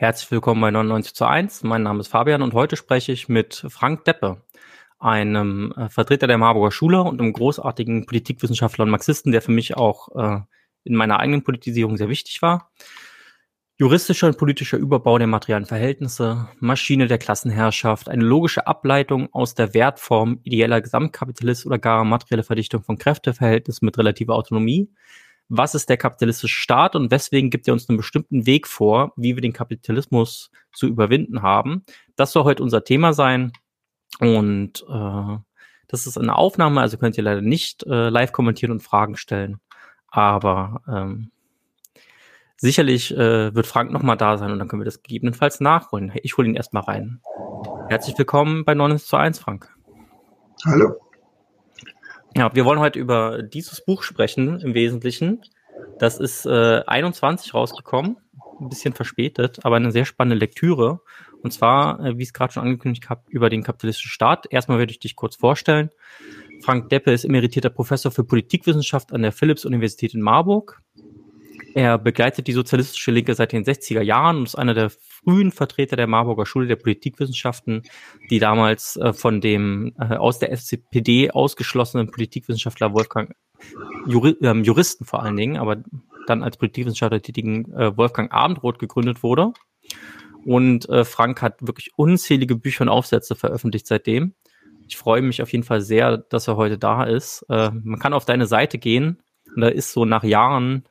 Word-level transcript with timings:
Herzlich 0.00 0.30
willkommen 0.30 0.60
bei 0.60 0.70
99 0.70 1.12
zu 1.12 1.24
1. 1.24 1.64
Mein 1.64 1.82
Name 1.82 1.98
ist 1.98 2.06
Fabian 2.06 2.40
und 2.42 2.54
heute 2.54 2.76
spreche 2.76 3.10
ich 3.10 3.28
mit 3.28 3.66
Frank 3.68 4.04
Deppe, 4.04 4.44
einem 5.00 5.72
äh, 5.76 5.88
Vertreter 5.88 6.28
der 6.28 6.38
Marburger 6.38 6.70
Schule 6.70 7.02
und 7.02 7.20
einem 7.20 7.32
großartigen 7.32 8.06
Politikwissenschaftler 8.06 8.84
und 8.84 8.92
Marxisten, 8.92 9.32
der 9.32 9.42
für 9.42 9.50
mich 9.50 9.76
auch 9.76 10.14
äh, 10.14 10.38
in 10.84 10.94
meiner 10.94 11.18
eigenen 11.18 11.42
Politisierung 11.42 11.96
sehr 11.96 12.08
wichtig 12.08 12.42
war. 12.42 12.70
Juristischer 13.76 14.28
und 14.28 14.38
politischer 14.38 14.78
Überbau 14.78 15.18
der 15.18 15.26
materialen 15.26 15.66
Verhältnisse, 15.66 16.46
Maschine 16.60 17.08
der 17.08 17.18
Klassenherrschaft, 17.18 18.08
eine 18.08 18.22
logische 18.22 18.68
Ableitung 18.68 19.28
aus 19.32 19.56
der 19.56 19.74
Wertform 19.74 20.38
ideeller 20.44 20.80
Gesamtkapitalist 20.80 21.66
oder 21.66 21.80
gar 21.80 22.04
materielle 22.04 22.44
Verdichtung 22.44 22.84
von 22.84 22.98
Kräfteverhältnissen 22.98 23.84
mit 23.84 23.98
relativer 23.98 24.36
Autonomie, 24.36 24.92
was 25.48 25.74
ist 25.74 25.88
der 25.88 25.96
kapitalistische 25.96 26.60
Staat 26.60 26.94
und 26.94 27.10
weswegen 27.10 27.50
gibt 27.50 27.66
er 27.68 27.72
uns 27.72 27.88
einen 27.88 27.96
bestimmten 27.96 28.46
Weg 28.46 28.66
vor, 28.66 29.12
wie 29.16 29.34
wir 29.34 29.40
den 29.40 29.52
Kapitalismus 29.52 30.50
zu 30.72 30.86
überwinden 30.86 31.42
haben. 31.42 31.84
Das 32.16 32.32
soll 32.32 32.44
heute 32.44 32.62
unser 32.62 32.84
Thema 32.84 33.12
sein. 33.12 33.52
Und 34.20 34.84
äh, 34.88 35.38
das 35.88 36.06
ist 36.06 36.18
eine 36.18 36.36
Aufnahme, 36.36 36.80
also 36.80 36.98
könnt 36.98 37.16
ihr 37.16 37.24
leider 37.24 37.40
nicht 37.40 37.84
äh, 37.86 38.10
live 38.10 38.32
kommentieren 38.32 38.72
und 38.72 38.82
Fragen 38.82 39.16
stellen. 39.16 39.58
Aber 40.08 40.82
ähm, 40.88 41.30
sicherlich 42.56 43.16
äh, 43.16 43.54
wird 43.54 43.66
Frank 43.66 43.90
nochmal 43.90 44.16
da 44.16 44.36
sein 44.36 44.50
und 44.50 44.58
dann 44.58 44.68
können 44.68 44.82
wir 44.82 44.86
das 44.86 45.02
gegebenenfalls 45.02 45.60
nachholen. 45.60 46.12
Ich 46.22 46.36
hole 46.36 46.48
ihn 46.48 46.56
erstmal 46.56 46.82
rein. 46.82 47.20
Herzlich 47.88 48.18
willkommen 48.18 48.64
bei 48.64 48.74
9 48.74 48.98
zu 48.98 49.16
1, 49.16 49.38
Frank. 49.38 49.74
Hallo. 50.66 51.07
Ja, 52.38 52.54
wir 52.54 52.64
wollen 52.64 52.78
heute 52.78 53.00
über 53.00 53.42
dieses 53.42 53.84
Buch 53.84 54.04
sprechen 54.04 54.60
im 54.60 54.72
Wesentlichen. 54.72 55.42
Das 55.98 56.20
ist 56.20 56.46
äh, 56.46 56.82
21 56.86 57.52
rausgekommen, 57.52 58.18
ein 58.60 58.68
bisschen 58.68 58.94
verspätet, 58.94 59.58
aber 59.64 59.74
eine 59.74 59.90
sehr 59.90 60.04
spannende 60.04 60.38
Lektüre. 60.38 61.00
Und 61.42 61.52
zwar, 61.52 61.98
äh, 61.98 62.16
wie 62.16 62.22
ich 62.22 62.28
es 62.28 62.32
gerade 62.32 62.52
schon 62.52 62.62
angekündigt 62.62 63.10
habe, 63.10 63.22
über 63.28 63.50
den 63.50 63.64
kapitalistischen 63.64 64.12
Staat. 64.12 64.46
Erstmal 64.50 64.78
werde 64.78 64.92
ich 64.92 65.00
dich 65.00 65.16
kurz 65.16 65.34
vorstellen. 65.34 65.90
Frank 66.62 66.90
Deppe 66.90 67.10
ist 67.10 67.24
emeritierter 67.24 67.70
Professor 67.70 68.12
für 68.12 68.22
Politikwissenschaft 68.22 69.12
an 69.12 69.22
der 69.22 69.32
Philipps-Universität 69.32 70.14
in 70.14 70.20
Marburg. 70.20 70.80
Er 71.74 71.98
begleitet 71.98 72.46
die 72.46 72.52
sozialistische 72.52 73.10
Linke 73.10 73.34
seit 73.34 73.52
den 73.52 73.64
60er 73.64 74.00
Jahren 74.00 74.38
und 74.38 74.44
ist 74.44 74.54
einer 74.54 74.74
der 74.74 74.90
frühen 74.90 75.52
Vertreter 75.52 75.96
der 75.96 76.06
Marburger 76.06 76.46
Schule 76.46 76.66
der 76.66 76.76
Politikwissenschaften, 76.76 77.82
die 78.30 78.38
damals 78.38 78.96
äh, 78.96 79.12
von 79.12 79.40
dem 79.40 79.94
äh, 79.98 80.16
aus 80.16 80.38
der 80.38 80.52
SCPD 80.56 81.30
ausgeschlossenen 81.30 82.10
Politikwissenschaftler 82.10 82.92
Wolfgang 82.94 83.34
Juri, 84.06 84.36
ähm, 84.42 84.64
Juristen 84.64 85.04
vor 85.04 85.22
allen 85.22 85.36
Dingen, 85.36 85.56
aber 85.56 85.82
dann 86.26 86.42
als 86.42 86.56
Politikwissenschaftler 86.56 87.20
tätigen 87.20 87.72
äh, 87.72 87.96
Wolfgang 87.96 88.32
Abendroth 88.32 88.78
gegründet 88.78 89.22
wurde. 89.22 89.52
Und 90.44 90.88
äh, 90.88 91.04
Frank 91.04 91.42
hat 91.42 91.66
wirklich 91.66 91.90
unzählige 91.96 92.56
Bücher 92.56 92.82
und 92.82 92.88
Aufsätze 92.88 93.34
veröffentlicht 93.34 93.86
seitdem. 93.86 94.34
Ich 94.86 94.96
freue 94.96 95.20
mich 95.20 95.42
auf 95.42 95.52
jeden 95.52 95.64
Fall 95.64 95.80
sehr, 95.80 96.16
dass 96.16 96.48
er 96.48 96.56
heute 96.56 96.78
da 96.78 97.04
ist. 97.04 97.44
Äh, 97.48 97.70
man 97.70 97.98
kann 97.98 98.14
auf 98.14 98.24
deine 98.24 98.46
Seite 98.46 98.78
gehen 98.78 99.20
und 99.54 99.62
da 99.62 99.68
ist 99.68 99.92
so 99.92 100.04
nach 100.04 100.24
Jahren 100.24 100.84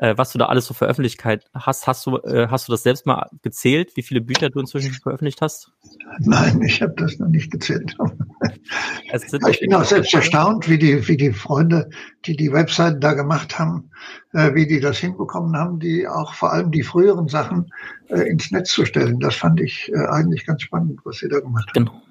äh, 0.00 0.16
was 0.16 0.32
du 0.32 0.38
da 0.38 0.46
alles 0.46 0.64
so 0.64 0.72
veröffentlicht 0.72 1.22
hast. 1.54 1.86
Hast 1.86 2.06
du, 2.06 2.16
äh, 2.18 2.48
hast 2.48 2.66
du 2.66 2.72
das 2.72 2.82
selbst 2.82 3.04
mal 3.04 3.28
gezählt, 3.42 3.96
wie 3.96 4.02
viele 4.02 4.22
Bücher 4.22 4.48
du 4.48 4.58
inzwischen 4.58 4.92
veröffentlicht 4.94 5.42
hast? 5.42 5.72
Nein, 6.20 6.62
ich 6.62 6.80
habe 6.80 6.94
das 6.96 7.18
noch 7.18 7.28
nicht 7.28 7.50
gezählt. 7.50 7.96
ich 9.12 9.60
bin 9.60 9.74
auch 9.74 9.84
selbst 9.84 10.14
erstaunt, 10.14 10.68
wie 10.70 10.78
die, 10.78 11.06
wie 11.06 11.18
die 11.18 11.32
Freunde, 11.32 11.90
die 12.24 12.34
die 12.34 12.50
Webseiten 12.50 13.00
da 13.00 13.12
gemacht 13.12 13.58
haben, 13.58 13.90
äh, 14.32 14.54
wie 14.54 14.66
die 14.66 14.80
das 14.80 14.96
hinbekommen 14.96 15.54
haben, 15.54 15.78
die 15.80 16.08
auch 16.08 16.32
vor 16.32 16.50
allem 16.50 16.70
die 16.70 16.82
früheren 16.82 17.28
Sachen 17.28 17.70
äh, 18.08 18.22
ins 18.22 18.50
Netz 18.50 18.72
zu 18.72 18.86
stellen. 18.86 19.20
Das 19.20 19.34
fand 19.34 19.60
ich 19.60 19.92
äh, 19.92 20.06
eigentlich 20.06 20.46
ganz 20.46 20.62
spannend, 20.62 20.98
was 21.04 21.18
sie 21.18 21.28
da 21.28 21.40
gemacht 21.40 21.68
haben. 21.68 21.84
Genau. 21.84 22.02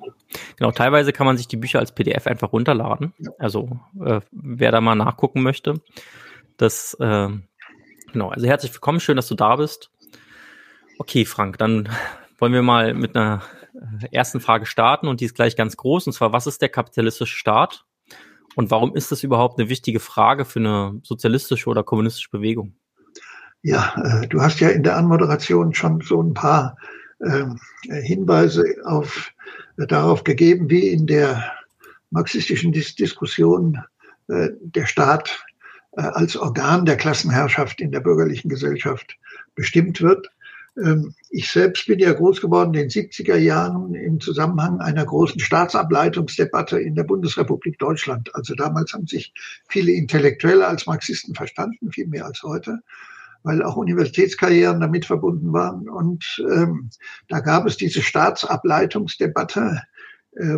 Genau, 0.57 0.71
teilweise 0.71 1.11
kann 1.11 1.25
man 1.25 1.37
sich 1.37 1.47
die 1.47 1.57
Bücher 1.57 1.79
als 1.79 1.91
PDF 1.91 2.27
einfach 2.27 2.53
runterladen. 2.53 3.13
Ja. 3.17 3.31
Also 3.39 3.79
äh, 3.99 4.21
wer 4.31 4.71
da 4.71 4.79
mal 4.79 4.93
nachgucken 4.93 5.41
möchte, 5.41 5.81
das 6.57 6.95
äh, 6.99 7.29
Genau, 8.11 8.29
also 8.29 8.47
herzlich 8.47 8.73
willkommen, 8.73 8.99
schön, 8.99 9.17
dass 9.17 9.27
du 9.27 9.35
da 9.35 9.55
bist. 9.55 9.91
Okay, 10.97 11.25
Frank, 11.25 11.57
dann 11.59 11.89
wollen 12.39 12.53
wir 12.53 12.63
mal 12.63 12.93
mit 12.93 13.15
einer 13.15 13.43
äh, 14.01 14.07
ersten 14.11 14.39
Frage 14.39 14.65
starten 14.65 15.07
und 15.07 15.21
die 15.21 15.25
ist 15.25 15.35
gleich 15.35 15.55
ganz 15.55 15.77
groß, 15.77 16.07
und 16.07 16.13
zwar, 16.13 16.33
was 16.33 16.47
ist 16.47 16.61
der 16.61 16.69
kapitalistische 16.69 17.37
Staat 17.37 17.85
und 18.55 18.71
warum 18.71 18.95
ist 18.95 19.11
das 19.11 19.23
überhaupt 19.23 19.59
eine 19.59 19.69
wichtige 19.69 19.99
Frage 19.99 20.45
für 20.45 20.59
eine 20.59 20.99
sozialistische 21.03 21.69
oder 21.69 21.83
kommunistische 21.83 22.31
Bewegung? 22.31 22.73
Ja, 23.61 23.93
äh, 24.03 24.27
du 24.27 24.41
hast 24.41 24.59
ja 24.59 24.69
in 24.69 24.83
der 24.83 24.97
Anmoderation 24.97 25.73
schon 25.73 26.01
so 26.01 26.21
ein 26.21 26.33
paar 26.33 26.77
äh, 27.19 27.45
Hinweise 28.01 28.63
auf, 28.85 29.31
äh, 29.77 29.85
darauf 29.85 30.23
gegeben, 30.23 30.69
wie 30.69 30.87
in 30.87 31.05
der 31.05 31.51
marxistischen 32.09 32.71
Dis 32.71 32.95
Diskussion 32.95 33.83
äh, 34.29 34.49
der 34.61 34.87
Staat 34.87 35.45
als 35.93 36.37
Organ 36.37 36.85
der 36.85 36.97
Klassenherrschaft 36.97 37.81
in 37.81 37.91
der 37.91 37.99
bürgerlichen 37.99 38.49
Gesellschaft 38.49 39.17
bestimmt 39.55 40.01
wird. 40.01 40.29
Ähm, 40.77 41.13
ich 41.29 41.49
selbst 41.51 41.87
bin 41.87 41.99
ja 41.99 42.13
groß 42.13 42.41
geworden 42.41 42.73
in 42.73 42.87
den 42.87 42.89
70er 42.89 43.37
Jahren 43.37 43.93
im 43.95 44.19
Zusammenhang 44.19 44.79
einer 44.79 45.05
großen 45.05 45.39
Staatsableitungsdebatte 45.39 46.79
in 46.79 46.95
der 46.95 47.03
Bundesrepublik 47.03 47.79
Deutschland. 47.79 48.33
Also 48.35 48.55
damals 48.55 48.93
haben 48.93 49.07
sich 49.07 49.33
viele 49.67 49.91
Intellektuelle 49.91 50.67
als 50.67 50.85
Marxisten 50.85 51.35
verstanden, 51.35 51.91
viel 51.91 52.07
mehr 52.07 52.25
als 52.25 52.43
heute 52.43 52.79
weil 53.43 53.63
auch 53.63 53.77
Universitätskarrieren 53.77 54.79
damit 54.79 55.05
verbunden 55.05 55.53
waren. 55.53 55.87
Und 55.87 56.43
ähm, 56.51 56.89
da 57.27 57.39
gab 57.39 57.65
es 57.65 57.77
diese 57.77 58.01
Staatsableitungsdebatte, 58.01 59.59
äh, 59.59 59.88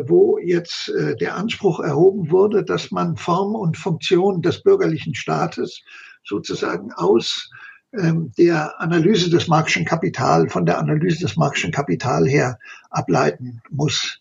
wo 0.08 0.38
jetzt 0.38 0.90
äh, 0.90 1.16
der 1.16 1.36
Anspruch 1.36 1.80
erhoben 1.80 2.30
wurde, 2.30 2.64
dass 2.64 2.92
man 2.92 3.18
Form 3.18 3.56
und 3.56 3.78
Funktion 3.78 4.42
des 4.42 4.62
bürgerlichen 4.62 5.16
Staates 5.16 5.82
sozusagen 6.24 6.92
aus 6.94 7.50
ähm, 7.94 8.32
der 8.38 8.80
Analyse 8.80 9.30
des 9.30 9.48
Marxischen 9.48 9.86
Kapital, 9.86 10.50
von 10.50 10.66
der 10.66 10.80
Analyse 10.80 11.22
des 11.22 11.36
Marxischen 11.36 11.72
Kapital 11.72 12.28
her 12.28 12.60
ableiten 12.90 13.62
muss. 13.70 14.20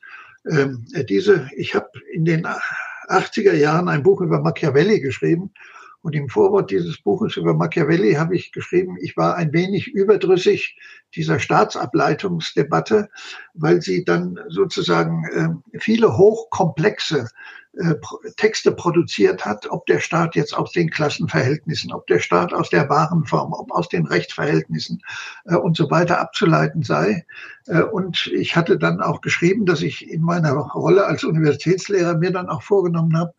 Ähm, 0.51 0.87
diese, 1.09 1.49
ich 1.57 1.75
habe 1.75 1.91
in 2.13 2.25
den 2.25 2.47
80er 3.09 3.53
Jahren 3.53 3.89
ein 3.89 4.03
Buch 4.03 4.21
über 4.23 4.41
Machiavelli 4.41 5.01
geschrieben 5.01 5.53
und 6.03 6.15
im 6.15 6.29
Vorwort 6.29 6.71
dieses 6.71 7.01
Buches 7.03 7.37
über 7.37 7.55
Machiavelli 7.55 8.15
habe 8.15 8.35
ich 8.35 8.53
geschrieben, 8.53 8.97
ich 9.01 9.17
war 9.17 9.37
ein 9.37 9.53
wenig 9.53 9.89
überdrüssig 9.89 10.79
dieser 11.15 11.39
Staatsableitungsdebatte, 11.39 13.11
weil 13.55 13.83
sie 13.83 14.05
dann 14.05 14.39
sozusagen 14.49 15.63
äh, 15.73 15.79
viele 15.79 16.17
hochkomplexe 16.17 17.27
äh, 17.79 17.95
Texte 18.37 18.73
produziert 18.73 19.45
hat, 19.45 19.71
ob 19.71 19.87
der 19.87 20.01
Staat 20.01 20.35
jetzt 20.35 20.57
aus 20.57 20.73
den 20.73 20.91
Klassenverhältnissen, 20.91 21.93
ob 21.93 22.05
der 22.09 22.19
Staat 22.19 22.53
aus 22.53 22.69
der 22.69 22.89
Warenform, 22.89 23.53
ob 23.53 23.71
aus 23.71 23.89
den 23.89 24.07
Rechtsverhältnissen 24.07 25.01
äh, 25.45 25.55
und 25.55 25.77
so 25.77 25.89
weiter 25.89 26.21
abzuleiten 26.21 26.83
sei. 26.83 27.25
Äh, 27.67 27.83
und 27.83 28.27
ich 28.27 28.57
hatte 28.57 28.77
dann 28.77 29.01
auch 29.01 29.21
geschrieben, 29.21 29.67
dass 29.67 29.83
ich 29.83 30.11
in 30.11 30.23
meiner 30.23 30.53
Rolle 30.53 31.07
als 31.07 31.23
Universitätslehrer 31.23 32.17
mir 32.19 32.33
dann 32.33 32.49
auch 32.49 32.63
vorgenommen 32.63 33.17
habe, 33.17 33.35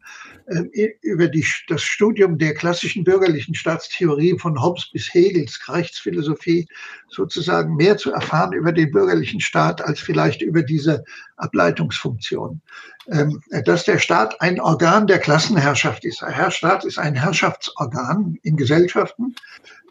über 1.01 1.27
die, 1.27 1.45
das 1.67 1.81
Studium 1.81 2.37
der 2.37 2.53
klassischen 2.53 3.03
bürgerlichen 3.03 3.55
Staatstheorie 3.55 4.37
von 4.37 4.61
Hobbes 4.61 4.89
bis 4.91 5.13
Hegels 5.13 5.59
Rechtsphilosophie 5.67 6.67
sozusagen 7.09 7.75
mehr 7.75 7.97
zu 7.97 8.11
erfahren 8.11 8.53
über 8.53 8.71
den 8.71 8.91
bürgerlichen 8.91 9.39
Staat 9.39 9.81
als 9.81 9.99
vielleicht 9.99 10.41
über 10.41 10.63
diese 10.63 11.03
Ableitungsfunktion. 11.37 12.61
Ähm, 13.07 13.41
dass 13.65 13.83
der 13.85 13.97
Staat 13.97 14.39
ein 14.41 14.59
Organ 14.59 15.07
der 15.07 15.17
Klassenherrschaft 15.17 16.05
ist. 16.05 16.21
Der 16.21 16.51
Staat 16.51 16.85
ist 16.85 16.99
ein 16.99 17.15
Herrschaftsorgan 17.15 18.37
in 18.43 18.55
Gesellschaften. 18.55 19.35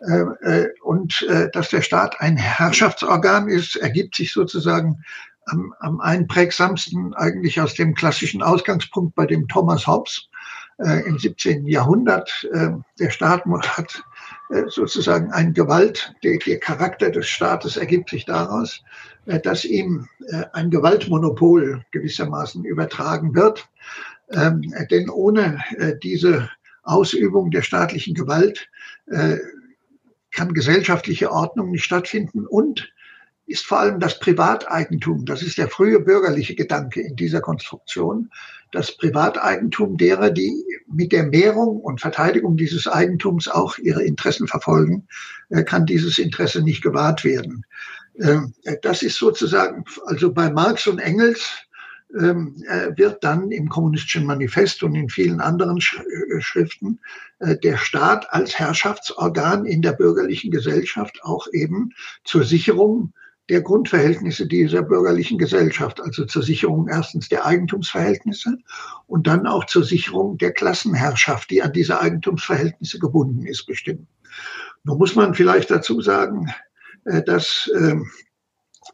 Äh, 0.07 0.21
äh, 0.43 0.69
und 0.83 1.27
dass 1.53 1.71
der 1.71 1.83
Staat 1.83 2.21
ein 2.21 2.37
Herrschaftsorgan 2.37 3.49
ist, 3.49 3.77
ergibt 3.77 4.15
sich 4.15 4.33
sozusagen 4.33 5.05
am, 5.47 5.75
am 5.81 6.01
einprägsamsten 6.01 7.15
eigentlich 7.15 7.61
aus 7.61 7.75
dem 7.75 7.95
klassischen 7.95 8.43
Ausgangspunkt 8.43 9.15
bei 9.15 9.27
dem 9.27 9.49
Thomas 9.49 9.87
Hobbes 9.87 10.30
äh, 10.85 11.07
im 11.07 11.19
17. 11.19 11.67
Jahrhundert. 11.67 12.49
Äh, 12.53 12.71
der 12.99 13.11
Staat 13.11 13.45
hat 13.47 14.03
äh, 14.51 14.65
sozusagen 14.69 15.31
ein 15.33 15.53
Gewalt, 15.53 16.15
der, 16.23 16.39
der, 16.39 16.59
Charakter 16.59 17.11
des 17.11 17.27
Staates 17.29 17.77
ergibt 17.77 18.11
sich 18.11 18.25
daraus, 18.25 18.83
äh, 19.27 19.41
dass 19.41 19.65
ihm 19.65 20.09
äh, 20.29 20.45
ein 20.53 20.71
Gewaltmonopol 20.71 21.85
gewissermaßen 21.91 22.65
übertragen 22.65 23.35
wird. 23.35 23.69
Ähm, 24.31 24.63
denn 24.91 25.11
ohne 25.11 25.63
äh, 25.77 25.97
diese 26.03 26.49
Ausübung 26.83 27.51
der 27.51 27.63
staatlichen 27.63 28.15
Gewalt 28.15 28.69
kann 30.33 30.55
gesellschaftliche 30.55 31.31
Ordnung 31.31 31.73
nicht 31.73 31.85
stattfinden 31.85 32.47
und 32.47 32.93
ist 33.51 33.67
vor 33.67 33.81
allem 33.81 33.99
das 34.01 34.19
Privateigentum. 34.19 35.25
Das 35.25 35.43
ist 35.43 35.59
der 35.59 35.69
frühe 35.69 36.01
bürgerliche 36.01 36.55
Gedanke 36.55 37.01
in 37.01 37.17
dieser 37.17 37.41
Konstruktion. 37.41 38.31
Das 38.73 38.97
Privateigentum 38.97 39.97
derer, 39.97 40.31
die 40.31 40.53
mit 40.87 41.11
der 41.13 41.25
Mehrung 41.25 41.81
und 41.81 42.01
Verteidigung 42.01 42.57
dieses 42.57 42.87
Eigentums 42.87 43.49
auch 43.49 43.79
ihre 43.79 44.05
Interessen 44.05 44.47
verfolgen, 44.47 45.09
äh, 45.49 45.65
kann 45.65 45.87
dieses 45.87 46.19
Interesse 46.19 46.63
nicht 46.63 46.83
gewahrt 46.83 47.25
werden. 47.25 47.67
Ähm, 48.21 48.55
das 48.83 49.03
ist 49.03 49.17
sozusagen, 49.17 49.85
also 50.07 50.33
bei 50.33 50.51
Marx 50.51 50.87
und 50.87 50.99
Engels 50.99 51.67
ähm, 52.19 52.57
äh, 52.69 52.97
wird 52.97 53.23
dann 53.23 53.51
im 53.51 53.69
Kommunistischen 53.69 54.27
Manifest 54.27 54.83
und 54.83 54.95
in 54.95 55.09
vielen 55.09 55.41
anderen 55.41 55.79
äh, 55.79 56.41
Schriften 56.41 56.99
äh, 57.39 57.57
der 57.57 57.77
Staat 57.77 58.33
als 58.33 58.59
Herrschaftsorgan 58.59 59.65
in 59.65 59.83
der 59.83 59.93
bürgerlichen 59.93 60.51
Gesellschaft 60.51 61.21
auch 61.23 61.47
eben 61.53 61.91
zur 62.25 62.45
Sicherung 62.45 63.13
der 63.51 63.63
Grundverhältnisse 63.63 64.47
dieser 64.47 64.83
bürgerlichen 64.83 65.37
Gesellschaft, 65.37 66.01
also 66.01 66.25
zur 66.25 66.43
Sicherung 66.43 66.89
erstens 66.89 67.29
der 67.29 67.45
Eigentumsverhältnisse 67.45 68.59
und 69.07 69.27
dann 69.27 69.47
auch 69.47 69.67
zur 69.67 69.85
Sicherung 69.85 70.39
der 70.39 70.53
Klassenherrschaft, 70.53 71.51
die 71.51 71.63
an 71.63 71.73
diese 71.73 72.01
Eigentumsverhältnisse 72.01 72.99
gebunden 72.99 73.45
ist, 73.45 73.67
bestimmen. 73.67 74.07
Nun 74.85 74.99
muss 74.99 75.17
man 75.17 75.35
vielleicht 75.35 75.71
dazu 75.71 76.01
sagen, 76.01 76.47
dass 77.27 77.71
ähm, 77.77 78.09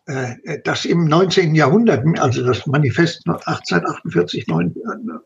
äh, 0.07 0.35
das 0.65 0.85
im 0.85 1.05
19. 1.05 1.55
Jahrhundert, 1.55 2.05
also 2.19 2.45
das 2.45 2.67
Manifest 2.67 3.27
1848, 3.27 4.47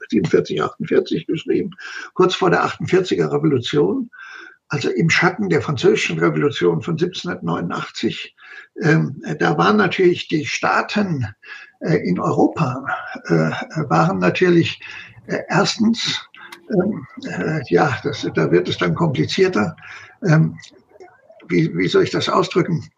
47, 0.09 0.63
48 0.63 1.27
geschrieben, 1.27 1.71
kurz 2.15 2.35
vor 2.35 2.51
der 2.51 2.65
48er 2.65 3.33
Revolution, 3.33 4.11
also 4.69 4.89
im 4.89 5.11
Schatten 5.11 5.49
der 5.49 5.63
französischen 5.63 6.19
Revolution 6.19 6.83
von 6.83 6.95
1789, 6.95 8.35
ähm, 8.83 9.23
da 9.39 9.59
waren 9.59 9.77
natürlich 9.77 10.29
die 10.29 10.47
Staaten 10.47 11.27
äh, 11.81 11.97
in 11.97 12.19
Europa, 12.19 12.85
äh, 13.27 13.51
waren 13.89 14.19
natürlich 14.19 14.81
äh, 15.27 15.43
erstens, 15.49 16.21
ähm, 16.71 17.07
äh, 17.27 17.61
ja, 17.69 17.99
das, 18.03 18.27
da 18.35 18.51
wird 18.51 18.69
es 18.69 18.79
dann 18.79 18.95
komplizierter, 18.95 19.77
ähm, 20.27 20.59
wie, 21.49 21.75
wie 21.77 21.89
soll 21.89 22.05
ich 22.05 22.11
das 22.11 22.29
ausdrücken? 22.29 22.89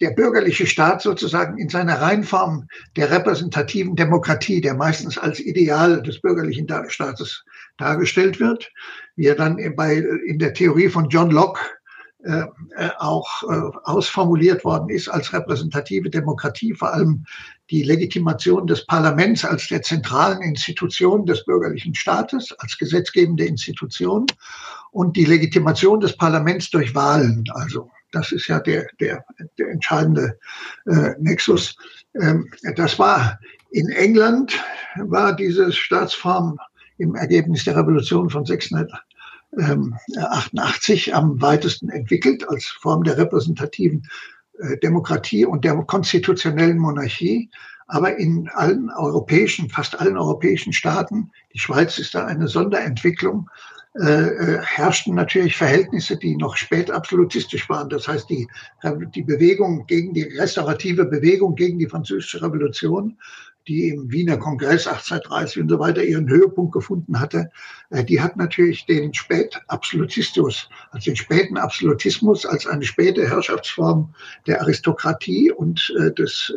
Der 0.00 0.10
bürgerliche 0.12 0.66
Staat 0.66 1.02
sozusagen 1.02 1.58
in 1.58 1.68
seiner 1.68 2.00
Reinform 2.00 2.68
der 2.96 3.10
repräsentativen 3.10 3.96
Demokratie, 3.96 4.60
der 4.60 4.74
meistens 4.74 5.18
als 5.18 5.40
Ideal 5.40 6.02
des 6.02 6.20
bürgerlichen 6.20 6.68
Staates 6.88 7.44
dargestellt 7.78 8.38
wird, 8.38 8.70
wie 9.16 9.26
er 9.26 9.34
dann 9.34 9.58
bei, 9.74 9.96
in 9.96 10.38
der 10.38 10.54
Theorie 10.54 10.88
von 10.88 11.08
John 11.08 11.30
Locke 11.32 11.60
äh, 12.24 12.44
äh, 12.76 12.90
auch 12.98 13.42
äh, 13.44 13.76
ausformuliert 13.84 14.64
worden 14.64 14.90
ist 14.90 15.08
als 15.08 15.32
repräsentative 15.32 16.10
Demokratie, 16.10 16.74
vor 16.74 16.92
allem 16.92 17.24
die 17.70 17.82
Legitimation 17.82 18.66
des 18.66 18.84
Parlaments 18.86 19.44
als 19.44 19.68
der 19.68 19.80
zentralen 19.80 20.42
Institution 20.42 21.24
des 21.24 21.44
bürgerlichen 21.44 21.94
Staates, 21.94 22.52
als 22.58 22.76
gesetzgebende 22.76 23.44
Institution 23.46 24.26
und 24.90 25.16
die 25.16 25.24
Legitimation 25.24 26.00
des 26.00 26.16
Parlaments 26.16 26.68
durch 26.70 26.94
Wahlen, 26.94 27.44
also 27.54 27.88
das 28.12 28.32
ist 28.32 28.48
ja 28.48 28.60
der, 28.60 28.86
der, 28.98 29.24
der 29.58 29.70
entscheidende 29.70 30.38
äh, 30.86 31.12
Nexus. 31.20 31.76
Ähm, 32.20 32.50
das 32.76 32.98
war 32.98 33.38
in 33.70 33.88
England, 33.88 34.52
war 34.96 35.34
diese 35.34 35.72
Staatsform 35.72 36.58
im 36.98 37.14
Ergebnis 37.14 37.64
der 37.64 37.76
Revolution 37.76 38.28
von 38.28 38.44
688 39.52 41.14
am 41.14 41.40
weitesten 41.40 41.88
entwickelt 41.90 42.48
als 42.48 42.66
Form 42.66 43.02
der 43.02 43.18
repräsentativen 43.18 44.06
äh, 44.58 44.76
Demokratie 44.78 45.44
und 45.44 45.64
der 45.64 45.74
konstitutionellen 45.84 46.78
Monarchie. 46.78 47.50
Aber 47.88 48.16
in 48.16 48.48
allen 48.54 48.88
europäischen, 48.90 49.68
fast 49.68 49.98
allen 49.98 50.16
europäischen 50.16 50.72
Staaten, 50.72 51.32
die 51.52 51.58
Schweiz 51.58 51.98
ist 51.98 52.14
da 52.14 52.24
eine 52.24 52.46
Sonderentwicklung, 52.46 53.50
äh, 53.98 54.04
äh, 54.04 54.60
herrschten 54.62 55.16
natürlich 55.16 55.56
Verhältnisse, 55.56 56.16
die 56.16 56.36
noch 56.36 56.56
spät 56.56 56.92
absolutistisch 56.92 57.68
waren. 57.68 57.88
Das 57.88 58.06
heißt, 58.06 58.30
die, 58.30 58.46
die 59.16 59.22
Bewegung 59.22 59.84
gegen 59.88 60.14
die 60.14 60.22
restaurative 60.22 61.06
Bewegung 61.06 61.56
gegen 61.56 61.80
die 61.80 61.88
französische 61.88 62.40
Revolution, 62.40 63.18
die 63.68 63.88
im 63.88 64.10
Wiener 64.10 64.36
Kongress 64.36 64.86
1830 64.86 65.62
und 65.62 65.68
so 65.68 65.78
weiter 65.78 66.02
ihren 66.02 66.28
Höhepunkt 66.28 66.72
gefunden 66.72 67.20
hatte, 67.20 67.50
äh, 67.90 68.04
die 68.04 68.20
hat 68.20 68.36
natürlich 68.36 68.86
den 68.86 69.14
Spätabsolutismus, 69.14 70.68
also 70.90 71.10
den 71.10 71.16
späten 71.16 71.56
Absolutismus 71.56 72.46
als 72.46 72.66
eine 72.66 72.84
späte 72.84 73.28
Herrschaftsform 73.28 74.14
der 74.46 74.60
Aristokratie 74.60 75.52
und 75.52 75.94
äh, 75.98 76.12
des, 76.12 76.52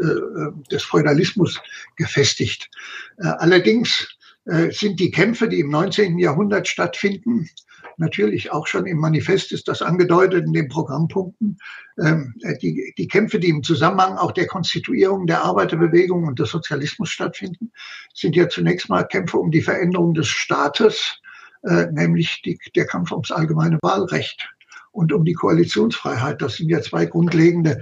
des 0.72 0.84
Feudalismus 0.84 1.60
gefestigt. 1.96 2.70
Allerdings 3.18 4.08
äh, 4.46 4.72
sind 4.72 5.00
die 5.00 5.12
Kämpfe, 5.12 5.48
die 5.48 5.60
im 5.60 5.70
19. 5.70 6.18
Jahrhundert 6.20 6.68
stattfinden, 6.68 7.50
natürlich 7.98 8.52
auch 8.52 8.68
schon 8.68 8.86
im 8.86 8.98
Manifest 8.98 9.52
ist 9.52 9.68
das 9.68 9.82
angedeutet 9.82 10.46
in 10.46 10.54
den 10.54 10.68
Programmpunkten, 10.68 11.58
ähm, 12.04 12.34
äh, 12.42 12.58
die, 12.58 12.94
die 12.98 13.08
Kämpfe, 13.08 13.40
die 13.40 13.50
im 13.50 13.64
Zusammenhang 13.64 14.18
auch 14.18 14.32
der 14.32 14.48
Konstituierung 14.48 15.28
der 15.28 15.44
Arbeiterbewegung 15.44 16.26
und 16.26 16.40
des 16.40 16.50
Sozialismus 16.50 17.10
stattfinden, 17.10 17.72
sind 18.14 18.36
ja 18.36 18.50
zunächst 18.50 18.90
mal 18.90 19.04
Kämpfe 19.04 19.38
um 19.38 19.52
die 19.52 19.62
Veränderung 19.62 20.14
des 20.14 20.28
Staates, 20.28 21.20
äh, 21.64 21.88
nämlich 21.92 22.42
die, 22.44 22.58
der 22.76 22.86
Kampf 22.86 23.12
ums 23.12 23.32
allgemeine 23.32 23.80
Wahlrecht 23.82 24.50
und 24.92 25.14
um 25.14 25.26
die 25.26 25.34
Koalitionsfreiheit. 25.34 26.42
Das 26.42 26.56
sind 26.56 26.70
ja 26.70 26.82
zwei 26.82 27.06
grundlegende 27.06 27.82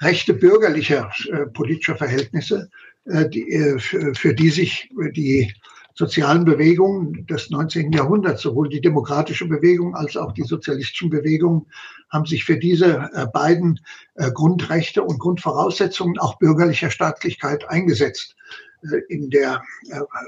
Rechte 0.00 0.34
bürgerlicher 0.34 1.10
äh, 1.30 1.46
politischer 1.46 1.96
Verhältnisse, 1.96 2.68
äh, 3.06 3.28
die, 3.28 3.76
für, 3.78 4.14
für 4.14 4.34
die 4.34 4.50
sich 4.50 4.90
die 5.14 5.52
sozialen 5.94 6.44
Bewegungen 6.44 7.26
des 7.26 7.50
19. 7.50 7.92
Jahrhunderts, 7.92 8.42
sowohl 8.42 8.68
die 8.68 8.80
demokratische 8.80 9.46
Bewegung 9.46 9.94
als 9.94 10.16
auch 10.16 10.32
die 10.32 10.42
sozialistischen 10.42 11.10
Bewegungen, 11.10 11.66
haben 12.12 12.26
sich 12.26 12.44
für 12.44 12.58
diese 12.58 13.10
äh, 13.14 13.26
beiden 13.32 13.80
äh, 14.14 14.30
Grundrechte 14.30 15.02
und 15.02 15.18
Grundvoraussetzungen 15.18 16.18
auch 16.18 16.38
bürgerlicher 16.38 16.90
Staatlichkeit 16.90 17.68
eingesetzt. 17.68 18.36
Äh, 18.82 18.98
in 19.08 19.30
der 19.30 19.62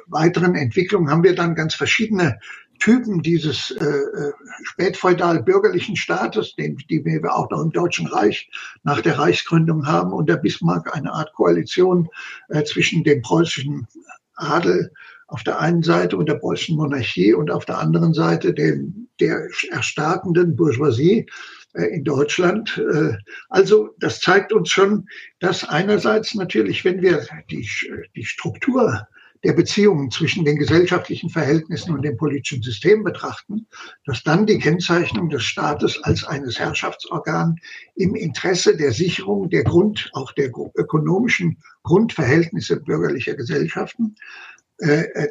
weiteren 0.07 0.55
Entwicklung 0.55 1.11
haben 1.11 1.23
wir 1.23 1.35
dann 1.35 1.55
ganz 1.55 1.75
verschiedene 1.75 2.39
Typen 2.81 3.23
dieses 3.23 3.73
spätfeudal-bürgerlichen 4.65 5.95
Staates, 5.95 6.57
den, 6.57 6.77
die 6.91 7.05
wir 7.05 7.33
auch 7.33 7.49
noch 7.49 7.63
im 7.63 7.71
Deutschen 7.71 8.09
Reich 8.09 8.51
nach 8.83 9.01
der 9.01 9.17
Reichsgründung 9.17 9.87
haben, 9.87 10.13
unter 10.13 10.37
Bismarck 10.37 10.95
eine 10.95 11.13
Art 11.13 11.33
Koalition 11.35 12.09
zwischen 12.65 13.05
dem 13.05 13.23
preußischen 13.23 13.87
Adel 14.35 14.93
auf 15.29 15.43
der 15.43 15.61
einen 15.61 15.83
Seite 15.83 16.17
und 16.17 16.29
der 16.29 16.35
preußischen 16.35 16.77
Monarchie 16.77 17.35
und 17.35 17.51
auf 17.51 17.65
der 17.65 17.79
anderen 17.79 18.15
Seite 18.15 18.53
dem, 18.53 19.09
der 19.21 19.49
erstarkenden 19.71 20.57
Bourgeoisie 20.57 21.27
äh, 21.75 21.85
in 21.87 22.05
Deutschland. 22.05 22.79
Äh, 22.79 23.17
also 23.49 23.95
das 23.99 24.21
zeigt 24.21 24.53
uns 24.53 24.71
schon, 24.71 25.07
dass 25.41 25.69
einerseits 25.69 26.35
natürlich, 26.35 26.85
wenn 26.85 27.03
wir 27.03 27.27
die, 27.51 27.69
die 28.15 28.25
Struktur 28.25 29.07
der 29.45 29.53
Beziehungen 29.53 30.11
zwischen 30.11 30.45
den 30.45 30.57
gesellschaftlichen 30.57 31.29
Verhältnissen 31.29 31.93
und 31.93 32.03
dem 32.03 32.17
politischen 32.17 32.63
System 32.63 33.05
betrachten, 33.05 33.67
dass 34.07 34.23
dann 34.23 34.47
die 34.47 34.59
Kennzeichnung 34.59 35.29
des 35.29 35.43
Staates 35.43 36.03
als 36.03 36.25
eines 36.25 36.59
Herrschaftsorgan 36.59 37.57
im 37.95 38.15
Interesse 38.15 38.77
der 38.77 38.93
Sicherung 38.93 39.51
der 39.51 39.65
Grund, 39.65 40.11
auch 40.15 40.33
der 40.33 40.51
ökonomischen 40.75 41.59
Grundverhältnisse 41.83 42.81
bürgerlicher 42.81 43.35
Gesellschaften 43.35 44.17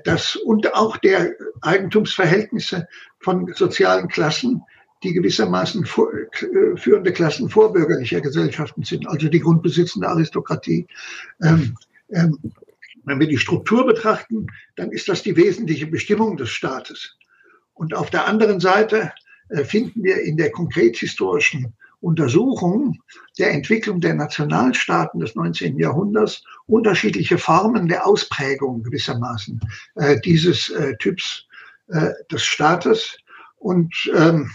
das 0.05 0.37
und 0.37 0.73
auch 0.73 0.95
der 0.97 1.33
Eigentumsverhältnisse 1.61 2.87
von 3.19 3.53
sozialen 3.53 4.07
Klassen, 4.07 4.63
die 5.03 5.13
gewissermaßen 5.13 5.85
vor, 5.85 6.11
äh, 6.13 6.77
führende 6.77 7.11
Klassen 7.11 7.49
vorbürgerlicher 7.49 8.21
Gesellschaften 8.21 8.83
sind, 8.83 9.07
also 9.07 9.27
die 9.27 9.39
grundbesitzende 9.39 10.07
Aristokratie. 10.07 10.87
Ähm, 11.41 11.75
ähm, 12.09 12.37
wenn 13.05 13.19
wir 13.19 13.27
die 13.27 13.37
Struktur 13.37 13.85
betrachten, 13.85 14.47
dann 14.75 14.91
ist 14.91 15.09
das 15.09 15.23
die 15.23 15.35
wesentliche 15.35 15.87
Bestimmung 15.87 16.37
des 16.37 16.49
Staates. 16.49 17.17
Und 17.73 17.93
auf 17.93 18.09
der 18.09 18.27
anderen 18.27 18.59
Seite 18.59 19.11
äh, 19.49 19.65
finden 19.65 20.03
wir 20.03 20.21
in 20.21 20.37
der 20.37 20.51
konkret 20.51 20.95
historischen 20.97 21.73
Untersuchung 22.03 22.99
der 23.39 23.51
Entwicklung 23.51 24.01
der 24.01 24.13
Nationalstaaten 24.13 25.21
des 25.21 25.35
19. 25.35 25.79
Jahrhunderts 25.79 26.43
unterschiedliche 26.67 27.37
Formen 27.37 27.87
der 27.87 28.05
Ausprägung 28.05 28.83
gewissermaßen 28.83 29.61
äh, 29.95 30.19
dieses 30.19 30.69
äh, 30.69 30.95
Typs 30.97 31.45
äh, 31.87 32.09
des 32.31 32.43
Staates. 32.43 33.17
Und 33.57 33.93
ähm, 34.15 34.51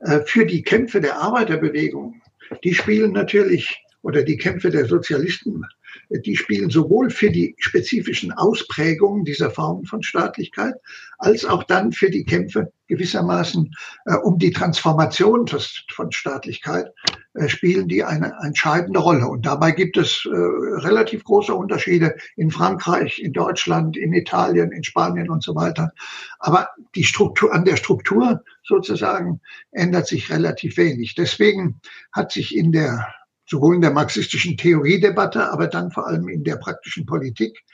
äh, 0.00 0.20
für 0.26 0.44
die 0.44 0.62
Kämpfe 0.62 1.00
der 1.00 1.18
Arbeiterbewegung, 1.18 2.20
die 2.62 2.74
spielen 2.74 3.12
natürlich, 3.12 3.82
oder 4.02 4.22
die 4.22 4.36
Kämpfe 4.36 4.70
der 4.70 4.86
Sozialisten, 4.86 5.64
die 6.10 6.36
spielen 6.36 6.70
sowohl 6.70 7.10
für 7.10 7.30
die 7.30 7.54
spezifischen 7.58 8.32
Ausprägungen 8.32 9.24
dieser 9.24 9.50
Formen 9.50 9.84
von 9.86 10.02
Staatlichkeit 10.02 10.74
als 11.18 11.44
auch 11.44 11.62
dann 11.64 11.92
für 11.92 12.10
die 12.10 12.24
Kämpfe 12.24 12.72
gewissermaßen 12.88 13.70
äh, 14.06 14.16
um 14.16 14.38
die 14.38 14.50
Transformation 14.50 15.46
von 15.46 16.10
Staatlichkeit 16.10 16.92
äh, 17.34 17.48
spielen 17.48 17.86
die 17.86 18.02
eine 18.02 18.34
entscheidende 18.42 18.98
Rolle. 18.98 19.26
Und 19.26 19.46
dabei 19.46 19.70
gibt 19.70 19.96
es 19.96 20.26
äh, 20.26 20.30
relativ 20.30 21.22
große 21.22 21.54
Unterschiede 21.54 22.16
in 22.36 22.50
Frankreich, 22.50 23.20
in 23.22 23.32
Deutschland, 23.32 23.96
in 23.96 24.12
Italien, 24.12 24.72
in 24.72 24.82
Spanien 24.82 25.30
und 25.30 25.42
so 25.42 25.54
weiter. 25.54 25.92
Aber 26.40 26.68
die 26.96 27.04
Struktur, 27.04 27.54
an 27.54 27.64
der 27.64 27.76
Struktur 27.76 28.42
sozusagen 28.64 29.40
ändert 29.70 30.08
sich 30.08 30.30
relativ 30.30 30.76
wenig. 30.76 31.14
Deswegen 31.14 31.80
hat 32.12 32.32
sich 32.32 32.56
in 32.56 32.72
der 32.72 33.06
sowohl 33.50 33.74
in 33.74 33.80
der 33.80 33.90
marxistischen 33.90 34.56
Theoriedebatte, 34.56 35.50
aber 35.50 35.66
dann 35.66 35.90
vor 35.90 36.06
allem 36.06 36.28
in 36.28 36.44
der 36.44 36.56
praktischen 36.56 37.04
Politik 37.04 37.64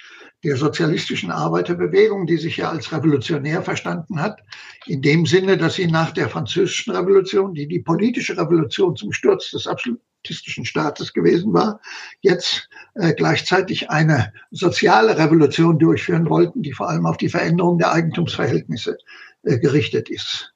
der 0.42 0.56
sozialistischen 0.56 1.30
Arbeiterbewegung, 1.30 2.26
die 2.26 2.38
sich 2.38 2.56
ja 2.56 2.70
als 2.70 2.92
revolutionär 2.92 3.62
verstanden 3.62 4.20
hat, 4.20 4.40
in 4.86 5.02
dem 5.02 5.26
Sinne, 5.26 5.58
dass 5.58 5.74
sie 5.74 5.86
nach 5.86 6.12
der 6.12 6.28
französischen 6.30 6.94
Revolution, 6.94 7.52
die 7.52 7.68
die 7.68 7.80
politische 7.80 8.36
Revolution 8.38 8.96
zum 8.96 9.12
Sturz 9.12 9.50
des 9.50 9.66
absolutistischen 9.66 10.64
Staates 10.64 11.12
gewesen 11.12 11.52
war, 11.52 11.80
jetzt 12.20 12.68
äh, 12.94 13.12
gleichzeitig 13.12 13.90
eine 13.90 14.32
soziale 14.50 15.18
Revolution 15.18 15.78
durchführen 15.78 16.28
wollten, 16.30 16.62
die 16.62 16.72
vor 16.72 16.88
allem 16.88 17.04
auf 17.04 17.18
die 17.18 17.28
Veränderung 17.28 17.78
der 17.78 17.92
Eigentumsverhältnisse 17.92 18.96
äh, 19.42 19.58
gerichtet 19.58 20.08
ist. 20.08 20.54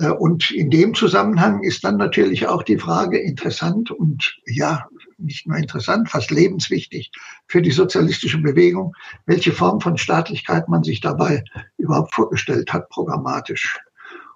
Äh, 0.00 0.10
und 0.10 0.50
in 0.50 0.70
dem 0.70 0.94
Zusammenhang 0.94 1.62
ist 1.62 1.84
dann 1.84 1.96
natürlich 1.96 2.46
auch 2.46 2.62
die 2.62 2.78
Frage 2.78 3.18
interessant 3.18 3.90
und 3.90 4.36
ja, 4.46 4.88
nicht 5.18 5.46
nur 5.46 5.58
interessant, 5.58 6.08
fast 6.08 6.30
lebenswichtig 6.30 7.10
für 7.46 7.60
die 7.60 7.70
sozialistische 7.70 8.38
Bewegung, 8.38 8.94
welche 9.26 9.52
Form 9.52 9.80
von 9.80 9.98
Staatlichkeit 9.98 10.68
man 10.68 10.82
sich 10.82 11.00
dabei 11.00 11.44
überhaupt 11.76 12.14
vorgestellt 12.14 12.72
hat, 12.72 12.88
programmatisch. 12.88 13.78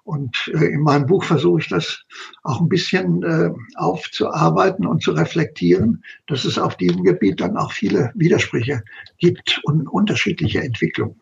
Und 0.03 0.51
äh, 0.53 0.65
in 0.65 0.81
meinem 0.81 1.07
Buch 1.07 1.23
versuche 1.23 1.61
ich 1.61 1.69
das 1.69 2.03
auch 2.43 2.61
ein 2.61 2.69
bisschen 2.69 3.23
äh, 3.23 3.49
aufzuarbeiten 3.75 4.85
und 4.85 5.01
zu 5.01 5.13
reflektieren, 5.13 6.03
dass 6.27 6.45
es 6.45 6.59
auf 6.59 6.77
diesem 6.77 7.03
Gebiet 7.03 7.41
dann 7.41 7.57
auch 7.57 7.71
viele 7.71 8.11
Widersprüche 8.13 8.83
gibt 9.17 9.59
und 9.63 9.87
unterschiedliche 9.87 10.61
Entwicklungen. 10.61 11.19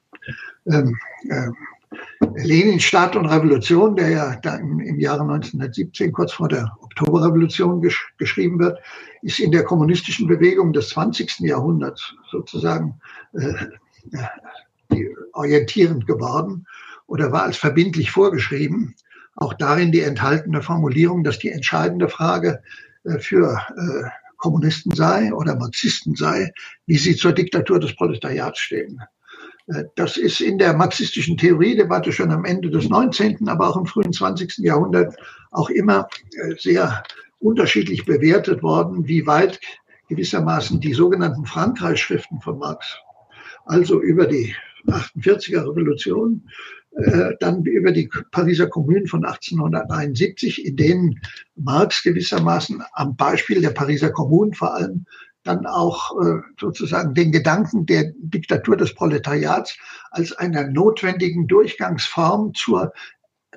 Ähm, 2.21 2.35
äh, 2.35 2.43
Lenin, 2.43 2.79
Staat 2.79 3.15
und 3.15 3.25
Revolution, 3.25 3.95
der 3.95 4.09
ja 4.09 4.35
da 4.41 4.55
im, 4.55 4.99
Jahre 4.99 5.21
1917, 5.21 6.11
kurz 6.11 6.33
vor 6.33 6.47
der 6.47 6.71
Oktoberrevolution 6.81 7.81
gesch 7.81 8.13
geschrieben 8.17 8.59
wird, 8.59 8.79
ist 9.21 9.39
in 9.39 9.51
der 9.51 9.63
kommunistischen 9.63 10.27
Bewegung 10.27 10.73
des 10.73 10.89
20. 10.89 11.39
Jahrhunderts 11.39 12.13
sozusagen 12.31 12.99
äh, 13.33 13.53
orientierend 15.33 16.05
geworden 16.07 16.65
oder 17.07 17.31
war 17.31 17.43
als 17.43 17.57
verbindlich 17.57 18.11
vorgeschrieben. 18.11 18.95
Auch 19.35 19.53
darin 19.53 19.91
die 19.91 20.01
enthaltene 20.01 20.61
Formulierung, 20.61 21.23
dass 21.23 21.39
die 21.39 21.49
entscheidende 21.49 22.09
Frage 22.09 22.61
äh, 23.03 23.17
für 23.19 23.59
äh, 23.75 24.09
Kommunisten 24.37 24.93
sei 24.93 25.33
oder 25.33 25.55
Marxisten 25.55 26.15
sei, 26.15 26.51
wie 26.85 26.97
sie 26.97 27.15
zur 27.15 27.31
Diktatur 27.31 27.79
des 27.79 27.95
Proletariats 27.95 28.59
stehen. 28.59 29.01
Äh, 29.67 29.85
das 29.95 30.17
ist 30.17 30.41
in 30.41 30.57
der 30.57 30.73
marxistischen 30.73 31.37
Theoriedebatte 31.37 32.11
schon 32.11 32.31
am 32.31 32.45
Ende 32.45 32.69
des 32.69 32.89
19., 32.89 33.47
aber 33.47 33.69
auch 33.69 33.77
im 33.77 33.85
frühen 33.85 34.13
20. 34.13 34.57
Jahrhundert 34.59 35.15
auch 35.51 35.69
immer 35.69 36.07
äh, 36.41 36.55
sehr 36.57 37.03
unterschiedlich 37.39 38.05
bewertet 38.05 38.63
worden, 38.63 39.07
wie 39.07 39.25
weit 39.27 39.59
gewissermaßen 40.09 40.79
die 40.79 40.93
sogenannten 40.93 41.45
Frankreich-Schriften 41.45 42.41
von 42.41 42.57
Marx, 42.57 42.97
also 43.65 44.01
über 44.01 44.25
die 44.25 44.55
48er 44.87 45.61
Revolution, 45.61 46.47
äh, 46.95 47.31
dann 47.39 47.63
über 47.65 47.91
die 47.91 48.09
Pariser 48.31 48.67
Kommunen 48.67 49.07
von 49.07 49.25
1871, 49.25 50.65
in 50.65 50.75
denen 50.75 51.21
Marx 51.55 52.03
gewissermaßen 52.03 52.83
am 52.93 53.15
Beispiel 53.15 53.61
der 53.61 53.71
Pariser 53.71 54.11
Kommunen 54.11 54.53
vor 54.53 54.75
allem 54.75 55.05
dann 55.43 55.65
auch 55.65 56.19
äh, 56.21 56.41
sozusagen 56.59 57.13
den 57.13 57.31
Gedanken 57.31 57.85
der 57.85 58.11
Diktatur 58.17 58.77
des 58.77 58.95
Proletariats 58.95 59.77
als 60.11 60.31
einer 60.33 60.67
notwendigen 60.67 61.47
Durchgangsform 61.47 62.53
zur 62.53 62.93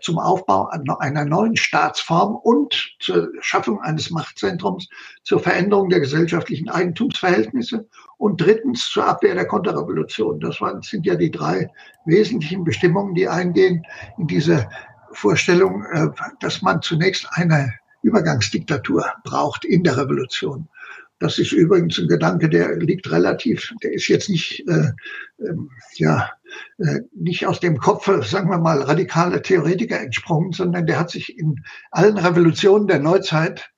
zum 0.01 0.19
Aufbau 0.19 0.69
einer 0.69 1.25
neuen 1.25 1.57
Staatsform 1.57 2.37
und 2.37 2.95
zur 3.01 3.29
Schaffung 3.41 3.81
eines 3.81 4.11
Machtzentrums, 4.11 4.89
zur 5.23 5.41
Veränderung 5.41 5.89
der 5.89 6.01
gesellschaftlichen 6.01 6.69
Eigentumsverhältnisse 6.69 7.89
und 8.19 8.41
drittens 8.41 8.91
zur 8.91 9.07
Abwehr 9.07 9.35
der 9.35 9.47
Konterrevolution. 9.47 10.41
Das 10.41 10.59
sind 10.83 11.07
ja 11.07 11.15
die 11.15 11.31
drei 11.31 11.71
wesentlichen 12.05 12.65
Bestimmungen, 12.65 13.15
die 13.15 13.29
eingehen 13.29 13.85
in 14.19 14.27
diese 14.27 14.69
Vorstellung, 15.13 15.85
äh, 15.93 16.09
dass 16.41 16.63
man 16.63 16.83
zunächst 16.83 17.27
eine 17.31 17.73
Übergangsdiktatur 18.03 19.05
braucht 19.25 19.65
in 19.65 19.83
der 19.83 19.97
Revolution. 19.97 20.69
Das 21.19 21.39
ist 21.39 21.53
übrigens 21.53 21.99
ein 21.99 22.09
Gedanke, 22.09 22.49
der 22.49 22.77
liegt 22.77 23.11
relativ, 23.11 23.73
der 23.83 23.93
ist 23.95 24.09
jetzt 24.09 24.29
nicht, 24.29 24.63
äh, 24.69 24.93
äh, 25.39 25.55
ja, 25.95 26.31
äh, 26.79 27.01
nicht 27.15 27.47
aus 27.47 27.59
dem 27.61 27.79
Kopf, 27.79 28.07
sagen 28.27 28.51
wir 28.51 28.59
mal, 28.59 28.83
radikale 28.83 29.41
Theoretiker 29.41 29.99
entsprungen, 29.99 30.53
sondern 30.53 30.87
der 30.87 30.99
hat 30.99 31.11
sich 31.11 31.39
in 31.39 31.65
allen 31.91 32.19
Revolutionen 32.19 32.87
der 32.87 32.99
Neuzeit 32.99 33.71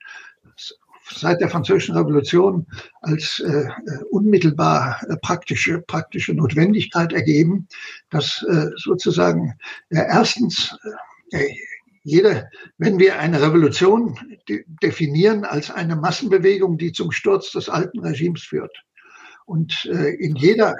seit 1.14 1.40
der 1.40 1.48
Französischen 1.48 1.96
Revolution 1.96 2.66
als 3.00 3.40
äh, 3.40 3.48
äh 3.48 3.70
unmittelbar 4.10 5.00
äh, 5.08 5.16
praktische, 5.16 5.80
praktische 5.80 6.34
Notwendigkeit 6.34 7.12
ergeben, 7.12 7.68
dass 8.10 8.44
äh, 8.48 8.70
sozusagen 8.76 9.54
äh, 9.90 10.00
erstens 10.08 10.76
äh, 11.30 11.54
jede, 12.08 12.48
wenn 12.78 12.98
wir 12.98 13.18
eine 13.18 13.40
Revolution 13.40 14.16
de 14.48 14.64
definieren 14.82 15.44
als 15.44 15.70
eine 15.70 15.96
Massenbewegung, 15.96 16.78
die 16.78 16.92
zum 16.92 17.12
Sturz 17.12 17.52
des 17.52 17.68
alten 17.68 18.00
Regimes 18.00 18.42
führt. 18.42 18.76
Und 19.46 19.86
äh, 19.86 20.14
in 20.14 20.36
jeder, 20.36 20.76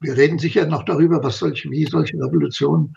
wir 0.00 0.16
reden 0.16 0.38
sicher 0.38 0.66
noch 0.66 0.84
darüber, 0.84 1.22
was 1.22 1.38
solche, 1.38 1.70
wie 1.70 1.86
solche 1.86 2.16
Revolutionen 2.16 2.94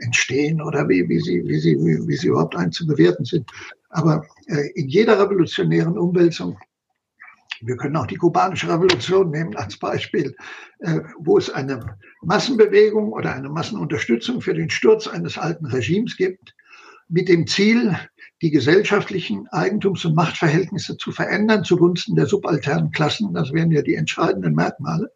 entstehen 0.00 0.62
oder 0.62 0.88
wie, 0.88 1.08
wie, 1.08 1.20
sie, 1.20 1.42
wie, 1.46 1.58
sie, 1.58 1.76
wie, 1.76 2.06
wie 2.06 2.16
sie 2.16 2.28
überhaupt 2.28 2.56
einzubewerten 2.56 3.24
sind. 3.24 3.50
Aber 3.90 4.26
äh, 4.46 4.70
in 4.74 4.88
jeder 4.88 5.18
revolutionären 5.18 5.98
Umwälzung 5.98 6.58
wir 7.60 7.76
können 7.76 7.96
auch 7.96 8.06
die 8.06 8.16
kubanische 8.16 8.68
Revolution 8.68 9.30
nehmen 9.30 9.56
als 9.56 9.76
Beispiel, 9.78 10.36
äh, 10.80 11.00
wo 11.18 11.38
es 11.38 11.50
eine 11.50 11.96
Massenbewegung 12.22 13.12
oder 13.12 13.34
eine 13.34 13.48
Massenunterstützung 13.48 14.40
für 14.40 14.54
den 14.54 14.70
Sturz 14.70 15.06
eines 15.06 15.38
alten 15.38 15.66
Regimes 15.66 16.16
gibt, 16.16 16.54
mit 17.08 17.28
dem 17.28 17.46
Ziel, 17.46 17.96
die 18.42 18.50
gesellschaftlichen 18.50 19.48
Eigentums- 19.48 20.04
und 20.04 20.14
Machtverhältnisse 20.14 20.96
zu 20.96 21.10
verändern 21.10 21.64
zugunsten 21.64 22.14
der 22.14 22.26
subalternen 22.26 22.92
Klassen. 22.92 23.34
Das 23.34 23.52
wären 23.52 23.72
ja 23.72 23.82
die 23.82 23.94
entscheidenden 23.94 24.54
Merkmale. 24.54 25.10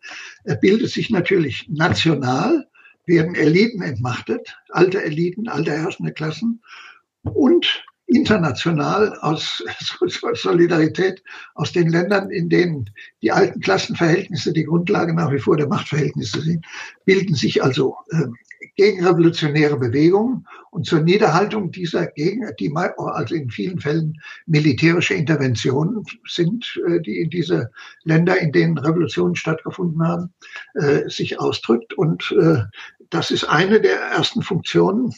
Er 0.44 0.56
bildet 0.56 0.90
sich 0.90 1.11
natürlich 1.11 1.68
national, 1.68 2.66
werden 3.06 3.34
Eliten 3.34 3.82
entmachtet, 3.82 4.56
alte 4.70 5.02
Eliten, 5.02 5.49
alte 5.49 5.72
herrschende 5.72 6.12
Klassen 6.12 6.62
und 7.22 7.84
international 8.06 9.16
aus 9.20 9.62
Solidarität 10.34 11.22
aus 11.54 11.72
den 11.72 11.88
Ländern, 11.88 12.30
in 12.30 12.49
denen 12.49 12.90
die 13.22 13.32
alten 13.32 13.61
Klassenverhältnisse 13.61 14.52
die 14.52 14.64
Grundlage 14.64 15.14
nach 15.14 15.32
wie 15.32 15.38
vor 15.38 15.56
der 15.56 15.68
Machtverhältnisse 15.68 16.40
sind, 16.40 16.66
bilden 17.04 17.34
sich 17.34 17.62
also 17.62 17.96
äh, 18.11 18.26
gegenrevolutionäre 18.76 19.79
Bewegungen 19.79 20.47
und 20.71 20.87
zur 20.87 21.00
Niederhaltung 21.00 21.71
dieser 21.71 22.07
Gegner, 22.07 22.52
die 22.52 22.73
also 22.75 23.35
in 23.35 23.50
vielen 23.50 23.79
Fällen 23.79 24.14
militärische 24.47 25.14
Interventionen 25.14 26.05
sind, 26.26 26.81
äh, 26.88 27.00
die 27.00 27.21
in 27.21 27.29
diese 27.29 27.71
Länder, 28.05 28.38
in 28.38 28.52
denen 28.52 28.79
Revolutionen 28.79 29.35
stattgefunden 29.35 30.02
haben, 30.07 30.33
äh, 30.75 31.09
sich 31.11 31.38
ausdrückt. 31.38 31.93
Und 31.93 32.35
äh, 32.41 32.62
das 33.11 33.31
ist 33.31 33.45
eine 33.45 33.79
der 33.79 34.00
ersten 34.00 34.41
Funktionen. 34.41 35.14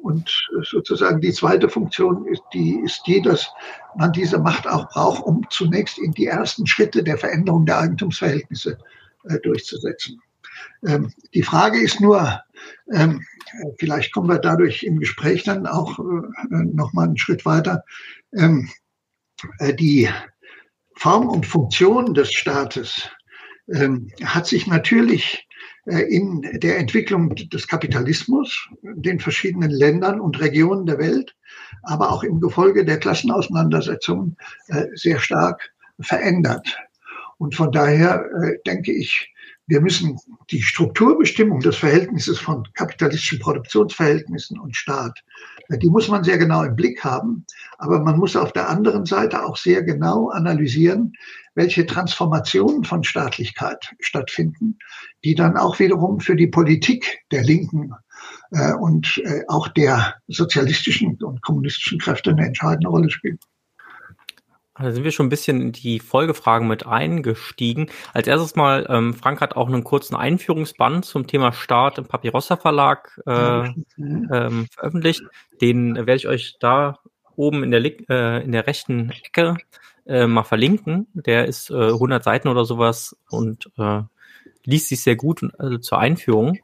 Und 0.00 0.48
sozusagen 0.62 1.20
die 1.20 1.32
zweite 1.32 1.68
Funktion 1.68 2.24
ist 2.28 2.44
die, 2.54 2.78
ist 2.84 3.02
die, 3.04 3.20
dass 3.20 3.48
man 3.96 4.12
diese 4.12 4.38
Macht 4.38 4.68
auch 4.68 4.88
braucht, 4.90 5.24
um 5.24 5.44
zunächst 5.50 5.98
in 5.98 6.12
die 6.12 6.26
ersten 6.26 6.68
Schritte 6.68 7.02
der 7.02 7.18
Veränderung 7.18 7.66
der 7.66 7.80
Eigentumsverhältnisse 7.80 8.78
durchzusetzen. 9.42 10.20
Ähm, 10.86 11.12
die 11.34 11.42
Frage 11.42 11.80
ist 11.80 12.00
nur, 12.00 12.40
ähm, 12.92 13.24
vielleicht 13.78 14.12
kommen 14.12 14.28
wir 14.28 14.38
dadurch 14.38 14.82
im 14.82 14.98
Gespräch 14.98 15.44
dann 15.44 15.66
auch 15.66 15.98
äh, 15.98 16.02
noch 16.50 16.92
mal 16.92 17.04
einen 17.04 17.18
Schritt 17.18 17.44
weiter. 17.44 17.84
Ähm, 18.34 18.68
äh, 19.58 19.74
die 19.74 20.08
Form 20.96 21.28
und 21.28 21.46
Funktion 21.46 22.14
des 22.14 22.32
Staates 22.32 23.08
ähm, 23.72 24.10
hat 24.24 24.46
sich 24.46 24.66
natürlich 24.66 25.46
äh, 25.86 26.02
in 26.02 26.42
der 26.60 26.78
Entwicklung 26.78 27.34
des 27.34 27.66
Kapitalismus, 27.66 28.68
den 28.82 29.18
verschiedenen 29.20 29.70
Ländern 29.70 30.20
und 30.20 30.40
Regionen 30.40 30.86
der 30.86 30.98
Welt, 30.98 31.34
aber 31.82 32.10
auch 32.10 32.22
im 32.22 32.40
Gefolge 32.40 32.84
der 32.84 32.98
Klassenauseinandersetzungen 32.98 34.36
äh, 34.68 34.86
sehr 34.94 35.18
stark 35.18 35.72
verändert. 36.00 36.76
Und 37.38 37.54
von 37.54 37.72
daher 37.72 38.24
äh, 38.42 38.58
denke 38.66 38.92
ich, 38.92 39.32
wir 39.70 39.80
müssen 39.80 40.18
die 40.50 40.62
Strukturbestimmung 40.62 41.60
des 41.60 41.76
Verhältnisses 41.76 42.40
von 42.40 42.66
kapitalistischen 42.74 43.38
Produktionsverhältnissen 43.38 44.58
und 44.58 44.76
Staat, 44.76 45.22
die 45.70 45.88
muss 45.88 46.08
man 46.08 46.24
sehr 46.24 46.38
genau 46.38 46.64
im 46.64 46.74
Blick 46.74 47.04
haben. 47.04 47.46
Aber 47.78 48.00
man 48.00 48.18
muss 48.18 48.34
auf 48.34 48.52
der 48.52 48.68
anderen 48.68 49.06
Seite 49.06 49.44
auch 49.44 49.56
sehr 49.56 49.84
genau 49.84 50.28
analysieren, 50.30 51.12
welche 51.54 51.86
Transformationen 51.86 52.82
von 52.82 53.04
Staatlichkeit 53.04 53.94
stattfinden, 54.00 54.76
die 55.22 55.36
dann 55.36 55.56
auch 55.56 55.78
wiederum 55.78 56.18
für 56.18 56.34
die 56.34 56.48
Politik 56.48 57.20
der 57.30 57.44
Linken 57.44 57.92
äh, 58.50 58.72
und 58.72 59.22
äh, 59.24 59.42
auch 59.46 59.68
der 59.68 60.16
sozialistischen 60.26 61.16
und 61.22 61.42
kommunistischen 61.42 62.00
Kräfte 62.00 62.30
eine 62.30 62.46
entscheidende 62.46 62.88
Rolle 62.88 63.08
spielen. 63.08 63.38
Da 64.80 64.92
sind 64.92 65.04
wir 65.04 65.10
schon 65.10 65.26
ein 65.26 65.30
bisschen 65.30 65.60
in 65.60 65.72
die 65.72 66.00
Folgefragen 66.00 66.66
mit 66.66 66.86
eingestiegen. 66.86 67.90
Als 68.14 68.26
erstes 68.26 68.56
mal, 68.56 68.86
ähm, 68.88 69.14
Frank 69.14 69.40
hat 69.40 69.56
auch 69.56 69.68
einen 69.68 69.84
kurzen 69.84 70.16
Einführungsband 70.16 71.04
zum 71.04 71.26
Thema 71.26 71.52
Staat 71.52 71.98
im 71.98 72.06
Papyrossa 72.06 72.56
Verlag 72.56 73.20
äh, 73.26 73.68
ähm, 73.98 74.66
veröffentlicht. 74.70 75.22
Den 75.60 75.96
werde 75.96 76.16
ich 76.16 76.28
euch 76.28 76.56
da 76.60 76.98
oben 77.36 77.62
in 77.62 77.70
der, 77.70 77.84
äh, 78.08 78.42
in 78.42 78.52
der 78.52 78.66
rechten 78.66 79.10
Ecke 79.10 79.56
äh, 80.06 80.26
mal 80.26 80.44
verlinken. 80.44 81.06
Der 81.14 81.46
ist 81.46 81.70
äh, 81.70 81.74
100 81.74 82.24
Seiten 82.24 82.48
oder 82.48 82.64
sowas 82.64 83.16
und 83.28 83.70
äh, 83.78 84.02
liest 84.64 84.88
sich 84.88 85.02
sehr 85.02 85.16
gut 85.16 85.42
also 85.58 85.78
zur 85.78 85.98
Einführung. 85.98 86.58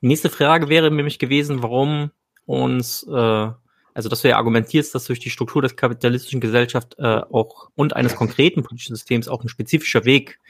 Die 0.00 0.06
nächste 0.06 0.30
Frage 0.30 0.68
wäre 0.68 0.90
nämlich 0.90 1.18
gewesen, 1.18 1.62
warum 1.62 2.10
uns 2.46 3.04
äh, 3.04 3.50
also 3.94 4.08
dass 4.08 4.22
du 4.22 4.28
ja 4.28 4.36
argumentierst, 4.36 4.94
dass 4.94 5.04
durch 5.04 5.20
die 5.20 5.30
Struktur 5.30 5.62
der 5.62 5.70
kapitalistischen 5.70 6.40
Gesellschaft 6.40 6.96
äh, 6.98 7.20
auch 7.30 7.70
und 7.74 7.94
eines 7.94 8.16
konkreten 8.16 8.62
politischen 8.62 8.96
Systems 8.96 9.28
auch 9.28 9.42
ein 9.42 9.48
spezifischer 9.48 10.04
Weg 10.04 10.40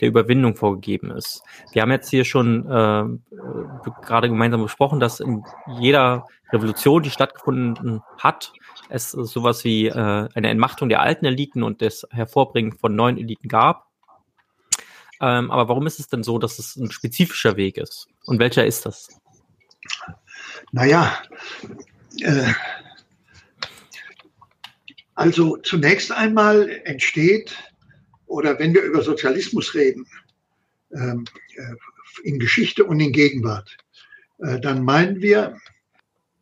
der 0.00 0.08
Überwindung 0.08 0.56
vorgegeben 0.56 1.10
ist. 1.10 1.42
Wir 1.72 1.82
haben 1.82 1.92
jetzt 1.92 2.10
hier 2.10 2.24
schon 2.24 2.66
äh, 2.66 3.04
gerade 4.04 4.28
gemeinsam 4.28 4.62
besprochen, 4.62 4.98
dass 4.98 5.20
in 5.20 5.44
jeder 5.78 6.26
Revolution, 6.52 7.02
die 7.02 7.10
stattgefunden 7.10 8.02
hat, 8.18 8.52
es 8.88 9.12
sowas 9.12 9.64
wie 9.64 9.86
äh, 9.86 10.28
eine 10.34 10.50
Entmachtung 10.50 10.88
der 10.88 11.00
alten 11.00 11.24
Eliten 11.24 11.62
und 11.62 11.82
das 11.82 12.06
Hervorbringen 12.10 12.72
von 12.72 12.94
neuen 12.94 13.16
Eliten 13.16 13.48
gab. 13.48 13.86
Ähm, 15.20 15.52
aber 15.52 15.68
warum 15.68 15.86
ist 15.86 16.00
es 16.00 16.08
denn 16.08 16.24
so, 16.24 16.38
dass 16.38 16.58
es 16.58 16.74
ein 16.76 16.90
spezifischer 16.90 17.56
Weg 17.56 17.78
ist? 17.78 18.08
Und 18.26 18.40
welcher 18.40 18.66
ist 18.66 18.84
das? 18.84 19.08
Naja, 20.72 21.16
äh, 22.20 22.52
also 25.14 25.56
zunächst 25.58 26.12
einmal 26.12 26.68
entsteht, 26.84 27.56
oder 28.26 28.58
wenn 28.58 28.74
wir 28.74 28.82
über 28.82 29.02
Sozialismus 29.02 29.74
reden, 29.74 30.06
ähm, 30.94 31.24
äh, 31.56 31.74
in 32.24 32.38
Geschichte 32.38 32.84
und 32.84 33.00
in 33.00 33.12
Gegenwart, 33.12 33.76
äh, 34.38 34.58
dann 34.60 34.84
meinen 34.84 35.20
wir 35.20 35.58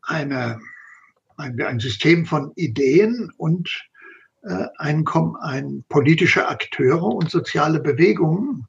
eine, 0.03 0.61
ein, 1.37 1.81
System 1.81 2.27
von 2.27 2.53
Ideen 2.57 3.33
und 3.37 3.69
äh, 4.43 4.67
ein, 4.79 5.05
ein 5.41 5.85
politische 5.89 6.49
Akteure 6.49 7.05
und 7.05 7.31
soziale 7.31 7.81
Bewegungen, 7.81 8.67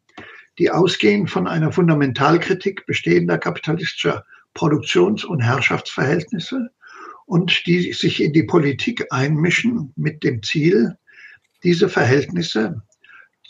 die 0.58 0.70
ausgehen 0.70 1.28
von 1.28 1.48
einer 1.48 1.72
Fundamentalkritik 1.72 2.86
bestehender 2.86 3.38
kapitalistischer 3.38 4.26
Produktions- 4.54 5.26
und 5.26 5.42
Herrschaftsverhältnisse 5.42 6.70
und 7.32 7.66
die 7.66 7.94
sich 7.94 8.22
in 8.22 8.34
die 8.34 8.44
Politik 8.44 9.06
einmischen 9.10 9.94
mit 9.96 10.22
dem 10.22 10.44
Ziel, 10.44 10.98
diese 11.64 11.88
Verhältnisse 11.88 12.82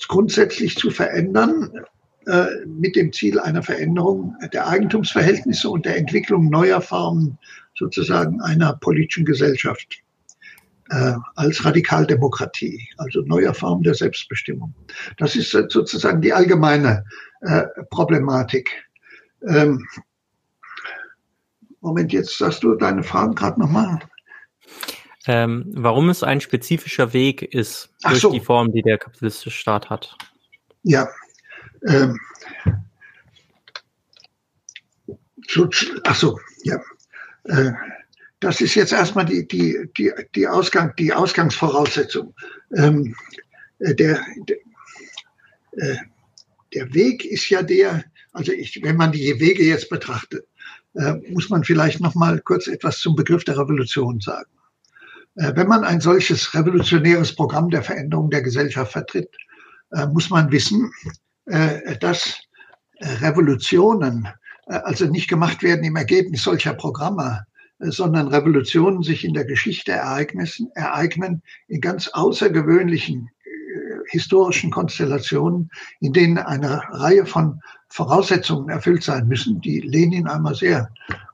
grundsätzlich 0.07 0.77
zu 0.77 0.91
verändern, 0.91 1.71
äh, 2.27 2.45
mit 2.67 2.95
dem 2.95 3.11
Ziel 3.11 3.39
einer 3.39 3.63
Veränderung 3.63 4.35
der 4.53 4.67
Eigentumsverhältnisse 4.67 5.67
und 5.67 5.87
der 5.87 5.97
Entwicklung 5.97 6.51
neuer 6.51 6.79
Formen 6.79 7.39
sozusagen 7.73 8.39
einer 8.41 8.73
politischen 8.73 9.25
Gesellschaft 9.25 10.03
äh, 10.91 11.13
als 11.33 11.65
Radikaldemokratie, 11.65 12.87
also 12.97 13.21
neuer 13.21 13.55
Form 13.55 13.81
der 13.81 13.95
Selbstbestimmung. 13.95 14.75
Das 15.17 15.35
ist 15.35 15.49
sozusagen 15.49 16.21
die 16.21 16.33
allgemeine 16.33 17.03
äh, 17.41 17.63
Problematik. 17.89 18.69
Ähm, 19.47 19.87
Moment, 21.81 22.13
jetzt 22.13 22.37
sagst 22.37 22.63
du 22.63 22.75
deine 22.75 23.03
Fragen 23.03 23.35
gerade 23.35 23.59
nochmal. 23.59 23.99
Ähm, 25.27 25.65
warum 25.75 26.09
es 26.09 26.23
ein 26.23 26.41
spezifischer 26.41 27.13
Weg 27.13 27.41
ist 27.41 27.89
durch 28.03 28.21
so. 28.21 28.31
die 28.31 28.39
Form, 28.39 28.71
die 28.71 28.81
der 28.81 28.97
kapitalistische 28.97 29.51
Staat 29.51 29.89
hat. 29.89 30.15
Ja. 30.83 31.09
Ähm, 31.87 32.19
ach 36.03 36.15
so, 36.15 36.39
ja. 36.63 36.79
Äh, 37.45 37.71
das 38.39 38.61
ist 38.61 38.73
jetzt 38.75 38.93
erstmal 38.93 39.25
die, 39.25 39.47
die, 39.47 39.77
die, 39.97 40.11
die, 40.35 40.47
Ausgang, 40.47 40.95
die 40.97 41.13
Ausgangsvoraussetzung. 41.13 42.33
Ähm, 42.75 43.15
äh, 43.79 43.93
der, 43.93 44.23
der, 44.47 44.57
äh, 45.73 45.97
der 46.73 46.93
Weg 46.93 47.25
ist 47.25 47.49
ja 47.49 47.61
der, 47.61 48.03
also 48.33 48.51
ich, 48.51 48.81
wenn 48.83 48.97
man 48.97 49.11
die 49.11 49.39
Wege 49.39 49.63
jetzt 49.63 49.89
betrachtet, 49.89 50.47
muss 51.29 51.49
man 51.49 51.63
vielleicht 51.63 52.01
noch 52.01 52.15
mal 52.15 52.41
kurz 52.41 52.67
etwas 52.67 52.99
zum 52.99 53.15
Begriff 53.15 53.45
der 53.45 53.57
Revolution 53.57 54.19
sagen. 54.19 54.51
Äh, 55.35 55.53
wenn 55.55 55.67
man 55.67 55.83
ein 55.83 56.01
solches 56.01 56.53
revolutionäres 56.53 57.35
Programm 57.35 57.69
der 57.69 57.83
Veränderung 57.83 58.29
der 58.29 58.41
Gesellschaft 58.41 58.91
vertritt, 58.91 59.29
äh, 59.91 60.05
muss 60.07 60.29
man 60.29 60.51
wissen, 60.51 60.91
äh, 61.45 61.97
dass 61.97 62.37
äh, 62.97 63.07
Revolutionen 63.25 64.27
äh, 64.67 64.73
also 64.73 65.05
nicht 65.05 65.29
gemacht 65.29 65.63
werden 65.63 65.83
im 65.83 65.95
Ergebnis 65.95 66.43
solcher 66.43 66.73
Programme, 66.73 67.45
sondern 67.83 68.27
Revolutionen 68.27 69.01
sich 69.01 69.25
in 69.25 69.33
der 69.33 69.45
Geschichte 69.45 69.91
ereignen 69.91 71.41
in 71.67 71.81
ganz 71.81 72.09
außergewöhnlichen 72.09 73.31
historischen 74.11 74.71
Konstellationen, 74.71 75.71
in 76.01 76.13
denen 76.13 76.37
eine 76.37 76.81
Reihe 76.91 77.25
von 77.25 77.61
Voraussetzungen 77.89 78.69
erfüllt 78.69 79.03
sein 79.03 79.27
müssen, 79.27 79.61
die 79.61 79.79
Lenin 79.79 80.27
einmal 80.27 80.55
sehr 80.55 80.89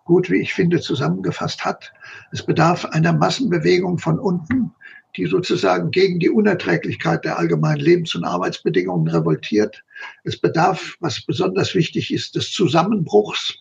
gut, 0.06 0.30
wie 0.30 0.42
ich 0.42 0.54
finde, 0.54 0.80
zusammengefasst 0.80 1.66
hat. 1.66 1.92
Es 2.32 2.44
bedarf 2.44 2.86
einer 2.86 3.14
Massenbewegung 3.14 3.98
von 3.98 4.20
unten, 4.20 4.72
die 5.18 5.26
sozusagen 5.26 5.92
gegen 5.92 6.20
die 6.20 6.30
Unerträglichkeit 6.30 7.26
der 7.26 7.40
allgemeinen 7.40 7.82
Lebens- 7.82 8.16
und 8.16 8.24
Arbeitsbedingungen 8.24 9.08
revoltiert. 9.08 9.84
Es 10.24 10.40
bedarf, 10.40 10.96
was 11.00 11.22
besonders 11.22 11.74
wichtig 11.74 12.14
ist, 12.14 12.36
des 12.36 12.52
Zusammenbruchs 12.52 13.56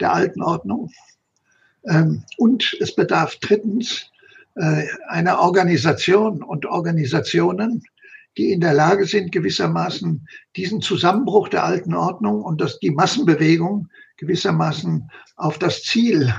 der 0.00 0.12
alten 0.12 0.42
Ordnung. 0.42 0.90
Ähm, 1.88 2.24
und 2.38 2.76
es 2.80 2.94
bedarf 2.94 3.36
drittens 3.40 4.10
äh, 4.56 4.86
einer 5.08 5.40
Organisation 5.40 6.42
und 6.42 6.64
Organisationen, 6.66 7.82
die 8.36 8.52
in 8.52 8.60
der 8.60 8.74
Lage 8.74 9.06
sind, 9.06 9.32
gewissermaßen 9.32 10.26
diesen 10.56 10.80
Zusammenbruch 10.80 11.48
der 11.48 11.64
alten 11.64 11.94
Ordnung 11.94 12.42
und 12.42 12.60
das, 12.60 12.78
die 12.78 12.90
Massenbewegung 12.90 13.88
gewissermaßen 14.18 15.10
auf 15.36 15.58
das 15.58 15.82
Ziel 15.82 16.32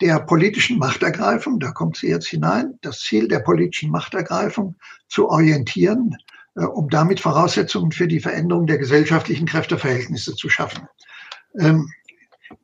der 0.00 0.20
politischen 0.20 0.78
Machtergreifung, 0.78 1.60
da 1.60 1.70
kommt 1.70 1.96
sie 1.96 2.08
jetzt 2.08 2.28
hinein, 2.28 2.74
das 2.82 3.00
Ziel 3.00 3.28
der 3.28 3.40
politischen 3.40 3.90
Machtergreifung 3.90 4.74
zu 5.08 5.28
orientieren, 5.28 6.16
äh, 6.56 6.64
um 6.64 6.88
damit 6.88 7.20
Voraussetzungen 7.20 7.92
für 7.92 8.08
die 8.08 8.20
Veränderung 8.20 8.66
der 8.66 8.78
gesellschaftlichen 8.78 9.46
Kräfteverhältnisse 9.46 10.34
zu 10.34 10.48
schaffen. 10.48 10.88
Ähm, 11.58 11.88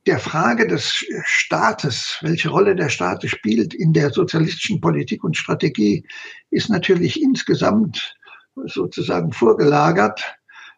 der 0.07 0.19
Frage 0.19 0.67
des 0.67 1.05
Staates, 1.25 2.19
welche 2.21 2.51
Rolle 2.51 2.75
der 2.75 2.89
Staat 2.89 3.25
spielt 3.29 3.73
in 3.73 3.93
der 3.93 4.11
sozialistischen 4.11 4.81
Politik 4.81 5.25
und 5.25 5.37
Strategie, 5.37 6.05
ist 6.51 6.69
natürlich 6.69 7.23
insgesamt 7.23 8.18
sozusagen 8.67 9.33
vorgelagert 9.33 10.23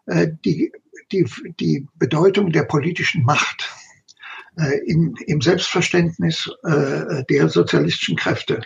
äh, 0.06 0.28
die, 0.44 0.72
die, 1.12 1.26
die 1.58 1.86
Bedeutung 1.94 2.52
der 2.52 2.64
politischen 2.64 3.24
Macht 3.24 3.70
äh, 4.58 4.78
im, 4.86 5.14
im 5.26 5.40
Selbstverständnis 5.40 6.50
äh, 6.64 7.24
der 7.28 7.48
sozialistischen 7.48 8.16
Kräfte. 8.16 8.60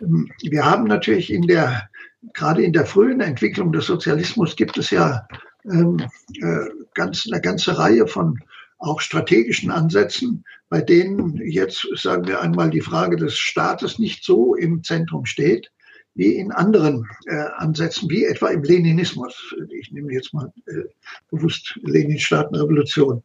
Ähm, 0.00 0.30
wir 0.42 0.64
haben 0.64 0.84
natürlich 0.84 1.32
in 1.32 1.46
der, 1.46 1.88
gerade 2.32 2.62
in 2.62 2.72
der 2.72 2.86
frühen 2.86 3.20
Entwicklung 3.20 3.72
des 3.72 3.86
Sozialismus 3.86 4.56
gibt 4.56 4.76
es 4.78 4.90
ja 4.90 5.26
ähm, 5.70 5.98
äh, 6.40 6.66
ganz, 6.94 7.26
eine 7.30 7.40
ganze 7.40 7.78
Reihe 7.78 8.06
von 8.06 8.38
auch 8.78 9.00
strategischen 9.00 9.70
Ansätzen, 9.70 10.44
bei 10.68 10.80
denen 10.80 11.36
jetzt, 11.36 11.86
sagen 11.94 12.26
wir 12.26 12.40
einmal, 12.40 12.70
die 12.70 12.80
Frage 12.80 13.16
des 13.16 13.38
Staates 13.38 13.98
nicht 13.98 14.24
so 14.24 14.54
im 14.54 14.82
Zentrum 14.82 15.24
steht, 15.24 15.70
wie 16.14 16.36
in 16.36 16.52
anderen 16.52 17.08
äh, 17.26 17.46
Ansätzen, 17.56 18.08
wie 18.08 18.24
etwa 18.24 18.48
im 18.48 18.62
Leninismus. 18.62 19.54
Ich 19.70 19.90
nehme 19.90 20.12
jetzt 20.12 20.32
mal 20.32 20.52
äh, 20.66 20.84
bewusst 21.30 21.78
Lenin-Staatenrevolution. 21.82 23.22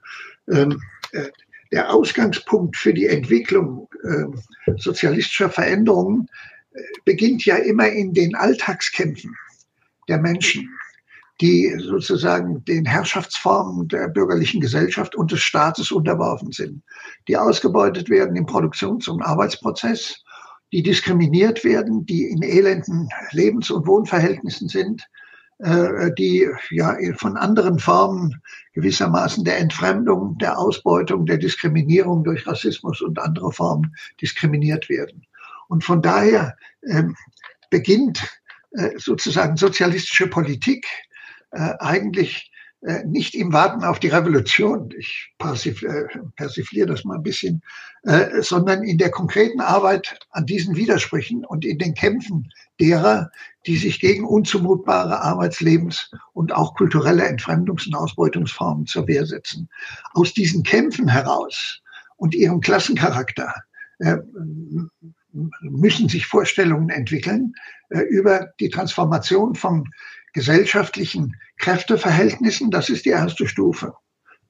Ähm, 0.50 0.82
äh, 1.12 1.30
der 1.72 1.94
Ausgangspunkt 1.94 2.76
für 2.78 2.94
die 2.94 3.06
Entwicklung 3.06 3.88
äh, 4.04 4.74
sozialistischer 4.78 5.50
Veränderungen 5.50 6.28
äh, 6.74 6.82
beginnt 7.06 7.46
ja 7.46 7.58
immer 7.58 7.88
in 7.88 8.14
den 8.14 8.36
Alltagskämpfen 8.36 9.36
der 10.08 10.18
Menschen. 10.18 10.68
die 11.42 11.74
sozusagen 11.80 12.64
den 12.66 12.86
Herrschaftsformen 12.86 13.88
der 13.88 14.10
bürgerlichen 14.10 14.60
Gesellschaft 14.60 15.16
und 15.16 15.32
des 15.32 15.42
Staates 15.42 15.92
unterworfen 15.92 16.52
sind, 16.52 16.84
die 17.28 17.38
ausgebeutet 17.38 18.10
werden 18.10 18.36
im 18.36 18.46
Produktions- 18.46 19.08
und 19.08 19.22
Arbeitsprozess, 19.22 20.22
die 20.72 20.84
diskriminiert 20.84 21.64
werden, 21.64 22.06
die 22.06 22.26
in 22.26 22.44
elenden 22.44 23.10
Lebens- 23.32 23.72
und 23.72 23.88
Wohnverhältnissen 23.88 24.70
sind, 24.70 25.08
äh, 25.60 26.12
die 26.18 26.48
ja 26.70 26.96
von 27.16 27.36
anderen 27.38 27.80
Formen 27.80 28.42
gewissermaßen 28.74 29.44
der 29.44 29.58
Entfremdung, 29.58 30.38
der 30.38 30.58
Ausbeutung, 30.58 31.26
der 31.26 31.38
Diskriminierung 31.38 32.24
durch 32.24 32.48
Rassismus 32.48 33.02
und 33.02 33.20
andere 33.20 33.52
Formen 33.52 33.96
diskriminiert 34.22 34.90
werden. 34.90 35.26
Und 35.68 35.84
von 35.84 36.02
daher 36.02 36.56
ähm, 36.88 37.16
beginnt 37.70 38.26
äh, 38.72 38.92
sozusagen 38.98 39.58
sozialistische 39.58 40.28
Politik 40.28 40.86
äh, 41.52 41.74
eigentlich 41.80 42.52
äh, 42.82 43.04
nicht 43.04 43.36
im 43.36 43.52
Warten 43.52 43.84
auf 43.84 44.00
die 44.00 44.08
Revolution, 44.08 44.90
ich 44.98 45.34
äh, 45.38 46.04
persifliere 46.38 46.88
das 46.88 47.04
mal 47.04 47.18
ein 47.18 47.24
bisschen, 47.24 47.62
äh, 48.04 48.42
sondern 48.42 48.84
in 48.84 48.98
der 48.98 49.12
konkreten 49.12 49.60
Arbeit 49.60 50.18
an 50.32 50.46
diesen 50.46 50.78
Widersprüchen 50.78 51.44
und 51.44 51.66
in 51.66 51.78
den 51.78 51.94
Kämpfen 51.94 52.50
derer, 52.80 53.32
die 53.66 53.76
sich 53.76 54.00
gegen 54.00 54.24
unzumutbare 54.24 55.22
Arbeitslebens- 55.26 56.10
und 56.32 56.54
auch 56.54 56.74
kulturelle 56.76 57.28
Entfremdungs- 57.28 57.86
und 57.88 57.96
Ausbeutungsformen 57.96 58.86
zur 58.86 59.06
Wehr 59.10 59.26
setzen. 59.26 59.68
Aus 60.14 60.34
diesen 60.34 60.64
Kämpfen 60.64 61.10
heraus 61.10 61.82
und 62.16 62.34
ihrem 62.34 62.62
Klassencharakter 62.62 63.54
müssen 65.62 66.08
sich 66.08 66.26
Vorstellungen 66.26 66.90
entwickeln 66.90 67.54
über 68.10 68.48
die 68.62 68.70
Transformation 68.70 69.56
von 69.56 69.84
gesellschaftlichen 70.34 71.36
Kräfteverhältnissen, 71.58 72.72
das 72.72 72.90
ist 72.90 73.06
die 73.06 73.10
erste 73.10 73.48
Stufe. 73.48 73.94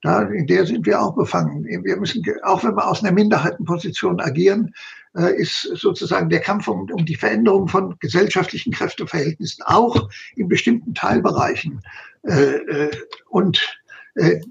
Da, 0.02 0.22
in 0.22 0.46
der 0.46 0.64
sind 0.64 0.86
wir 0.86 1.00
auch 1.00 1.14
befangen. 1.14 1.64
Wir 1.64 1.96
müssen, 1.96 2.24
auch 2.42 2.64
wenn 2.64 2.74
wir 2.74 2.88
aus 2.88 3.02
einer 3.02 3.12
Minderheitenposition 3.12 4.18
agieren, 4.20 4.72
äh, 5.14 5.34
ist 5.36 5.62
sozusagen 5.74 6.30
der 6.30 6.40
Kampf 6.40 6.68
um, 6.68 6.90
um 6.90 7.04
die 7.04 7.16
Veränderung 7.16 7.68
von 7.68 7.96
gesellschaftlichen 7.98 8.72
Kräfteverhältnissen 8.72 9.62
auch 9.66 10.08
in 10.36 10.48
bestimmten 10.48 10.94
Teilbereichen. 10.94 11.82
Äh, 12.22 12.56
äh, 12.56 12.90
und 13.28 13.76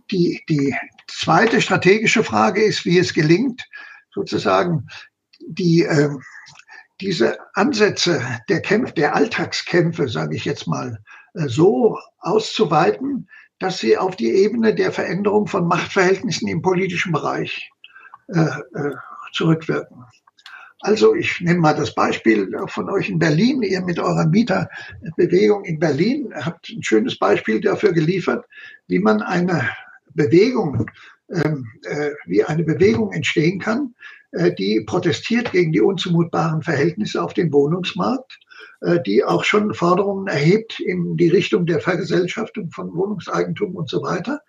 die, 0.09 0.41
die 0.47 0.73
zweite 1.07 1.61
strategische 1.61 2.23
Frage 2.23 2.63
ist, 2.63 2.85
wie 2.85 2.97
es 2.97 3.13
gelingt, 3.13 3.67
sozusagen 4.13 4.87
die, 5.47 5.83
äh, 5.83 6.09
diese 7.01 7.37
Ansätze 7.53 8.21
der 8.49 8.61
Kämpfe, 8.61 8.93
der 8.93 9.15
Alltagskämpfe, 9.15 10.07
sage 10.09 10.35
ich 10.35 10.45
jetzt 10.45 10.67
mal, 10.67 10.99
so 11.47 11.97
auszuweiten, 12.19 13.27
dass 13.59 13.79
sie 13.79 13.97
auf 13.97 14.15
die 14.15 14.31
Ebene 14.31 14.73
der 14.73 14.91
Veränderung 14.91 15.47
von 15.47 15.67
Machtverhältnissen 15.67 16.47
im 16.47 16.61
politischen 16.61 17.11
Bereich 17.11 17.69
äh, 18.27 18.39
äh, 18.39 18.95
zurückwirken. 19.33 20.05
Also 20.81 21.13
ich 21.13 21.41
nehme 21.41 21.59
mal 21.59 21.75
das 21.75 21.93
Beispiel 21.93 22.55
von 22.67 22.89
euch 22.89 23.09
in 23.09 23.19
Berlin. 23.19 23.61
Ihr 23.63 23.81
mit 23.81 23.99
eurer 23.99 24.25
Mieterbewegung 24.25 25.65
in 25.65 25.77
Berlin 25.77 26.33
habt 26.33 26.69
ein 26.69 26.83
schönes 26.83 27.19
Beispiel 27.19 27.59
dafür 27.59 27.91
geliefert, 27.91 28.45
wie 28.87 28.99
man 28.99 29.21
eine 29.21 29.69
Bewegung, 30.13 30.89
ähm, 31.29 31.67
äh, 31.83 32.11
wie 32.25 32.45
eine 32.45 32.63
Bewegung 32.63 33.11
entstehen 33.11 33.59
kann, 33.59 33.93
äh, 34.31 34.53
die 34.53 34.81
protestiert 34.85 35.51
gegen 35.51 35.73
die 35.73 35.81
unzumutbaren 35.81 36.61
Verhältnisse 36.61 37.21
auf 37.21 37.33
dem 37.33 37.51
Wohnungsmarkt 37.51 38.39
äh, 38.41 38.48
die 39.05 39.25
auch 39.25 39.43
schon 39.43 39.73
Forderungen 39.73 40.27
erhebt 40.27 40.79
in 40.79 41.17
die 41.17 41.27
Richtung 41.27 41.65
der 41.65 41.81
Vergesellschaftung 41.81 42.71
von 42.71 42.93
Wohnungseigentum 42.95 43.75
und 43.75 43.89
so 43.89 44.01
weiter, 44.01 44.41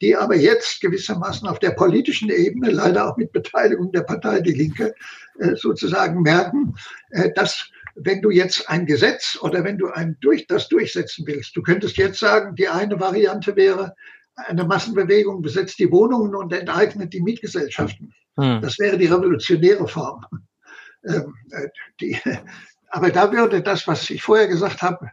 die 0.00 0.16
aber 0.16 0.36
jetzt 0.36 0.80
gewissermaßen 0.80 1.48
auf 1.48 1.58
der 1.58 1.70
politischen 1.70 2.30
Ebene, 2.30 2.70
leider 2.70 3.08
auch 3.08 3.16
mit 3.16 3.32
Beteiligung 3.32 3.92
der 3.92 4.02
Partei 4.02 4.40
Die 4.40 4.52
Linke, 4.52 4.94
äh, 5.38 5.54
sozusagen 5.54 6.22
merken, 6.22 6.74
äh, 7.10 7.30
dass 7.34 7.70
wenn 7.94 8.20
du 8.20 8.30
jetzt 8.30 8.68
ein 8.68 8.86
Gesetz 8.86 9.38
oder 9.40 9.64
wenn 9.64 9.78
du 9.78 9.88
ein 9.88 10.16
durch, 10.20 10.46
das 10.46 10.68
durchsetzen 10.68 11.26
willst, 11.26 11.56
du 11.56 11.62
könntest 11.62 11.96
jetzt 11.96 12.18
sagen, 12.18 12.54
die 12.54 12.68
eine 12.68 13.00
Variante 13.00 13.56
wäre, 13.56 13.94
eine 14.34 14.64
Massenbewegung 14.64 15.40
besetzt 15.40 15.78
die 15.78 15.90
Wohnungen 15.90 16.34
und 16.34 16.52
enteignet 16.52 17.12
die 17.14 17.22
Mietgesellschaften. 17.22 18.12
Hm. 18.38 18.60
Das 18.60 18.78
wäre 18.78 18.98
die 18.98 19.06
revolutionäre 19.06 19.88
Form. 19.88 20.26
Ähm, 21.08 21.34
die, 22.00 22.18
aber 22.88 23.10
da 23.10 23.32
würde 23.32 23.62
das, 23.62 23.86
was 23.86 24.08
ich 24.10 24.22
vorher 24.22 24.48
gesagt 24.48 24.82
habe, 24.82 25.10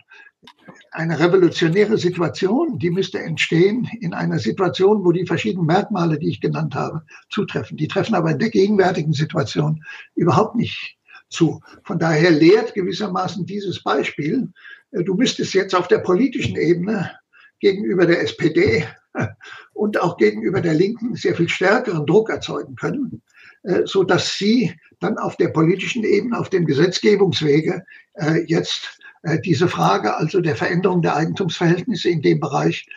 eine 0.91 1.19
revolutionäre 1.19 1.97
Situation, 1.97 2.77
die 2.77 2.91
müsste 2.91 3.19
entstehen 3.19 3.89
in 4.01 4.13
einer 4.13 4.39
Situation, 4.39 5.03
wo 5.03 5.12
die 5.12 5.25
verschiedenen 5.25 5.65
Merkmale, 5.65 6.19
die 6.19 6.29
ich 6.29 6.41
genannt 6.41 6.75
habe, 6.75 7.03
zutreffen. 7.29 7.77
Die 7.77 7.88
treffen 7.88 8.15
aber 8.15 8.31
in 8.31 8.39
der 8.39 8.49
gegenwärtigen 8.49 9.13
Situation 9.13 9.83
überhaupt 10.15 10.55
nicht 10.55 10.97
zu. 11.29 11.62
Von 11.83 11.99
daher 11.99 12.31
lehrt 12.31 12.73
gewissermaßen 12.73 13.45
dieses 13.45 13.81
Beispiel, 13.81 14.49
äh, 14.91 15.03
du 15.03 15.15
müsstest 15.15 15.53
jetzt 15.53 15.73
auf 15.73 15.88
der 15.88 15.99
politischen 15.99 16.55
Ebene 16.55 17.12
gegenüber 17.59 18.05
der 18.05 18.21
SPD 18.21 18.88
und 19.73 19.99
auch 19.99 20.17
gegenüber 20.17 20.62
der 20.62 20.73
Linken 20.73 21.15
sehr 21.15 21.36
viel 21.36 21.49
stärkeren 21.49 22.05
Druck 22.05 22.29
erzeugen 22.29 22.75
können, 22.75 23.21
äh, 23.63 23.81
so 23.86 24.03
dass 24.03 24.38
sie 24.38 24.73
dann 25.03 25.17
auf 25.17 25.35
der 25.37 25.49
politischen 25.49 26.03
Ebene, 26.03 26.37
auf 26.37 26.49
dem 26.49 26.65
Gesetzgebungswege 26.65 27.83
äh, 28.15 28.43
jetzt 28.47 28.99
äh, 29.23 29.39
diese 29.39 29.67
Frage 29.67 30.15
also 30.15 30.41
der 30.41 30.55
Veränderung 30.55 31.01
der 31.01 31.15
Eigentumsverhältnisse 31.15 32.09
in 32.09 32.21
dem 32.21 32.39
Bereich 32.39 32.87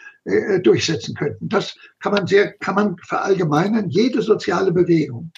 durchsetzen 0.65 1.15
könnten. 1.15 1.49
Das 1.49 1.77
kann 2.01 2.11
man 2.11 2.27
sehr, 2.27 2.53
kann 2.55 2.75
man 2.75 2.97
verallgemeinern. 3.07 3.89
Jede 3.91 4.23
soziale 4.23 4.73
Bewegung, 4.73 5.31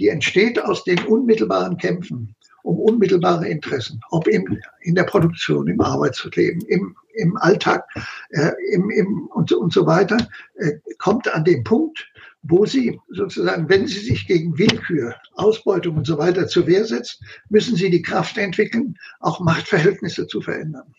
die 0.00 0.08
entsteht 0.08 0.60
aus 0.60 0.82
den 0.82 0.98
unmittelbaren 1.04 1.76
Kämpfen 1.76 2.34
um 2.62 2.78
unmittelbare 2.78 3.48
Interessen, 3.48 4.00
ob 4.10 4.26
im, 4.28 4.58
in 4.82 4.94
der 4.94 5.04
Produktion, 5.04 5.66
im 5.66 5.80
Arbeitsleben, 5.80 6.62
im, 6.62 6.96
im 7.14 7.36
Alltag 7.36 7.84
äh, 8.30 8.52
im, 8.72 8.90
im, 8.90 9.26
und, 9.34 9.52
und 9.52 9.72
so 9.72 9.86
weiter, 9.86 10.16
äh, 10.56 10.72
kommt 10.98 11.32
an 11.32 11.44
den 11.44 11.64
Punkt, 11.64 12.11
wo 12.42 12.66
sie 12.66 12.98
sozusagen, 13.10 13.68
wenn 13.68 13.86
sie 13.86 14.00
sich 14.00 14.26
gegen 14.26 14.58
Willkür, 14.58 15.14
Ausbeutung 15.34 15.96
und 15.96 16.06
so 16.06 16.18
weiter 16.18 16.48
zur 16.48 16.66
Wehr 16.66 16.84
setzt, 16.84 17.22
müssen 17.48 17.76
sie 17.76 17.90
die 17.90 18.02
Kraft 18.02 18.36
entwickeln, 18.36 18.96
auch 19.20 19.40
Machtverhältnisse 19.40 20.26
zu 20.26 20.40
verändern. 20.40 20.92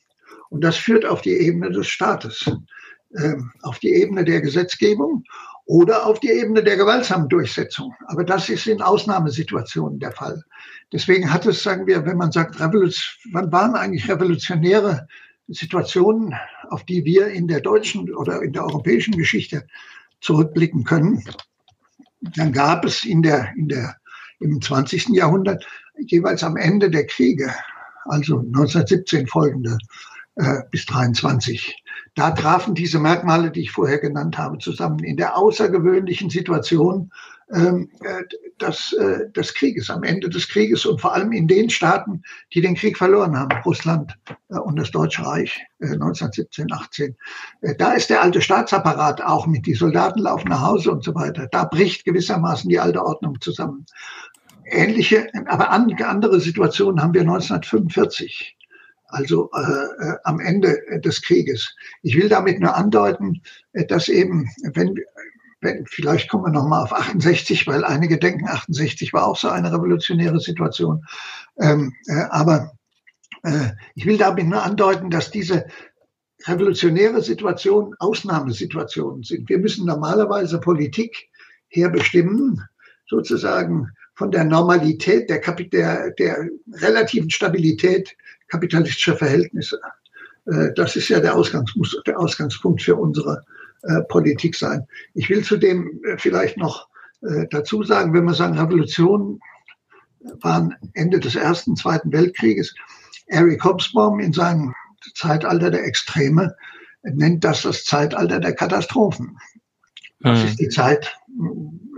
Und 0.49 0.63
das 0.63 0.77
führt 0.77 1.06
auf 1.06 1.21
die 1.21 1.34
Ebene 1.34 1.71
des 1.71 1.88
Staates, 1.88 2.45
ähm, 3.17 3.51
auf 3.63 3.79
die 3.79 3.93
Ebene 3.93 4.23
der 4.23 4.41
Gesetzgebung 4.41 5.23
oder 5.65 6.06
auf 6.06 6.19
die 6.19 6.29
Ebene 6.29 6.63
der 6.63 6.77
gewaltsamen 6.77 7.27
Durchsetzung. 7.27 7.93
Aber 8.08 8.23
das 8.23 8.49
ist 8.49 8.67
in 8.67 8.82
Ausnahmesituationen 8.82 9.99
der 9.99 10.12
Fall. 10.12 10.41
Deswegen 10.91 11.32
hat 11.32 11.45
es, 11.45 11.63
sagen 11.63 11.88
wir, 11.88 12.06
wenn 12.06 12.17
man 12.17 12.32
sagt, 12.32 12.60
Revolution, 12.60 13.34
wann 13.34 13.51
waren 13.51 13.75
eigentlich 13.75 14.10
revolutionäre 14.10 15.08
Situationen, 15.47 16.34
auf 16.69 16.86
die 16.86 17.03
wir 17.03 17.27
in 17.27 17.47
der 17.47 17.60
deutschen 17.60 18.13
oder 18.13 18.41
in 18.41 18.53
der 18.53 18.63
europäischen 18.63 19.17
Geschichte 19.17 19.65
zurückblicken 20.23 20.83
können, 20.83 21.23
dann 22.21 22.51
gab 22.51 22.86
es 22.86 23.03
in 23.03 23.21
der, 23.21 23.51
in 23.57 23.67
der, 23.67 23.95
im 24.39 24.62
20. 24.62 25.09
Jahrhundert 25.09 25.65
jeweils 25.97 26.43
am 26.43 26.57
Ende 26.57 26.89
der 26.89 27.05
Kriege, 27.05 27.53
also 28.05 28.39
1917 28.39 29.27
folgende 29.27 29.77
äh, 30.36 30.62
bis 30.71 30.86
23. 30.86 31.83
Da 32.15 32.31
trafen 32.31 32.75
diese 32.75 32.99
Merkmale, 32.99 33.51
die 33.51 33.62
ich 33.62 33.71
vorher 33.71 33.99
genannt 33.99 34.38
habe, 34.38 34.57
zusammen 34.57 34.99
in 34.99 35.17
der 35.17 35.38
außergewöhnlichen 35.38 36.29
Situation 36.29 37.12
des, 37.53 38.93
äh, 38.93 39.29
des 39.31 39.53
Krieges, 39.53 39.89
am 39.89 40.03
Ende 40.03 40.29
des 40.29 40.47
Krieges 40.47 40.85
und 40.85 40.99
vor 40.99 41.13
allem 41.13 41.31
in 41.31 41.47
den 41.47 41.69
Staaten, 41.69 42.23
die 42.53 42.61
den 42.61 42.75
Krieg 42.75 42.97
verloren 42.97 43.37
haben, 43.37 43.55
Russland 43.63 44.17
äh, 44.49 44.57
und 44.57 44.77
das 44.77 44.91
Deutsche 44.91 45.25
Reich 45.25 45.59
1917, 45.79 46.71
18. 46.71 47.15
Da 47.77 47.91
ist 47.91 48.09
der 48.09 48.21
alte 48.21 48.41
Staatsapparat 48.41 49.21
auch 49.21 49.47
mit, 49.47 49.65
die 49.65 49.73
Soldaten 49.73 50.21
laufen 50.21 50.47
nach 50.47 50.61
Hause 50.61 50.91
und 50.91 51.03
so 51.03 51.13
weiter. 51.13 51.47
Da 51.51 51.65
bricht 51.65 52.05
gewissermaßen 52.05 52.69
die 52.69 52.79
alte 52.79 53.03
Ordnung 53.03 53.39
zusammen. 53.41 53.85
Ähnliche, 54.65 55.27
aber 55.47 55.71
andere 55.71 56.39
Situationen 56.39 57.01
haben 57.01 57.13
wir 57.13 57.21
1945 57.21 58.57
also 59.07 59.51
äh, 59.53 60.13
am 60.23 60.39
Ende 60.39 60.79
des 61.03 61.21
Krieges. 61.21 61.75
Ich 62.01 62.15
will 62.15 62.29
damit 62.29 62.59
nur 62.59 62.75
andeuten, 62.75 63.43
dass 63.73 64.07
eben, 64.07 64.49
wenn, 64.73 64.95
vielleicht 65.86 66.30
kommen 66.30 66.45
wir 66.45 66.52
nochmal 66.52 66.84
auf 66.84 66.93
68, 66.93 67.67
weil 67.67 67.84
einige 67.84 68.17
denken, 68.17 68.47
68 68.47 69.13
war 69.13 69.28
auch 69.28 69.38
so 69.38 69.49
eine 69.49 69.71
revolutionäre 69.71 70.39
Situation. 70.39 71.06
Ähm, 71.60 71.93
äh, 72.08 72.26
aber 72.30 72.73
äh, 73.43 73.69
ich 73.95 74.06
will 74.06 74.17
damit 74.17 74.47
nur 74.47 74.63
andeuten, 74.63 75.10
dass 75.10 75.32
diese 75.32 75.65
revolutionäre 76.45 77.21
Situationen 77.21 77.93
Ausnahmesituationen 77.99 79.23
sind. 79.23 79.49
Wir 79.49 79.60
müssen 79.60 79.86
normalerweise 79.86 80.60
Politik 80.60 81.30
herbestimmen, 81.69 82.62
sozusagen 83.08 83.89
von 84.15 84.32
der 84.32 84.43
Normalität, 84.43 85.30
der, 85.30 85.39
der, 85.39 86.12
der 86.12 86.49
relativen 86.73 87.30
Stabilität 87.30 88.15
kapitalistischer 88.47 89.15
Verhältnisse. 89.17 89.80
Das 90.76 90.95
ist 90.95 91.08
ja 91.08 91.19
der, 91.19 91.36
Ausgangs 91.36 91.73
der 92.06 92.19
Ausgangspunkt 92.19 92.82
für 92.82 92.95
unsere 92.95 93.43
Politik 94.08 94.56
sein. 94.56 94.88
Ich 95.13 95.30
will 95.30 95.43
zudem 95.43 96.02
vielleicht 96.17 96.58
noch 96.58 96.88
dazu 97.52 97.84
sagen, 97.84 98.13
wenn 98.13 98.26
wir 98.26 98.34
sagen, 98.34 98.58
Revolution 98.58 99.39
waren 100.41 100.76
Ende 100.93 101.19
des 101.19 101.36
Ersten, 101.36 101.76
Zweiten 101.76 102.12
Weltkrieges. 102.12 102.74
Eric 103.28 103.63
Hobsbawm 103.63 104.19
in 104.19 104.34
seinem 104.34 104.74
Zeitalter 105.15 105.69
der 105.69 105.86
Extreme 105.86 106.56
nennt 107.04 107.43
das 107.43 107.63
das 107.63 107.84
Zeitalter 107.84 108.39
der 108.39 108.54
Katastrophen. 108.54 109.38
Das 110.22 110.39
mhm. 110.39 110.46
ist 110.46 110.60
die 110.60 110.69
Zeit 110.69 111.15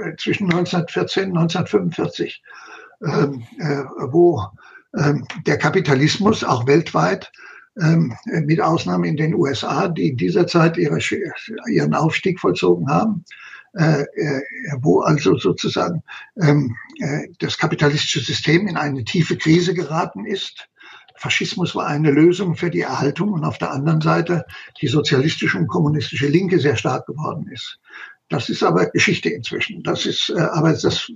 äh, 0.04 0.16
zwischen 0.18 0.46
1914 0.46 1.32
und 1.32 1.38
1945, 1.38 2.42
ähm, 3.04 3.44
äh, 3.60 3.84
wo 4.12 4.44
ähm, 4.98 5.26
der 5.46 5.58
Kapitalismus 5.58 6.44
auch 6.44 6.66
weltweit 6.66 7.32
mit 7.76 8.62
Ausnahme 8.62 9.08
in 9.08 9.18
den 9.18 9.36
USA, 9.36 9.90
die 9.90 10.10
in 10.10 10.18
dieser 10.18 10.48
Zeit 10.48 10.78
ihre, 10.78 11.00
ihren 11.68 11.94
Aufstieg 11.94 12.40
vollzogen 12.40 12.88
haben, 12.88 13.26
äh, 13.78 14.04
äh, 14.04 14.42
wo 14.82 15.02
also 15.02 15.38
sozusagen 15.38 16.02
ähm, 16.42 16.78
äh, 17.02 17.28
das 17.40 17.58
kapitalistische 17.58 18.22
System 18.22 18.68
in 18.68 18.78
eine 18.78 19.04
tiefe 19.04 19.38
Krise 19.38 19.74
geraten 19.74 20.26
ist. 20.26 20.70
Faschismus 21.18 21.76
war 21.76 21.88
eine 21.88 22.12
Lösung 22.12 22.56
für 22.56 22.70
die 22.70 22.82
Erhaltung 22.82 23.34
und 23.34 23.44
auf 23.44 23.58
der 23.58 23.72
anderen 23.72 24.00
Seite 24.00 24.46
die 24.82 24.88
sozialistische 24.88 25.58
und 25.58 25.68
kommunistische 25.68 26.28
Linke 26.28 26.60
sehr 26.60 26.78
stark 26.78 27.06
geworden 27.06 27.50
ist. 27.52 27.80
Das 28.30 28.48
ist 28.48 28.64
aber 28.64 28.86
Geschichte 28.86 29.30
inzwischen. 29.30 29.84
Das 29.84 30.06
ist 30.06 30.32
aber 30.32 30.72
das 30.72 31.12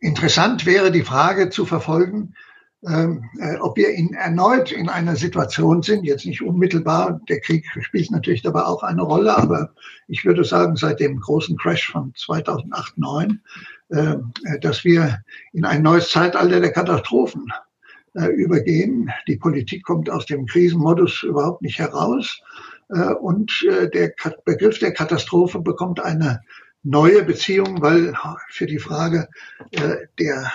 interessant 0.00 0.66
wäre 0.66 0.90
die 0.90 1.04
Frage 1.04 1.50
zu 1.50 1.66
verfolgen, 1.66 2.34
ähm, 2.34 2.34
ob 2.80 3.76
wir 3.76 3.90
in, 3.90 4.14
erneut 4.14 4.70
in 4.70 4.88
einer 4.88 5.16
Situation 5.16 5.82
sind, 5.82 6.04
jetzt 6.04 6.24
nicht 6.24 6.42
unmittelbar, 6.42 7.20
der 7.28 7.40
Krieg 7.40 7.66
spielt 7.80 8.10
natürlich 8.12 8.42
dabei 8.42 8.62
auch 8.62 8.84
eine 8.84 9.02
Rolle, 9.02 9.36
aber 9.36 9.74
ich 10.06 10.24
würde 10.24 10.44
sagen, 10.44 10.76
seit 10.76 11.00
dem 11.00 11.18
großen 11.18 11.56
Crash 11.56 11.90
von 11.90 12.12
2008, 12.14 12.94
2009, 12.96 13.40
äh, 13.90 14.16
dass 14.60 14.84
wir 14.84 15.22
in 15.52 15.64
ein 15.64 15.82
neues 15.82 16.10
Zeitalter 16.10 16.60
der 16.60 16.72
Katastrophen 16.72 17.46
äh, 18.14 18.26
übergehen. 18.26 19.10
Die 19.26 19.36
Politik 19.36 19.84
kommt 19.84 20.10
aus 20.10 20.26
dem 20.26 20.46
Krisenmodus 20.46 21.22
überhaupt 21.22 21.62
nicht 21.62 21.78
heraus 21.78 22.40
äh, 22.90 23.14
und 23.14 23.66
äh, 23.68 23.88
der 23.88 24.12
Begriff 24.44 24.78
der 24.78 24.92
Katastrophe 24.92 25.60
bekommt 25.60 26.00
eine 26.00 26.40
neue 26.82 27.22
Beziehung, 27.22 27.80
weil 27.82 28.14
für 28.50 28.66
die 28.66 28.78
Frage 28.78 29.28
äh, 29.72 30.06
der 30.18 30.50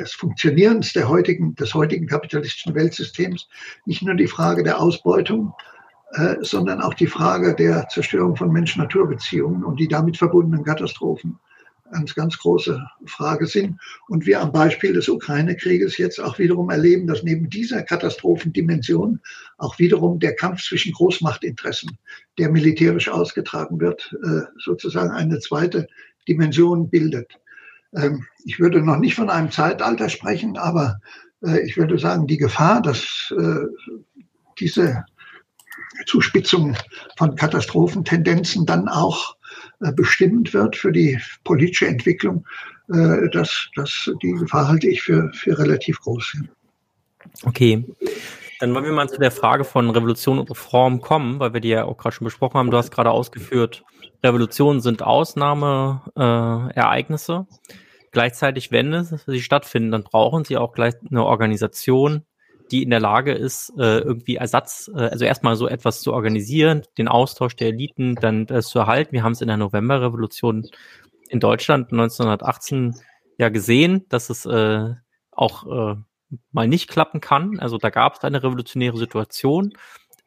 des 0.00 0.12
Funktionierens 0.12 0.92
der 0.92 1.08
heutigen, 1.08 1.54
des 1.54 1.74
heutigen 1.74 2.06
kapitalistischen 2.06 2.74
Weltsystems 2.74 3.48
nicht 3.86 4.02
nur 4.02 4.14
die 4.14 4.26
Frage 4.26 4.64
der 4.64 4.80
Ausbeutung, 4.80 5.52
äh, 6.14 6.36
sondern 6.40 6.80
auch 6.80 6.94
die 6.94 7.06
Frage 7.06 7.54
der 7.54 7.86
Zerstörung 7.88 8.34
von 8.34 8.50
Mensch-Natur-Beziehungen 8.50 9.62
und 9.62 9.78
die 9.78 9.86
damit 9.86 10.16
verbundenen 10.16 10.64
Katastrophen 10.64 11.38
eine 11.92 12.04
ganz 12.04 12.38
große 12.38 12.80
Frage 13.06 13.46
sind. 13.46 13.78
Und 14.08 14.26
wir 14.26 14.40
am 14.40 14.52
Beispiel 14.52 14.92
des 14.92 15.08
Ukraine-Krieges 15.08 15.98
jetzt 15.98 16.20
auch 16.20 16.38
wiederum 16.38 16.70
erleben, 16.70 17.06
dass 17.06 17.22
neben 17.22 17.50
dieser 17.50 17.82
Katastrophendimension 17.82 19.20
auch 19.58 19.78
wiederum 19.78 20.18
der 20.18 20.34
Kampf 20.34 20.62
zwischen 20.62 20.92
Großmachtinteressen, 20.92 21.98
der 22.38 22.50
militärisch 22.50 23.08
ausgetragen 23.08 23.80
wird, 23.80 24.16
äh, 24.24 24.42
sozusagen 24.58 25.10
eine 25.10 25.38
zweite 25.40 25.86
Dimension 26.28 26.90
bildet. 26.90 27.38
Ähm, 27.94 28.26
ich 28.44 28.58
würde 28.58 28.82
noch 28.82 28.98
nicht 28.98 29.14
von 29.14 29.30
einem 29.30 29.50
Zeitalter 29.50 30.08
sprechen, 30.08 30.56
aber 30.56 30.98
äh, 31.44 31.60
ich 31.60 31.76
würde 31.76 31.98
sagen, 31.98 32.26
die 32.26 32.36
Gefahr, 32.36 32.82
dass 32.82 33.32
äh, 33.36 33.66
diese 34.58 35.04
Zuspitzung 36.06 36.76
von 37.16 37.34
Katastrophentendenzen 37.36 38.66
dann 38.66 38.88
auch 38.88 39.36
äh, 39.80 39.92
bestimmend 39.92 40.54
wird 40.54 40.76
für 40.76 40.92
die 40.92 41.18
politische 41.44 41.86
Entwicklung, 41.86 42.44
das, 43.32 43.68
das, 43.76 44.10
die 44.20 44.32
Gefahr 44.32 44.66
halte 44.66 44.88
ich 44.88 45.00
für, 45.00 45.30
für 45.32 45.56
relativ 45.56 46.00
groß. 46.00 46.38
Okay. 47.44 47.84
Dann 48.60 48.72
wollen 48.74 48.84
wir 48.84 48.92
mal 48.92 49.08
zu 49.08 49.18
der 49.18 49.30
Frage 49.30 49.64
von 49.64 49.88
Revolution 49.88 50.38
und 50.38 50.50
Reform 50.50 51.00
kommen, 51.00 51.40
weil 51.40 51.54
wir 51.54 51.60
die 51.60 51.70
ja 51.70 51.86
auch 51.86 51.96
gerade 51.96 52.14
schon 52.14 52.26
besprochen 52.26 52.58
haben. 52.58 52.70
Du 52.70 52.76
hast 52.76 52.90
gerade 52.90 53.10
ausgeführt, 53.10 53.84
Revolutionen 54.22 54.82
sind 54.82 55.02
Ausnahmeereignisse. 55.02 57.46
Äh, 57.48 57.74
Gleichzeitig, 58.12 58.72
wenn 58.72 59.04
sie 59.04 59.40
stattfinden, 59.40 59.92
dann 59.92 60.02
brauchen 60.02 60.44
sie 60.44 60.56
auch 60.56 60.72
gleich 60.72 60.94
eine 61.08 61.24
Organisation, 61.24 62.24
die 62.72 62.82
in 62.82 62.90
der 62.90 63.00
Lage 63.00 63.32
ist, 63.32 63.72
äh, 63.78 63.98
irgendwie 63.98 64.36
Ersatz, 64.36 64.90
äh, 64.94 65.02
also 65.02 65.24
erstmal 65.24 65.56
so 65.56 65.68
etwas 65.68 66.00
zu 66.00 66.12
organisieren, 66.12 66.82
den 66.98 67.08
Austausch 67.08 67.56
der 67.56 67.68
Eliten 67.68 68.16
dann 68.16 68.46
das 68.46 68.68
zu 68.68 68.80
erhalten. 68.80 69.12
Wir 69.12 69.22
haben 69.22 69.32
es 69.32 69.40
in 69.40 69.48
der 69.48 69.56
Novemberrevolution 69.56 70.68
in 71.28 71.40
Deutschland 71.40 71.92
1918 71.92 72.96
ja 73.38 73.48
gesehen, 73.48 74.06
dass 74.08 74.28
es 74.28 74.44
äh, 74.44 74.94
auch 75.30 75.94
äh, 75.94 75.96
mal 76.52 76.68
nicht 76.68 76.88
klappen 76.88 77.20
kann. 77.20 77.58
Also 77.58 77.78
da 77.78 77.90
gab 77.90 78.14
es 78.14 78.20
eine 78.20 78.42
revolutionäre 78.42 78.96
Situation, 78.96 79.72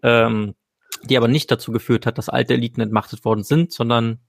ähm, 0.02 0.56
die 1.04 1.18
aber 1.18 1.28
nicht 1.28 1.52
dazu 1.52 1.72
geführt 1.72 2.06
hat, 2.06 2.18
dass 2.18 2.30
alte 2.30 2.54
Eliten 2.54 2.82
entmachtet 2.82 3.26
worden 3.26 3.44
sind, 3.44 3.72
sondern 3.72 4.20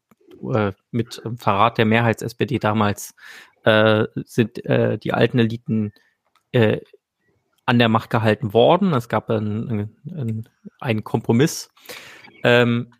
äh, 0.52 0.72
mit 0.90 1.22
Verrat 1.36 1.78
der 1.78 1.84
Mehrheits-SPD 1.84 2.58
damals 2.58 3.14
äh, 3.64 4.04
sind 4.24 4.64
äh, 4.64 4.98
die 4.98 5.12
alten 5.12 5.38
Eliten 5.38 5.92
äh, 6.52 6.80
an 7.66 7.78
der 7.78 7.88
Macht 7.88 8.10
gehalten 8.10 8.52
worden. 8.52 8.92
Es 8.92 9.08
gab 9.08 9.30
einen, 9.30 9.90
einen, 10.10 10.48
einen 10.80 11.04
Kompromiss. 11.04 11.70
Ähm, 12.42 12.92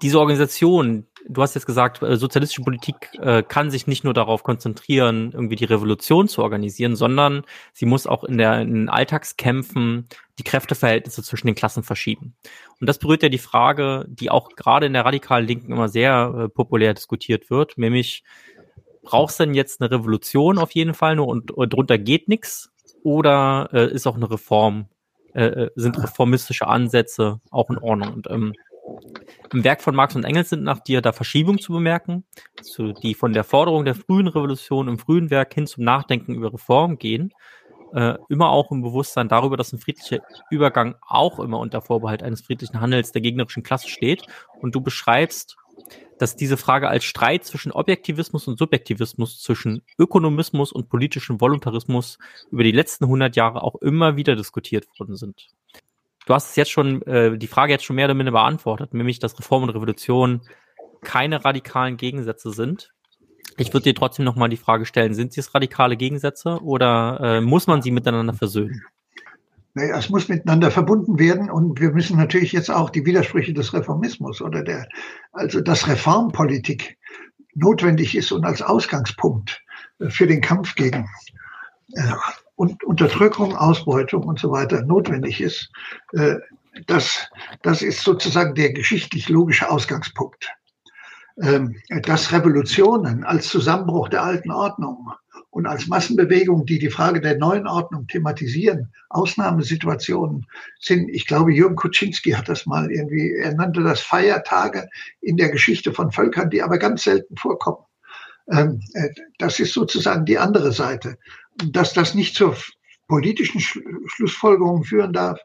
diese 0.00 0.18
Organisation, 0.18 1.06
du 1.28 1.42
hast 1.42 1.54
jetzt 1.54 1.66
gesagt, 1.66 2.02
äh, 2.02 2.16
sozialistische 2.16 2.62
Politik 2.62 3.10
äh, 3.20 3.42
kann 3.42 3.70
sich 3.70 3.86
nicht 3.86 4.04
nur 4.04 4.14
darauf 4.14 4.42
konzentrieren, 4.42 5.32
irgendwie 5.32 5.56
die 5.56 5.64
Revolution 5.64 6.28
zu 6.28 6.42
organisieren, 6.42 6.96
sondern 6.96 7.42
sie 7.72 7.86
muss 7.86 8.06
auch 8.06 8.24
in, 8.24 8.38
der, 8.38 8.60
in 8.62 8.72
den 8.72 8.88
Alltagskämpfen 8.88 10.08
die 10.38 10.44
Kräfteverhältnisse 10.44 11.22
zwischen 11.22 11.48
den 11.48 11.56
Klassen 11.56 11.82
verschieben. 11.82 12.34
Und 12.80 12.88
das 12.88 12.98
berührt 12.98 13.22
ja 13.22 13.28
die 13.28 13.38
Frage, 13.38 14.06
die 14.08 14.30
auch 14.30 14.50
gerade 14.56 14.86
in 14.86 14.94
der 14.94 15.04
radikalen 15.04 15.46
Linken 15.46 15.72
immer 15.72 15.88
sehr 15.88 16.34
äh, 16.36 16.48
populär 16.48 16.94
diskutiert 16.94 17.50
wird, 17.50 17.76
nämlich 17.76 18.24
brauchst 19.02 19.40
denn 19.40 19.54
jetzt 19.54 19.80
eine 19.80 19.90
Revolution 19.90 20.58
auf 20.58 20.70
jeden 20.70 20.94
Fall 20.94 21.16
nur 21.16 21.26
und, 21.26 21.50
und 21.50 21.72
drunter 21.72 21.98
geht 21.98 22.28
nichts 22.28 22.70
oder 23.02 23.68
äh, 23.72 23.92
ist 23.92 24.06
auch 24.06 24.16
eine 24.16 24.30
Reform, 24.30 24.86
äh, 25.34 25.44
äh, 25.44 25.70
sind 25.74 26.00
reformistische 26.02 26.68
Ansätze 26.68 27.40
auch 27.50 27.68
in 27.68 27.78
Ordnung? 27.78 28.14
Und 28.14 28.30
ähm, 28.30 28.52
im 29.52 29.64
Werk 29.64 29.82
von 29.82 29.94
Marx 29.94 30.16
und 30.16 30.24
Engels 30.24 30.50
sind 30.50 30.62
nach 30.62 30.80
dir 30.80 31.02
da 31.02 31.12
Verschiebungen 31.12 31.60
zu 31.60 31.72
bemerken, 31.72 32.24
die 33.02 33.14
von 33.14 33.32
der 33.32 33.44
Forderung 33.44 33.84
der 33.84 33.94
frühen 33.94 34.28
Revolution 34.28 34.88
im 34.88 34.98
frühen 34.98 35.30
Werk 35.30 35.54
hin 35.54 35.66
zum 35.66 35.84
Nachdenken 35.84 36.34
über 36.34 36.52
Reform 36.52 36.98
gehen. 36.98 37.32
Äh, 37.94 38.14
immer 38.30 38.48
auch 38.48 38.72
im 38.72 38.80
Bewusstsein 38.80 39.28
darüber, 39.28 39.58
dass 39.58 39.72
ein 39.72 39.78
friedlicher 39.78 40.20
Übergang 40.50 40.94
auch 41.06 41.38
immer 41.38 41.58
unter 41.58 41.82
Vorbehalt 41.82 42.22
eines 42.22 42.40
friedlichen 42.40 42.80
Handels 42.80 43.12
der 43.12 43.20
gegnerischen 43.20 43.62
Klasse 43.62 43.88
steht. 43.88 44.22
Und 44.60 44.74
du 44.74 44.80
beschreibst, 44.80 45.56
dass 46.18 46.34
diese 46.34 46.56
Frage 46.56 46.88
als 46.88 47.04
Streit 47.04 47.44
zwischen 47.44 47.72
Objektivismus 47.72 48.48
und 48.48 48.58
Subjektivismus, 48.58 49.42
zwischen 49.42 49.82
Ökonomismus 49.98 50.72
und 50.72 50.88
politischem 50.88 51.40
Voluntarismus 51.40 52.18
über 52.50 52.62
die 52.62 52.72
letzten 52.72 53.04
100 53.04 53.36
Jahre 53.36 53.62
auch 53.62 53.74
immer 53.76 54.16
wieder 54.16 54.36
diskutiert 54.36 54.86
worden 54.98 55.16
sind 55.16 55.48
du 56.32 56.36
hast 56.36 56.48
es 56.48 56.56
jetzt 56.56 56.70
schon, 56.70 57.02
äh, 57.02 57.36
die 57.36 57.46
Frage 57.46 57.72
jetzt 57.72 57.84
schon 57.84 57.96
mehr 57.96 58.06
oder 58.06 58.14
minder 58.14 58.32
beantwortet, 58.32 58.94
nämlich, 58.94 59.18
dass 59.18 59.38
Reform 59.38 59.64
und 59.64 59.70
Revolution 59.70 60.40
keine 61.02 61.44
radikalen 61.44 61.98
Gegensätze 61.98 62.52
sind. 62.52 62.90
Ich 63.58 63.74
würde 63.74 63.84
dir 63.84 63.94
trotzdem 63.94 64.24
nochmal 64.24 64.48
die 64.48 64.56
Frage 64.56 64.86
stellen, 64.86 65.12
sind 65.12 65.34
sie 65.34 65.40
es 65.40 65.54
radikale 65.54 65.98
Gegensätze 65.98 66.60
oder 66.62 67.20
äh, 67.20 67.40
muss 67.42 67.66
man 67.66 67.82
sie 67.82 67.90
miteinander 67.90 68.32
versöhnen? 68.32 68.82
Naja, 69.74 69.98
es 69.98 70.08
muss 70.08 70.28
miteinander 70.28 70.70
verbunden 70.70 71.18
werden 71.18 71.50
und 71.50 71.78
wir 71.80 71.90
müssen 71.90 72.16
natürlich 72.16 72.52
jetzt 72.52 72.70
auch 72.70 72.88
die 72.88 73.04
Widersprüche 73.04 73.52
des 73.52 73.74
Reformismus 73.74 74.40
oder 74.40 74.62
der, 74.62 74.88
also 75.32 75.60
dass 75.60 75.86
Reformpolitik 75.86 76.96
notwendig 77.54 78.16
ist 78.16 78.32
und 78.32 78.46
als 78.46 78.62
Ausgangspunkt 78.62 79.60
für 80.08 80.26
den 80.26 80.40
Kampf 80.40 80.76
gegen 80.76 81.10
äh, 81.92 82.12
und 82.62 82.84
Unterdrückung, 82.84 83.56
Ausbeutung 83.56 84.22
und 84.22 84.38
so 84.38 84.52
weiter 84.52 84.84
notwendig 84.84 85.40
ist, 85.40 85.68
äh, 86.12 86.36
das, 86.86 87.28
das 87.62 87.82
ist 87.82 88.02
sozusagen 88.02 88.54
der 88.54 88.72
geschichtlich 88.72 89.28
logische 89.28 89.68
Ausgangspunkt. 89.68 90.48
Ähm, 91.42 91.74
dass 91.88 92.30
Revolutionen 92.30 93.24
als 93.24 93.48
Zusammenbruch 93.48 94.10
der 94.10 94.22
alten 94.22 94.52
Ordnung 94.52 95.10
und 95.50 95.66
als 95.66 95.88
Massenbewegung, 95.88 96.64
die 96.64 96.78
die 96.78 96.90
Frage 96.90 97.20
der 97.20 97.36
neuen 97.36 97.66
Ordnung 97.66 98.06
thematisieren, 98.06 98.92
Ausnahmesituationen 99.08 100.46
sind. 100.78 101.08
Ich 101.08 101.26
glaube, 101.26 101.52
Jürgen 101.52 101.74
Kuczynski 101.74 102.30
hat 102.30 102.48
das 102.48 102.64
mal 102.64 102.92
irgendwie, 102.92 103.34
er 103.34 103.54
nannte 103.54 103.82
das 103.82 104.00
Feiertage 104.00 104.88
in 105.20 105.36
der 105.36 105.50
Geschichte 105.50 105.92
von 105.92 106.12
Völkern, 106.12 106.50
die 106.50 106.62
aber 106.62 106.78
ganz 106.78 107.02
selten 107.02 107.36
vorkommen. 107.36 107.84
Ähm, 108.48 108.80
äh, 108.94 109.08
das 109.38 109.58
ist 109.58 109.72
sozusagen 109.72 110.24
die 110.26 110.38
andere 110.38 110.70
Seite 110.70 111.18
dass 111.56 111.92
das 111.92 112.14
nicht 112.14 112.34
zur 112.34 112.56
politischen 113.08 113.60
Schlussfolgerung 113.60 114.84
führen 114.84 115.12
darf, 115.12 115.38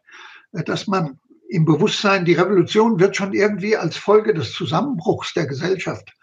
dass 0.52 0.88
man 0.88 1.20
im 1.50 1.66
Bewusstsein, 1.66 2.26
die 2.26 2.34
Revolution 2.34 3.00
wird 3.00 3.16
schon 3.16 3.34
irgendwie 3.34 3.78
als 3.78 3.98
Folge 3.98 4.34
des 4.34 4.54
Zusammenbruchs 4.54 5.34
der 5.34 5.48
Gesellschaft, 5.48 6.14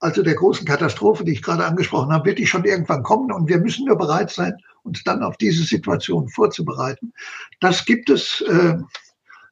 also 0.00 0.22
der 0.22 0.34
großen 0.34 0.66
Katastrophe, 0.66 1.24
die 1.24 1.32
ich 1.32 1.42
gerade 1.42 1.64
angesprochen 1.64 2.12
habe, 2.12 2.26
wird 2.26 2.38
die 2.38 2.46
schon 2.46 2.64
irgendwann 2.64 3.02
kommen 3.02 3.30
und 3.30 3.48
wir 3.48 3.58
müssen 3.58 3.86
nur 3.86 3.96
bereit 3.96 4.30
sein, 4.30 4.54
uns 4.82 5.04
dann 5.04 5.22
auf 5.22 5.36
diese 5.36 5.62
Situation 5.62 6.28
vorzubereiten. 6.28 7.12
Das 7.60 7.84
gibt 7.84 8.10
es 8.10 8.40
äh, 8.40 8.74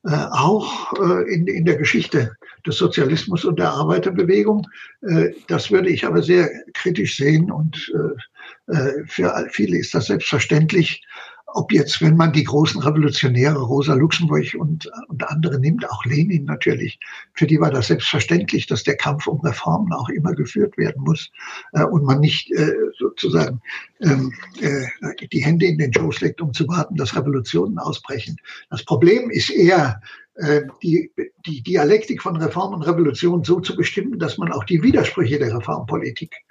äh, 0.02 0.26
auch 0.32 0.92
äh, 0.94 1.32
in, 1.32 1.46
in 1.46 1.64
der 1.64 1.76
Geschichte 1.76 2.34
des 2.66 2.78
Sozialismus 2.78 3.44
und 3.44 3.58
der 3.58 3.70
Arbeiterbewegung. 3.70 4.66
Äh, 5.02 5.30
das 5.46 5.70
würde 5.70 5.88
ich 5.90 6.04
aber 6.04 6.22
sehr 6.22 6.50
kritisch 6.74 7.16
sehen 7.16 7.50
und 7.52 7.92
äh, 7.94 7.98
äh 7.98 8.16
für 9.06 9.48
viele 9.50 9.78
ist 9.78 9.94
das 9.94 10.06
selbstverständlich 10.06 11.02
ob 11.54 11.72
jetzt, 11.72 12.00
wenn 12.00 12.16
man 12.16 12.32
die 12.32 12.44
großen 12.44 12.80
Revolutionäre, 12.80 13.58
Rosa 13.58 13.94
Luxemburg 13.94 14.54
und, 14.58 14.90
und 15.08 15.28
andere 15.28 15.58
nimmt, 15.58 15.88
auch 15.88 16.04
Lenin 16.04 16.44
natürlich, 16.44 16.98
für 17.34 17.46
die 17.46 17.60
war 17.60 17.70
das 17.70 17.88
selbstverständlich, 17.88 18.66
dass 18.66 18.82
der 18.84 18.96
Kampf 18.96 19.26
um 19.26 19.40
Reformen 19.40 19.92
auch 19.92 20.08
immer 20.08 20.34
geführt 20.34 20.76
werden 20.76 21.02
muss 21.02 21.30
äh, 21.72 21.84
und 21.84 22.04
man 22.04 22.20
nicht 22.20 22.50
äh, 22.52 22.72
sozusagen 22.98 23.60
ähm, 24.00 24.32
äh, 24.60 24.86
die 25.32 25.44
Hände 25.44 25.66
in 25.66 25.78
den 25.78 25.92
Schoß 25.92 26.20
legt, 26.20 26.40
um 26.40 26.52
zu 26.52 26.66
warten, 26.68 26.96
dass 26.96 27.16
Revolutionen 27.16 27.78
ausbrechen. 27.78 28.36
Das 28.70 28.84
Problem 28.84 29.30
ist 29.30 29.50
eher, 29.50 30.00
äh, 30.36 30.62
die, 30.82 31.10
die 31.46 31.62
Dialektik 31.62 32.22
von 32.22 32.36
Reform 32.36 32.74
und 32.74 32.82
Revolution 32.82 33.44
so 33.44 33.60
zu 33.60 33.76
bestimmen, 33.76 34.18
dass 34.18 34.38
man 34.38 34.52
auch 34.52 34.64
die 34.64 34.82
Widersprüche 34.82 35.38
der 35.38 35.54
Reformpolitik 35.54 36.32
äh, 36.32 36.49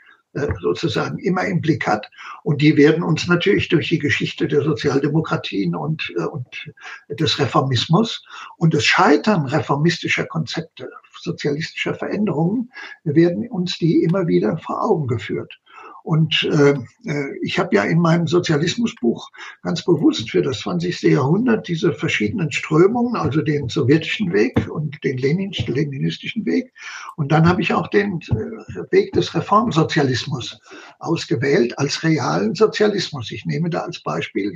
sozusagen 0.61 1.17
immer 1.19 1.45
im 1.45 1.61
Blick 1.61 1.87
hat. 1.87 2.09
Und 2.43 2.61
die 2.61 2.77
werden 2.77 3.03
uns 3.03 3.27
natürlich 3.27 3.69
durch 3.69 3.89
die 3.89 3.99
Geschichte 3.99 4.47
der 4.47 4.61
Sozialdemokratien 4.61 5.75
und, 5.75 6.13
äh, 6.17 6.23
und 6.23 6.71
des 7.09 7.39
Reformismus 7.39 8.23
und 8.57 8.73
das 8.73 8.85
Scheitern 8.85 9.45
reformistischer 9.45 10.25
Konzepte, 10.25 10.89
sozialistischer 11.19 11.95
Veränderungen, 11.95 12.71
werden 13.03 13.49
uns 13.49 13.77
die 13.77 14.03
immer 14.03 14.27
wieder 14.27 14.57
vor 14.57 14.83
Augen 14.83 15.07
geführt. 15.07 15.59
Und 16.03 16.43
äh, 16.51 16.73
äh, 17.05 17.37
ich 17.41 17.59
habe 17.59 17.75
ja 17.75 17.83
in 17.83 17.99
meinem 17.99 18.27
Sozialismusbuch 18.27 19.29
ganz 19.61 19.83
bewusst 19.83 20.29
für 20.29 20.41
das 20.41 20.59
20. 20.59 21.01
Jahrhundert 21.03 21.67
diese 21.67 21.93
verschiedenen 21.93 22.51
Strömungen, 22.51 23.15
also 23.15 23.41
den 23.41 23.69
sowjetischen 23.69 24.33
Weg 24.33 24.69
und 24.69 25.03
den 25.03 25.17
leninistischen 25.17 26.45
Weg. 26.45 26.73
Und 27.15 27.31
dann 27.31 27.47
habe 27.47 27.61
ich 27.61 27.73
auch 27.73 27.87
den 27.87 28.19
äh, 28.31 28.91
Weg 28.91 29.13
des 29.13 29.33
Reformsozialismus 29.33 30.59
ausgewählt 30.99 31.77
als 31.77 32.03
realen 32.03 32.55
Sozialismus. 32.55 33.31
Ich 33.31 33.45
nehme 33.45 33.69
da 33.69 33.81
als 33.81 34.01
Beispiel 34.01 34.53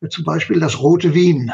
äh, 0.00 0.08
zum 0.08 0.24
Beispiel 0.24 0.60
das 0.60 0.80
Rote 0.80 1.14
Wien 1.14 1.52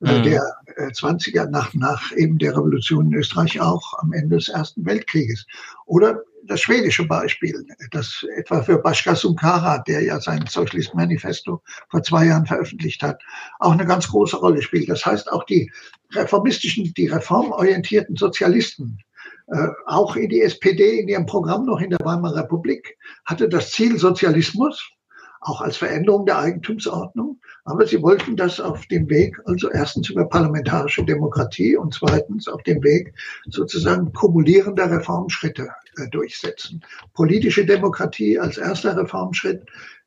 mhm. 0.00 0.22
der 0.22 0.42
20er 0.76 1.48
nach, 1.48 1.74
nach 1.74 2.12
eben 2.16 2.38
der 2.38 2.52
Revolution 2.56 3.06
in 3.06 3.14
Österreich 3.14 3.60
auch 3.60 3.98
am 3.98 4.12
Ende 4.12 4.36
des 4.36 4.48
Ersten 4.48 4.84
Weltkrieges. 4.84 5.46
Oder 5.86 6.22
das 6.44 6.60
schwedische 6.60 7.06
Beispiel, 7.06 7.66
das 7.90 8.24
etwa 8.36 8.62
für 8.62 8.78
Bhaskar 8.78 9.16
Sunkara, 9.16 9.78
der 9.78 10.02
ja 10.02 10.20
sein 10.20 10.44
Socialist 10.48 10.94
Manifesto 10.94 11.62
vor 11.90 12.02
zwei 12.02 12.26
Jahren 12.26 12.46
veröffentlicht 12.46 13.02
hat, 13.02 13.22
auch 13.60 13.72
eine 13.72 13.86
ganz 13.86 14.08
große 14.08 14.36
Rolle 14.36 14.62
spielt. 14.62 14.88
Das 14.88 15.04
heißt, 15.04 15.30
auch 15.30 15.44
die 15.44 15.70
reformistischen, 16.12 16.92
die 16.94 17.08
reformorientierten 17.08 18.16
Sozialisten, 18.16 18.98
äh, 19.48 19.68
auch 19.86 20.16
in 20.16 20.28
die 20.28 20.42
SPD 20.42 21.00
in 21.00 21.08
ihrem 21.08 21.26
Programm 21.26 21.66
noch 21.66 21.80
in 21.80 21.90
der 21.90 22.00
Weimarer 22.02 22.44
Republik, 22.44 22.96
hatte 23.24 23.48
das 23.48 23.70
Ziel 23.70 23.98
Sozialismus, 23.98 24.90
auch 25.40 25.60
als 25.60 25.76
Veränderung 25.76 26.26
der 26.26 26.38
Eigentumsordnung. 26.38 27.40
Aber 27.64 27.86
sie 27.86 28.02
wollten 28.02 28.36
das 28.36 28.60
auf 28.60 28.86
dem 28.86 29.08
Weg, 29.08 29.40
also 29.44 29.70
erstens 29.70 30.10
über 30.10 30.28
parlamentarische 30.28 31.04
Demokratie 31.04 31.76
und 31.76 31.94
zweitens 31.94 32.48
auf 32.48 32.62
dem 32.64 32.82
Weg 32.82 33.14
sozusagen 33.48 34.12
kumulierender 34.12 34.90
Reformschritte 34.90 35.68
durchsetzen. 36.10 36.82
Politische 37.14 37.64
Demokratie 37.64 38.38
als 38.38 38.58
erster 38.58 38.96
Reformschritt, 38.96 39.62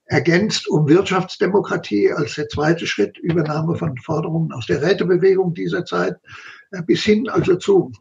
ergänzt 0.06 0.68
um 0.68 0.88
Wirtschaftsdemokratie 0.88 2.12
als 2.12 2.36
der 2.36 2.48
zweite 2.50 2.86
Schritt, 2.86 3.18
Übernahme 3.18 3.76
von 3.76 3.98
Forderungen 3.98 4.52
aus 4.52 4.68
der 4.68 4.82
Rätebewegung 4.82 5.54
dieser 5.54 5.86
Zeit, 5.86 6.16
äh, 6.72 6.82
bis 6.84 7.04
hin 7.04 7.28
also 7.30 7.56
zu 7.56 7.92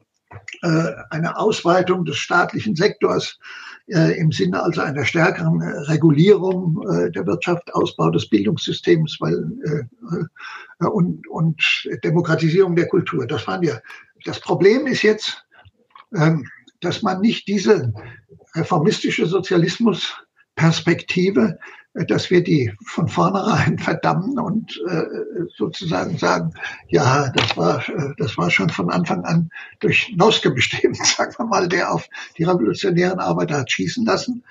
äh, 0.63 0.93
einer 1.11 1.39
Ausweitung 1.39 2.05
des 2.05 2.17
staatlichen 2.19 2.77
Sektors 2.77 3.39
äh, 3.87 4.19
im 4.19 4.33
Sinne 4.33 4.63
also 4.63 4.83
einer 4.83 5.05
stärkeren 5.05 5.61
äh, 5.61 5.79
Regulierung 5.91 6.83
äh, 6.91 7.11
der 7.11 7.27
Wirtschaft, 7.27 7.73
Ausbau 7.75 8.11
des 8.11 8.29
Bildungssystems 8.29 9.17
weil, 9.21 9.51
äh, 9.65 10.87
und, 10.87 11.27
und 11.29 11.89
Demokratisierung 12.03 12.77
der 12.77 12.89
Kultur. 12.89 13.27
Das 13.27 13.47
waren 13.47 13.63
ja. 13.63 13.79
Das 14.27 14.41
Problem 14.41 14.87
ist 14.87 15.03
jetzt, 15.03 15.47
ähm, 16.15 16.49
dass 16.85 17.03
man 17.03 17.21
nicht 17.21 17.49
diese 17.49 17.93
reformistische 18.55 19.27
Sozialismusperspektive 19.27 21.59
dass 21.95 22.31
wir 22.31 22.43
die 22.43 22.73
von 22.85 23.09
vornherein 23.09 23.79
verdammen 23.79 24.39
und 24.39 24.81
äh, 24.89 25.05
sozusagen 25.57 26.19
sagen, 26.19 26.53
ja, 26.89 27.31
das 27.31 27.57
war, 27.57 27.89
äh, 27.89 28.15
das 28.19 28.37
war 28.37 28.51
schon 28.51 28.69
von 28.69 28.91
Anfang 28.91 29.25
an 29.25 29.51
durch 29.81 30.13
Noske 30.17 30.51
bestimmt, 30.51 30.97
sagen 31.07 31.35
wir 31.39 31.47
mal, 31.47 31.69
der 31.69 31.93
auf 31.93 32.09
die 32.37 32.45
revolutionären 32.45 33.21
Arbeiter 33.21 33.59
hat 33.59 33.71
schießen 33.71 34.05
lassen. 34.05 34.45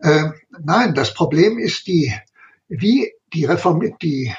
Äh, 0.00 0.30
nein, 0.64 0.94
das 0.94 1.14
Problem 1.14 1.58
ist 1.58 1.86
die, 1.86 2.14
wie 2.68 3.12
die 3.32 3.44
Reform, 3.44 3.80
die, 4.00 4.32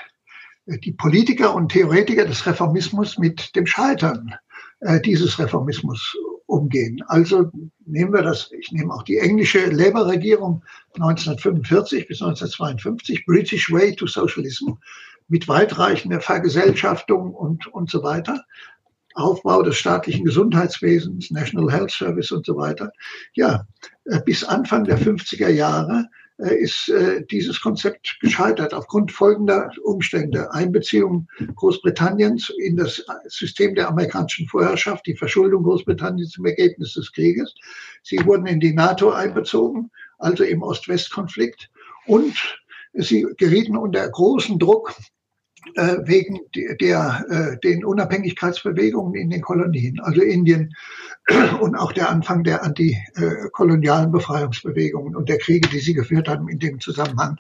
die 0.66 0.94
Politiker 0.94 1.54
und 1.54 1.72
Theoretiker 1.72 2.26
des 2.26 2.46
Reformismus 2.46 3.18
mit 3.18 3.56
dem 3.56 3.66
Scheitern 3.66 4.36
äh, 4.80 5.02
dieses 5.02 5.38
Reformismus 5.40 6.16
umgehen. 6.48 7.02
Also 7.08 7.52
nehmen 7.86 8.14
wir 8.14 8.22
das, 8.22 8.52
ich 8.52 8.72
nehme 8.72 8.94
auch 8.94 9.04
die 9.04 9.18
englische 9.18 9.66
Labour-Regierung 9.68 10.64
1945 10.96 12.08
bis 12.08 12.22
1952, 12.22 13.26
British 13.26 13.72
Way 13.72 13.96
to 13.96 14.08
Socialism, 14.08 14.74
mit 15.28 15.48
weitreichender 15.48 16.22
Vergesellschaftung 16.22 17.34
und, 17.34 17.68
und 17.68 17.90
so 17.90 18.04
weiter. 18.04 18.44
Aufbau 19.16 19.64
des 19.64 19.78
staatlichen 19.78 20.26
Gesundheitswesens, 20.26 21.32
National 21.32 21.72
Health 21.72 21.92
Service 21.92 22.32
und 22.32 22.46
so 22.46 22.58
weiter. 22.58 22.92
Ja, 23.34 23.66
äh, 24.06 24.20
bis 24.22 24.44
Anfang 24.44 24.84
der 24.84 25.00
50er 25.00 25.50
Jahre 25.50 26.10
ist 26.38 26.90
äh, 26.90 27.26
dieses 27.26 27.62
Konzept 27.62 28.18
gescheitert 28.20 28.74
aufgrund 28.74 29.12
folgender 29.12 29.72
Umstände. 29.84 30.52
Einbeziehung 30.54 31.28
Großbritanniens 31.56 32.52
in 32.60 32.76
das 32.76 33.06
System 33.28 33.74
der 33.76 33.88
amerikanischen 33.88 34.48
Vorherrschaft, 34.48 35.06
die 35.08 35.16
Verschuldung 35.16 35.64
Großbritanniens 35.64 36.38
im 36.38 36.46
Ergebnis 36.46 36.94
des 36.94 37.12
Krieges. 37.12 37.54
Sie 38.04 38.20
wurden 38.26 38.48
in 38.48 38.60
die 38.60 38.74
NATO 38.74 39.12
einbezogen, 39.12 39.90
also 40.18 40.44
im 40.44 40.62
Ost-West-Konflikt. 40.62 41.70
Und 42.06 42.36
sie 42.94 43.26
gerieten 43.38 43.78
unter 43.78 44.08
großen 44.10 44.60
Druck 44.60 44.94
äh, 45.74 45.98
wegen 46.04 46.40
der, 46.54 47.26
äh, 47.30 47.58
den 47.60 47.84
Unabhängigkeitsbewegungen 47.84 49.16
in 49.16 49.30
den 49.30 49.42
Kolonien, 49.42 50.00
also 50.00 50.22
Indien 50.22 50.76
und 51.60 51.76
auch 51.76 51.92
der 51.92 52.10
Anfang 52.10 52.44
der 52.44 52.64
antikolonialen 52.64 54.12
Befreiungsbewegungen 54.12 55.16
und 55.16 55.30
der 55.30 55.40
Kriege, 55.40 55.68
die 55.70 55.80
sie 55.80 55.94
geführt 55.94 56.28
haben 56.28 56.48
in 56.48 56.60
dem 56.60 56.80
Zusammenhang. 56.80 57.38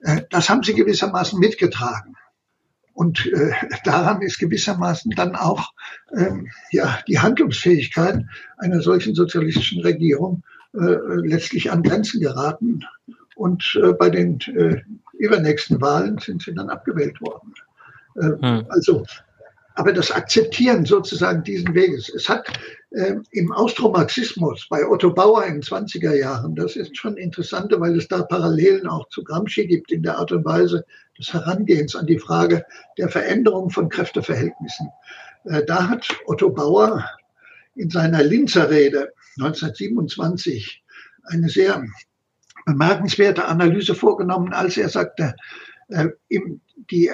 Äh, 0.00 0.22
das 0.30 0.48
haben 0.48 0.62
sie 0.62 0.74
gewissermaßen 0.74 1.38
mitgetragen. 1.38 2.16
Und 2.94 3.26
äh, 3.26 3.52
daran 3.84 4.22
ist 4.22 4.38
gewissermaßen 4.38 5.12
dann 5.12 5.36
auch 5.36 5.72
ähm, 6.16 6.48
ja, 6.70 6.98
die 7.06 7.18
Handlungsfähigkeit 7.18 8.24
einer 8.56 8.80
solchen 8.80 9.14
sozialistischen 9.14 9.82
Regierung 9.82 10.42
äh, 10.72 10.96
letztlich 11.22 11.70
an 11.70 11.82
Grenzen 11.82 12.20
geraten. 12.20 12.80
Und 13.34 13.78
äh, 13.82 13.92
bei 13.92 14.08
den 14.08 14.40
äh, 14.40 14.82
übernächsten 15.18 15.80
Wahlen 15.80 16.18
sind 16.18 16.42
sie 16.42 16.54
dann 16.54 16.70
abgewählt 16.70 17.20
worden. 17.20 17.52
Äh, 18.20 18.30
hm. 18.40 18.66
Also, 18.68 19.04
aber 19.74 19.92
das 19.92 20.10
Akzeptieren 20.10 20.86
sozusagen 20.86 21.44
diesen 21.44 21.74
Weges. 21.74 22.08
Es 22.08 22.28
hat 22.28 22.48
äh, 22.90 23.16
im 23.32 23.52
Austromarxismus 23.52 24.66
bei 24.70 24.86
Otto 24.86 25.12
Bauer 25.12 25.44
in 25.44 25.54
den 25.54 25.62
20er 25.62 26.14
Jahren, 26.14 26.54
das 26.54 26.76
ist 26.76 26.96
schon 26.96 27.16
interessant, 27.16 27.74
weil 27.76 27.96
es 27.96 28.08
da 28.08 28.22
Parallelen 28.22 28.86
auch 28.86 29.08
zu 29.10 29.22
Gramsci 29.22 29.66
gibt 29.66 29.92
in 29.92 30.02
der 30.02 30.18
Art 30.18 30.32
und 30.32 30.44
Weise 30.44 30.84
des 31.18 31.32
Herangehens 31.32 31.94
an 31.94 32.06
die 32.06 32.18
Frage 32.18 32.64
der 32.96 33.10
Veränderung 33.10 33.68
von 33.70 33.88
Kräfteverhältnissen. 33.90 34.88
Äh, 35.44 35.64
da 35.64 35.88
hat 35.88 36.08
Otto 36.26 36.50
Bauer 36.50 37.04
in 37.74 37.90
seiner 37.90 38.22
Linzer 38.22 38.70
Rede 38.70 39.12
1927 39.38 40.82
eine 41.24 41.48
sehr 41.48 41.84
bemerkenswerte 42.64 43.44
Analyse 43.44 43.94
vorgenommen, 43.94 44.54
als 44.54 44.76
er 44.76 44.88
sagte, 44.88 45.34
äh, 45.88 46.08
im, 46.28 46.60
die, 46.76 47.10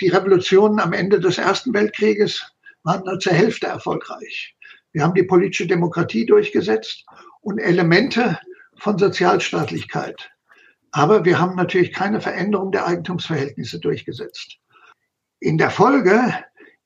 die 0.00 0.08
Revolutionen 0.08 0.80
am 0.80 0.92
Ende 0.92 1.20
des 1.20 1.38
Ersten 1.38 1.74
Weltkrieges 1.74 2.52
waren 2.82 3.04
nur 3.04 3.18
zur 3.18 3.32
Hälfte 3.32 3.66
erfolgreich. 3.66 4.56
Wir 4.92 5.02
haben 5.02 5.14
die 5.14 5.24
politische 5.24 5.66
Demokratie 5.66 6.26
durchgesetzt 6.26 7.04
und 7.40 7.58
Elemente 7.58 8.38
von 8.78 8.98
Sozialstaatlichkeit. 8.98 10.30
Aber 10.92 11.24
wir 11.24 11.38
haben 11.38 11.54
natürlich 11.54 11.92
keine 11.92 12.20
Veränderung 12.20 12.72
der 12.72 12.86
Eigentumsverhältnisse 12.86 13.78
durchgesetzt. 13.78 14.58
In 15.38 15.58
der 15.58 15.70
Folge 15.70 16.34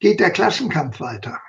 geht 0.00 0.20
der 0.20 0.30
Klassenkampf 0.30 1.00
weiter, 1.00 1.40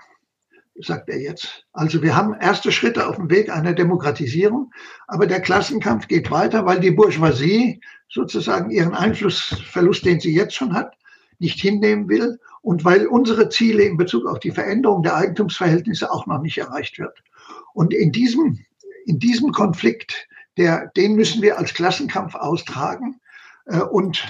sagt 0.81 1.09
er 1.09 1.19
jetzt. 1.19 1.65
Also 1.73 2.01
wir 2.01 2.15
haben 2.15 2.33
erste 2.33 2.71
Schritte 2.71 3.07
auf 3.07 3.15
dem 3.15 3.29
Weg 3.29 3.49
einer 3.49 3.73
Demokratisierung, 3.73 4.71
aber 5.07 5.25
der 5.25 5.41
Klassenkampf 5.41 6.07
geht 6.07 6.31
weiter, 6.31 6.65
weil 6.65 6.79
die 6.79 6.91
Bourgeoisie 6.91 7.81
sozusagen 8.09 8.71
ihren 8.71 8.93
Einflussverlust, 8.93 10.05
den 10.05 10.19
sie 10.19 10.33
jetzt 10.33 10.55
schon 10.55 10.73
hat, 10.73 10.97
nicht 11.39 11.59
hinnehmen 11.59 12.09
will 12.09 12.39
und 12.61 12.83
weil 12.83 13.07
unsere 13.07 13.49
Ziele 13.49 13.83
in 13.83 13.97
Bezug 13.97 14.25
auf 14.25 14.39
die 14.39 14.51
Veränderung 14.51 15.03
der 15.03 15.15
Eigentumsverhältnisse 15.15 16.11
auch 16.11 16.25
noch 16.27 16.41
nicht 16.41 16.57
erreicht 16.57 16.99
wird. 16.99 17.23
Und 17.73 17.93
in 17.93 18.11
diesem, 18.11 18.59
in 19.05 19.19
diesem 19.19 19.51
Konflikt, 19.51 20.27
der, 20.57 20.91
den 20.95 21.15
müssen 21.15 21.41
wir 21.41 21.57
als 21.57 21.73
Klassenkampf 21.73 22.35
austragen. 22.35 23.19
Äh, 23.65 23.81
und 23.81 24.23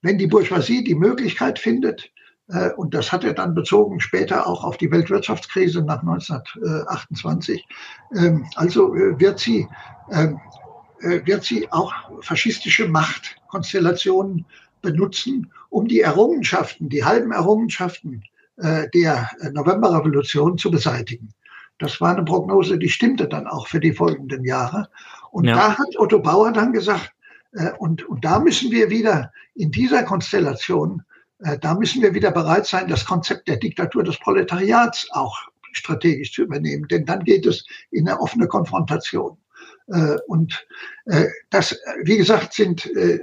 wenn 0.00 0.18
die 0.18 0.26
Bourgeoisie 0.26 0.84
die 0.84 0.94
Möglichkeit 0.94 1.58
findet, 1.58 2.10
und 2.76 2.94
das 2.94 3.12
hat 3.12 3.24
er 3.24 3.32
dann 3.32 3.54
bezogen 3.54 4.00
später 4.00 4.46
auch 4.46 4.64
auf 4.64 4.76
die 4.76 4.90
Weltwirtschaftskrise 4.90 5.82
nach 5.82 6.00
1928, 6.00 7.66
ähm, 8.14 8.46
also 8.56 8.94
äh, 8.94 9.18
wird 9.18 9.38
sie, 9.38 9.68
ähm, 10.10 10.40
wird 11.00 11.44
sie 11.44 11.70
auch 11.72 11.92
faschistische 12.20 12.88
Machtkonstellationen 12.88 14.44
benutzen, 14.82 15.50
um 15.68 15.88
die 15.88 16.00
Errungenschaften, 16.00 16.88
die 16.88 17.04
halben 17.04 17.32
Errungenschaften 17.32 18.22
der 18.56 19.28
Novemberrevolution 19.52 20.58
zu 20.58 20.70
beseitigen. 20.70 21.30
Das 21.78 22.00
war 22.00 22.12
eine 22.12 22.24
Prognose, 22.24 22.78
die 22.78 22.90
stimmte 22.90 23.26
dann 23.26 23.48
auch 23.48 23.66
für 23.66 23.80
die 23.80 23.92
folgenden 23.92 24.44
Jahre. 24.44 24.88
Und 25.32 25.46
ja. 25.46 25.54
da 25.56 25.78
hat 25.78 25.98
Otto 25.98 26.20
Bauer 26.20 26.52
dann 26.52 26.72
gesagt, 26.72 27.12
äh, 27.52 27.72
und, 27.78 28.08
und 28.08 28.24
da 28.24 28.38
müssen 28.38 28.70
wir 28.70 28.90
wieder 28.90 29.32
in 29.54 29.70
dieser 29.70 30.02
Konstellation, 30.02 31.00
äh, 31.00 31.11
da 31.60 31.74
müssen 31.74 32.02
wir 32.02 32.14
wieder 32.14 32.30
bereit 32.30 32.66
sein, 32.66 32.88
das 32.88 33.04
Konzept 33.04 33.48
der 33.48 33.56
Diktatur 33.56 34.04
des 34.04 34.18
Proletariats 34.18 35.08
auch 35.10 35.36
strategisch 35.72 36.32
zu 36.32 36.42
übernehmen, 36.42 36.86
denn 36.88 37.04
dann 37.04 37.24
geht 37.24 37.46
es 37.46 37.66
in 37.90 38.08
eine 38.08 38.20
offene 38.20 38.46
Konfrontation. 38.46 39.36
Äh, 39.88 40.16
und 40.26 40.66
äh, 41.06 41.26
das, 41.50 41.78
wie 42.04 42.16
gesagt, 42.16 42.52
sind, 42.52 42.86
äh, 42.94 43.18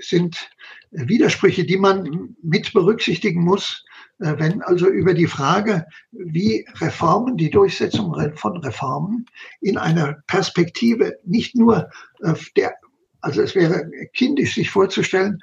sind 0.00 0.50
Widersprüche, 0.90 1.64
die 1.64 1.76
man 1.76 2.36
mit 2.42 2.72
berücksichtigen 2.72 3.42
muss, 3.42 3.84
äh, 4.20 4.34
wenn 4.38 4.62
also 4.62 4.88
über 4.88 5.14
die 5.14 5.26
Frage, 5.26 5.86
wie 6.12 6.66
Reformen, 6.76 7.36
die 7.36 7.50
Durchsetzung 7.50 8.14
von 8.36 8.56
Reformen 8.58 9.26
in 9.60 9.76
einer 9.78 10.22
Perspektive 10.26 11.18
nicht 11.24 11.56
nur 11.56 11.90
äh, 12.22 12.34
der, 12.56 12.74
also 13.20 13.42
es 13.42 13.54
wäre 13.54 13.90
kindisch 14.14 14.54
sich 14.54 14.70
vorzustellen, 14.70 15.40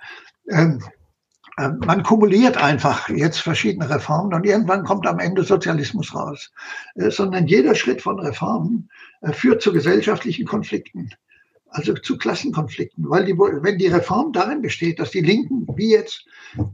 ähm, 0.50 0.80
äh, 0.82 1.03
man 1.58 2.04
kumuliert 2.04 2.58
einfach 2.58 3.10
jetzt 3.10 3.40
verschiedene 3.40 3.90
Reformen 3.90 4.34
und 4.34 4.46
irgendwann 4.46 4.84
kommt 4.84 5.06
am 5.06 5.20
Ende 5.20 5.44
Sozialismus 5.44 6.16
raus, 6.16 6.52
sondern 6.96 7.48
jeder 7.48 7.76
Schritt 7.76 8.02
von 8.02 8.20
Reformen 8.20 8.90
führt 9.34 9.62
zu 9.62 9.72
gesellschaftlichen 9.72 10.46
Konflikten 10.46 11.12
also 11.74 11.94
zu 11.94 12.18
Klassenkonflikten, 12.18 13.10
weil 13.10 13.26
die, 13.26 13.38
wenn 13.38 13.78
die 13.78 13.88
Reform 13.88 14.32
darin 14.32 14.62
besteht, 14.62 15.00
dass 15.00 15.12
die 15.12 15.22
Linken, 15.22 15.68
wie 15.76 15.92
jetzt, 15.92 16.26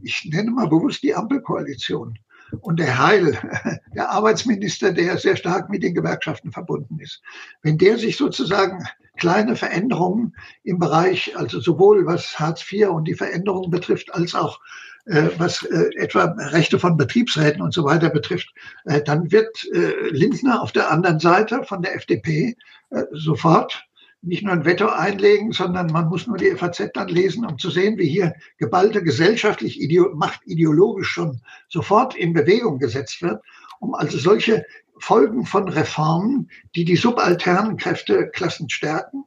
ich 0.02 0.26
nenne 0.26 0.50
mal 0.50 0.68
bewusst 0.68 1.02
die 1.02 1.14
Ampelkoalition 1.14 2.18
und 2.60 2.78
der 2.78 2.98
Heil, 2.98 3.38
der 3.94 4.10
Arbeitsminister, 4.10 4.92
der 4.92 5.18
sehr 5.18 5.36
stark 5.36 5.70
mit 5.70 5.82
den 5.82 5.94
Gewerkschaften 5.94 6.52
verbunden 6.52 6.98
ist, 7.00 7.22
wenn 7.62 7.78
der 7.78 7.98
sich 7.98 8.16
sozusagen 8.16 8.84
kleine 9.16 9.56
Veränderungen 9.56 10.34
im 10.64 10.78
Bereich, 10.78 11.36
also 11.36 11.60
sowohl 11.60 12.06
was 12.06 12.38
Hartz 12.38 12.64
IV 12.70 12.88
und 12.88 13.04
die 13.04 13.14
Veränderungen 13.14 13.70
betrifft, 13.70 14.14
als 14.14 14.34
auch 14.34 14.60
äh, 15.06 15.28
was 15.38 15.62
äh, 15.64 15.90
etwa 15.96 16.24
Rechte 16.24 16.78
von 16.78 16.96
Betriebsräten 16.96 17.62
und 17.62 17.72
so 17.72 17.84
weiter 17.84 18.10
betrifft, 18.10 18.52
äh, 18.84 19.02
dann 19.02 19.30
wird 19.30 19.64
äh, 19.72 20.08
Lindner 20.10 20.62
auf 20.62 20.72
der 20.72 20.90
anderen 20.90 21.20
Seite 21.20 21.64
von 21.64 21.82
der 21.82 21.96
FDP 21.96 22.56
äh, 22.90 23.04
sofort 23.12 23.84
nicht 24.22 24.42
nur 24.42 24.52
ein 24.52 24.64
Veto 24.64 24.86
einlegen, 24.86 25.52
sondern 25.52 25.86
man 25.86 26.08
muss 26.08 26.26
nur 26.26 26.36
die 26.36 26.54
FAZ 26.54 26.90
dann 26.92 27.08
lesen, 27.08 27.46
um 27.46 27.58
zu 27.58 27.70
sehen, 27.70 27.96
wie 27.98 28.08
hier 28.08 28.34
geballte 28.58 29.02
gesellschaftlich 29.02 29.80
Macht 30.14 30.40
ideologisch 30.44 31.08
schon 31.08 31.40
sofort 31.68 32.14
in 32.14 32.32
Bewegung 32.32 32.78
gesetzt 32.78 33.22
wird, 33.22 33.42
um 33.80 33.94
also 33.94 34.18
solche 34.18 34.64
Folgen 34.98 35.46
von 35.46 35.68
Reformen, 35.68 36.50
die 36.74 36.84
die 36.84 36.96
subalternen 36.96 37.78
Kräfteklassen 37.78 38.68
stärken 38.68 39.24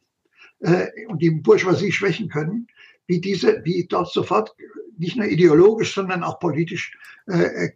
äh, 0.59 0.87
und 1.07 1.21
die 1.21 1.31
Bourgeoisie 1.31 1.91
schwächen 1.91 2.29
können, 2.29 2.67
wie 3.07 3.19
diese, 3.19 3.61
wie 3.63 3.87
dort 3.89 4.11
sofort 4.13 4.55
nicht 4.99 5.17
nur 5.17 5.25
ideologisch, 5.25 5.95
sondern 5.95 6.23
auch 6.23 6.39
politisch 6.39 6.95
äh, 7.27 7.65
äh, 7.65 7.71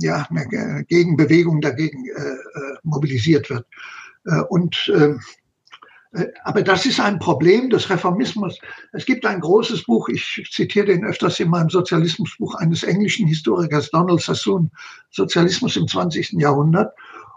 ja, 0.00 0.26
eine 0.30 0.84
Gegenbewegung 0.84 1.60
dagegen 1.60 2.06
äh, 2.06 2.20
äh 2.20 2.76
mobilisiert 2.84 3.50
wird. 3.50 3.66
Äh, 4.24 4.42
und 4.48 4.88
äh, 4.94 5.08
äh, 5.08 5.18
aber 6.44 6.62
das 6.62 6.86
ist 6.86 7.00
ein 7.00 7.18
Problem 7.18 7.68
des 7.70 7.90
Reformismus. 7.90 8.58
Es 8.92 9.04
gibt 9.04 9.26
ein 9.26 9.40
großes 9.40 9.84
Buch, 9.84 10.08
ich 10.08 10.48
zitiere 10.50 10.86
den 10.86 11.04
öfters 11.04 11.38
in 11.40 11.50
meinem 11.50 11.68
Sozialismusbuch 11.68 12.54
eines 12.56 12.82
englischen 12.82 13.26
Historikers 13.26 13.90
Donald 13.90 14.22
Sassoon, 14.22 14.70
Sozialismus 15.10 15.76
im 15.76 15.86
20. 15.86 16.32
Jahrhundert. 16.32 16.92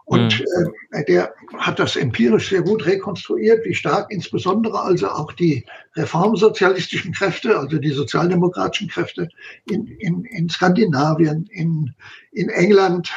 Und 0.05 0.39
mhm. 0.39 0.73
äh, 0.91 1.05
der 1.05 1.33
hat 1.57 1.79
das 1.79 1.95
empirisch 1.95 2.49
sehr 2.49 2.63
gut 2.63 2.85
rekonstruiert, 2.85 3.63
wie 3.65 3.73
stark 3.73 4.11
insbesondere 4.11 4.81
also 4.81 5.09
auch 5.09 5.31
die 5.31 5.65
reformsozialistischen 5.95 7.13
Kräfte, 7.13 7.57
also 7.57 7.77
die 7.77 7.91
sozialdemokratischen 7.91 8.89
Kräfte 8.89 9.29
in, 9.69 9.87
in, 9.87 10.25
in 10.25 10.49
Skandinavien, 10.49 11.45
in, 11.51 11.93
in 12.31 12.49
England 12.49 13.09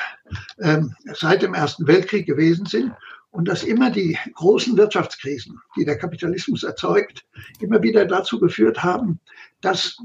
ähm, 0.60 0.94
seit 1.14 1.42
dem 1.42 1.54
Ersten 1.54 1.86
Weltkrieg 1.86 2.26
gewesen 2.26 2.66
sind 2.66 2.92
und 3.34 3.48
dass 3.48 3.64
immer 3.64 3.90
die 3.90 4.16
großen 4.34 4.76
Wirtschaftskrisen, 4.76 5.58
die 5.76 5.84
der 5.84 5.98
Kapitalismus 5.98 6.62
erzeugt, 6.62 7.26
immer 7.58 7.82
wieder 7.82 8.06
dazu 8.06 8.38
geführt 8.38 8.84
haben, 8.84 9.18
dass 9.60 9.96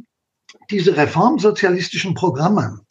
diese 0.71 0.97
reformsozialistischen 0.97 2.15
Programme, 2.15 2.81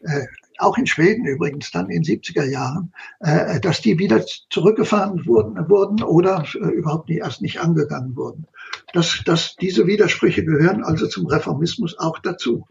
äh, 0.00 0.24
auch 0.56 0.78
in 0.78 0.86
Schweden 0.86 1.26
übrigens 1.26 1.70
dann 1.72 1.90
in 1.90 2.04
70er 2.04 2.44
Jahren, 2.44 2.94
äh, 3.20 3.60
dass 3.60 3.82
die 3.82 3.98
wieder 3.98 4.24
zurückgefahren 4.48 5.26
wurden, 5.26 5.68
wurden 5.68 6.02
oder 6.02 6.42
äh, 6.54 6.68
überhaupt 6.68 7.10
nie, 7.10 7.18
erst 7.18 7.42
nicht 7.42 7.60
angegangen 7.60 8.16
wurden. 8.16 8.46
Dass, 8.94 9.22
dass 9.26 9.56
diese 9.56 9.86
Widersprüche 9.86 10.42
gehören 10.42 10.84
also 10.84 11.06
zum 11.06 11.26
Reformismus 11.26 11.98
auch 11.98 12.18
dazu. 12.20 12.66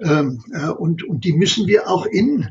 Ähm, 0.00 0.44
äh, 0.52 0.68
und, 0.68 1.02
und 1.02 1.24
die 1.24 1.32
müssen 1.32 1.66
wir 1.66 1.88
auch 1.88 2.04
in 2.04 2.50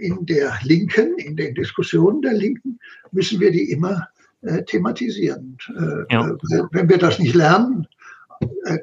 in 0.00 0.24
der 0.26 0.58
Linken, 0.62 1.18
in 1.18 1.36
den 1.36 1.54
Diskussionen 1.54 2.22
der 2.22 2.34
Linken, 2.34 2.78
müssen 3.10 3.40
wir 3.40 3.50
die 3.50 3.70
immer 3.70 4.08
äh, 4.42 4.62
thematisieren. 4.64 5.58
Äh, 5.68 6.14
ja. 6.14 6.36
Wenn 6.70 6.88
wir 6.88 6.98
das 6.98 7.18
nicht 7.18 7.34
lernen, 7.34 7.86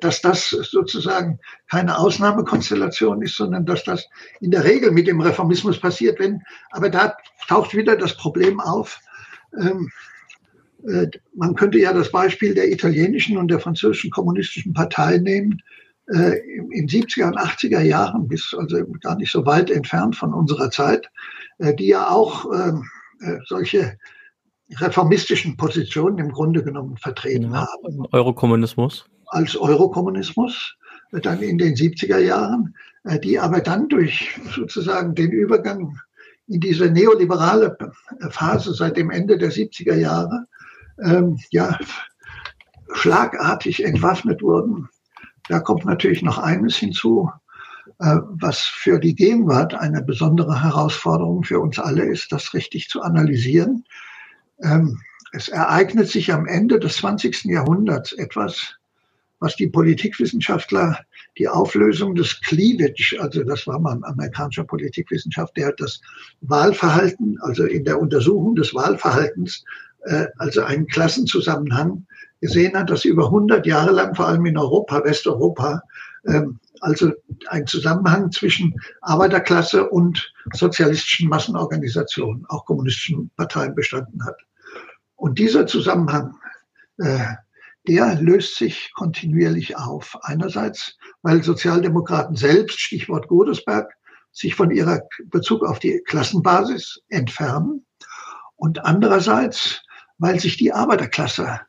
dass 0.01 0.19
das 0.19 0.49
sozusagen 0.49 1.39
keine 1.69 1.97
Ausnahmekonstellation 1.99 3.21
ist, 3.21 3.38
sondern 3.38 3.65
dass 3.65 3.84
das 3.84 4.09
in 4.41 4.49
der 4.49 4.63
Regel 4.63 4.91
mit 4.91 5.07
dem 5.07 5.21
Reformismus 5.21 5.79
passiert. 5.79 6.19
Wenn, 6.19 6.41
aber 6.71 6.89
da 6.89 7.15
taucht 7.47 7.75
wieder 7.75 7.95
das 7.95 8.17
Problem 8.17 8.59
auf. 8.59 8.99
Ähm, 9.59 9.91
man 11.36 11.53
könnte 11.53 11.77
ja 11.77 11.93
das 11.93 12.11
Beispiel 12.11 12.55
der 12.55 12.71
italienischen 12.71 13.38
und 13.38 13.49
der 13.49 13.59
französischen 13.59 14.09
kommunistischen 14.09 14.73
Partei 14.73 15.17
nehmen, 15.17 15.61
äh, 16.08 16.39
in 16.72 16.88
70er 16.88 17.28
und 17.28 17.38
80er 17.38 17.82
Jahren, 17.82 18.28
bis 18.28 18.54
also 18.58 18.86
gar 19.01 19.16
nicht 19.16 19.32
so 19.32 19.45
weit 19.45 19.70
entfernt 19.70 20.16
von 20.16 20.34
unserer 20.34 20.70
Zeit, 20.70 21.10
äh, 21.60 21.74
die 21.74 21.88
ja 21.88 22.10
auch 22.10 22.45
ähm, 22.54 22.84
äh, 23.22 23.38
solche 23.47 23.97
reformistischen 24.80 25.56
Positionen 25.56 26.18
im 26.18 26.32
Grunde 26.32 26.64
genommen 26.64 26.97
vertreten 26.97 27.51
ja, 27.51 27.68
haben. 27.68 28.06
Eurokommunismus. 28.12 29.06
Als 29.28 29.56
Eurokommunismus, 29.56 30.76
äh, 31.14 31.22
dann 31.22 31.41
in 31.41 31.58
den 31.58 31.76
70er 31.76 32.20
Jahren, 32.20 32.76
äh, 33.06 33.20
die 33.20 33.39
aber 33.39 33.62
dann 33.62 33.88
durch 33.88 34.39
sozusagen 34.54 35.16
den 35.16 35.32
Übergang 35.32 35.97
in 36.47 36.60
diese 36.60 36.91
neoliberale 36.91 37.78
Phase 38.30 38.74
seit 38.74 38.97
dem 38.97 39.10
Ende 39.10 39.38
der 39.38 39.51
70er 39.51 39.95
Jahre 39.95 40.45
ähm, 41.01 41.39
ja, 41.51 41.80
schlagartig 42.93 43.86
entwaffnet 43.86 44.41
wurden 44.41 44.89
da 45.50 45.60
kommt 45.60 45.86
natürlich 45.86 46.22
noch 46.22 46.38
eines 46.38 46.76
hinzu, 46.76 47.30
äh, 48.00 48.18
was 48.30 48.60
für 48.60 49.00
die 49.00 49.16
Gegenwart 49.16 49.74
eine 49.74 50.02
besondere 50.02 50.64
Herausforderung 50.64 51.44
für 51.44 51.60
uns 51.60 51.80
alle 51.80 52.06
ist, 52.06 52.32
das 52.32 52.54
richtig 52.54 52.89
zu 52.89 53.02
analysieren. 53.02 53.86
Ähm, 54.62 55.00
es 55.34 55.50
ereignet 55.50 56.10
sich 56.10 56.32
am 56.32 56.46
Ende 56.46 56.80
des 56.80 56.98
20. 56.98 57.46
Jahrhunderts 57.46 58.14
etwas, 58.14 58.76
was 59.39 59.56
die 59.56 59.68
Politikwissenschaftler 59.68 61.00
die 61.38 61.48
Auflösung 61.48 62.16
des 62.16 62.39
Cleavage, 62.41 63.18
also 63.20 63.44
das 63.44 63.66
war 63.66 63.80
mal 63.80 63.96
ein 63.96 64.04
amerikanischer 64.04 64.64
Politikwissenschaft, 64.64 65.58
der 65.58 65.68
hat 65.68 65.80
das 65.80 66.00
Wahlverhalten, 66.41 67.39
also 67.41 67.66
in 67.66 67.84
der 67.84 68.00
Untersuchung 68.00 68.56
des 68.56 68.74
Wahlverhaltens, 68.74 69.64
äh, 70.06 70.28
also 70.38 70.62
einen 70.62 70.88
Klassenzusammenhang 70.88 72.06
gesehen 72.44 72.78
hat, 72.78 72.89
dass 72.89 73.06
über 73.06 73.26
100 73.26 73.66
Jahre 73.66 73.91
lang, 73.91 74.16
vor 74.16 74.28
allem 74.28 74.46
in 74.46 74.58
Europa, 74.58 75.04
Westeuropa, 75.04 75.82
Ähm, 76.26 76.60
also 76.80 77.12
ein 77.48 77.68
Zusammenhang 77.68 78.32
zwischen 78.32 78.74
Arbeiterklasse 79.02 79.89
und 79.89 80.34
sozialistischen 80.54 81.30
Massenorganisationen, 81.30 82.46
auch 82.48 82.66
kommunistischen 82.66 83.30
Parteien 83.36 83.76
bestanden 83.76 84.24
hat. 84.26 84.38
Und 85.16 85.39
dieser 85.39 85.66
Zusammenhang, 85.66 86.36
äh, 86.98 87.26
der 87.88 88.16
löst 88.22 88.56
sich 88.56 88.91
kontinuierlich 88.96 89.78
auf. 89.78 90.18
Einerseits, 90.22 90.98
weil 91.22 91.44
Sozialdemokraten 91.44 92.36
selbst, 92.36 92.80
Stichwort 92.80 93.28
Godesberg, 93.28 93.94
sich 94.32 94.56
von 94.56 94.72
ihrer 94.72 95.02
Bezug 95.26 95.64
auf 95.64 95.80
die 95.80 96.02
Klassenbasis 96.06 97.02
entfernen. 97.10 97.86
Und 98.56 98.84
andererseits, 98.86 99.82
weil 100.18 100.39
sich 100.39 100.58
die 100.58 100.72
Arbeiterklasse 100.72 101.62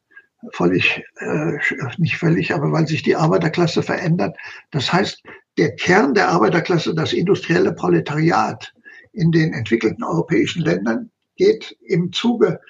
völlig, 0.53 1.03
äh, 1.19 1.59
nicht 1.99 2.17
völlig, 2.17 2.53
aber 2.53 2.73
weil 2.73 2.87
sich 2.87 3.03
die 3.03 3.17
Arbeiterklasse 3.17 3.83
verändert. 3.83 4.37
Das 4.71 4.93
heißt, 4.93 5.23
der 5.59 5.75
Kern 5.77 6.15
der 6.15 6.29
Arbeiterklasse, 6.29 6.95
das 6.95 7.13
industrielle 7.13 7.73
Proletariat 7.73 8.73
in 9.13 9.31
den 9.31 9.53
entwickelten 9.53 10.03
europäischen 10.03 10.63
Ländern, 10.63 11.11
geht 11.37 11.77
im 11.83 12.13
Zuge 12.13 12.61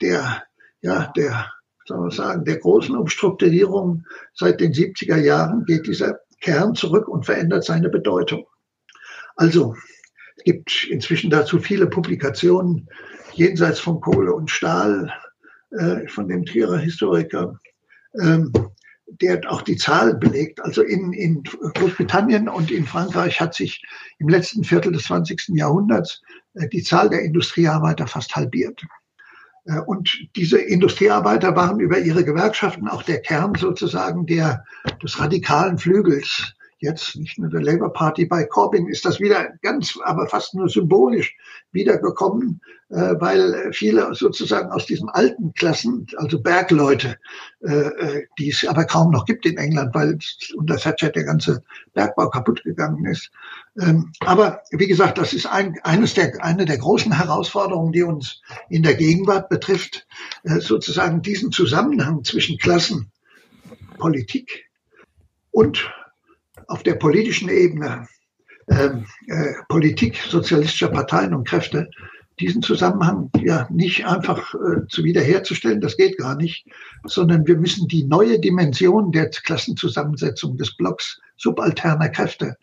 der, 0.00 0.42
ja, 0.82 1.12
der, 1.16 1.50
soll 1.86 1.98
man 1.98 2.10
sagen, 2.10 2.44
der 2.44 2.58
großen 2.58 2.96
Umstrukturierung 2.96 4.04
seit 4.34 4.60
den 4.60 4.72
70er 4.72 5.16
Jahren 5.16 5.64
geht 5.64 5.86
dieser 5.86 6.20
Kern 6.40 6.74
zurück 6.74 7.08
und 7.08 7.26
verändert 7.26 7.64
seine 7.64 7.88
Bedeutung. 7.88 8.46
Also, 9.36 9.74
es 10.36 10.44
gibt 10.44 10.86
inzwischen 10.88 11.30
dazu 11.30 11.58
viele 11.58 11.86
Publikationen 11.86 12.88
jenseits 13.32 13.78
von 13.78 14.00
Kohle 14.00 14.32
und 14.32 14.50
Stahl, 14.50 15.12
äh, 15.70 16.08
von 16.08 16.28
dem 16.28 16.44
Trierer 16.44 16.78
Historiker, 16.78 17.58
ähm, 18.20 18.52
der 19.06 19.40
auch 19.50 19.62
die 19.62 19.76
Zahl 19.76 20.14
belegt. 20.14 20.60
Also 20.60 20.82
in, 20.82 21.12
in 21.12 21.42
Großbritannien 21.42 22.48
und 22.48 22.70
in 22.70 22.86
Frankreich 22.86 23.40
hat 23.40 23.54
sich 23.54 23.82
im 24.18 24.28
letzten 24.28 24.64
Viertel 24.64 24.92
des 24.92 25.04
20. 25.04 25.48
Jahrhunderts 25.54 26.22
äh, 26.54 26.68
die 26.68 26.82
Zahl 26.82 27.08
der 27.08 27.22
Industriearbeiter 27.22 28.06
fast 28.06 28.34
halbiert. 28.36 28.82
Äh, 29.64 29.80
und 29.86 30.28
diese 30.36 30.58
Industriearbeiter 30.58 31.54
waren 31.56 31.80
über 31.80 31.98
ihre 31.98 32.24
Gewerkschaften 32.24 32.88
auch 32.88 33.02
der 33.02 33.20
Kern 33.20 33.54
sozusagen 33.54 34.26
der, 34.26 34.64
des 35.02 35.18
radikalen 35.18 35.78
Flügels 35.78 36.54
jetzt 36.80 37.16
nicht 37.16 37.38
nur 37.38 37.50
der 37.50 37.62
Labour 37.62 37.92
Party 37.92 38.24
bei 38.24 38.44
Corbyn 38.44 38.88
ist 38.88 39.04
das 39.04 39.20
wieder 39.20 39.50
ganz, 39.62 39.98
aber 40.04 40.26
fast 40.26 40.54
nur 40.54 40.68
symbolisch 40.68 41.36
wiedergekommen, 41.72 42.60
äh, 42.88 43.14
weil 43.18 43.70
viele 43.72 44.14
sozusagen 44.14 44.70
aus 44.72 44.86
diesen 44.86 45.08
alten 45.10 45.52
Klassen, 45.54 46.06
also 46.16 46.40
Bergleute, 46.40 47.18
äh, 47.62 47.72
äh, 47.72 48.26
die 48.38 48.50
es 48.50 48.66
aber 48.66 48.84
kaum 48.84 49.10
noch 49.10 49.26
gibt 49.26 49.44
in 49.46 49.58
England, 49.58 49.94
weil 49.94 50.18
unter 50.56 50.76
Thatcher 50.76 51.10
der 51.10 51.24
ganze 51.24 51.62
Bergbau 51.92 52.30
kaputt 52.30 52.64
gegangen 52.64 53.04
ist. 53.04 53.30
Ähm, 53.78 54.12
aber 54.20 54.62
wie 54.70 54.86
gesagt, 54.86 55.18
das 55.18 55.34
ist 55.34 55.46
ein, 55.46 55.78
eines 55.84 56.14
der, 56.14 56.42
eine 56.42 56.64
der 56.64 56.78
großen 56.78 57.12
Herausforderungen, 57.12 57.92
die 57.92 58.02
uns 58.02 58.40
in 58.70 58.82
der 58.82 58.94
Gegenwart 58.94 59.50
betrifft, 59.50 60.06
äh, 60.44 60.60
sozusagen 60.60 61.20
diesen 61.20 61.52
Zusammenhang 61.52 62.24
zwischen 62.24 62.58
Klassen, 62.58 63.12
Politik 63.98 64.70
und 65.50 65.90
auf 66.70 66.82
der 66.82 66.94
politischen 66.94 67.48
Ebene 67.48 68.06
ähm, 68.68 69.04
äh, 69.26 69.52
Politik 69.68 70.16
sozialistischer 70.28 70.88
Parteien 70.88 71.34
und 71.34 71.46
Kräfte 71.46 71.90
diesen 72.38 72.62
Zusammenhang 72.62 73.30
ja 73.42 73.68
nicht 73.70 74.06
einfach 74.06 74.54
äh, 74.54 74.86
zu 74.88 75.04
wiederherzustellen, 75.04 75.80
das 75.80 75.96
geht 75.96 76.16
gar 76.16 76.36
nicht, 76.36 76.66
sondern 77.04 77.46
wir 77.46 77.58
müssen 77.58 77.86
die 77.88 78.04
neue 78.04 78.38
Dimension 78.38 79.12
der 79.12 79.28
Klassenzusammensetzung 79.28 80.56
des 80.56 80.74
Blocks 80.76 81.20
subalterner 81.36 82.08
Kräfte, 82.08 82.56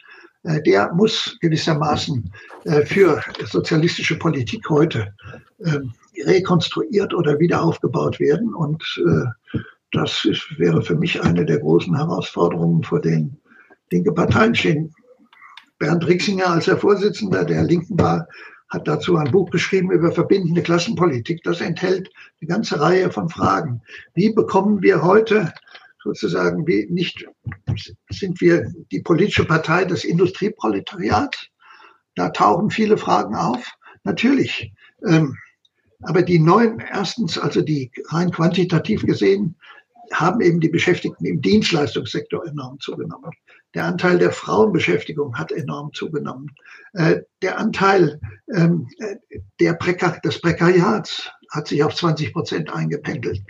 äh, 0.43 0.61
der 0.63 0.93
muss 0.93 1.37
gewissermaßen 1.41 2.33
äh, 2.63 2.85
für 2.85 3.21
sozialistische 3.45 4.17
Politik 4.17 4.67
heute 4.69 5.13
äh, 5.59 5.79
rekonstruiert 6.25 7.13
oder 7.13 7.39
wieder 7.39 7.61
aufgebaut 7.61 8.19
werden. 8.19 8.55
Und 8.55 8.83
äh, 9.05 9.59
das 9.91 10.25
ist, 10.25 10.57
wäre 10.57 10.81
für 10.81 10.95
mich 10.95 11.21
eine 11.21 11.45
der 11.45 11.59
großen 11.59 11.95
Herausforderungen, 11.95 12.83
vor 12.83 13.01
denen 13.01 13.37
linke 13.91 14.11
Parteien 14.11 14.55
stehen. 14.55 14.93
Bernd 15.79 16.07
Rixinger, 16.07 16.49
als 16.49 16.67
er 16.67 16.77
Vorsitzender 16.77 17.45
der 17.45 17.63
Linken 17.63 17.99
war, 17.99 18.27
hat 18.69 18.87
dazu 18.87 19.15
ein 19.15 19.31
Buch 19.31 19.49
geschrieben 19.49 19.91
über 19.91 20.11
verbindende 20.11 20.61
Klassenpolitik. 20.61 21.41
Das 21.43 21.61
enthält 21.61 22.09
eine 22.41 22.47
ganze 22.49 22.79
Reihe 22.79 23.11
von 23.11 23.29
Fragen. 23.29 23.81
Wie 24.13 24.33
bekommen 24.33 24.81
wir 24.81 25.03
heute 25.03 25.53
sozusagen, 26.03 26.67
wie 26.67 26.87
nicht, 26.89 27.25
sind 28.09 28.41
wir 28.41 28.71
die 28.91 29.01
politische 29.01 29.45
Partei 29.45 29.85
des 29.85 30.03
Industrieproletariats? 30.03 31.47
Da 32.15 32.29
tauchen 32.29 32.69
viele 32.69 32.97
Fragen 32.97 33.35
auf. 33.35 33.65
Natürlich. 34.03 34.73
Ähm, 35.05 35.37
aber 36.01 36.21
die 36.21 36.39
neuen, 36.39 36.79
erstens, 36.79 37.37
also 37.37 37.61
die 37.61 37.91
rein 38.09 38.31
quantitativ 38.31 39.03
gesehen, 39.03 39.55
haben 40.13 40.41
eben 40.41 40.59
die 40.59 40.69
Beschäftigten 40.69 41.25
im 41.25 41.41
Dienstleistungssektor 41.41 42.45
enorm 42.45 42.79
zugenommen. 42.79 43.31
Der 43.73 43.85
Anteil 43.85 44.17
der 44.17 44.31
Frauenbeschäftigung 44.31 45.37
hat 45.37 45.51
enorm 45.51 45.93
zugenommen. 45.93 46.51
Äh, 46.93 47.21
der 47.41 47.59
Anteil 47.59 48.19
ähm, 48.53 48.87
der 49.59 49.73
Prekar 49.73 50.19
des 50.21 50.41
Prekariats 50.41 51.29
hat 51.51 51.67
sich 51.67 51.83
auf 51.83 51.95
20 51.95 52.33
Prozent 52.33 52.73
eingependelt. 52.73 53.41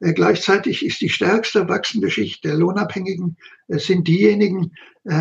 Äh, 0.00 0.12
gleichzeitig 0.12 0.84
ist 0.84 1.00
die 1.00 1.08
stärkste 1.08 1.68
wachsende 1.68 2.10
Schicht 2.10 2.44
der 2.44 2.54
Lohnabhängigen 2.54 3.36
äh, 3.68 3.78
sind 3.78 4.08
diejenigen 4.08 4.72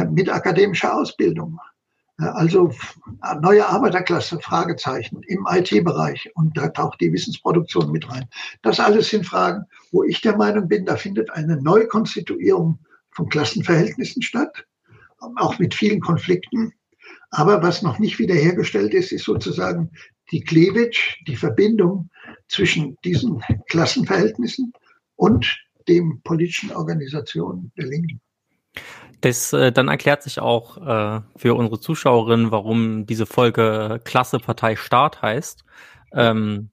mit 0.09 0.29
akademischer 0.29 0.97
Ausbildung. 0.97 1.59
Also 2.17 2.71
neue 3.41 3.67
Arbeiterklasse, 3.67 4.39
Fragezeichen 4.39 5.21
im 5.23 5.45
IT-Bereich 5.49 6.31
und 6.35 6.57
da 6.57 6.69
taucht 6.69 7.01
die 7.01 7.11
Wissensproduktion 7.11 7.91
mit 7.91 8.09
rein. 8.09 8.29
Das 8.61 8.79
alles 8.79 9.09
sind 9.09 9.25
Fragen, 9.25 9.65
wo 9.91 10.03
ich 10.03 10.21
der 10.21 10.37
Meinung 10.37 10.69
bin, 10.69 10.85
da 10.85 10.95
findet 10.95 11.29
eine 11.31 11.61
Neukonstituierung 11.61 12.79
von 13.11 13.27
Klassenverhältnissen 13.27 14.21
statt, 14.21 14.65
auch 15.35 15.59
mit 15.59 15.73
vielen 15.73 15.99
Konflikten. 15.99 16.71
Aber 17.31 17.61
was 17.61 17.81
noch 17.81 17.99
nicht 17.99 18.17
wiederhergestellt 18.17 18.93
ist, 18.93 19.11
ist 19.11 19.25
sozusagen 19.25 19.91
die 20.31 20.41
Cleavage, 20.41 21.17
die 21.27 21.35
Verbindung 21.35 22.09
zwischen 22.47 22.97
diesen 23.03 23.43
Klassenverhältnissen 23.67 24.71
und 25.17 25.57
dem 25.89 26.21
politischen 26.23 26.71
Organisationen 26.71 27.73
der 27.77 27.87
Linken. 27.87 28.21
Das 29.21 29.53
äh, 29.53 29.71
dann 29.71 29.87
erklärt 29.87 30.23
sich 30.23 30.39
auch 30.39 30.77
äh, 30.77 31.21
für 31.35 31.55
unsere 31.55 31.79
Zuschauerinnen, 31.79 32.51
warum 32.51 33.05
diese 33.05 33.25
Folge 33.25 33.99
Klasse 34.03 34.39
Partei 34.39 34.75
Staat 34.75 35.21
heißt. 35.21 35.63
Ähm, 36.13 36.69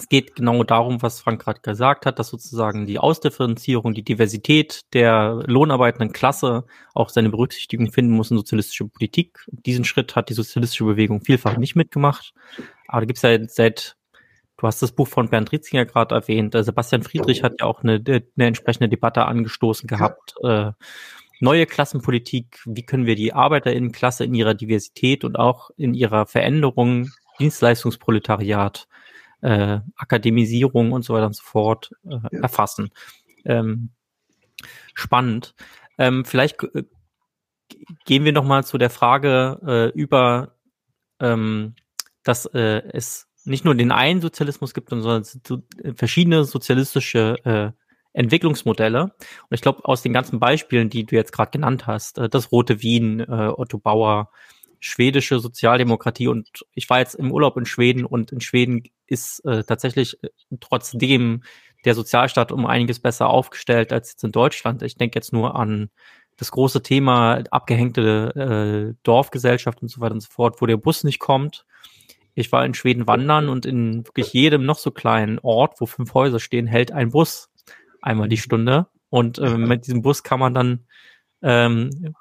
es 0.00 0.08
geht 0.08 0.34
genau 0.34 0.64
darum, 0.64 1.02
was 1.02 1.20
Frank 1.20 1.42
gerade 1.42 1.60
gesagt 1.60 2.06
hat, 2.06 2.18
dass 2.18 2.28
sozusagen 2.28 2.86
die 2.86 2.98
Ausdifferenzierung, 2.98 3.92
die 3.92 4.02
Diversität 4.02 4.80
der 4.94 5.42
lohnarbeitenden 5.46 6.12
Klasse 6.12 6.64
auch 6.94 7.10
seine 7.10 7.28
Berücksichtigung 7.28 7.92
finden 7.92 8.12
muss 8.12 8.30
in 8.30 8.38
sozialistische 8.38 8.88
Politik. 8.88 9.44
Diesen 9.48 9.84
Schritt 9.84 10.16
hat 10.16 10.30
die 10.30 10.34
sozialistische 10.34 10.84
Bewegung 10.84 11.20
vielfach 11.20 11.58
nicht 11.58 11.76
mitgemacht. 11.76 12.32
Aber 12.88 13.02
da 13.02 13.06
gibt 13.06 13.18
es 13.18 13.22
ja 13.22 13.36
seit, 13.46 13.96
du 14.56 14.66
hast 14.66 14.80
das 14.80 14.92
Buch 14.92 15.08
von 15.08 15.28
Bernd 15.28 15.52
Ritzinger 15.52 15.84
gerade 15.84 16.14
erwähnt, 16.14 16.54
äh, 16.54 16.64
Sebastian 16.64 17.02
Friedrich 17.02 17.42
hat 17.42 17.60
ja 17.60 17.66
auch 17.66 17.82
eine, 17.82 18.02
eine 18.06 18.46
entsprechende 18.46 18.88
Debatte 18.88 19.26
angestoßen 19.26 19.86
gehabt. 19.86 20.34
Äh, 20.42 20.72
neue 21.40 21.66
Klassenpolitik, 21.66 22.60
wie 22.66 22.84
können 22.84 23.06
wir 23.06 23.16
die 23.16 23.32
Arbeiterinnenklasse 23.32 24.24
in 24.24 24.34
ihrer 24.34 24.54
Diversität 24.54 25.24
und 25.24 25.36
auch 25.38 25.70
in 25.76 25.94
ihrer 25.94 26.26
Veränderung, 26.26 27.10
Dienstleistungsproletariat, 27.38 28.86
äh, 29.40 29.80
Akademisierung 29.96 30.92
und 30.92 31.02
so 31.04 31.14
weiter 31.14 31.26
und 31.26 31.36
so 31.36 31.42
fort 31.42 31.90
äh, 32.04 32.18
ja. 32.30 32.40
erfassen. 32.42 32.90
Ähm, 33.44 33.90
spannend. 34.94 35.54
Ähm, 35.98 36.24
vielleicht 36.24 36.62
äh, 36.74 36.84
gehen 38.04 38.24
wir 38.24 38.32
noch 38.32 38.44
mal 38.44 38.64
zu 38.64 38.78
der 38.78 38.90
Frage 38.90 39.92
äh, 39.94 39.98
über, 39.98 40.56
ähm, 41.20 41.74
dass 42.22 42.46
äh, 42.46 42.82
es 42.92 43.28
nicht 43.44 43.64
nur 43.64 43.74
den 43.74 43.92
einen 43.92 44.20
Sozialismus 44.20 44.74
gibt, 44.74 44.90
sondern 44.90 45.24
so, 45.24 45.62
verschiedene 45.94 46.44
sozialistische 46.44 47.36
äh, 47.44 47.79
Entwicklungsmodelle. 48.12 49.02
Und 49.04 49.12
ich 49.50 49.60
glaube, 49.60 49.84
aus 49.84 50.02
den 50.02 50.12
ganzen 50.12 50.40
Beispielen, 50.40 50.90
die 50.90 51.04
du 51.04 51.14
jetzt 51.14 51.32
gerade 51.32 51.50
genannt 51.50 51.86
hast, 51.86 52.18
äh, 52.18 52.28
das 52.28 52.52
Rote 52.52 52.82
Wien, 52.82 53.20
äh, 53.20 53.52
Otto 53.56 53.78
Bauer, 53.78 54.30
schwedische 54.80 55.38
Sozialdemokratie 55.38 56.26
und 56.26 56.64
ich 56.74 56.88
war 56.88 57.00
jetzt 57.00 57.14
im 57.14 57.30
Urlaub 57.30 57.56
in 57.58 57.66
Schweden 57.66 58.06
und 58.06 58.32
in 58.32 58.40
Schweden 58.40 58.82
ist 59.06 59.44
äh, 59.44 59.62
tatsächlich 59.62 60.22
äh, 60.24 60.28
trotzdem 60.58 61.42
der 61.84 61.94
Sozialstaat 61.94 62.50
um 62.50 62.66
einiges 62.66 62.98
besser 62.98 63.28
aufgestellt 63.28 63.92
als 63.92 64.12
jetzt 64.12 64.24
in 64.24 64.32
Deutschland. 64.32 64.82
Ich 64.82 64.96
denke 64.96 65.18
jetzt 65.18 65.32
nur 65.32 65.54
an 65.54 65.90
das 66.38 66.50
große 66.50 66.82
Thema 66.82 67.42
abgehängte 67.50 68.94
äh, 68.94 68.98
Dorfgesellschaft 69.02 69.82
und 69.82 69.88
so 69.88 70.00
weiter 70.00 70.14
und 70.14 70.22
so 70.22 70.30
fort, 70.30 70.60
wo 70.62 70.66
der 70.66 70.78
Bus 70.78 71.04
nicht 71.04 71.18
kommt. 71.18 71.66
Ich 72.34 72.50
war 72.50 72.64
in 72.64 72.72
Schweden 72.72 73.06
wandern 73.06 73.50
und 73.50 73.66
in 73.66 74.06
wirklich 74.06 74.32
jedem 74.32 74.64
noch 74.64 74.78
so 74.78 74.90
kleinen 74.90 75.38
Ort, 75.40 75.80
wo 75.80 75.86
fünf 75.86 76.14
Häuser 76.14 76.40
stehen, 76.40 76.66
hält 76.66 76.92
ein 76.92 77.10
Bus 77.10 77.49
einmal 78.02 78.28
die 78.28 78.36
Stunde. 78.36 78.88
Und 79.08 79.38
äh, 79.38 79.56
mit 79.56 79.86
diesem 79.86 80.02
Bus 80.02 80.22
kann 80.22 80.40
man 80.40 80.54
dann 80.54 80.86
ähm, 81.42 82.14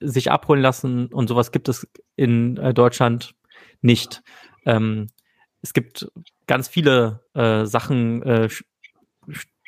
sich 0.00 0.30
abholen 0.30 0.60
lassen 0.60 1.06
und 1.06 1.28
sowas 1.28 1.50
gibt 1.50 1.68
es 1.68 1.88
in 2.16 2.56
äh, 2.58 2.74
Deutschland 2.74 3.34
nicht. 3.80 4.22
Ähm, 4.66 5.08
es 5.62 5.72
gibt 5.72 6.10
ganz 6.46 6.68
viele 6.68 7.24
äh, 7.34 7.64
Sachen, 7.64 8.22
äh, 8.22 8.48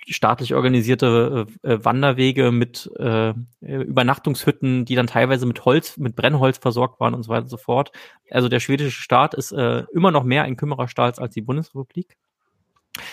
staatlich 0.06 0.54
organisierte 0.54 1.46
äh, 1.62 1.72
äh, 1.72 1.84
Wanderwege 1.84 2.52
mit 2.52 2.90
äh, 2.98 3.32
Übernachtungshütten, 3.60 4.84
die 4.84 4.94
dann 4.94 5.06
teilweise 5.06 5.46
mit 5.46 5.64
Holz, 5.64 5.96
mit 5.96 6.16
Brennholz 6.16 6.58
versorgt 6.58 7.00
waren 7.00 7.14
und 7.14 7.22
so 7.22 7.30
weiter 7.30 7.42
und 7.42 7.48
so 7.48 7.56
fort. 7.56 7.92
Also 8.30 8.48
der 8.48 8.60
schwedische 8.60 9.02
Staat 9.02 9.34
ist 9.34 9.52
äh, 9.52 9.84
immer 9.92 10.10
noch 10.10 10.24
mehr 10.24 10.44
ein 10.44 10.56
Kümmererstaat 10.56 11.18
als 11.18 11.34
die 11.34 11.42
Bundesrepublik. 11.42 12.16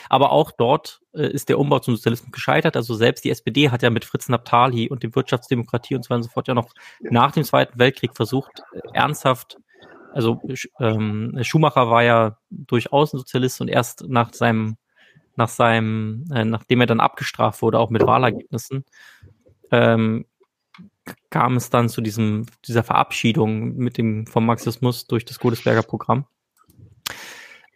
Aber 0.09 0.31
auch 0.31 0.51
dort 0.51 1.01
äh, 1.13 1.27
ist 1.27 1.49
der 1.49 1.59
Umbau 1.59 1.79
zum 1.79 1.95
Sozialismus 1.95 2.31
gescheitert. 2.31 2.75
Also 2.75 2.95
selbst 2.95 3.23
die 3.23 3.29
SPD 3.29 3.69
hat 3.69 3.83
ja 3.83 3.89
mit 3.89 4.05
Fritz 4.05 4.27
Naptali 4.27 4.89
und 4.89 5.03
dem 5.03 5.15
Wirtschaftsdemokratie 5.15 5.95
und 5.95 6.03
so 6.03 6.09
weiter 6.09 6.17
und 6.17 6.23
so 6.23 6.29
fort 6.29 6.47
ja 6.47 6.53
noch 6.53 6.73
nach 7.01 7.31
dem 7.31 7.43
Zweiten 7.43 7.77
Weltkrieg 7.77 8.15
versucht, 8.15 8.63
äh, 8.73 8.79
ernsthaft, 8.93 9.57
also 10.17 10.41
ähm, 10.79 11.37
Schumacher 11.41 11.91
war 11.91 12.01
ja 12.01 12.37
durchaus 12.49 13.13
ein 13.13 13.19
Sozialist 13.19 13.61
und 13.61 13.67
erst 13.67 14.03
nach 14.07 14.33
seinem, 14.33 14.77
nach 15.35 15.47
seinem, 15.47 16.25
äh, 16.33 16.43
nachdem 16.43 16.81
er 16.81 16.87
dann 16.87 16.99
abgestraft 16.99 17.61
wurde, 17.61 17.77
auch 17.77 17.91
mit 17.91 18.05
Wahlergebnissen, 18.05 18.83
ähm, 19.71 20.25
kam 21.29 21.55
es 21.55 21.69
dann 21.69 21.87
zu 21.87 22.01
diesem, 22.01 22.47
dieser 22.65 22.83
Verabschiedung 22.83 23.75
mit 23.75 23.99
dem, 23.99 24.25
vom 24.25 24.47
Marxismus 24.47 25.05
durch 25.05 25.23
das 25.23 25.37
Godesberger 25.37 25.83
Programm. 25.83 26.25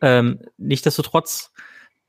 Ähm, 0.02 0.40
Nichtsdestotrotz 0.58 1.54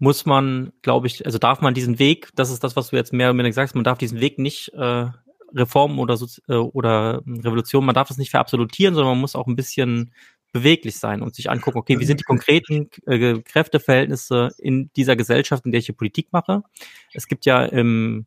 muss 0.03 0.27
man, 0.27 0.73
glaube 0.83 1.07
ich, 1.07 1.25
also 1.27 1.39
darf 1.39 1.61
man 1.61 1.75
diesen 1.75 2.01
Weg, 2.01 2.31
das 2.35 2.51
ist 2.51 2.65
das, 2.65 2.75
was 2.75 2.91
du 2.91 2.97
jetzt 2.97 3.13
mehr 3.13 3.31
oder 3.31 3.39
weniger 3.39 3.53
sagst, 3.53 3.77
man 3.77 3.85
darf 3.85 3.99
diesen 3.99 4.19
Weg 4.21 4.37
nicht 4.37 4.71
äh, 4.75 5.07
Reformen 5.55 6.01
oder, 6.01 6.19
äh, 6.49 6.55
oder 6.55 7.23
Revolution, 7.25 7.85
man 7.85 7.95
darf 7.95 8.11
es 8.11 8.19
nicht 8.19 8.33
verabsolutieren, 8.33 8.97
sondern 8.97 9.13
man 9.13 9.21
muss 9.21 9.37
auch 9.37 9.47
ein 9.47 9.55
bisschen 9.55 10.13
beweglich 10.51 10.99
sein 10.99 11.23
und 11.23 11.37
sich 11.37 11.49
angucken, 11.51 11.79
okay, 11.79 12.01
wie 12.01 12.05
sind 12.05 12.19
die 12.19 12.25
konkreten 12.25 12.91
äh, 13.07 13.43
Kräfteverhältnisse 13.43 14.51
in 14.59 14.91
dieser 14.97 15.15
Gesellschaft, 15.15 15.67
in 15.67 15.71
der 15.71 15.79
ich 15.79 15.87
hier 15.87 15.95
Politik 15.95 16.33
mache. 16.33 16.65
Es 17.13 17.29
gibt 17.29 17.47
ja 17.47 17.65
im 17.65 18.27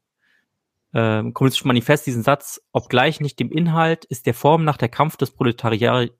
äh, 0.93 1.29
Kommunistischen 1.33 1.67
Manifest 1.67 2.07
diesen 2.07 2.23
Satz, 2.23 2.61
obgleich 2.71 3.19
nicht 3.19 3.37
dem 3.37 3.51
Inhalt, 3.51 4.05
ist 4.05 4.27
der 4.27 4.33
Form 4.33 4.63
nach 4.63 4.77
der 4.77 4.87
Kampf 4.87 5.17
des 5.17 5.31
Proletariat 5.31 6.11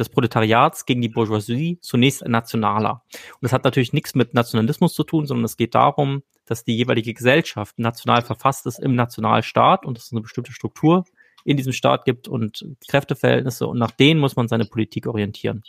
des 0.00 0.08
Proletariats 0.08 0.86
gegen 0.86 1.02
die 1.02 1.08
Bourgeoisie 1.08 1.78
zunächst 1.80 2.24
ein 2.24 2.32
nationaler. 2.32 3.04
Und 3.12 3.42
das 3.42 3.52
hat 3.52 3.64
natürlich 3.64 3.92
nichts 3.92 4.14
mit 4.14 4.34
Nationalismus 4.34 4.94
zu 4.94 5.04
tun, 5.04 5.26
sondern 5.26 5.44
es 5.44 5.56
geht 5.56 5.74
darum, 5.74 6.22
dass 6.46 6.64
die 6.64 6.76
jeweilige 6.76 7.14
Gesellschaft 7.14 7.78
national 7.78 8.22
verfasst 8.22 8.66
ist 8.66 8.80
im 8.80 8.96
Nationalstaat 8.96 9.86
und 9.86 9.98
es 9.98 10.10
eine 10.10 10.22
bestimmte 10.22 10.52
Struktur 10.52 11.04
in 11.44 11.56
diesem 11.56 11.72
Staat 11.72 12.04
gibt 12.04 12.26
und 12.26 12.66
Kräfteverhältnisse 12.88 13.66
und 13.66 13.78
nach 13.78 13.92
denen 13.92 14.20
muss 14.20 14.36
man 14.36 14.48
seine 14.48 14.64
Politik 14.64 15.06
orientieren. 15.06 15.62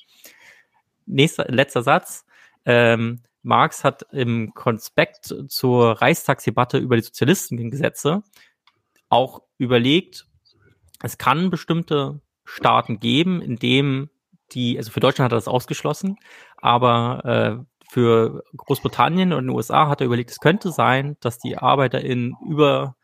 Nächster, 1.05 1.45
letzter 1.45 1.83
Satz. 1.83 2.25
Ähm, 2.65 3.21
Marx 3.43 3.83
hat 3.83 4.05
im 4.11 4.53
Konspekt 4.53 5.33
zur 5.47 6.01
Reichstagsdebatte 6.01 6.77
über 6.77 6.95
die 6.95 7.03
Sozialistengesetze 7.03 8.23
auch 9.09 9.41
überlegt, 9.57 10.27
es 11.01 11.17
kann 11.17 11.49
bestimmte 11.49 12.21
Staaten 12.45 12.99
geben, 12.99 13.41
in 13.41 13.57
dem 13.57 14.09
die, 14.53 14.77
also 14.77 14.91
für 14.91 14.99
Deutschland 14.99 15.25
hat 15.25 15.33
er 15.33 15.37
das 15.37 15.47
ausgeschlossen, 15.47 16.17
aber 16.57 17.25
äh, 17.59 17.65
für 17.91 18.43
Großbritannien 18.55 19.33
und 19.33 19.45
den 19.45 19.55
USA 19.55 19.89
hat 19.89 20.01
er 20.01 20.07
überlegt, 20.07 20.31
es 20.31 20.39
könnte 20.39 20.71
sein, 20.71 21.17
dass 21.19 21.39
die 21.39 21.57
ArbeiterInnen 21.57 22.35
über 22.47 22.95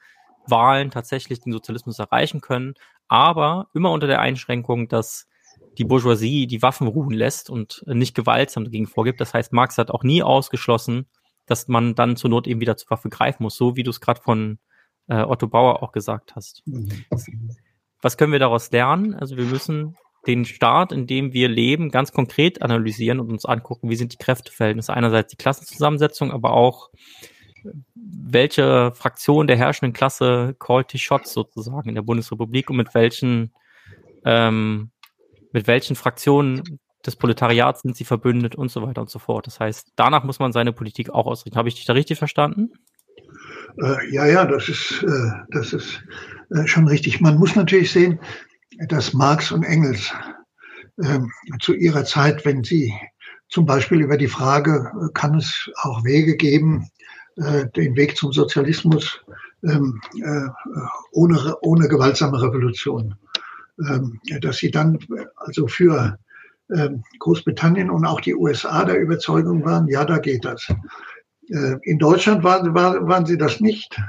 Wahlen 0.45 0.91
tatsächlich 0.91 1.41
den 1.41 1.51
Sozialismus 1.51 1.99
erreichen 1.99 2.41
können, 2.41 2.75
aber 3.07 3.67
immer 3.73 3.91
unter 3.91 4.07
der 4.07 4.21
Einschränkung, 4.21 4.87
dass 4.87 5.27
die 5.77 5.83
Bourgeoisie 5.83 6.47
die 6.47 6.61
Waffen 6.61 6.87
ruhen 6.87 7.11
lässt 7.11 7.49
und 7.49 7.83
nicht 7.85 8.15
gewaltsam 8.15 8.63
dagegen 8.63 8.87
vorgibt. 8.87 9.21
Das 9.21 9.33
heißt, 9.33 9.53
Marx 9.53 9.77
hat 9.77 9.91
auch 9.91 10.03
nie 10.03 10.23
ausgeschlossen, 10.23 11.07
dass 11.45 11.67
man 11.67 11.95
dann 11.95 12.15
zur 12.15 12.29
Not 12.29 12.47
eben 12.47 12.61
wieder 12.61 12.77
zur 12.77 12.89
Waffe 12.91 13.09
greifen 13.09 13.43
muss, 13.43 13.55
so 13.55 13.75
wie 13.75 13.83
du 13.83 13.91
es 13.91 14.01
gerade 14.01 14.21
von 14.21 14.59
äh, 15.07 15.21
Otto 15.21 15.47
Bauer 15.47 15.83
auch 15.83 15.91
gesagt 15.91 16.35
hast. 16.35 16.63
Mhm. 16.65 17.05
Was 18.01 18.17
können 18.17 18.31
wir 18.31 18.39
daraus 18.39 18.71
lernen? 18.71 19.13
Also 19.15 19.37
wir 19.37 19.45
müssen 19.45 19.97
den 20.28 20.45
Staat, 20.45 20.91
in 20.91 21.07
dem 21.07 21.34
wir 21.34 21.47
leben, 21.47 21.89
ganz 21.89 22.11
konkret 22.11 22.61
analysieren 22.61 23.19
und 23.19 23.32
uns 23.32 23.45
angucken, 23.45 23.89
wie 23.89 23.95
sind 23.95 24.13
die 24.13 24.17
Kräfteverhältnisse. 24.17 24.93
Einerseits 24.93 25.32
die 25.32 25.38
Klassenzusammensetzung, 25.38 26.32
aber 26.32 26.51
auch 26.51 26.89
welche 27.95 28.91
Fraktion 28.93 29.47
der 29.47 29.57
herrschenden 29.57 29.93
Klasse 29.93 30.55
called 30.59 30.91
die 30.93 30.99
Shots 30.99 31.34
sozusagen 31.34 31.89
in 31.89 31.95
der 31.95 32.01
Bundesrepublik 32.01 32.69
und 32.69 32.78
mit 32.78 32.93
welchen 32.93 33.51
ähm, 34.25 34.91
mit 35.51 35.67
welchen 35.67 35.95
Fraktionen 35.95 36.80
des 37.05 37.15
Proletariats 37.15 37.82
sind 37.82 37.95
sie 37.95 38.03
verbündet 38.03 38.55
und 38.55 38.69
so 38.69 38.82
weiter 38.82 39.01
und 39.01 39.09
so 39.09 39.19
fort. 39.19 39.47
Das 39.47 39.59
heißt, 39.59 39.93
danach 39.95 40.23
muss 40.23 40.39
man 40.39 40.51
seine 40.51 40.73
Politik 40.73 41.09
auch 41.09 41.25
ausrichten. 41.25 41.57
Habe 41.57 41.69
ich 41.69 41.75
dich 41.75 41.86
da 41.86 41.93
richtig 41.93 42.17
verstanden? 42.17 42.73
Äh, 43.82 44.11
ja, 44.11 44.25
ja, 44.25 44.45
das 44.45 44.67
ist, 44.69 45.03
äh, 45.03 45.32
das 45.51 45.73
ist 45.73 46.03
äh, 46.49 46.67
schon 46.67 46.88
richtig. 46.88 47.21
Man 47.21 47.38
muss 47.38 47.55
natürlich 47.55 47.91
sehen, 47.91 48.19
dass 48.88 49.13
Marx 49.13 49.51
und 49.51 49.63
Engels 49.63 50.11
ähm, 51.01 51.32
zu 51.61 51.73
ihrer 51.73 52.05
Zeit, 52.05 52.45
wenn 52.45 52.63
sie 52.63 52.93
zum 53.49 53.65
Beispiel 53.65 54.01
über 54.01 54.17
die 54.17 54.28
Frage, 54.28 54.91
äh, 54.93 55.13
kann 55.13 55.36
es 55.36 55.69
auch 55.82 56.03
Wege 56.03 56.36
geben, 56.36 56.89
äh, 57.38 57.67
den 57.75 57.95
Weg 57.95 58.17
zum 58.17 58.34
Sozialismus 58.34 59.21
ähm, 59.63 59.99
äh, 60.23 60.47
ohne, 61.11 61.57
ohne 61.61 61.88
gewaltsame 61.88 62.41
Revolution, 62.41 63.15
ähm, 63.88 64.19
dass 64.41 64.57
sie 64.57 64.71
dann 64.71 64.99
also 65.36 65.67
für 65.67 66.17
ähm, 66.73 67.03
Großbritannien 67.19 67.89
und 67.89 68.05
auch 68.05 68.21
die 68.21 68.36
USA 68.36 68.84
der 68.86 68.99
Überzeugung 68.99 69.63
waren, 69.65 69.88
ja, 69.88 70.03
da 70.03 70.17
geht 70.17 70.45
das. 70.45 70.67
Äh, 71.49 71.75
in 71.84 71.97
Deutschland 71.97 72.43
waren, 72.43 72.73
waren 72.75 73.25
sie 73.25 73.38
das 73.38 73.59
nicht. 73.59 73.99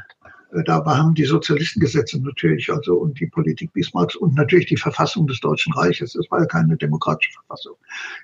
Äh, 0.52 0.64
da 0.64 0.84
haben 0.84 1.14
die 1.14 1.24
Sozialistengesetze 1.24 2.20
natürlich, 2.20 2.70
also 2.70 2.94
und 2.94 3.18
die 3.20 3.26
Politik 3.26 3.72
Bismarcks 3.72 4.16
und 4.16 4.34
natürlich 4.34 4.66
die 4.66 4.76
Verfassung 4.76 5.26
des 5.26 5.40
Deutschen 5.40 5.72
Reiches. 5.72 6.14
Es 6.14 6.30
war 6.30 6.40
ja 6.40 6.46
keine 6.46 6.76
demokratische 6.76 7.32
Verfassung 7.32 7.76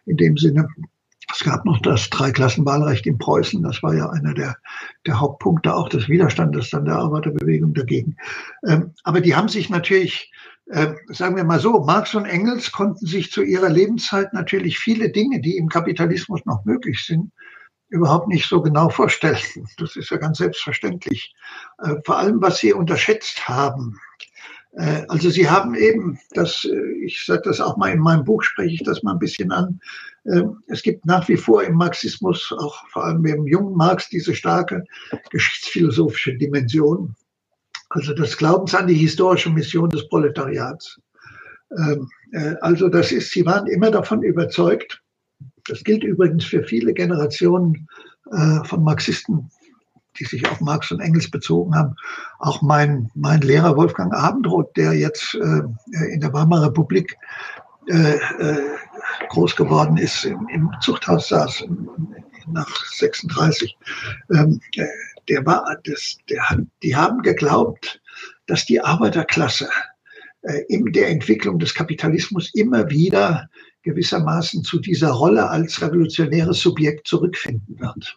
in 0.07 0.16
dem 0.16 0.37
Sinne. 0.37 0.68
Es 1.33 1.41
gab 1.43 1.64
noch 1.64 1.81
das 1.81 2.11
Dreiklassenwahlrecht 2.11 3.07
in 3.07 3.18
Preußen. 3.18 3.62
Das 3.62 3.83
war 3.83 3.95
ja 3.95 4.11
einer 4.11 4.35
der, 4.35 4.57
der 5.07 5.20
Hauptpunkte 5.20 5.75
auch 5.75 5.89
des 5.89 6.09
Widerstandes 6.09 6.70
dann 6.70 6.85
der 6.85 6.97
Arbeiterbewegung 6.97 7.72
dagegen. 7.75 8.16
Ähm, 8.66 8.93
aber 9.05 9.20
die 9.20 9.35
haben 9.35 9.49
sich 9.49 9.70
natürlich, 9.70 10.31
äh, 10.66 10.93
sagen 11.09 11.37
wir 11.37 11.45
mal 11.45 11.61
so, 11.61 11.81
Marx 11.81 12.14
und 12.14 12.27
Engels 12.27 12.72
konnten 12.72 13.07
sich 13.07 13.33
zu 13.33 13.43
ihrer 13.43 13.70
Lebenszeit 13.70 14.35
natürlich 14.35 14.79
viele 14.79 15.11
Dinge, 15.11 15.41
die 15.41 15.57
im 15.57 15.68
Kapitalismus 15.68 16.45
noch 16.45 16.64
möglich 16.66 17.05
sind, 17.05 17.33
überhaupt 17.95 18.28
nicht 18.28 18.49
so 18.49 18.61
genau 18.61 18.88
vorstellen. 18.88 19.38
Das 19.78 19.97
ist 19.97 20.11
ja 20.11 20.16
ganz 20.16 20.38
selbstverständlich. 20.38 21.34
Äh, 21.82 21.95
vor 22.05 22.18
allem, 22.18 22.42
was 22.42 22.59
Sie 22.59 22.72
unterschätzt 22.72 23.49
haben. 23.49 23.99
Äh, 24.72 25.05
also 25.09 25.30
Sie 25.30 25.49
haben 25.49 25.74
eben, 25.74 26.18
das, 26.32 26.64
äh, 26.64 27.05
ich 27.05 27.24
sage 27.24 27.42
das 27.45 27.61
auch 27.61 27.76
mal 27.76 27.92
in 27.92 28.01
meinem 28.01 28.24
Buch, 28.24 28.42
spreche 28.42 28.74
ich 28.74 28.82
das 28.82 29.03
mal 29.03 29.12
ein 29.12 29.18
bisschen 29.18 29.53
an. 29.53 29.80
Es 30.68 30.82
gibt 30.82 31.05
nach 31.05 31.28
wie 31.28 31.36
vor 31.36 31.62
im 31.62 31.74
Marxismus, 31.74 32.51
auch 32.57 32.88
vor 32.88 33.05
allem 33.05 33.26
im 33.26 33.47
jungen 33.47 33.76
Marx, 33.76 34.09
diese 34.09 34.34
starke 34.34 34.82
geschichtsphilosophische 35.28 36.34
Dimension. 36.38 37.14
Also 37.90 38.14
des 38.14 38.34
Glaubens 38.38 38.74
an 38.74 38.86
die 38.86 38.95
historische 38.95 39.51
Mission 39.51 39.90
des 39.90 40.09
Proletariats. 40.09 40.99
Ähm, 41.76 42.09
also 42.62 42.88
das 42.88 43.12
ist, 43.12 43.32
Sie 43.32 43.45
waren 43.45 43.66
immer 43.66 43.90
davon 43.90 44.22
überzeugt, 44.22 45.03
das 45.66 45.82
gilt 45.84 46.04
übrigens 46.04 46.44
für 46.44 46.62
viele 46.64 46.92
Generationen 46.92 47.88
äh, 48.30 48.64
von 48.64 48.84
Marxisten, 48.84 49.50
die 50.18 50.24
sich 50.24 50.48
auf 50.48 50.60
Marx 50.60 50.90
und 50.92 51.00
Engels 51.00 51.30
bezogen 51.30 51.74
haben. 51.74 51.96
Auch 52.38 52.62
mein, 52.62 53.10
mein 53.14 53.40
Lehrer 53.40 53.76
Wolfgang 53.76 54.12
Abendroth, 54.14 54.76
der 54.76 54.92
jetzt 54.92 55.34
äh, 55.34 56.12
in 56.12 56.20
der 56.20 56.32
Weimarer 56.32 56.66
Republik 56.66 57.16
äh, 57.88 58.16
groß 59.28 59.56
geworden 59.56 59.96
ist, 59.96 60.24
im, 60.24 60.70
Zuchthaus 60.80 61.28
saß 61.28 61.64
nach 62.46 62.68
36, 62.92 63.76
ähm, 64.32 64.60
äh, 64.76 64.86
der 65.28 65.44
war, 65.46 65.64
das, 65.84 66.18
der, 66.28 66.42
die 66.82 66.94
haben 66.94 67.22
geglaubt, 67.22 68.00
dass 68.46 68.66
die 68.66 68.80
Arbeiterklasse 68.80 69.68
in 70.68 70.92
der 70.92 71.08
Entwicklung 71.08 71.58
des 71.58 71.72
Kapitalismus 71.72 72.50
immer 72.52 72.90
wieder 72.90 73.48
gewissermaßen 73.85 74.64
zu 74.64 74.80
dieser 74.80 75.11
Rolle 75.11 75.49
als 75.49 75.80
revolutionäres 75.80 76.61
Subjekt 76.61 77.07
zurückfinden 77.07 77.78
wird. 77.78 78.16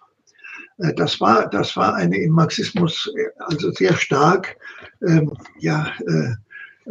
Äh, 0.79 0.93
das 0.95 1.21
war, 1.21 1.49
das 1.49 1.75
war 1.77 1.95
eine 1.95 2.17
im 2.17 2.31
Marxismus 2.31 3.11
äh, 3.15 3.27
also 3.39 3.71
sehr 3.71 3.95
stark 3.95 4.57
ähm, 5.07 5.31
ja, 5.59 5.91
äh, 6.07 6.33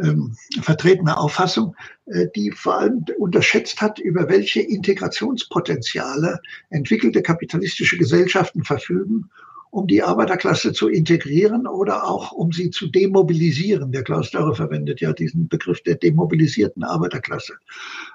ähm, 0.03 0.37
vertretene 0.61 1.17
Auffassung, 1.17 1.75
äh, 2.07 2.27
die 2.35 2.51
vor 2.51 2.79
allem 2.79 3.05
unterschätzt 3.19 3.81
hat, 3.81 3.99
über 3.99 4.29
welche 4.29 4.61
Integrationspotenziale 4.61 6.41
entwickelte 6.71 7.23
kapitalistische 7.23 7.97
Gesellschaften 7.97 8.63
verfügen 8.63 9.31
um 9.77 9.87
die 9.87 10.03
Arbeiterklasse 10.03 10.73
zu 10.73 10.89
integrieren 10.89 11.67
oder 11.67 12.09
auch 12.09 12.33
um 12.33 12.51
sie 12.51 12.71
zu 12.71 12.87
demobilisieren. 12.87 13.93
Der 13.93 14.05
Klaus 14.05 14.31
Dörre 14.31 14.55
verwendet 14.55 15.03
ja 15.03 15.13
diesen 15.13 15.49
Begriff 15.49 15.83
der 15.83 15.97
demobilisierten 15.97 16.83
Arbeiterklasse. 16.83 17.53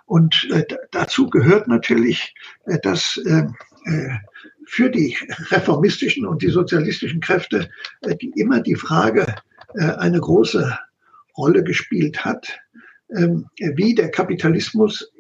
Und 0.08 0.50
äh, 0.52 0.66
dazu 0.90 1.30
gehört 1.30 1.68
natürlich, 1.68 2.34
äh, 2.66 2.80
dass 2.80 3.22
äh, 3.26 3.44
äh 3.86 4.10
für 4.66 4.90
die 4.90 5.16
reformistischen 5.52 6.26
und 6.26 6.42
die 6.42 6.50
sozialistischen 6.50 7.20
Kräfte 7.20 7.70
äh, 8.02 8.16
die 8.16 8.32
immer 8.38 8.62
die 8.62 8.76
Frage 8.76 9.36
äh, 9.76 9.84
eine 9.84 10.20
große 10.20 10.76
Rolle 11.38 11.64
gespielt 11.64 12.26
hat, 12.26 12.58
ähm, 13.16 13.46
wie 13.76 13.94
der 13.94 14.10
Kapitalismus 14.10 15.12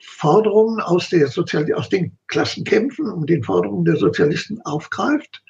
Forderungen 0.00 0.80
aus, 0.80 1.10
der 1.10 1.28
Sozial 1.28 1.72
aus 1.74 1.88
den 1.88 2.16
Klassenkämpfen 2.26 3.08
und 3.08 3.30
den 3.30 3.44
Forderungen 3.44 3.84
der 3.84 3.96
Sozialisten 3.96 4.60
aufgreift, 4.62 5.44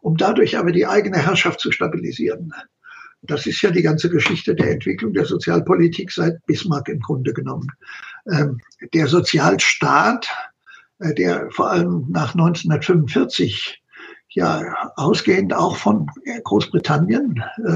um 0.00 0.16
dadurch 0.16 0.58
aber 0.58 0.72
die 0.72 0.86
eigene 0.86 1.18
Herrschaft 1.18 1.60
zu 1.60 1.72
stabilisieren. 1.72 2.52
Das 3.22 3.46
ist 3.46 3.60
ja 3.60 3.70
die 3.70 3.82
ganze 3.82 4.08
Geschichte 4.08 4.54
der 4.54 4.70
Entwicklung 4.70 5.12
der 5.12 5.26
Sozialpolitik 5.26 6.10
seit 6.10 6.44
Bismarck 6.46 6.88
im 6.88 7.00
Grunde 7.00 7.34
genommen. 7.34 7.68
Ähm, 8.30 8.60
der 8.94 9.06
Sozialstaat, 9.08 10.28
äh, 11.00 11.14
der 11.14 11.50
vor 11.50 11.70
allem 11.70 12.06
nach 12.08 12.34
1945 12.34 13.82
ja 14.32 14.62
ausgehend 14.96 15.52
auch 15.52 15.76
von 15.76 16.06
Großbritannien 16.44 17.42
äh, 17.58 17.70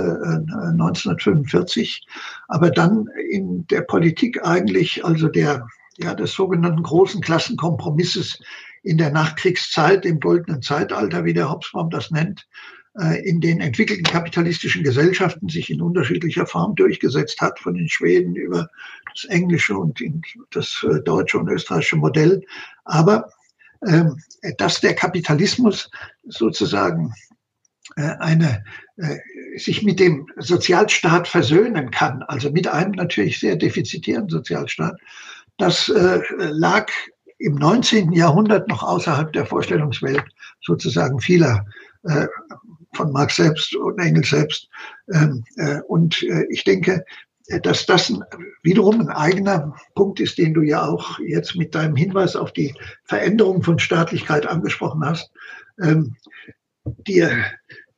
1945, 0.70 2.06
äh, 2.06 2.10
aber 2.48 2.70
dann 2.70 3.08
in 3.28 3.66
der 3.66 3.82
Politik 3.82 4.46
eigentlich, 4.46 5.04
also 5.04 5.28
der 5.28 5.66
ja 5.98 6.14
des 6.14 6.32
sogenannten 6.32 6.82
großen 6.82 7.20
Klassenkompromisses 7.20 8.40
in 8.84 8.98
der 8.98 9.10
Nachkriegszeit, 9.10 10.04
im 10.04 10.20
goldenen 10.20 10.62
Zeitalter, 10.62 11.24
wie 11.24 11.32
der 11.32 11.50
Hobsbawm 11.50 11.90
das 11.90 12.10
nennt, 12.10 12.46
äh, 13.00 13.28
in 13.28 13.40
den 13.40 13.60
entwickelten 13.60 14.04
kapitalistischen 14.04 14.84
Gesellschaften 14.84 15.48
sich 15.48 15.68
in 15.68 15.82
unterschiedlicher 15.82 16.46
Form 16.46 16.76
durchgesetzt 16.76 17.40
hat, 17.40 17.58
von 17.58 17.74
den 17.74 17.88
Schweden 17.88 18.36
über 18.36 18.68
das 19.12 19.24
englische 19.24 19.76
und 19.76 20.00
das 20.52 20.86
äh, 20.88 21.00
deutsche 21.02 21.38
und 21.38 21.48
österreichische 21.48 21.96
Modell. 21.96 22.42
Aber 22.84 23.30
ähm, 23.84 24.22
dass 24.58 24.80
der 24.80 24.94
Kapitalismus 24.94 25.90
sozusagen 26.24 27.12
äh, 27.96 28.02
eine 28.20 28.64
sich 29.56 29.82
mit 29.82 29.98
dem 29.98 30.28
Sozialstaat 30.36 31.26
versöhnen 31.26 31.90
kann, 31.90 32.22
also 32.22 32.48
mit 32.52 32.68
einem 32.68 32.92
natürlich 32.92 33.40
sehr 33.40 33.56
defizitären 33.56 34.28
Sozialstaat, 34.28 35.00
das 35.58 35.92
lag 36.36 36.92
im 37.38 37.54
19. 37.54 38.12
Jahrhundert 38.12 38.68
noch 38.68 38.82
außerhalb 38.82 39.32
der 39.32 39.46
Vorstellungswelt 39.46 40.24
sozusagen 40.62 41.20
vieler 41.20 41.64
von 42.94 43.12
Marx 43.12 43.36
selbst 43.36 43.74
und 43.74 43.98
Engels 43.98 44.30
selbst. 44.30 44.68
Ähm, 45.12 45.44
äh, 45.56 45.80
und 45.88 46.22
äh, 46.22 46.46
ich 46.50 46.64
denke, 46.64 47.04
dass 47.62 47.84
das 47.84 48.12
wiederum 48.62 49.00
ein 49.00 49.10
eigener 49.10 49.74
Punkt 49.94 50.18
ist, 50.18 50.38
den 50.38 50.54
du 50.54 50.62
ja 50.62 50.86
auch 50.86 51.18
jetzt 51.18 51.56
mit 51.56 51.74
deinem 51.74 51.94
Hinweis 51.94 52.36
auf 52.36 52.52
die 52.52 52.74
Veränderung 53.04 53.62
von 53.62 53.78
Staatlichkeit 53.78 54.46
angesprochen 54.46 55.04
hast. 55.04 55.30
Ähm, 55.82 56.16
die, 56.84 57.26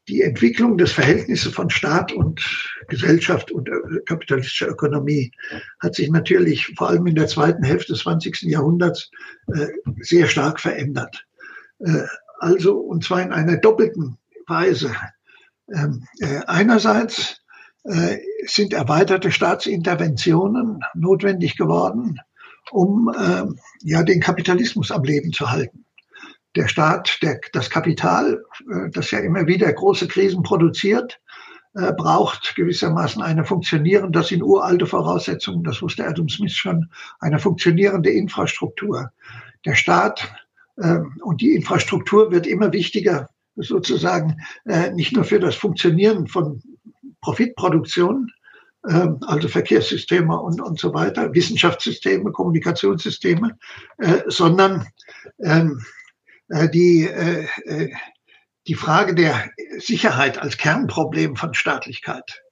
die 0.09 0.23
Entwicklung 0.23 0.79
des 0.79 0.93
Verhältnisses 0.93 1.53
von 1.53 1.71
Staat 1.71 2.13
und 2.13 2.41
Gesellschaft 2.89 3.51
und 3.51 3.69
äh, 3.69 3.73
kapitalistischer 4.07 4.69
Ökonomie 4.69 5.33
hat 5.81 5.95
sich 5.95 6.11
natürlich 6.11 6.75
vor 6.77 6.89
allem 6.91 7.07
in 7.07 7.15
der 7.15 7.27
zweiten 7.27 7.65
Hälfte 7.65 7.93
des 7.93 8.03
20. 8.03 8.43
Jahrhunderts 8.43 9.11
sehr 10.01 10.27
stark 10.27 10.61
verändert. 10.61 11.27
Also, 12.39 12.79
und 12.79 13.05
zwar 13.05 13.23
in 13.23 13.33
einer 13.33 13.57
doppelten 13.57 14.19
Weise. 14.47 14.95
Ähm, 15.73 16.07
äh, 16.21 16.41
einerseits 16.47 17.41
äh, 17.85 18.19
sind 18.47 18.73
erweiterte 18.73 19.33
Staatsinterventionen 19.33 20.81
notwendig 20.95 21.57
geworden, 21.57 22.21
um 22.71 23.13
äh, 23.17 23.45
ja 23.83 24.03
den 24.03 24.21
Kapitalismus 24.21 24.91
am 24.91 25.03
Leben 25.03 25.33
zu 25.33 25.51
halten. 25.51 25.86
Der 26.57 26.69
Staat, 26.69 27.19
der, 27.23 27.39
das 27.53 27.69
Kapital, 27.71 28.43
äh, 28.73 28.91
das 28.91 29.11
ja 29.11 29.19
immer 29.21 29.47
wieder 29.47 29.71
große 29.73 30.09
Krisen 30.09 30.43
produziert, 30.43 31.21
äh, 31.75 31.93
braucht 31.93 32.55
gewissermaßen 32.57 33.21
eine 33.21 33.45
funktionierende, 33.45 34.19
das 34.19 34.29
sind 34.29 34.43
uralte 34.43 34.87
Voraussetzungen, 34.87 35.63
das 35.63 35.83
wusste 35.83 36.07
Adam 36.07 36.29
Smith 36.29 36.55
schon, 36.55 36.89
eine 37.21 37.39
funktionierende 37.39 38.11
Infrastruktur. 38.11 39.11
Der 39.67 39.75
Staat 39.75 40.33
äh, 40.79 41.01
und 41.21 41.43
die 41.43 41.55
Infrastruktur 41.55 42.31
wird 42.31 42.47
immer 42.47 42.73
wichtiger 42.73 43.29
sozusagen 43.57 44.39
äh, 44.65 44.91
nicht 44.93 45.15
nur 45.15 45.25
für 45.25 45.41
das 45.41 45.55
Funktionieren 45.55 46.27
von 46.27 46.63
Profitproduktion, 47.21 48.31
äh, 48.89 49.09
also 49.27 49.49
Verkehrssysteme 49.49 50.41
und, 50.41 50.63
und 50.63 50.79
so 50.79 50.95
weiter, 50.95 51.35
Wissenschaftssysteme, 51.35 52.33
Kommunikationssysteme, 52.33 53.59
sondern 54.29 54.87
ähm, 55.41 55.79
äh, 55.79 55.96
die, 56.49 57.05
äh, 57.05 57.47
äh, 57.65 57.93
die 58.67 58.75
Frage 58.75 59.15
der 59.15 59.51
Sicherheit 59.79 60.39
als 60.39 60.57
Kernproblem 60.57 61.37
von 61.37 61.55
Staatlichkeit 61.55 62.43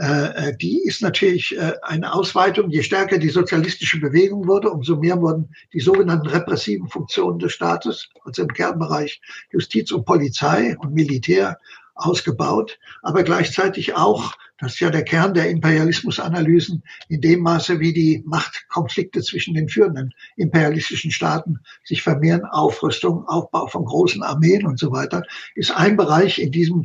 äh, 0.00 0.50
äh, 0.50 0.56
die 0.56 0.80
ist 0.84 1.02
natürlich 1.02 1.56
äh, 1.56 1.72
eine 1.82 2.12
Ausweitung. 2.12 2.70
Je 2.70 2.82
stärker 2.82 3.18
die 3.18 3.30
sozialistische 3.30 3.98
Bewegung 3.98 4.46
wurde, 4.46 4.70
umso 4.70 4.96
mehr 4.96 5.20
wurden 5.20 5.52
die 5.72 5.80
sogenannten 5.80 6.28
repressiven 6.28 6.88
Funktionen 6.88 7.40
des 7.40 7.52
Staates, 7.52 8.08
also 8.24 8.42
im 8.42 8.48
Kernbereich 8.48 9.20
Justiz 9.50 9.90
und 9.90 10.04
Polizei 10.04 10.76
und 10.78 10.94
Militär, 10.94 11.58
ausgebaut, 11.96 12.78
aber 13.02 13.24
gleichzeitig 13.24 13.96
auch 13.96 14.34
das 14.58 14.74
ist 14.74 14.80
ja 14.80 14.90
der 14.90 15.04
Kern 15.04 15.34
der 15.34 15.50
Imperialismusanalysen, 15.50 16.82
in 17.08 17.20
dem 17.20 17.40
Maße, 17.40 17.78
wie 17.78 17.92
die 17.92 18.22
Machtkonflikte 18.26 19.22
zwischen 19.22 19.54
den 19.54 19.68
führenden 19.68 20.12
imperialistischen 20.36 21.12
Staaten 21.12 21.60
sich 21.84 22.02
vermehren, 22.02 22.44
Aufrüstung, 22.44 23.26
Aufbau 23.26 23.68
von 23.68 23.84
großen 23.84 24.22
Armeen 24.22 24.66
und 24.66 24.78
so 24.78 24.90
weiter, 24.90 25.22
ist 25.54 25.70
ein 25.70 25.96
Bereich 25.96 26.40
in 26.40 26.50
diesem 26.50 26.82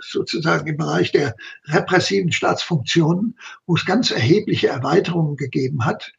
sozusagen 0.00 0.66
im 0.66 0.76
Bereich 0.76 1.12
der 1.12 1.34
repressiven 1.66 2.32
Staatsfunktionen, 2.32 3.38
wo 3.66 3.76
es 3.76 3.84
ganz 3.84 4.10
erhebliche 4.10 4.68
Erweiterungen 4.68 5.36
gegeben 5.36 5.84
hat. 5.84 6.12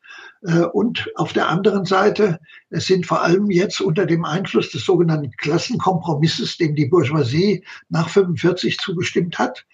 Äh, 0.43 0.61
und 0.61 1.09
auf 1.15 1.33
der 1.33 1.49
anderen 1.49 1.85
Seite, 1.85 2.39
es 2.69 2.85
sind 2.85 3.05
vor 3.05 3.23
allem 3.23 3.49
jetzt 3.51 3.81
unter 3.81 4.05
dem 4.05 4.25
Einfluss 4.25 4.71
des 4.71 4.85
sogenannten 4.85 5.31
Klassenkompromisses, 5.37 6.57
dem 6.57 6.75
die 6.75 6.85
Bourgeoisie 6.85 7.63
nach 7.89 8.09
45 8.09 8.77
zugestimmt 8.77 9.39
hat, 9.39 9.65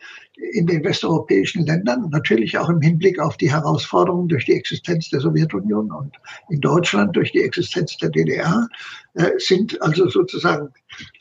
in 0.53 0.67
den 0.67 0.83
westeuropäischen 0.83 1.65
Ländern, 1.65 2.09
natürlich 2.09 2.57
auch 2.57 2.69
im 2.69 2.81
Hinblick 2.81 3.19
auf 3.19 3.37
die 3.37 3.51
Herausforderungen 3.51 4.27
durch 4.27 4.45
die 4.45 4.53
Existenz 4.53 5.09
der 5.09 5.19
Sowjetunion 5.19 5.91
und 5.91 6.15
in 6.49 6.59
Deutschland 6.61 7.15
durch 7.15 7.31
die 7.31 7.41
Existenz 7.41 7.97
der 7.97 8.09
DDR, 8.09 8.67
äh, 9.15 9.31
sind 9.37 9.81
also 9.81 10.09
sozusagen 10.09 10.69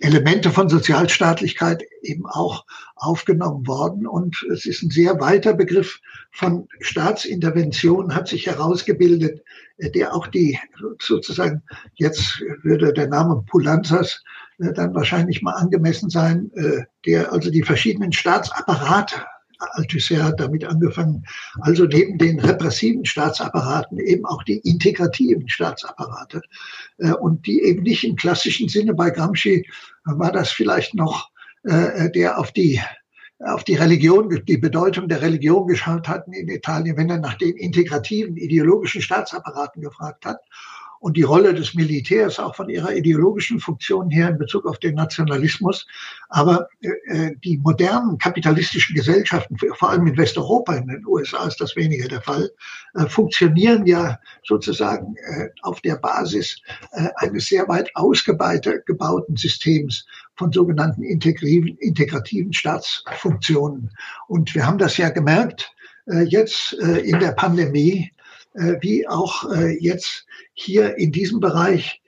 Elemente 0.01 0.51
von 0.51 0.69
Sozialstaatlichkeit 0.69 1.83
eben 2.03 2.27
auch 2.27 2.65
aufgenommen 2.97 3.67
worden. 3.67 4.07
Und 4.07 4.45
es 4.53 4.67
ist 4.67 4.83
ein 4.83 4.91
sehr 4.91 5.21
weiter 5.21 5.55
Begriff 5.55 6.01
von 6.33 6.69
Staatsintervention, 6.81 8.15
hat 8.15 8.29
sich 8.29 8.47
herausgebildet, 8.47 9.43
äh, 9.79 9.91
der 9.91 10.15
auch 10.15 10.27
die 10.27 10.59
sozusagen, 11.01 11.63
jetzt 11.95 12.43
würde 12.63 12.93
der 12.93 13.09
Name 13.09 13.45
Pulanzas 13.49 14.23
äh, 14.59 14.73
dann 14.73 14.95
wahrscheinlich 14.95 15.43
mal 15.43 15.53
angemessen 15.53 16.11
sein, 16.11 16.51
äh, 16.55 16.83
der 17.07 17.33
also 17.33 17.51
die 17.51 17.63
verschiedenen 17.63 18.13
Staatsapparate 18.13 19.17
Althusser 19.61 20.23
hat 20.23 20.39
damit 20.39 20.65
angefangen, 20.65 21.25
also 21.63 21.85
neben 21.85 22.17
den 22.17 22.39
repressiven 22.39 23.05
Staatsapparaten 23.05 23.99
eben 23.99 24.25
auch 24.25 24.45
die 24.45 24.59
integrativen 24.59 25.49
Staatsapparate 25.49 26.43
äh, 26.99 27.11
und 27.11 27.45
die 27.45 27.63
eben 27.65 27.83
nicht 27.83 28.05
im 28.05 28.15
klassischen 28.15 28.69
Sinne 28.69 28.95
bei 28.95 29.11
Gramsci 29.11 29.69
war 30.05 30.31
das 30.31 30.51
vielleicht 30.51 30.95
noch 30.95 31.31
der 31.65 32.39
auf 32.39 32.53
die 32.53 32.81
auf 33.41 33.65
die 33.65 33.75
Religion, 33.75 34.43
die 34.47 34.57
Bedeutung 34.57 35.09
der 35.09 35.21
Religion 35.21 35.67
geschaut 35.67 36.09
hatten 36.09 36.33
in 36.33 36.49
Italien, 36.49 36.97
wenn 36.97 37.11
er 37.11 37.19
nach 37.19 37.35
den 37.35 37.57
integrativen 37.57 38.37
ideologischen 38.37 39.03
Staatsapparaten 39.03 39.83
gefragt 39.83 40.25
hat 40.25 40.39
und 41.01 41.17
die 41.17 41.23
Rolle 41.23 41.55
des 41.55 41.75
Militärs 41.75 42.39
auch 42.39 42.55
von 42.55 42.69
ihrer 42.69 42.95
ideologischen 42.95 43.61
Funktion 43.61 44.11
her 44.11 44.29
in 44.31 44.39
Bezug 44.39 44.67
auf 44.67 44.79
den 44.79 44.95
Nationalismus. 44.95 45.87
Aber 46.29 46.69
äh, 46.81 46.89
äh 47.09 47.37
die 47.45 47.59
modernen 47.59 48.19
kapitalistischen 48.19 48.95
Gesellschaften, 48.95 49.57
vor 49.75 49.91
allem 49.91 50.07
in 50.07 50.17
Westeuropa, 50.17 50.75
in 50.75 50.89
den 50.89 51.07
USA 51.07 51.47
ist 51.47 51.61
das 51.61 51.77
weniger 51.77 52.09
der 52.09 52.23
Fall, 52.23 52.51
äh, 52.95 53.07
funktionieren 53.07 53.87
ja 53.87 54.19
sozusagen 54.45 55.15
äh, 55.17 55.49
auf 55.63 55.81
der 55.81 55.97
Basis 55.97 56.61
äh, 56.93 57.09
eines 57.17 57.47
sehr 57.47 57.69
weit 57.69 57.91
ausgebauten 57.95 59.37
Systems 59.37 60.07
von 60.37 60.53
sogenannten 60.53 61.03
integrativen, 61.03 61.77
integrativen 61.79 62.53
Staatsfunktionen. 62.53 63.91
Und 64.29 64.55
wir 64.55 64.67
haben 64.67 64.79
das 64.79 64.97
ja 64.97 65.11
gemerkt, 65.11 65.73
äh, 66.07 66.23
jetzt 66.23 66.77
äh, 66.81 67.01
in 67.01 67.19
der 67.19 67.33
Pandemie, 67.33 68.13
wie 68.81 69.07
auch 69.09 69.51
äh, 69.53 69.77
jetzt 69.79 70.27
hier 70.55 70.97
in 70.97 71.13
diesem 71.13 71.41
Bereich 71.41 72.03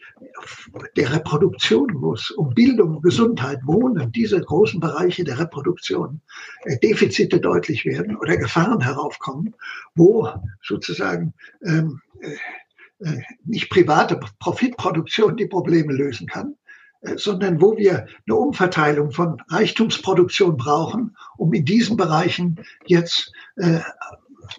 der 0.96 1.12
Reproduktion 1.12 1.92
muss, 1.94 2.30
um 2.30 2.54
Bildung, 2.54 3.00
Gesundheit, 3.00 3.60
Wohnen, 3.64 4.12
diese 4.12 4.40
großen 4.40 4.80
Bereiche 4.80 5.24
der 5.24 5.38
Reproduktion, 5.38 6.20
äh, 6.64 6.78
Defizite 6.78 7.40
deutlich 7.40 7.84
werden 7.84 8.16
oder 8.16 8.36
Gefahren 8.36 8.80
heraufkommen, 8.80 9.54
wo 9.94 10.28
sozusagen 10.62 11.34
ähm, 11.64 12.00
äh, 12.20 13.08
äh 13.08 13.22
nicht 13.44 13.70
private 13.70 14.20
Profitproduktion 14.38 15.36
die 15.36 15.46
Probleme 15.46 15.92
lösen 15.92 16.26
kann, 16.26 16.56
äh, 17.00 17.16
sondern 17.16 17.60
wo 17.60 17.76
wir 17.76 18.06
eine 18.26 18.36
Umverteilung 18.36 19.12
von 19.12 19.42
Reichtumsproduktion 19.48 20.56
brauchen, 20.56 21.16
um 21.38 21.52
in 21.54 21.64
diesen 21.64 21.96
Bereichen 21.96 22.60
jetzt 22.86 23.32
äh, 23.56 23.80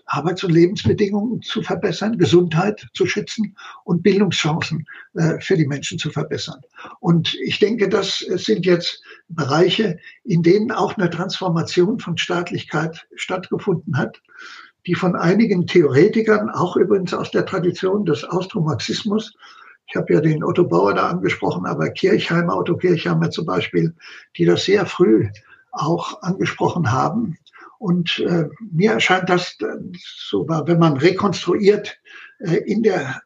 Arbeits- 0.05 0.43
und 0.43 0.51
Lebensbedingungen 0.51 1.41
zu 1.41 1.61
verbessern, 1.61 2.17
Gesundheit 2.17 2.87
zu 2.93 3.05
schützen 3.05 3.55
und 3.83 4.03
Bildungschancen 4.03 4.85
äh, 5.15 5.39
für 5.39 5.57
die 5.57 5.67
Menschen 5.67 5.97
zu 5.97 6.09
verbessern. 6.09 6.61
Und 6.99 7.35
ich 7.43 7.59
denke, 7.59 7.89
das 7.89 8.19
sind 8.19 8.65
jetzt 8.65 9.01
Bereiche, 9.29 9.97
in 10.23 10.43
denen 10.43 10.71
auch 10.71 10.97
eine 10.97 11.09
Transformation 11.09 11.99
von 11.99 12.17
Staatlichkeit 12.17 13.07
stattgefunden 13.15 13.97
hat, 13.97 14.21
die 14.87 14.95
von 14.95 15.15
einigen 15.15 15.67
Theoretikern, 15.67 16.49
auch 16.49 16.75
übrigens 16.75 17.13
aus 17.13 17.31
der 17.31 17.45
Tradition 17.45 18.05
des 18.05 18.23
Austromarxismus, 18.23 19.33
ich 19.87 19.97
habe 19.97 20.13
ja 20.13 20.21
den 20.21 20.41
Otto 20.41 20.63
Bauer 20.63 20.93
da 20.93 21.09
angesprochen, 21.09 21.65
aber 21.65 21.89
Kirchheimer, 21.89 22.55
Otto 22.55 22.77
Kirchheimer 22.77 23.29
zum 23.29 23.45
Beispiel, 23.45 23.93
die 24.37 24.45
das 24.45 24.63
sehr 24.63 24.85
früh 24.85 25.27
auch 25.71 26.21
angesprochen 26.21 26.91
haben, 26.91 27.37
und 27.82 28.19
äh, 28.19 28.47
mir 28.71 28.91
erscheint 28.91 29.27
das 29.27 29.57
äh, 29.59 29.65
so, 29.97 30.47
wenn 30.47 30.77
man 30.77 30.97
rekonstruiert 30.97 31.97
äh, 32.38 32.57
in 32.57 32.84
der 32.84 33.21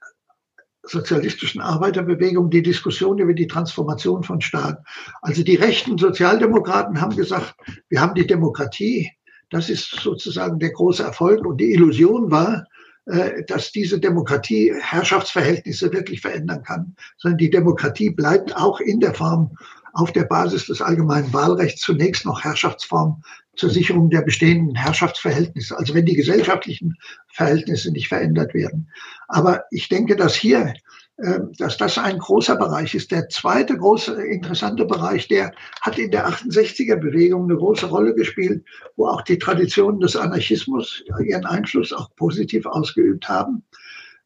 sozialistischen 0.84 1.60
Arbeiterbewegung 1.60 2.49
die 2.49 2.62
Diskussion 2.62 3.20
über 3.20 3.34
die 3.34 3.47
Transformation 3.47 4.24
von 4.24 4.39
Staat. 4.39 4.82
Also 5.22 5.43
die 5.43 5.56
rechten 5.56 5.97
Sozialdemokraten 5.97 7.01
haben 7.01 7.18
gesagt, 7.18 7.53
wir 7.89 7.99
haben 7.99 8.14
die 8.14 8.28
Demokratie, 8.28 9.12
das 9.49 9.70
ist 9.70 9.89
sozusagen 9.89 10.58
der 10.60 10.72
große 10.72 11.03
Erfolg 11.03 11.45
und 11.45 11.58
die 11.58 11.74
Illusion 11.74 12.32
war, 12.32 12.66
äh, 13.08 13.43
dass 13.43 13.74
diese 13.74 13.99
Demokratie 13.99 14.74
Herrschaftsverhältnisse 14.80 15.91
wirklich 15.91 16.22
verändern 16.22 16.64
kann, 16.64 16.95
sondern 17.18 17.39
die 17.39 17.49
Demokratie 17.49 18.10
bleibt 18.10 18.56
auch 18.56 18.80
in 18.80 19.01
der 19.01 19.16
Form 19.16 19.58
auf 19.91 20.14
der 20.14 20.24
Basis 20.24 20.68
des 20.68 20.82
allgemeinen 20.82 21.34
Wahlrechts 21.34 21.82
zunächst 21.82 22.26
noch 22.26 22.43
Herrschaftsform 22.43 23.22
zur 23.56 23.70
Sicherung 23.70 24.10
der 24.10 24.22
bestehenden 24.22 24.76
Herrschaftsverhältnisse, 24.76 25.78
also 25.78 25.93
wenn 25.93 26.06
die 26.06 26.16
gesellschaftlichen 26.16 26.95
Verhältnisse 27.32 27.91
nicht 27.91 28.08
verändert 28.08 28.53
werden. 28.53 28.89
Aber 29.28 29.64
ich 29.72 29.89
denke, 29.89 30.16
dass 30.16 30.36
hier, 30.36 30.74
äh, 31.18 31.39
dass 31.58 31.78
das 31.78 31.97
ein 31.97 32.18
großer 32.18 32.56
Bereich 32.58 32.93
ist. 32.95 33.12
Der 33.12 33.30
zweite 33.30 33.78
große 33.78 34.22
interessante 34.26 34.86
Bereich, 34.86 35.28
der 35.28 35.53
hat 35.82 35.97
in 35.97 36.12
der 36.12 36.28
68er 36.28 36.97
Bewegung 36.97 37.45
eine 37.45 37.58
große 37.58 37.86
Rolle 37.88 38.14
gespielt, 38.14 38.66
wo 38.95 39.08
auch 39.08 39.22
die 39.22 39.38
Traditionen 39.38 39.99
des 39.99 40.16
Anarchismus 40.16 41.03
ihren 41.24 41.45
Einfluss 41.45 41.93
auch 41.93 42.14
positiv 42.16 42.66
ausgeübt 42.66 43.30
haben. 43.30 43.64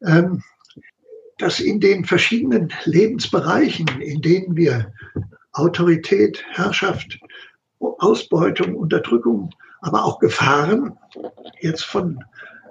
Ähm, 0.06 0.44
dass 1.40 1.62
in 1.62 1.80
den 1.80 2.04
verschiedenen 2.06 2.72
Lebensbereichen, 2.84 3.88
in 4.02 4.22
denen 4.22 4.56
wir 4.58 4.94
Autorität, 5.54 6.44
Herrschaft, 6.52 7.20
Ausbeutung, 7.80 8.76
Unterdrückung, 8.76 9.50
aber 9.82 10.04
auch 10.04 10.20
Gefahren, 10.20 10.98
jetzt 11.62 11.86
von 11.86 12.24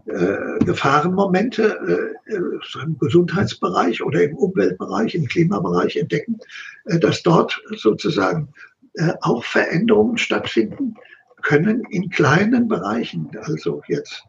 äh, 0.06 0.64
Gefahrenmomente 0.64 2.16
äh, 2.26 2.34
äh, 2.34 2.82
im 2.82 2.98
Gesundheitsbereich 2.98 4.02
oder 4.02 4.22
im 4.22 4.36
Umweltbereich, 4.36 5.14
im 5.14 5.26
Klimabereich 5.26 5.96
entdecken, 5.96 6.38
äh, 6.86 6.98
dass 6.98 7.22
dort 7.22 7.60
sozusagen 7.76 8.48
äh, 8.94 9.12
auch 9.20 9.44
Veränderungen 9.44 10.18
stattfinden 10.18 10.94
können 11.42 11.84
in 11.90 12.10
kleinen 12.10 12.68
Bereichen. 12.68 13.30
Also 13.42 13.82
jetzt, 13.88 14.24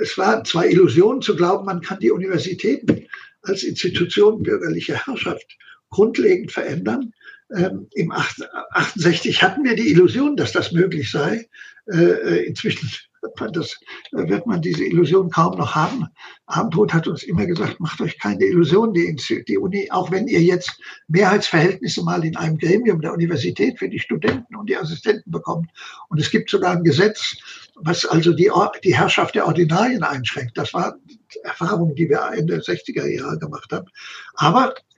es 0.00 0.16
war 0.18 0.44
zwar 0.44 0.66
Illusion 0.66 1.22
zu 1.22 1.36
glauben, 1.36 1.64
man 1.64 1.80
kann 1.80 1.98
die 2.00 2.10
Universitäten 2.10 3.06
als 3.42 3.62
Institution 3.62 4.42
bürgerlicher 4.42 5.06
Herrschaft 5.06 5.56
grundlegend 5.88 6.52
verändern. 6.52 7.12
Ähm, 7.56 7.88
Im 7.92 8.12
68 8.12 9.42
hatten 9.42 9.64
wir 9.64 9.74
die 9.74 9.90
Illusion, 9.90 10.36
dass 10.36 10.52
das 10.52 10.72
möglich 10.72 11.10
sei. 11.10 11.48
Äh, 11.86 11.96
äh, 11.96 12.44
inzwischen 12.46 12.88
wird 13.22 13.38
man, 13.40 13.52
das, 13.52 13.76
wird 14.12 14.46
man 14.46 14.62
diese 14.62 14.84
Illusion 14.84 15.30
kaum 15.30 15.58
noch 15.58 15.74
haben. 15.74 16.06
Abendrot 16.46 16.94
hat 16.94 17.06
uns 17.06 17.22
immer 17.22 17.46
gesagt, 17.46 17.80
macht 17.80 18.00
euch 18.00 18.18
keine 18.18 18.44
Illusion, 18.44 18.94
die, 18.94 19.14
die 19.46 19.58
Uni, 19.58 19.90
auch 19.90 20.10
wenn 20.10 20.26
ihr 20.26 20.40
jetzt 20.40 20.80
Mehrheitsverhältnisse 21.08 22.02
mal 22.02 22.24
in 22.24 22.36
einem 22.36 22.58
Gremium 22.58 23.00
der 23.00 23.12
Universität 23.12 23.78
für 23.78 23.88
die 23.88 23.98
Studenten 23.98 24.56
und 24.56 24.70
die 24.70 24.76
Assistenten 24.76 25.30
bekommt. 25.30 25.70
Und 26.08 26.20
es 26.20 26.30
gibt 26.30 26.50
sogar 26.50 26.72
ein 26.72 26.84
Gesetz, 26.84 27.36
was 27.74 28.04
also 28.04 28.32
die, 28.32 28.50
die 28.84 28.96
Herrschaft 28.96 29.34
der 29.34 29.46
Ordinarien 29.46 30.02
einschränkt. 30.02 30.56
Das 30.56 30.72
war 30.72 30.96
Erfahrung, 31.42 31.94
die 31.94 32.08
wir 32.08 32.30
Ende 32.32 32.54
der 32.54 32.62
60er 32.62 33.06
Jahre 33.06 33.38
gemacht 33.38 33.70
haben. 33.72 33.86
Aber 34.34 34.70
äh, 34.70 34.89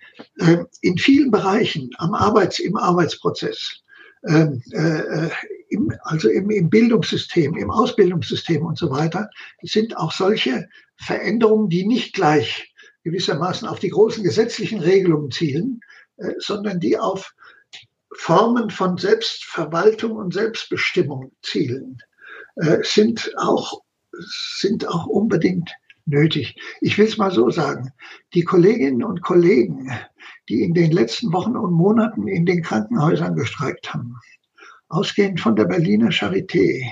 in 0.80 0.98
vielen 0.98 1.30
Bereichen 1.30 1.90
am 1.98 2.14
Arbeits, 2.14 2.58
im 2.58 2.76
Arbeitsprozess, 2.76 3.82
ähm, 4.28 4.62
äh, 4.72 5.28
im, 5.70 5.92
also 6.02 6.28
im, 6.28 6.50
im 6.50 6.70
Bildungssystem, 6.70 7.56
im 7.56 7.70
Ausbildungssystem 7.70 8.64
und 8.64 8.78
so 8.78 8.90
weiter, 8.90 9.28
sind 9.62 9.96
auch 9.96 10.12
solche 10.12 10.68
Veränderungen, 10.96 11.68
die 11.68 11.86
nicht 11.86 12.14
gleich 12.14 12.72
gewissermaßen 13.04 13.66
auf 13.66 13.80
die 13.80 13.88
großen 13.88 14.22
gesetzlichen 14.22 14.80
Regelungen 14.80 15.30
zielen, 15.30 15.80
äh, 16.18 16.34
sondern 16.38 16.78
die 16.78 16.98
auf 16.98 17.34
Formen 18.14 18.70
von 18.70 18.98
Selbstverwaltung 18.98 20.12
und 20.12 20.34
Selbstbestimmung 20.34 21.32
zielen, 21.42 21.98
äh, 22.56 22.78
sind 22.82 23.32
auch, 23.38 23.82
sind 24.12 24.86
auch 24.86 25.06
unbedingt 25.06 25.70
nötig. 26.06 26.56
Ich 26.80 26.98
will 26.98 27.06
es 27.06 27.18
mal 27.18 27.30
so 27.30 27.50
sagen. 27.50 27.92
Die 28.34 28.44
Kolleginnen 28.44 29.02
und 29.02 29.22
Kollegen, 29.22 29.90
die 30.48 30.62
in 30.62 30.74
den 30.74 30.92
letzten 30.92 31.32
Wochen 31.32 31.56
und 31.56 31.72
Monaten 31.72 32.28
in 32.28 32.46
den 32.46 32.62
Krankenhäusern 32.62 33.36
gestreikt 33.36 33.92
haben, 33.92 34.16
ausgehend 34.88 35.40
von 35.40 35.56
der 35.56 35.64
Berliner 35.64 36.10
Charité, 36.10 36.82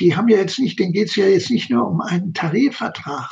die 0.00 0.16
haben 0.16 0.28
ja 0.28 0.38
jetzt 0.38 0.58
nicht, 0.58 0.78
denen 0.78 0.92
geht 0.92 1.08
es 1.08 1.16
ja 1.16 1.26
jetzt 1.26 1.50
nicht 1.50 1.70
nur 1.70 1.86
um 1.86 2.00
einen 2.00 2.34
Tarifvertrag. 2.34 3.30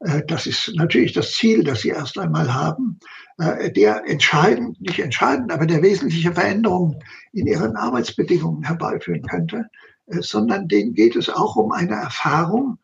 Äh, 0.00 0.22
das 0.26 0.46
ist 0.46 0.72
natürlich 0.74 1.12
das 1.12 1.32
Ziel, 1.32 1.64
das 1.64 1.80
sie 1.80 1.90
erst 1.90 2.18
einmal 2.18 2.52
haben, 2.52 2.98
äh, 3.38 3.70
der 3.70 4.08
entscheidend, 4.08 4.80
nicht 4.80 4.98
entscheidend, 4.98 5.52
aber 5.52 5.66
der 5.66 5.82
wesentliche 5.82 6.32
Veränderungen 6.32 7.02
in 7.32 7.46
ihren 7.46 7.76
Arbeitsbedingungen 7.76 8.64
herbeiführen 8.64 9.22
könnte, 9.22 9.66
äh, 10.06 10.20
sondern 10.20 10.68
denen 10.68 10.94
geht 10.94 11.16
es 11.16 11.28
auch 11.28 11.56
um 11.56 11.72
eine 11.72 11.94
Erfahrung, 11.94 12.78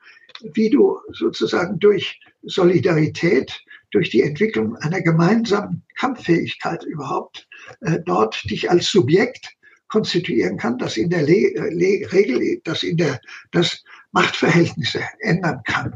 wie 0.54 0.70
du 0.70 0.98
sozusagen 1.12 1.78
durch 1.78 2.20
Solidarität, 2.42 3.62
durch 3.90 4.10
die 4.10 4.22
Entwicklung 4.22 4.76
einer 4.76 5.00
gemeinsamen 5.00 5.82
Kampffähigkeit 5.96 6.84
überhaupt 6.84 7.48
äh, 7.80 8.00
dort 8.04 8.42
dich 8.50 8.70
als 8.70 8.90
Subjekt 8.90 9.54
konstituieren 9.88 10.56
kann, 10.56 10.78
das 10.78 10.96
in 10.96 11.10
der 11.10 11.22
Le 11.22 11.52
Le 11.70 12.10
Regel, 12.12 12.60
das 12.64 12.82
in 12.82 12.96
der 12.96 13.20
das 13.50 13.84
Machtverhältnisse 14.12 15.00
ändern 15.20 15.60
kann 15.64 15.94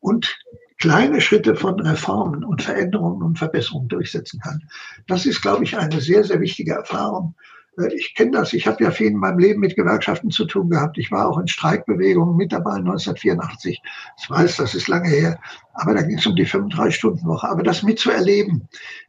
und 0.00 0.38
kleine 0.78 1.20
Schritte 1.20 1.56
von 1.56 1.80
Reformen 1.80 2.44
und 2.44 2.62
Veränderungen 2.62 3.22
und 3.22 3.38
Verbesserungen 3.38 3.88
durchsetzen 3.88 4.40
kann. 4.40 4.62
Das 5.06 5.26
ist, 5.26 5.40
glaube 5.40 5.64
ich, 5.64 5.76
eine 5.76 6.00
sehr, 6.00 6.24
sehr 6.24 6.40
wichtige 6.40 6.72
Erfahrung, 6.74 7.34
äh, 7.36 7.57
ich 7.86 8.14
kenne 8.14 8.32
das, 8.32 8.52
ich 8.52 8.66
habe 8.66 8.82
ja 8.82 8.90
viel 8.90 9.08
in 9.08 9.16
meinem 9.16 9.38
Leben 9.38 9.60
mit 9.60 9.76
Gewerkschaften 9.76 10.30
zu 10.30 10.44
tun 10.44 10.70
gehabt. 10.70 10.98
Ich 10.98 11.10
war 11.10 11.28
auch 11.28 11.38
in 11.38 11.48
Streikbewegungen 11.48 12.36
mit 12.36 12.52
dabei 12.52 12.74
1984. 12.74 13.80
Ich 14.20 14.30
weiß, 14.30 14.56
das 14.56 14.74
ist 14.74 14.88
lange 14.88 15.08
her, 15.08 15.40
aber 15.74 15.94
da 15.94 16.02
ging 16.02 16.18
es 16.18 16.26
um 16.26 16.34
die 16.34 16.46
35-Stunden-Woche. 16.46 17.48
Aber 17.48 17.62
das 17.62 17.82
mitzuerleben, 17.82 18.68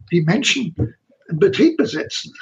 wie 0.09 0.21
Menschen 0.21 0.75
einen 1.29 1.39
Betrieb 1.39 1.77
besetzen, 1.77 2.33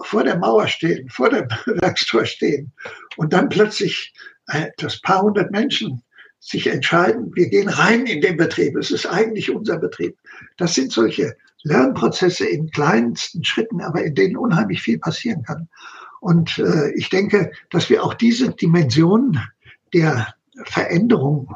vor 0.00 0.24
der 0.24 0.38
Mauer 0.38 0.66
stehen, 0.66 1.08
vor 1.08 1.30
dem 1.30 1.48
Werkstor 1.66 2.24
stehen 2.24 2.72
und 3.16 3.32
dann 3.32 3.48
plötzlich 3.48 4.14
äh, 4.48 4.68
das 4.78 5.00
paar 5.00 5.22
hundert 5.22 5.50
Menschen 5.50 6.02
sich 6.44 6.66
entscheiden, 6.66 7.32
wir 7.34 7.48
gehen 7.48 7.68
rein 7.68 8.04
in 8.04 8.20
den 8.20 8.36
Betrieb. 8.36 8.76
Es 8.76 8.90
ist 8.90 9.06
eigentlich 9.06 9.50
unser 9.50 9.78
Betrieb. 9.78 10.16
Das 10.58 10.74
sind 10.74 10.92
solche 10.92 11.34
Lernprozesse 11.62 12.46
in 12.46 12.70
kleinsten 12.70 13.42
Schritten, 13.42 13.80
aber 13.80 14.04
in 14.04 14.14
denen 14.14 14.36
unheimlich 14.36 14.82
viel 14.82 14.98
passieren 14.98 15.42
kann. 15.42 15.68
Und 16.20 16.58
äh, 16.58 16.92
ich 16.96 17.08
denke, 17.08 17.50
dass 17.70 17.88
wir 17.88 18.04
auch 18.04 18.12
diese 18.12 18.50
Dimension 18.50 19.38
der 19.94 20.34
Veränderung 20.66 21.50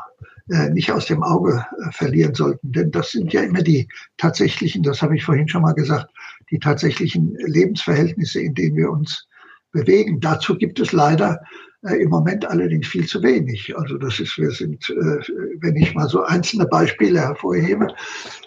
äh, 0.49 0.71
nicht 0.71 0.91
aus 0.91 1.05
dem 1.05 1.23
Auge 1.23 1.67
äh, 1.87 1.93
verlieren 1.93 2.35
sollten. 2.35 2.73
Denn 2.73 2.91
das 2.91 3.11
sind 3.11 3.35
ja 3.35 3.43
immer 3.43 3.63
die 3.63 3.89
tatsächlichen, 4.17 4.83
das 4.83 5.03
habe 5.03 5.17
ich 5.17 5.25
vorhin 5.25 5.49
schon 5.49 5.63
mal 5.63 5.75
gesagt, 5.75 6.11
die 6.51 6.59
tatsächlichen 6.59 7.37
Lebensverhältnisse, 7.45 8.41
in 8.41 8.55
denen 8.55 8.77
wir 8.77 8.91
uns 8.91 9.29
bewegen. 9.71 10.21
Dazu 10.21 10.57
gibt 10.57 10.81
es 10.81 10.93
leider 10.93 11.41
im 11.83 12.11
Moment 12.11 12.45
allerdings 12.45 12.89
viel 12.89 13.07
zu 13.07 13.23
wenig. 13.23 13.77
Also 13.77 13.99
das 13.99 14.19
ist, 14.19 14.37
wir 14.39 14.51
sind, 14.51 14.89
äh, 14.91 15.21
wenn 15.61 15.77
ich 15.77 15.95
mal 15.95 16.09
so 16.09 16.25
einzelne 16.25 16.67
Beispiele 16.67 17.21
hervorhebe, 17.21 17.87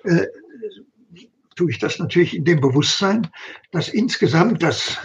äh, 0.04 0.28
tue 1.56 1.72
ich 1.72 1.80
das 1.80 2.00
natürlich 2.00 2.36
in 2.36 2.44
dem 2.44 2.60
Bewusstsein, 2.60 3.28
dass 3.72 3.90
insgesamt 3.90 4.62
das 4.64 4.98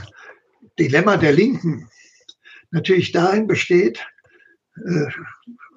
Dilemma 0.78 1.16
der 1.16 1.32
Linken 1.32 1.88
natürlich 2.70 3.12
darin 3.12 3.46
besteht, 3.46 4.04
äh, 4.76 5.06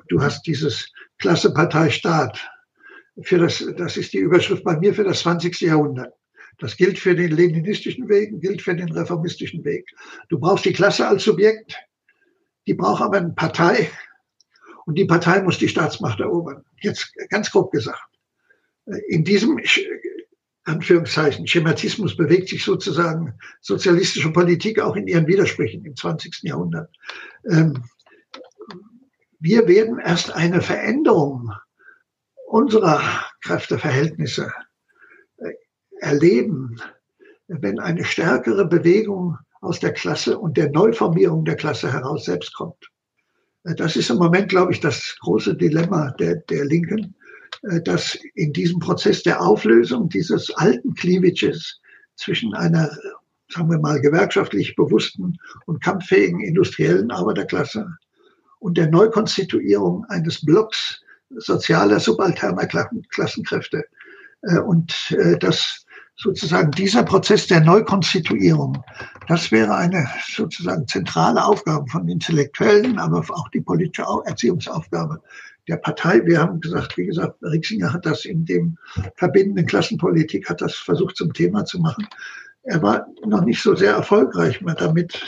du 0.08 0.22
hast 0.22 0.44
dieses 0.48 0.92
Klasse 1.20 1.54
Partei 1.54 1.90
Staat. 1.90 2.50
Für 3.22 3.38
das, 3.38 3.64
das 3.78 3.98
ist 3.98 4.14
die 4.14 4.20
Überschrift 4.20 4.64
bei 4.64 4.78
mir 4.78 4.94
für 4.94 5.04
das 5.04 5.20
20. 5.20 5.60
Jahrhundert. 5.62 6.14
Das 6.58 6.76
gilt 6.76 6.98
für 6.98 7.16
den 7.16 7.32
leninistischen 7.32 8.10
Weg, 8.10 8.40
gilt 8.42 8.62
für 8.62 8.76
den 8.76 8.92
reformistischen 8.92 9.64
Weg. 9.64 9.86
Du 10.30 10.40
brauchst 10.40 10.66
die 10.66 10.74
Klasse 10.74 11.08
als 11.08 11.24
Subjekt, 11.24 11.78
die 12.70 12.76
braucht 12.76 13.02
aber 13.02 13.18
eine 13.18 13.32
Partei 13.32 13.90
und 14.86 14.94
die 14.94 15.06
Partei 15.06 15.42
muss 15.42 15.58
die 15.58 15.68
Staatsmacht 15.68 16.20
erobern. 16.20 16.64
Jetzt 16.80 17.12
ganz 17.30 17.50
grob 17.50 17.72
gesagt. 17.72 18.00
In 19.08 19.24
diesem 19.24 19.60
Anführungszeichen 20.66 21.48
Schematismus 21.48 22.16
bewegt 22.16 22.50
sich 22.50 22.64
sozusagen 22.64 23.34
sozialistische 23.60 24.32
Politik 24.32 24.80
auch 24.80 24.96
in 24.96 25.08
ihren 25.08 25.26
Widersprüchen 25.26 25.84
im 25.84 25.96
20. 25.96 26.44
Jahrhundert. 26.44 26.96
Ähm, 27.50 27.86
wir 29.40 29.68
werden 29.68 29.98
erst 29.98 30.32
eine 30.32 30.62
Veränderung 30.62 31.52
unserer 32.46 33.02
Kräfteverhältnisse 33.42 34.54
äh, 35.38 35.54
erleben, 36.02 36.80
wenn 37.48 37.80
eine 37.80 38.04
stärkere 38.04 38.68
Bewegung 38.68 39.40
aus 39.62 39.80
der 39.80 39.94
Klasse 39.94 40.38
und 40.38 40.58
der 40.58 40.70
Neuformierung 40.72 41.46
der 41.46 41.56
Klasse 41.56 41.92
heraus 41.92 42.26
selbst 42.26 42.54
kommt. 42.54 42.90
Äh, 43.64 43.76
das 43.76 43.96
ist 43.96 44.10
im 44.10 44.18
Moment, 44.18 44.50
glaube 44.50 44.72
ich, 44.72 44.80
das 44.80 45.16
große 45.22 45.56
Dilemma 45.56 46.12
der, 46.20 46.36
der 46.36 46.66
Linken, 46.66 47.16
äh, 47.64 47.82
dass 47.82 48.18
in 48.36 48.54
diesem 48.54 48.80
Prozess 48.80 49.24
der 49.24 49.42
Auflösung 49.42 50.10
dieses 50.10 50.50
alten 50.52 50.94
Cleavages 50.94 51.80
zwischen 52.16 52.54
einer, 52.54 52.90
sagen 53.50 53.70
wir 53.70 53.80
mal, 53.80 54.00
gewerkschaftlich 54.02 54.76
bewussten 54.76 55.38
und 55.66 55.84
kampffähigen 55.84 56.42
industriellen 56.42 57.12
Arbeiterklasse 57.12 57.88
und 58.60 58.78
der 58.78 58.90
Neukonstituierung 58.90 60.06
eines 60.06 60.46
Blocks 60.46 61.02
sozialer 61.30 62.00
subalterner 62.00 62.68
Klassenkräfte. 63.10 63.84
Äh, 64.44 64.60
und 64.60 65.16
das 65.40 65.86
sozusagen 66.22 66.72
dieser 66.72 67.04
Prozess 67.04 67.48
der 67.48 67.62
Neukonstituierung, 67.62 68.84
das 69.28 69.52
wäre 69.52 69.76
eine 69.76 70.08
sozusagen 70.28 70.88
zentrale 70.88 71.44
Aufgabe 71.44 71.88
von 71.88 72.08
Intellektuellen, 72.10 73.00
aber 73.00 73.20
auch 73.20 73.48
die 73.50 73.62
politische 73.62 74.06
Erziehungsaufgabe 74.26 75.22
der 75.70 75.78
Partei. 75.78 76.26
Wir 76.26 76.40
haben 76.40 76.60
gesagt, 76.60 76.98
wie 76.98 77.06
gesagt, 77.06 77.42
Rixinger 77.42 77.94
hat 77.94 78.06
das 78.06 78.26
in 78.26 78.46
dem 78.46 78.78
verbindenden 79.16 79.66
Klassenpolitik, 79.66 80.50
hat 80.50 80.62
das 80.62 80.76
versucht 80.76 81.16
zum 81.16 81.32
Thema 81.34 81.64
zu 81.64 81.80
machen. 81.80 82.08
Er 82.64 82.82
war 82.82 83.08
noch 83.26 83.46
nicht 83.46 83.64
so 83.64 83.74
sehr 83.76 83.94
erfolgreich 83.94 84.60
damit, 84.78 85.22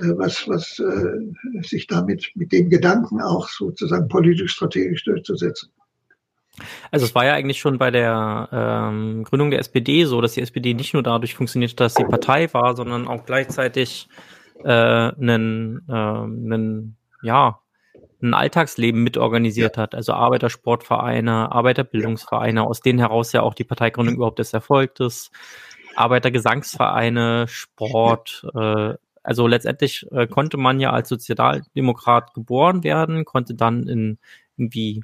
äh, 0.00 0.08
was, 0.16 0.48
was 0.48 0.80
äh, 0.80 1.62
sich 1.62 1.86
damit 1.86 2.32
mit 2.34 2.50
dem 2.52 2.68
Gedanken 2.68 3.20
auch 3.20 3.48
sozusagen 3.48 4.08
politisch-strategisch 4.08 5.04
durchzusetzen. 5.04 5.70
Also 6.90 7.06
es 7.06 7.14
war 7.14 7.24
ja 7.24 7.34
eigentlich 7.34 7.60
schon 7.60 7.78
bei 7.78 7.90
der 7.90 8.48
ähm, 8.52 9.24
Gründung 9.24 9.50
der 9.50 9.60
SPD 9.60 10.04
so, 10.04 10.20
dass 10.20 10.32
die 10.32 10.40
SPD 10.40 10.74
nicht 10.74 10.94
nur 10.94 11.02
dadurch 11.02 11.34
funktioniert, 11.34 11.78
dass 11.80 11.94
sie 11.94 12.04
Partei 12.04 12.52
war, 12.54 12.74
sondern 12.74 13.08
auch 13.08 13.24
gleichzeitig 13.24 14.08
äh, 14.64 14.70
einen, 14.70 15.82
äh, 15.88 15.92
einen 15.92 16.96
ja, 17.22 17.60
ein 18.22 18.34
Alltagsleben 18.34 19.02
mitorganisiert 19.02 19.76
ja. 19.76 19.82
hat, 19.82 19.94
also 19.94 20.14
Arbeitersportvereine, 20.14 21.52
Arbeiterbildungsvereine, 21.52 22.62
aus 22.62 22.80
denen 22.80 22.98
heraus 22.98 23.32
ja 23.32 23.42
auch 23.42 23.54
die 23.54 23.64
Parteigründung 23.64 24.14
überhaupt 24.14 24.38
erst 24.38 24.54
erfolgt 24.54 25.00
ist, 25.00 25.30
Arbeitergesangsvereine, 25.96 27.46
Sport, 27.48 28.46
äh, 28.54 28.94
also 29.22 29.46
letztendlich 29.46 30.06
äh, 30.12 30.26
konnte 30.26 30.56
man 30.56 30.80
ja 30.80 30.92
als 30.92 31.08
Sozialdemokrat 31.08 32.32
geboren 32.32 32.84
werden, 32.84 33.24
konnte 33.24 33.54
dann 33.54 33.88
in 33.88 34.18
irgendwie 34.56 35.02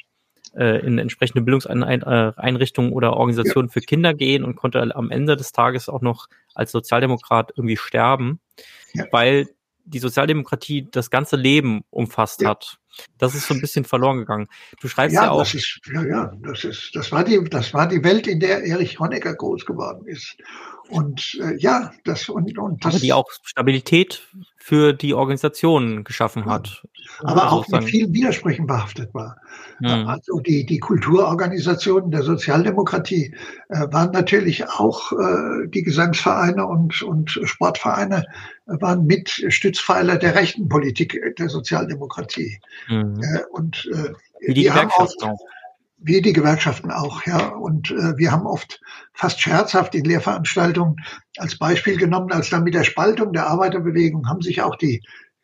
äh, 0.57 0.85
in 0.85 0.99
entsprechende 0.99 1.43
Bildungseinrichtungen 1.43 2.93
oder 2.93 3.15
Organisationen 3.15 3.69
ja. 3.69 3.73
für 3.73 3.81
Kinder 3.81 4.15
gehen 4.15 4.45
und 4.45 4.57
konnte 4.57 4.95
am 4.95 5.11
Ende 5.11 5.37
des 5.37 5.53
Tages 5.53 5.89
auch 5.89 6.01
noch 6.01 6.29
als 6.55 6.73
Sozialdemokrat 6.73 7.53
irgendwie 7.57 7.77
sterben, 7.77 8.41
ja. 8.93 9.07
weil 9.11 9.49
die 9.85 9.99
Sozialdemokratie 9.99 10.89
das 10.91 11.11
ganze 11.11 11.37
Leben 11.37 11.83
umfasst 11.91 12.43
ja. 12.43 12.51
hat. 12.51 12.79
Das 13.19 13.35
ist 13.35 13.47
so 13.47 13.55
ein 13.55 13.61
bisschen 13.61 13.85
verloren 13.85 14.19
gegangen. 14.19 14.49
Du 14.81 14.89
schreibst 14.89 15.15
ja, 15.15 15.25
ja 15.25 15.31
auch. 15.31 15.39
Das 15.39 15.55
ist, 15.55 15.81
ja, 15.93 16.05
ja, 16.05 16.33
das 16.43 16.65
ist, 16.65 16.91
das 16.95 17.11
war 17.11 17.25
die, 17.25 17.43
das 17.49 17.73
war 17.73 17.89
die 17.89 18.05
Welt, 18.05 18.27
in 18.27 18.41
der 18.41 18.65
Erich 18.65 19.01
Honecker 19.01 19.35
groß 19.35 19.65
geworden 19.65 20.07
ist. 20.07 20.37
Und 20.89 21.39
äh, 21.41 21.57
ja, 21.57 21.93
das 22.05 22.29
und, 22.29 22.59
und 22.59 22.85
das. 22.85 22.95
Aber 22.95 23.01
die 23.01 23.13
auch 23.15 23.31
Stabilität 23.45 24.23
für 24.59 24.93
die 24.93 25.15
Organisation 25.15 26.05
geschaffen 26.05 26.45
hat. 26.45 26.83
Aber 27.21 27.51
auch 27.51 27.67
mit 27.69 27.85
vielen 27.85 28.13
Widersprüchen 28.13 28.67
behaftet 28.67 29.13
war. 29.13 29.37
Hm. 29.79 30.07
Also 30.07 30.39
die, 30.39 30.65
die 30.67 30.79
Kulturorganisationen 30.79 32.11
der 32.11 32.23
Sozialdemokratie 32.23 33.35
äh, 33.71 33.87
waren 33.91 34.13
natürlich 34.13 34.69
auch 34.69 35.13
äh, 35.13 35.67
die 35.69 35.83
Gesangsvereine 35.83 36.67
und, 36.67 37.03
und 37.03 37.31
Sportvereine 37.31 38.25
waren 38.67 39.07
mit 39.07 39.29
Stützpfeiler 39.49 40.17
der 40.17 40.35
rechten 40.35 40.69
Politik 40.69 41.21
der 41.39 41.49
Sozialdemokratie. 41.49 42.61
Mhm. 42.89 43.21
Äh, 43.23 43.45
und 43.51 43.89
äh, 43.93 44.13
Wie 44.41 44.55
die 44.55 44.65
Gewerkschaften 44.65 45.25
auch. 45.25 45.39
Wie 46.05 46.21
die 46.21 46.33
Gewerkschaften 46.33 46.91
auch, 46.91 47.25
ja. 47.27 47.49
Und 47.49 47.91
äh, 47.93 48.17
wir 48.19 48.33
haben 48.33 48.47
oft 48.47 48.81
fast 49.15 49.41
scherzhaft 49.41 49.95
in 49.95 50.05
Lehrveranstaltungen 50.05 50.97
als 51.37 51.57
Beispiel 51.57 51.97
genommen, 51.97 52.33
als 52.33 52.51
dann 52.51 52.65
mit 52.65 52.75
der 52.75 52.85
Spaltung 52.85 53.33
der 53.33 53.47
Arbeiterbewegung 53.47 54.29
haben 54.29 54.43
sich 54.43 54.63
auch 54.63 54.77
die 54.77 55.01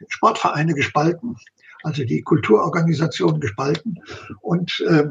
Sportvereine 0.08 0.74
gespalten, 0.74 1.36
also 1.84 2.04
die 2.04 2.22
Kulturorganisationen 2.22 3.40
gespalten. 3.40 4.00
Und 4.40 4.84
äh, 4.88 5.04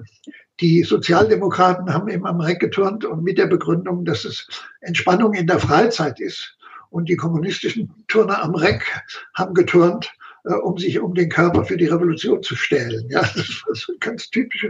die 0.59 0.83
Sozialdemokraten 0.83 1.93
haben 1.93 2.09
eben 2.09 2.25
am 2.25 2.41
Reck 2.41 2.59
geturnt 2.59 3.05
und 3.05 3.23
mit 3.23 3.37
der 3.37 3.47
Begründung, 3.47 4.05
dass 4.05 4.25
es 4.25 4.47
Entspannung 4.81 5.33
in 5.33 5.47
der 5.47 5.59
Freizeit 5.59 6.19
ist. 6.19 6.56
Und 6.97 7.09
die 7.09 7.15
kommunistischen 7.15 7.93
Turner 8.07 8.41
am 8.41 8.55
Reck 8.55 9.03
haben 9.35 9.53
geturnt 9.53 10.11
äh, 10.45 10.53
um 10.53 10.79
sich 10.79 10.99
um 10.99 11.13
den 11.13 11.29
Körper 11.29 11.63
für 11.63 11.77
die 11.77 11.85
Revolution 11.85 12.41
zu 12.41 12.55
stellen. 12.55 13.07
Ja, 13.11 13.21
das 13.21 13.61
war 13.67 13.75
so 13.75 13.93
ganz 13.99 14.31
typisch, 14.31 14.65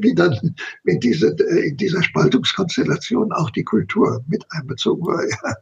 wie 0.00 0.12
dann 0.12 0.56
in, 0.82 0.98
diese, 0.98 1.28
äh, 1.28 1.68
in 1.68 1.76
dieser 1.76 2.02
Spaltungskonstellation 2.02 3.30
auch 3.30 3.50
die 3.50 3.62
Kultur 3.62 4.24
mit 4.26 4.44
einbezogen 4.50 5.06
war. 5.06 5.22
Ja. 5.22 5.54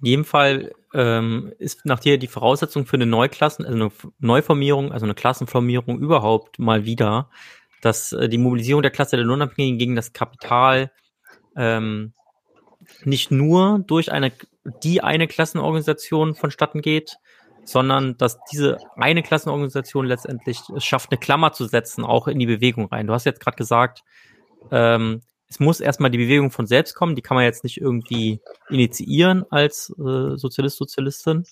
In 0.00 0.06
jedem 0.06 0.24
Fall 0.24 0.70
ähm, 0.94 1.52
ist 1.58 1.84
nach 1.84 1.98
dir 1.98 2.16
die 2.16 2.28
Voraussetzung 2.28 2.86
für 2.86 2.98
eine 2.98 3.06
Neuklassen, 3.06 3.64
also 3.64 3.76
eine 3.76 3.90
Neuformierung, 4.20 4.92
also 4.92 5.06
eine 5.06 5.14
Klassenformierung 5.14 5.98
überhaupt 5.98 6.60
mal 6.60 6.84
wieder, 6.84 7.30
dass 7.82 8.12
äh, 8.12 8.28
die 8.28 8.38
Mobilisierung 8.38 8.82
der 8.82 8.92
Klasse 8.92 9.16
der 9.16 9.24
Lohnabhängigen 9.24 9.78
gegen 9.80 9.96
das 9.96 10.12
Kapital 10.12 10.92
ähm, 11.56 12.12
nicht 13.04 13.30
nur 13.30 13.80
durch 13.86 14.12
eine 14.12 14.32
die 14.82 15.02
eine 15.02 15.26
Klassenorganisation 15.26 16.34
vonstatten 16.34 16.80
geht, 16.80 17.18
sondern 17.64 18.16
dass 18.16 18.38
diese 18.50 18.78
eine 18.96 19.22
Klassenorganisation 19.22 20.06
letztendlich 20.06 20.60
es 20.74 20.84
schafft, 20.84 21.10
eine 21.10 21.18
Klammer 21.18 21.52
zu 21.52 21.66
setzen, 21.66 22.04
auch 22.04 22.28
in 22.28 22.38
die 22.38 22.46
Bewegung 22.46 22.86
rein. 22.86 23.06
Du 23.06 23.12
hast 23.12 23.26
jetzt 23.26 23.40
gerade 23.40 23.56
gesagt, 23.56 24.02
ähm, 24.70 25.20
es 25.48 25.60
muss 25.60 25.80
erstmal 25.80 26.10
die 26.10 26.18
Bewegung 26.18 26.50
von 26.50 26.66
selbst 26.66 26.94
kommen, 26.94 27.14
die 27.14 27.22
kann 27.22 27.34
man 27.34 27.44
jetzt 27.44 27.64
nicht 27.64 27.80
irgendwie 27.80 28.40
initiieren 28.68 29.44
als 29.50 29.90
äh, 29.98 30.36
Sozialist, 30.36 30.76
Sozialistin. 30.76 31.44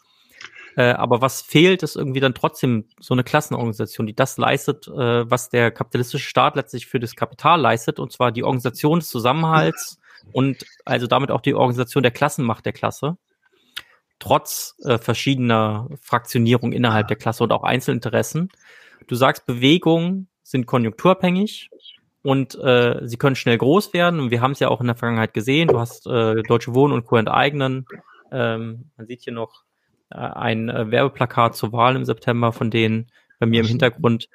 Äh, 0.77 0.93
aber 0.93 1.23
was 1.23 1.41
fehlt, 1.41 1.83
ist 1.83 1.97
irgendwie 1.97 2.21
dann 2.21 2.35
trotzdem 2.35 2.85
so 3.01 3.15
eine 3.15 3.25
Klassenorganisation, 3.25 4.07
die 4.07 4.15
das 4.15 4.37
leistet, 4.37 4.87
äh, 4.89 5.31
was 5.31 5.49
der 5.49 5.71
kapitalistische 5.71 6.29
Staat 6.29 6.57
letztlich 6.57 6.87
für 6.87 7.01
das 7.01 7.17
Kapital 7.17 7.61
leistet, 7.61 7.99
und 7.99 8.13
zwar 8.13 8.33
die 8.33 8.45
Organisation 8.45 8.99
des 8.99 9.09
Zusammenhalts 9.09 9.99
und 10.33 10.65
also 10.85 11.07
damit 11.07 11.31
auch 11.31 11.41
die 11.41 11.55
Organisation 11.55 12.03
der 12.03 12.13
Klassenmacht 12.13 12.67
der 12.67 12.73
Klasse 12.73 13.17
trotz 14.19 14.77
äh, 14.85 14.99
verschiedener 14.99 15.89
Fraktionierung 16.01 16.73
innerhalb 16.73 17.09
der 17.09 17.17
Klasse 17.17 17.45
und 17.45 17.53
auch 17.53 17.63
Einzelinteressen. 17.63 18.49
Du 19.07 19.15
sagst, 19.15 19.47
Bewegungen 19.47 20.29
sind 20.43 20.67
konjunkturabhängig 20.67 21.71
und 22.23 22.55
äh, 22.57 23.01
sie 23.03 23.19
können 23.19 23.37
schnell 23.37 23.59
groß 23.59 23.93
werden. 23.93 24.21
Und 24.21 24.31
wir 24.31 24.41
haben 24.41 24.53
es 24.53 24.61
ja 24.61 24.69
auch 24.69 24.81
in 24.81 24.87
der 24.87 24.97
Vergangenheit 24.97 25.35
gesehen. 25.35 25.69
Du 25.69 25.79
hast 25.79 26.07
äh, 26.07 26.43
Deutsche 26.43 26.75
Wohnen 26.75 26.95
und 26.95 27.05
Co. 27.05 27.17
enteignen. 27.17 27.87
Ähm, 28.33 28.91
man 28.97 29.07
sieht 29.07 29.23
hier 29.23 29.33
noch 29.33 29.65
äh, 30.11 30.17
ein 30.17 30.69
äh, 30.69 30.91
Werbeplakat 30.91 31.55
zur 31.55 31.73
Wahl 31.73 31.95
im 31.95 32.05
September 32.05 32.53
von 32.53 32.71
denen 32.71 33.11
bei 33.39 33.47
mir 33.47 33.61
im 33.61 33.67
Hintergrund. 33.67 34.29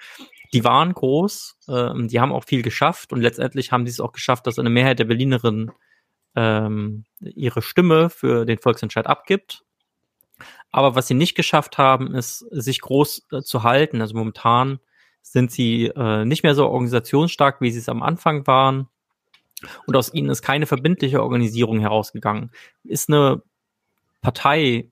Die 0.53 0.63
waren 0.63 0.93
groß, 0.93 1.57
äh, 1.67 2.07
die 2.07 2.19
haben 2.19 2.31
auch 2.31 2.43
viel 2.43 2.61
geschafft 2.61 3.13
und 3.13 3.21
letztendlich 3.21 3.71
haben 3.71 3.85
sie 3.85 3.91
es 3.91 3.99
auch 3.99 4.11
geschafft, 4.11 4.47
dass 4.47 4.59
eine 4.59 4.69
Mehrheit 4.69 4.99
der 4.99 5.05
Berlinerinnen 5.05 5.71
ähm, 6.35 7.05
ihre 7.19 7.61
Stimme 7.61 8.09
für 8.09 8.45
den 8.45 8.59
Volksentscheid 8.59 9.07
abgibt. 9.07 9.63
Aber 10.71 10.95
was 10.95 11.07
sie 11.07 11.13
nicht 11.13 11.35
geschafft 11.35 11.77
haben, 11.77 12.15
ist, 12.15 12.39
sich 12.51 12.81
groß 12.81 13.27
äh, 13.31 13.41
zu 13.41 13.63
halten. 13.63 14.01
Also 14.01 14.15
momentan 14.15 14.79
sind 15.21 15.51
sie 15.51 15.85
äh, 15.87 16.25
nicht 16.25 16.43
mehr 16.43 16.55
so 16.55 16.67
organisationsstark, 16.67 17.61
wie 17.61 17.71
sie 17.71 17.79
es 17.79 17.89
am 17.89 18.01
Anfang 18.01 18.47
waren. 18.47 18.87
Und 19.85 19.95
aus 19.95 20.13
ihnen 20.13 20.29
ist 20.29 20.41
keine 20.41 20.65
verbindliche 20.65 21.21
Organisierung 21.21 21.79
herausgegangen. 21.79 22.51
Ist 22.83 23.09
eine 23.09 23.43
Partei, 24.21 24.89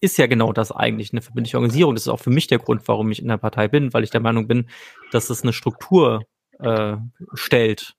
ist 0.00 0.18
ja 0.18 0.26
genau 0.26 0.52
das 0.52 0.72
eigentlich, 0.72 1.12
eine 1.12 1.22
verbindliche 1.22 1.56
Organisierung. 1.56 1.94
Das 1.94 2.04
ist 2.04 2.08
auch 2.08 2.20
für 2.20 2.30
mich 2.30 2.46
der 2.46 2.58
Grund, 2.58 2.86
warum 2.86 3.10
ich 3.10 3.22
in 3.22 3.28
der 3.28 3.36
Partei 3.36 3.68
bin, 3.68 3.92
weil 3.92 4.04
ich 4.04 4.10
der 4.10 4.20
Meinung 4.20 4.46
bin, 4.46 4.68
dass 5.12 5.30
es 5.30 5.42
eine 5.42 5.52
Struktur 5.52 6.22
äh, 6.58 6.96
stellt. 7.34 7.96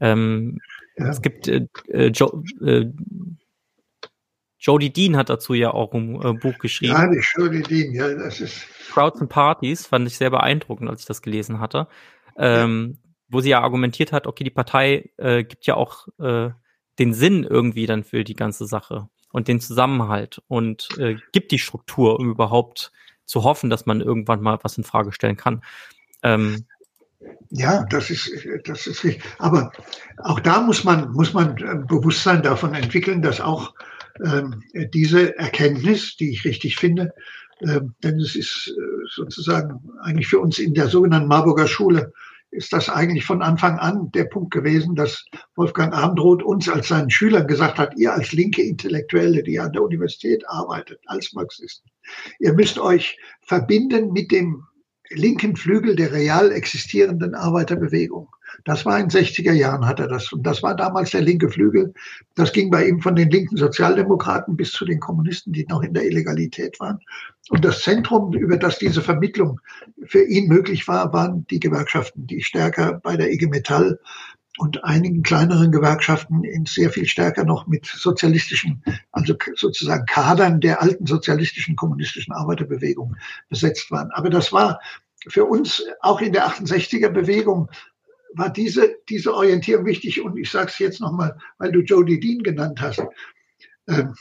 Ähm, 0.00 0.58
ja. 0.96 1.08
Es 1.08 1.22
gibt 1.22 1.48
äh, 1.48 1.66
äh, 1.88 2.08
jo, 2.08 2.42
äh, 2.64 2.86
Jody 4.58 4.90
Dean 4.90 5.16
hat 5.16 5.30
dazu 5.30 5.54
ja 5.54 5.72
auch 5.72 5.92
ein 5.94 6.20
äh, 6.20 6.32
Buch 6.32 6.58
geschrieben. 6.58 6.92
Ja, 6.92 7.06
die 7.06 7.22
Jody 7.36 7.62
Dean, 7.62 7.94
ja, 7.94 8.12
das 8.14 8.40
ist. 8.40 8.66
Crowds 8.90 9.20
and 9.20 9.30
Parties 9.30 9.86
fand 9.86 10.06
ich 10.06 10.16
sehr 10.16 10.30
beeindruckend, 10.30 10.90
als 10.90 11.02
ich 11.02 11.06
das 11.06 11.22
gelesen 11.22 11.60
hatte. 11.60 11.86
Ähm, 12.36 12.96
ja. 12.96 13.10
Wo 13.30 13.40
sie 13.40 13.50
ja 13.50 13.60
argumentiert 13.60 14.12
hat, 14.12 14.26
okay, 14.26 14.42
die 14.42 14.50
Partei 14.50 15.10
äh, 15.18 15.44
gibt 15.44 15.66
ja 15.66 15.74
auch 15.74 16.08
den 16.98 17.12
Sinn 17.12 17.44
irgendwie 17.44 17.86
dann 17.86 18.02
für 18.02 18.24
die 18.24 18.34
ganze 18.34 18.66
Sache 18.66 19.08
und 19.32 19.48
den 19.48 19.60
Zusammenhalt 19.60 20.42
und 20.48 20.88
äh, 20.98 21.16
gibt 21.32 21.52
die 21.52 21.58
Struktur, 21.58 22.18
um 22.18 22.30
überhaupt 22.30 22.92
zu 23.24 23.44
hoffen, 23.44 23.70
dass 23.70 23.86
man 23.86 24.00
irgendwann 24.00 24.40
mal 24.40 24.58
was 24.62 24.78
in 24.78 24.84
Frage 24.84 25.12
stellen 25.12 25.36
kann. 25.36 25.62
Ähm, 26.22 26.64
ja, 27.50 27.84
das 27.84 28.10
ist, 28.10 28.30
das 28.64 28.86
ist 28.86 29.04
richtig. 29.04 29.22
Aber 29.38 29.72
auch 30.18 30.40
da 30.40 30.60
muss 30.60 30.84
man, 30.84 31.12
muss 31.12 31.32
man 31.32 31.56
Bewusstsein 31.86 32.42
davon 32.42 32.74
entwickeln, 32.74 33.22
dass 33.22 33.40
auch 33.40 33.74
ähm, 34.24 34.62
diese 34.92 35.36
Erkenntnis, 35.38 36.16
die 36.16 36.30
ich 36.30 36.44
richtig 36.44 36.76
finde, 36.76 37.12
ähm, 37.60 37.94
denn 38.02 38.20
es 38.20 38.36
ist 38.36 38.68
äh, 38.68 38.80
sozusagen 39.14 39.80
eigentlich 40.02 40.28
für 40.28 40.38
uns 40.38 40.58
in 40.58 40.74
der 40.74 40.88
sogenannten 40.88 41.28
Marburger 41.28 41.66
Schule 41.66 42.12
ist 42.50 42.72
das 42.72 42.88
eigentlich 42.88 43.24
von 43.24 43.42
Anfang 43.42 43.78
an 43.78 44.10
der 44.12 44.24
Punkt 44.24 44.52
gewesen, 44.52 44.94
dass 44.94 45.24
Wolfgang 45.54 45.92
Abendroth 45.92 46.42
uns 46.42 46.68
als 46.68 46.88
seinen 46.88 47.10
Schülern 47.10 47.46
gesagt 47.46 47.78
hat, 47.78 47.96
ihr 47.96 48.12
als 48.12 48.32
linke 48.32 48.62
Intellektuelle, 48.62 49.42
die 49.42 49.60
an 49.60 49.72
der 49.72 49.82
Universität 49.82 50.48
arbeitet, 50.48 51.00
als 51.06 51.32
Marxisten, 51.34 51.90
ihr 52.38 52.54
müsst 52.54 52.78
euch 52.78 53.18
verbinden 53.42 54.12
mit 54.12 54.32
dem 54.32 54.64
linken 55.10 55.56
Flügel 55.56 55.96
der 55.96 56.12
real 56.12 56.52
existierenden 56.52 57.34
Arbeiterbewegung. 57.34 58.28
Das 58.64 58.84
war 58.84 58.98
in 58.98 59.08
den 59.08 59.24
60er 59.24 59.52
Jahren 59.52 59.86
hat 59.86 60.00
er 60.00 60.08
das. 60.08 60.32
Und 60.32 60.42
das 60.42 60.62
war 60.62 60.74
damals 60.74 61.10
der 61.10 61.22
linke 61.22 61.48
Flügel. 61.48 61.92
Das 62.34 62.52
ging 62.52 62.70
bei 62.70 62.86
ihm 62.86 63.00
von 63.00 63.16
den 63.16 63.30
linken 63.30 63.56
Sozialdemokraten 63.56 64.56
bis 64.56 64.72
zu 64.72 64.84
den 64.84 65.00
Kommunisten, 65.00 65.52
die 65.52 65.66
noch 65.66 65.82
in 65.82 65.94
der 65.94 66.04
Illegalität 66.04 66.78
waren. 66.80 66.98
Und 67.50 67.64
das 67.64 67.82
Zentrum, 67.82 68.32
über 68.34 68.56
das 68.56 68.78
diese 68.78 69.02
Vermittlung 69.02 69.60
für 70.04 70.22
ihn 70.24 70.48
möglich 70.48 70.86
war, 70.86 71.12
waren 71.12 71.46
die 71.46 71.60
Gewerkschaften, 71.60 72.26
die 72.26 72.42
stärker 72.42 73.00
bei 73.02 73.16
der 73.16 73.32
IG 73.32 73.46
Metall 73.46 73.98
und 74.58 74.84
einigen 74.84 75.22
kleineren 75.22 75.70
Gewerkschaften 75.70 76.42
in 76.44 76.66
sehr 76.66 76.90
viel 76.90 77.06
stärker 77.06 77.44
noch 77.44 77.66
mit 77.68 77.86
sozialistischen, 77.86 78.82
also 79.12 79.34
sozusagen 79.54 80.04
Kadern 80.06 80.60
der 80.60 80.82
alten 80.82 81.06
sozialistischen 81.06 81.76
kommunistischen 81.76 82.34
Arbeiterbewegung 82.34 83.16
besetzt 83.48 83.90
waren. 83.90 84.10
Aber 84.10 84.30
das 84.30 84.52
war 84.52 84.80
für 85.28 85.44
uns 85.44 85.84
auch 86.00 86.20
in 86.20 86.32
der 86.32 86.48
68er 86.48 87.08
Bewegung 87.08 87.68
war 88.34 88.50
diese, 88.50 88.96
diese 89.08 89.34
Orientierung 89.34 89.86
wichtig. 89.86 90.20
Und 90.20 90.36
ich 90.36 90.50
sage 90.50 90.68
es 90.68 90.78
jetzt 90.78 91.00
nochmal, 91.00 91.38
weil 91.58 91.72
du 91.72 91.80
Jody 91.80 92.20
Dean 92.20 92.42
genannt 92.42 92.80
hast. 92.80 93.02
Ähm, 93.88 94.14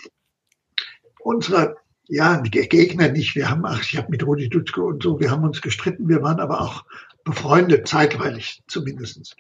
unsere 1.20 1.76
ja, 2.08 2.38
Gegner 2.40 3.10
nicht. 3.10 3.36
Wir 3.36 3.50
haben, 3.50 3.66
ach, 3.66 3.82
ich 3.84 3.98
habe 3.98 4.10
mit 4.10 4.26
Rudi 4.26 4.50
Dutschke 4.50 4.82
und 4.82 5.04
so, 5.04 5.20
wir 5.20 5.30
haben 5.30 5.44
uns 5.44 5.62
gestritten. 5.62 6.08
Wir 6.08 6.22
waren 6.22 6.40
aber 6.40 6.62
auch 6.62 6.86
befreundet, 7.26 7.88
zeitweilig 7.88 8.64
zumindestens. 8.68 9.36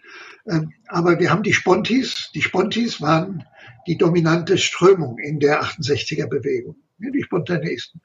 Ähm, 0.47 0.73
aber 0.87 1.19
wir 1.19 1.31
haben 1.31 1.43
die 1.43 1.53
Spontis. 1.53 2.29
Die 2.35 2.41
Spontis 2.41 3.01
waren 3.01 3.45
die 3.87 3.97
dominante 3.97 4.57
Strömung 4.57 5.17
in 5.19 5.39
der 5.39 5.63
68er 5.63 6.27
Bewegung, 6.27 6.75
die 6.97 7.23
Spontaneisten. 7.23 8.01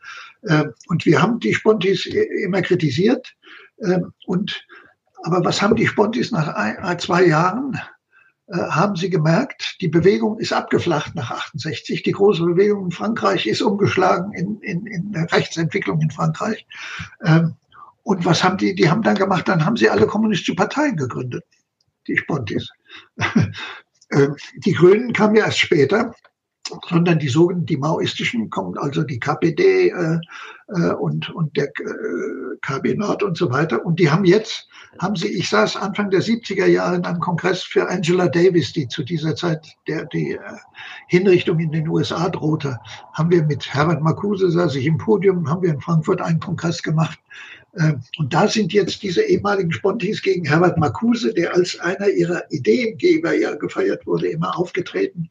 Ähm, 0.48 0.72
und 0.86 1.04
wir 1.04 1.20
haben 1.20 1.40
die 1.40 1.54
Spontis 1.54 2.06
immer 2.06 2.62
kritisiert. 2.62 3.34
Ähm, 3.82 4.12
und 4.26 4.64
aber 5.22 5.44
was 5.44 5.62
haben 5.62 5.76
die 5.76 5.86
Spontis 5.86 6.30
nach 6.30 6.48
ein, 6.54 6.98
zwei 6.98 7.26
Jahren? 7.26 7.78
Äh, 8.48 8.58
haben 8.58 8.96
sie 8.96 9.08
gemerkt, 9.08 9.76
die 9.80 9.88
Bewegung 9.88 10.38
ist 10.38 10.52
abgeflacht 10.52 11.14
nach 11.14 11.30
68. 11.30 12.02
Die 12.02 12.12
große 12.12 12.44
Bewegung 12.44 12.86
in 12.86 12.90
Frankreich 12.90 13.46
ist 13.46 13.62
umgeschlagen 13.62 14.32
in, 14.34 14.60
in, 14.60 14.86
in 14.86 15.12
der 15.12 15.30
Rechtsentwicklung 15.32 16.00
in 16.00 16.10
Frankreich. 16.10 16.66
Ähm, 17.24 17.54
und 18.02 18.24
was 18.24 18.42
haben 18.42 18.58
die? 18.58 18.74
Die 18.74 18.90
haben 18.90 19.02
dann 19.02 19.14
gemacht, 19.14 19.48
dann 19.48 19.64
haben 19.64 19.76
sie 19.76 19.88
alle 19.88 20.06
kommunistische 20.06 20.56
Parteien 20.56 20.96
gegründet, 20.96 21.44
die 22.08 22.16
Spontis. 22.16 22.68
ähm, 24.10 24.36
die 24.56 24.72
Grünen 24.72 25.12
kamen 25.12 25.36
ja 25.36 25.46
erst 25.46 25.60
später 25.60 26.12
sondern 26.88 27.18
die 27.18 27.28
sogenannten, 27.28 27.66
die 27.66 27.76
maoistischen 27.76 28.50
kommen, 28.50 28.76
also 28.78 29.02
die 29.02 29.18
KPD 29.18 29.88
äh, 29.88 30.18
äh, 30.68 30.92
und, 30.94 31.30
und 31.30 31.56
der 31.56 31.66
äh, 31.66 32.56
KB 32.60 32.94
Nord 32.94 33.22
und 33.22 33.36
so 33.36 33.50
weiter. 33.50 33.84
Und 33.84 33.98
die 33.98 34.10
haben 34.10 34.24
jetzt, 34.24 34.68
haben 34.98 35.16
sie, 35.16 35.28
ich 35.28 35.48
saß 35.48 35.76
Anfang 35.76 36.10
der 36.10 36.22
70er 36.22 36.66
Jahre 36.66 36.96
in 36.96 37.04
einem 37.04 37.20
Kongress 37.20 37.62
für 37.62 37.88
Angela 37.88 38.28
Davis, 38.28 38.72
die 38.72 38.88
zu 38.88 39.02
dieser 39.02 39.34
Zeit 39.34 39.66
der, 39.86 40.06
die 40.06 40.32
äh, 40.32 40.38
Hinrichtung 41.08 41.58
in 41.58 41.72
den 41.72 41.88
USA 41.88 42.28
drohte, 42.28 42.78
haben 43.12 43.30
wir 43.30 43.42
mit 43.44 43.72
Herbert 43.72 44.02
Marcuse, 44.02 44.50
saß 44.50 44.76
ich 44.76 44.86
im 44.86 44.98
Podium, 44.98 45.48
haben 45.48 45.62
wir 45.62 45.70
in 45.70 45.80
Frankfurt 45.80 46.20
einen 46.20 46.40
Kongress 46.40 46.82
gemacht. 46.82 47.18
Äh, 47.74 47.94
und 48.18 48.32
da 48.32 48.48
sind 48.48 48.72
jetzt 48.72 49.02
diese 49.02 49.22
ehemaligen 49.22 49.72
Spontis 49.72 50.22
gegen 50.22 50.44
Herbert 50.44 50.78
Marcuse, 50.78 51.32
der 51.34 51.54
als 51.54 51.78
einer 51.80 52.08
ihrer 52.08 52.50
Ideengeber 52.50 53.34
ja 53.34 53.54
gefeiert 53.54 54.06
wurde, 54.06 54.28
immer 54.28 54.58
aufgetreten 54.58 55.28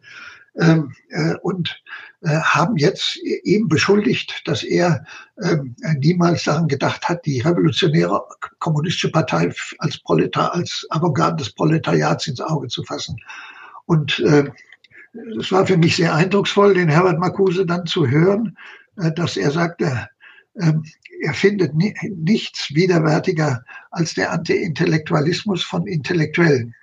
ähm, 0.59 0.93
äh, 1.09 1.35
und 1.41 1.81
äh, 2.21 2.29
haben 2.29 2.77
jetzt 2.77 3.17
ihm 3.43 3.67
beschuldigt, 3.67 4.41
dass 4.45 4.63
er 4.63 5.05
ähm, 5.41 5.75
niemals 5.97 6.43
daran 6.43 6.67
gedacht 6.67 7.07
hat, 7.07 7.25
die 7.25 7.39
revolutionäre 7.39 8.21
kommunistische 8.59 9.11
Partei 9.11 9.51
als 9.79 9.97
Proletar, 9.99 10.53
als 10.53 10.85
Avantgarde 10.89 11.37
des 11.37 11.53
Proletariats 11.53 12.27
ins 12.27 12.41
Auge 12.41 12.67
zu 12.67 12.83
fassen. 12.83 13.17
Und 13.85 14.19
äh, 14.19 14.49
es 15.39 15.51
war 15.51 15.65
für 15.65 15.77
mich 15.77 15.95
sehr 15.95 16.13
eindrucksvoll, 16.13 16.73
den 16.73 16.89
Herbert 16.89 17.19
Marcuse 17.19 17.65
dann 17.65 17.85
zu 17.85 18.07
hören, 18.07 18.57
äh, 18.97 19.11
dass 19.13 19.37
er 19.37 19.51
sagte, 19.51 20.07
er 20.53 21.33
findet 21.33 21.73
ni 21.73 21.95
nichts 22.13 22.75
widerwärtiger 22.75 23.63
als 23.91 24.15
der 24.15 24.33
Anti-Intellektualismus 24.33 25.63
von 25.63 25.87
Intellektuellen. 25.87 26.75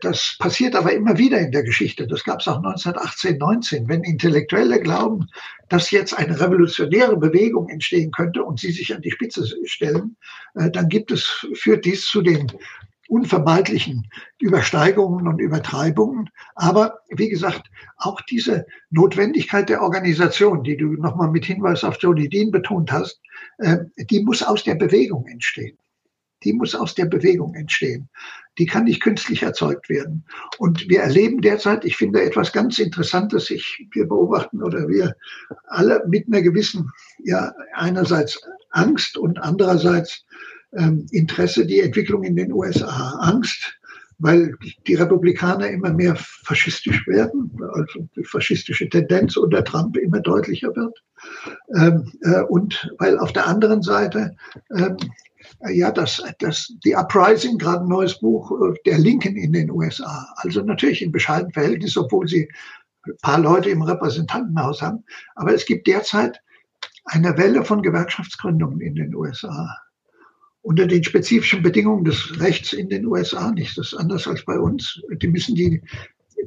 Das 0.00 0.36
passiert 0.38 0.74
aber 0.74 0.92
immer 0.92 1.18
wieder 1.18 1.38
in 1.38 1.52
der 1.52 1.62
Geschichte. 1.62 2.06
Das 2.06 2.24
gab 2.24 2.40
es 2.40 2.48
auch 2.48 2.58
1918, 2.58 3.38
19. 3.38 3.88
Wenn 3.88 4.04
Intellektuelle 4.04 4.80
glauben, 4.80 5.28
dass 5.68 5.90
jetzt 5.90 6.14
eine 6.14 6.40
revolutionäre 6.40 7.16
Bewegung 7.16 7.68
entstehen 7.68 8.10
könnte 8.10 8.42
und 8.42 8.60
sie 8.60 8.72
sich 8.72 8.94
an 8.94 9.02
die 9.02 9.10
Spitze 9.10 9.44
stellen, 9.64 10.16
äh, 10.54 10.70
dann 10.70 10.88
gibt 10.88 11.10
es, 11.10 11.46
führt 11.54 11.84
dies 11.84 12.06
zu 12.06 12.22
den 12.22 12.50
unvermeidlichen 13.08 14.08
Übersteigungen 14.38 15.28
und 15.28 15.38
Übertreibungen. 15.38 16.30
Aber 16.54 17.00
wie 17.10 17.28
gesagt, 17.28 17.70
auch 17.98 18.20
diese 18.22 18.66
Notwendigkeit 18.90 19.68
der 19.68 19.82
Organisation, 19.82 20.62
die 20.62 20.76
du 20.76 20.92
nochmal 20.94 21.30
mit 21.30 21.44
Hinweis 21.44 21.84
auf 21.84 22.00
Jody 22.00 22.28
Dean 22.28 22.50
betont 22.50 22.90
hast, 22.90 23.20
äh, 23.58 23.78
die 23.98 24.22
muss 24.22 24.42
aus 24.42 24.64
der 24.64 24.76
Bewegung 24.76 25.26
entstehen 25.26 25.76
die 26.44 26.52
muss 26.52 26.74
aus 26.74 26.94
der 26.94 27.06
Bewegung 27.06 27.54
entstehen. 27.54 28.08
Die 28.58 28.66
kann 28.66 28.84
nicht 28.84 29.02
künstlich 29.02 29.42
erzeugt 29.42 29.88
werden. 29.88 30.24
Und 30.58 30.88
wir 30.88 31.00
erleben 31.00 31.40
derzeit, 31.40 31.84
ich 31.84 31.96
finde 31.96 32.22
etwas 32.22 32.52
ganz 32.52 32.78
Interessantes, 32.78 33.50
ich, 33.50 33.86
wir 33.92 34.06
beobachten 34.06 34.62
oder 34.62 34.88
wir 34.88 35.16
alle 35.66 36.04
mit 36.06 36.26
einer 36.26 36.42
gewissen, 36.42 36.90
ja, 37.24 37.52
einerseits 37.74 38.40
Angst 38.70 39.16
und 39.16 39.38
andererseits 39.38 40.24
ähm, 40.74 41.06
Interesse 41.10 41.66
die 41.66 41.80
Entwicklung 41.80 42.24
in 42.24 42.36
den 42.36 42.52
USA. 42.52 43.18
Angst, 43.20 43.78
weil 44.18 44.54
die 44.86 44.94
Republikaner 44.94 45.68
immer 45.68 45.92
mehr 45.92 46.14
faschistisch 46.16 47.06
werden, 47.08 47.50
also 47.72 48.08
die 48.16 48.24
faschistische 48.24 48.88
Tendenz 48.88 49.36
unter 49.36 49.64
Trump 49.64 49.96
immer 49.96 50.20
deutlicher 50.20 50.74
wird. 50.76 51.02
Ähm, 51.74 52.12
äh, 52.22 52.42
und 52.42 52.92
weil 52.98 53.18
auf 53.18 53.32
der 53.32 53.46
anderen 53.46 53.82
Seite 53.82 54.36
ähm, 54.76 54.96
ja, 55.70 55.90
das, 55.90 56.22
das, 56.38 56.72
die 56.84 56.94
Uprising, 56.94 57.58
gerade 57.58 57.84
ein 57.84 57.88
neues 57.88 58.18
Buch 58.18 58.50
äh, 58.52 58.74
der 58.86 58.98
Linken 58.98 59.36
in 59.36 59.52
den 59.52 59.70
USA. 59.70 60.32
Also 60.36 60.62
natürlich 60.62 61.02
in 61.02 61.12
bescheidenen 61.12 61.52
Verhältnis, 61.52 61.96
obwohl 61.96 62.28
sie 62.28 62.48
ein 63.06 63.16
paar 63.22 63.38
Leute 63.38 63.70
im 63.70 63.82
Repräsentantenhaus 63.82 64.82
haben. 64.82 65.04
Aber 65.34 65.54
es 65.54 65.66
gibt 65.66 65.86
derzeit 65.86 66.40
eine 67.06 67.36
Welle 67.36 67.64
von 67.64 67.82
Gewerkschaftsgründungen 67.82 68.80
in 68.80 68.94
den 68.94 69.14
USA. 69.14 69.76
Unter 70.62 70.86
den 70.86 71.02
spezifischen 71.02 71.62
Bedingungen 71.62 72.04
des 72.04 72.40
Rechts 72.40 72.72
in 72.72 72.88
den 72.88 73.06
USA 73.06 73.50
nicht. 73.50 73.76
Das 73.76 73.88
ist 73.88 73.98
anders 73.98 74.28
als 74.28 74.44
bei 74.44 74.58
uns. 74.58 75.00
Die 75.10 75.26
müssen 75.26 75.56
die 75.56 75.82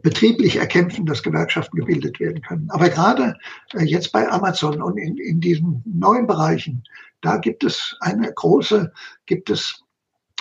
betrieblich 0.02 0.58
erkämpfen, 0.58 1.06
dass 1.06 1.24
Gewerkschaften 1.24 1.78
gebildet 1.78 2.20
werden 2.20 2.42
können. 2.42 2.70
Aber 2.70 2.90
gerade 2.90 3.38
äh, 3.74 3.84
jetzt 3.84 4.12
bei 4.12 4.30
Amazon 4.30 4.82
und 4.82 4.98
in, 4.98 5.18
in 5.18 5.40
diesen 5.40 5.84
neuen 5.86 6.28
Bereichen, 6.28 6.84
da 7.22 7.38
gibt 7.38 7.64
es 7.64 7.96
eine 8.02 8.32
große, 8.34 8.92
gibt 9.26 9.50
es 9.50 9.84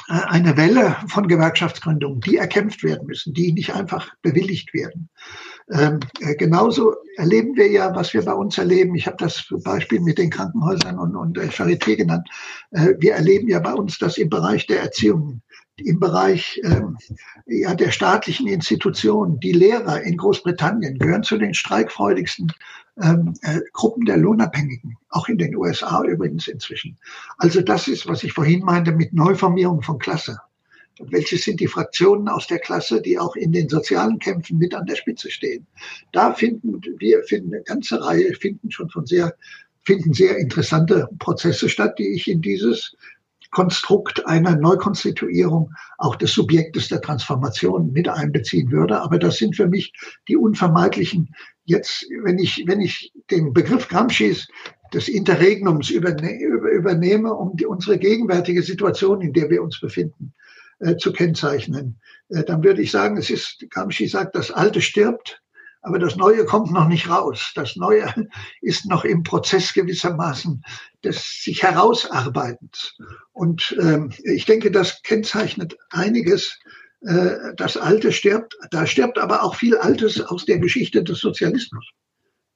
äh, 0.09 0.13
eine 0.13 0.57
Welle 0.57 0.97
von 1.09 1.29
Gewerkschaftsgründungen, 1.29 2.21
die 2.21 2.37
erkämpft 2.37 2.83
werden 2.83 3.07
müssen, 3.07 3.33
die 3.33 3.53
nicht 3.53 3.75
einfach 3.75 4.11
bewilligt 4.23 4.75
werden. 4.75 5.09
Ähm, 5.73 6.01
äh, 6.21 6.35
genauso 6.35 6.95
erleben 7.17 7.57
wir 7.57 7.71
ja, 7.71 7.95
was 7.95 8.13
wir 8.13 8.23
bei 8.23 8.35
uns 8.35 8.59
erleben. 8.59 8.95
Ich 8.95 9.07
habe 9.07 9.17
das 9.19 9.47
Beispiel 9.65 10.01
mit 10.01 10.19
den 10.19 10.29
Krankenhäusern 10.29 10.99
und, 10.99 11.17
und 11.17 11.37
der 11.37 11.51
Charité 11.51 11.97
genannt. 11.97 12.29
Äh, 12.71 12.95
wir 12.99 13.15
erleben 13.15 13.49
ja 13.49 13.61
bei 13.61 13.73
uns, 13.73 13.99
dass 13.99 14.19
im 14.19 14.29
Bereich 14.29 14.67
der 14.67 14.83
Erziehung, 14.83 15.41
im 15.77 15.99
Bereich 15.99 16.61
ähm, 16.65 16.97
ja, 17.47 17.75
der 17.75 17.91
staatlichen 17.91 18.47
Institutionen, 18.47 19.41
die 19.41 19.53
Lehrer 19.53 20.03
in 20.03 20.17
Großbritannien 20.17 20.99
gehören 20.99 21.23
zu 21.23 21.37
den 21.37 21.55
streikfreudigsten 21.55 22.53
ähm, 23.03 23.35
äh, 23.43 23.61
Gruppen 23.73 24.05
der 24.05 24.17
Lohnabhängigen, 24.17 24.97
auch 25.09 25.29
in 25.29 25.39
den 25.39 25.57
USA 25.57 26.05
übrigens 26.05 26.47
inzwischen. 26.47 26.97
Also 27.39 27.61
das 27.61 27.89
ist, 27.89 28.07
was 28.07 28.23
ich 28.23 28.33
vorhin 28.33 28.65
meinte 28.65 28.93
mit 28.93 29.13
Neuformierung 29.13 29.83
von 29.83 29.99
Klasse 29.99 30.39
welche 31.01 31.37
sind 31.37 31.61
die 31.61 31.67
Fraktionen 31.67 32.29
aus 32.29 32.47
der 32.47 32.59
Klasse, 32.59 33.01
die 33.01 33.19
auch 33.19 33.37
in 33.37 33.53
den 33.53 33.69
sozialen 33.69 34.19
Kämpfen 34.19 34.59
mit 34.59 34.75
an 34.75 34.87
der 34.87 34.97
Spitze 34.97 35.31
stehen. 35.31 35.67
Da 36.13 36.33
finden 36.35 36.81
wir 36.99 37.23
finden 37.25 37.55
eine 37.55 37.63
ganze 37.63 38.05
Reihe, 38.05 38.33
finden 38.35 38.71
schon 38.71 38.89
von 38.91 39.07
sehr, 39.07 39.35
finden 39.83 40.13
sehr 40.13 40.39
interessante 40.39 41.09
Prozesse 41.19 41.69
statt, 41.69 41.99
die 41.99 42.15
ich 42.15 42.29
in 42.29 42.41
dieses 42.41 42.97
Konstrukt 43.55 44.27
einer 44.27 44.57
Neukonstituierung 44.57 45.73
auch 45.97 46.17
des 46.17 46.33
Subjektes 46.33 46.89
der 46.89 47.01
Transformation 47.01 47.93
mit 47.93 48.09
einbeziehen 48.09 48.71
würde. 48.71 49.01
Aber 49.01 49.19
das 49.19 49.39
sind 49.39 49.57
für 49.57 49.69
mich 49.69 49.93
die 50.29 50.37
unvermeidlichen, 50.37 51.35
jetzt, 51.65 52.05
wenn 52.25 52.39
ich, 52.39 52.65
wenn 52.67 52.81
ich 52.81 53.13
den 53.31 53.55
Begriff 53.55 53.89
Gramsci's 53.89 54.47
des 54.93 55.09
Interregnums 55.09 55.91
überne 55.91 56.39
übernehme, 56.41 57.33
um 57.33 57.57
die, 57.57 57.67
unsere 57.67 57.99
gegenwärtige 57.99 58.63
Situation, 58.63 59.23
in 59.23 59.33
der 59.33 59.49
wir 59.49 59.63
uns 59.63 59.81
befinden, 59.81 60.35
äh, 60.81 60.97
zu 60.97 61.13
kennzeichnen. 61.13 62.01
Äh, 62.29 62.45
dann 62.45 62.63
würde 62.63 62.83
ich 62.83 62.91
sagen, 62.91 63.17
es 63.17 63.31
ist, 63.31 63.65
Gramsci 63.71 64.07
sagt, 64.07 64.35
das 64.35 64.51
Alte 64.51 64.81
stirbt, 64.81 65.41
aber 65.85 65.98
das 65.98 66.16
Neue 66.16 66.44
kommt 66.47 66.73
noch 66.73 66.89
nicht 66.89 67.09
raus. 67.09 67.52
Das 67.55 67.77
Neue 67.77 68.12
ist 68.62 68.86
noch 68.86 69.05
im 69.05 69.23
Prozess 69.23 69.73
gewissermaßen 69.73 70.62
des 71.05 71.43
sich 71.44 71.62
herausarbeitens. 71.62 72.97
Und 73.32 73.77
ähm, 73.81 74.11
ich 74.24 74.47
denke, 74.47 74.70
das 74.70 75.02
kennzeichnet 75.02 75.77
einiges. 75.90 76.59
Äh, 77.02 77.55
das 77.56 77.77
Alte 77.77 78.12
stirbt, 78.12 78.56
da 78.70 78.86
stirbt 78.86 79.19
aber 79.19 79.43
auch 79.43 79.56
viel 79.56 79.77
Altes 79.77 80.20
aus 80.23 80.47
der 80.47 80.59
Geschichte 80.59 81.05
des 81.05 81.19
Sozialismus. 81.19 81.85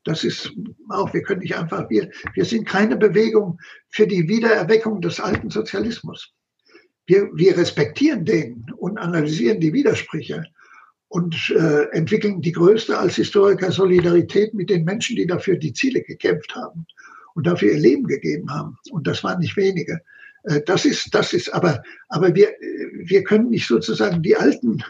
Das 0.04 0.24
ist 0.24 0.50
auch, 0.88 1.12
wir 1.12 1.22
können 1.22 1.40
nicht 1.40 1.56
einfach, 1.56 1.90
wir, 1.90 2.10
wir 2.32 2.44
sind 2.46 2.66
keine 2.66 2.96
Bewegung 2.96 3.58
für 3.90 4.06
die 4.06 4.26
Wiedererweckung 4.26 5.02
des 5.02 5.20
alten 5.20 5.50
Sozialismus 5.50 6.32
wir, 7.08 7.30
wir 7.34 7.56
respektieren 7.56 8.24
den 8.24 8.66
und 8.76 8.98
analysieren 8.98 9.60
die 9.60 9.72
Widersprüche 9.72 10.44
und 11.08 11.50
äh, 11.56 11.84
entwickeln 11.92 12.40
die 12.42 12.52
größte 12.52 12.98
als 12.98 13.16
Historiker 13.16 13.72
Solidarität 13.72 14.54
mit 14.54 14.70
den 14.70 14.84
Menschen, 14.84 15.16
die 15.16 15.26
dafür 15.26 15.56
die 15.56 15.72
Ziele 15.72 16.02
gekämpft 16.02 16.54
haben 16.54 16.86
und 17.34 17.46
dafür 17.46 17.72
ihr 17.72 17.78
Leben 17.78 18.06
gegeben 18.06 18.50
haben. 18.50 18.76
Und 18.90 19.06
das 19.06 19.24
waren 19.24 19.40
nicht 19.40 19.56
wenige. 19.56 20.00
Äh, 20.44 20.60
das 20.66 20.84
ist, 20.84 21.14
das 21.14 21.32
ist, 21.32 21.52
aber, 21.54 21.82
aber 22.08 22.34
wir, 22.34 22.48
wir 23.04 23.24
können 23.24 23.50
nicht 23.50 23.66
sozusagen 23.66 24.22
die 24.22 24.36
alten, 24.36 24.84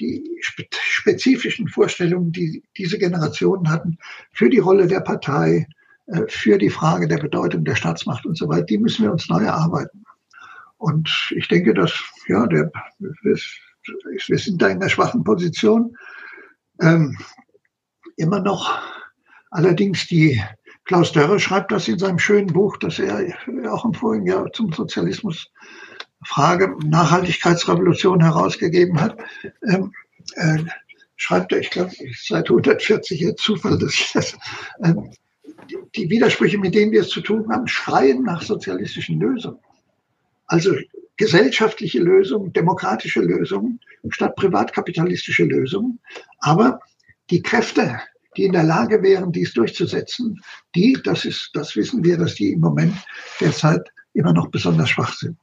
die 0.00 0.24
spezifischen 0.40 1.68
Vorstellungen, 1.68 2.32
die 2.32 2.62
diese 2.76 2.98
Generationen 2.98 3.70
hatten, 3.70 3.98
für 4.32 4.48
die 4.48 4.58
Rolle 4.58 4.88
der 4.88 5.00
Partei, 5.00 5.66
äh, 6.06 6.22
für 6.28 6.58
die 6.58 6.70
Frage 6.70 7.06
der 7.06 7.18
Bedeutung 7.18 7.64
der 7.64 7.76
Staatsmacht 7.76 8.26
und 8.26 8.36
so 8.36 8.48
weiter, 8.48 8.64
die 8.64 8.78
müssen 8.78 9.04
wir 9.04 9.12
uns 9.12 9.28
neu 9.28 9.44
erarbeiten. 9.44 10.04
Und 10.78 11.08
ich 11.36 11.46
denke, 11.46 11.74
dass, 11.74 11.92
ja, 12.26 12.46
der, 12.48 12.72
wir, 12.98 13.36
wir 14.26 14.38
sind 14.38 14.62
da 14.62 14.68
in 14.68 14.80
der 14.80 14.88
schwachen 14.88 15.24
Position. 15.24 15.96
Ähm, 16.80 17.16
immer 18.16 18.40
noch. 18.40 18.80
Allerdings 19.50 20.06
die, 20.06 20.42
Klaus 20.84 21.12
Dörre 21.12 21.38
schreibt 21.38 21.72
das 21.72 21.88
in 21.88 21.98
seinem 21.98 22.18
schönen 22.18 22.52
Buch, 22.52 22.76
das 22.76 22.98
er 22.98 23.36
auch 23.70 23.84
im 23.84 23.94
vorigen 23.94 24.26
Jahr 24.26 24.52
zum 24.52 24.72
Sozialismus 24.72 25.50
Frage 26.24 26.76
Nachhaltigkeitsrevolution 26.84 28.22
herausgegeben 28.22 29.00
hat. 29.00 29.18
Ähm, 29.68 29.92
äh, 30.34 30.58
schreibt 31.16 31.52
er, 31.52 31.58
ich 31.58 31.70
glaube, 31.70 31.92
seit 32.20 32.48
140 32.48 33.20
jetzt 33.20 33.42
Zufall, 33.42 33.78
dass 33.78 33.92
ich 33.94 34.12
das, 34.12 34.36
äh, 34.80 34.94
die 35.94 36.10
Widersprüche, 36.10 36.58
mit 36.58 36.74
denen 36.74 36.92
wir 36.92 37.02
es 37.02 37.08
zu 37.08 37.20
tun 37.20 37.50
haben, 37.50 37.66
schreien 37.66 38.22
nach 38.22 38.42
sozialistischen 38.42 39.20
Lösungen. 39.20 39.58
Also 40.46 40.74
gesellschaftliche 41.22 42.00
Lösungen, 42.00 42.52
demokratische 42.52 43.20
Lösungen 43.20 43.78
statt 44.08 44.34
privatkapitalistische 44.34 45.44
Lösungen. 45.44 46.00
Aber 46.40 46.80
die 47.30 47.42
Kräfte, 47.42 48.00
die 48.36 48.42
in 48.42 48.52
der 48.52 48.64
Lage 48.64 49.04
wären, 49.04 49.30
dies 49.30 49.54
durchzusetzen, 49.54 50.40
die, 50.74 50.98
das 51.04 51.24
ist, 51.24 51.50
das 51.54 51.76
wissen 51.76 52.02
wir, 52.02 52.18
dass 52.18 52.34
die 52.34 52.50
im 52.50 52.60
Moment 52.60 52.96
derzeit 53.40 53.88
immer 54.14 54.32
noch 54.32 54.48
besonders 54.48 54.90
schwach 54.90 55.14
sind. 55.14 55.38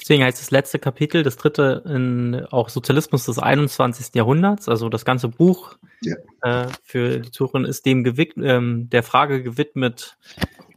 Deswegen 0.00 0.24
heißt 0.24 0.40
das 0.40 0.50
letzte 0.50 0.78
Kapitel, 0.78 1.22
das 1.22 1.36
dritte 1.36 1.82
in 1.86 2.46
auch 2.50 2.70
Sozialismus 2.70 3.26
des 3.26 3.38
21. 3.38 4.14
Jahrhunderts, 4.14 4.68
also 4.68 4.88
das 4.88 5.04
ganze 5.04 5.28
Buch 5.28 5.76
ja. 6.00 6.16
äh, 6.40 6.68
für 6.82 7.18
die 7.20 7.30
Zuhörerin 7.30 7.66
ist 7.66 7.84
dem 7.84 8.02
gewid 8.02 8.32
ähm, 8.38 8.88
der 8.88 9.02
Frage 9.02 9.42
gewidmet, 9.42 10.16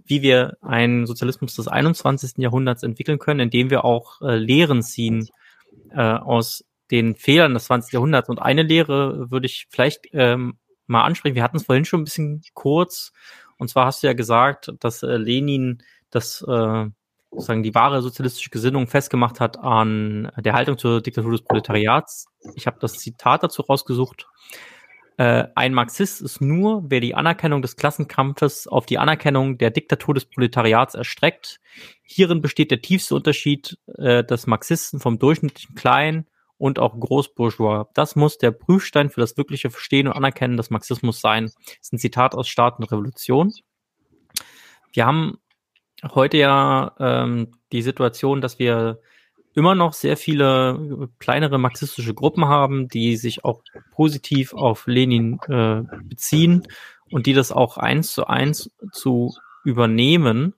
wie 0.08 0.22
wir 0.22 0.58
einen 0.62 1.06
Sozialismus 1.06 1.56
des 1.56 1.68
21. 1.68 2.34
Jahrhunderts 2.38 2.84
entwickeln 2.84 3.20
können, 3.20 3.42
indem 3.42 3.70
wir 3.70 3.86
auch 3.86 4.22
äh, 4.22 4.38
Lehren 4.38 4.82
ziehen 4.82 5.28
äh, 5.92 6.02
aus 6.02 6.64
den 6.92 7.16
Fehlern 7.16 7.54
des 7.54 7.66
20. 7.66 7.94
Jahrhunderts. 7.94 8.30
Und 8.30 8.40
eine 8.40 8.64
Lehre 8.64 9.30
würde 9.30 9.46
ich 9.46 9.68
vielleicht 9.70 10.08
ähm, 10.14 10.58
mal 10.86 11.04
ansprechen. 11.04 11.36
Wir 11.36 11.44
hatten 11.44 11.58
es 11.58 11.66
vorhin 11.66 11.86
schon 11.86 12.02
ein 12.02 12.06
bisschen 12.06 12.42
kurz. 12.54 13.12
Und 13.58 13.70
zwar 13.70 13.86
hast 13.86 14.04
du 14.04 14.08
ja 14.08 14.14
gesagt, 14.14 14.74
dass 14.80 15.04
äh, 15.04 15.18
Lenin 15.18 15.84
das 16.10 16.42
äh, 16.48 16.86
sozusagen 17.32 17.64
die 17.64 17.76
wahre 17.76 18.02
sozialistische 18.02 18.50
Gesinnung 18.50 18.88
festgemacht 18.88 19.40
hat 19.40 19.58
an 19.58 20.32
der 20.38 20.54
Haltung 20.54 20.78
zur 20.78 21.02
Diktatur 21.02 21.32
des 21.32 21.42
Proletariats. 21.42 22.28
Ich 22.56 22.68
habe 22.68 22.78
das 22.80 22.94
Zitat 22.94 23.44
dazu 23.44 23.62
rausgesucht. 23.62 24.28
Äh, 25.18 25.48
ein 25.56 25.74
Marxist 25.74 26.22
ist 26.22 26.42
nur, 26.42 26.84
wer 26.90 27.00
die 27.00 27.16
Anerkennung 27.16 27.64
des 27.64 27.76
Klassenkampfes 27.76 28.68
auf 28.68 28.86
die 28.86 29.00
Anerkennung 29.00 29.58
der 29.58 29.72
Diktatur 29.72 30.14
des 30.14 30.26
Proletariats 30.26 30.94
erstreckt. 30.94 31.60
Hierin 32.04 32.42
besteht 32.42 32.70
der 32.70 32.82
tiefste 32.82 33.16
Unterschied 33.16 33.80
äh, 33.98 34.24
des 34.24 34.46
Marxisten 34.46 35.00
vom 35.00 35.18
durchschnittlichen 35.18 35.74
Klein 35.74 36.28
und 36.60 36.78
auch 36.78 37.00
Großbourgeois. 37.00 37.86
Das 37.96 38.16
muss 38.16 38.38
der 38.38 38.52
Prüfstein 38.52 39.10
für 39.10 39.20
das 39.20 39.38
wirkliche 39.38 39.72
Verstehen 39.72 40.08
und 40.08 40.14
Anerkennen 40.14 40.56
des 40.56 40.70
Marxismus 40.70 41.20
sein. 41.20 41.46
Das 41.46 41.78
ist 41.82 41.94
ein 41.94 42.00
Zitat 42.00 42.36
aus 42.36 42.48
Staat 42.48 42.78
und 42.78 42.92
Revolution. 42.92 43.52
Wir 44.94 45.08
haben 45.08 45.40
heute 46.04 46.38
ja 46.38 46.96
ähm, 47.00 47.54
die 47.72 47.82
Situation, 47.82 48.40
dass 48.40 48.60
wir 48.60 49.02
immer 49.58 49.74
noch 49.74 49.94
sehr 49.94 50.18
viele 50.18 51.10
kleinere 51.18 51.58
marxistische 51.58 52.14
Gruppen 52.14 52.46
haben, 52.46 52.88
die 52.90 53.18
sich 53.18 53.44
auch 53.44 53.64
positiv 53.92 54.54
auf 54.54 54.86
Lenin 54.86 55.40
äh, 55.48 55.82
beziehen 56.04 56.68
und 57.10 57.26
die 57.26 57.34
das 57.34 57.52
auch 57.52 57.78
eins 57.78 58.12
zu 58.14 58.28
eins 58.28 58.70
zu 58.92 59.36
übernehmen. 59.66 60.54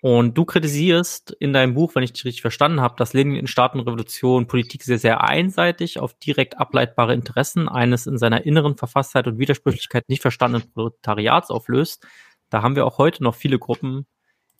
Und 0.00 0.36
du 0.36 0.44
kritisierst 0.44 1.30
in 1.38 1.52
deinem 1.52 1.74
Buch, 1.74 1.94
wenn 1.94 2.02
ich 2.02 2.12
dich 2.12 2.24
richtig 2.24 2.42
verstanden 2.42 2.80
habe, 2.80 2.96
dass 2.98 3.12
Lenin 3.12 3.36
in 3.36 3.46
Staat 3.46 3.74
und 3.74 3.80
Revolution 3.82 4.48
Politik 4.48 4.82
sehr, 4.82 4.98
sehr 4.98 5.22
einseitig 5.22 6.00
auf 6.00 6.12
direkt 6.14 6.58
ableitbare 6.58 7.14
Interessen 7.14 7.68
eines 7.68 8.08
in 8.08 8.18
seiner 8.18 8.44
inneren 8.44 8.76
Verfasstheit 8.76 9.28
und 9.28 9.38
Widersprüchlichkeit 9.38 10.08
nicht 10.08 10.22
verstandenen 10.22 10.68
Proletariats 10.72 11.50
auflöst. 11.50 12.04
Da 12.50 12.62
haben 12.62 12.74
wir 12.74 12.84
auch 12.84 12.98
heute 12.98 13.22
noch 13.22 13.36
viele 13.36 13.60
Gruppen, 13.60 14.06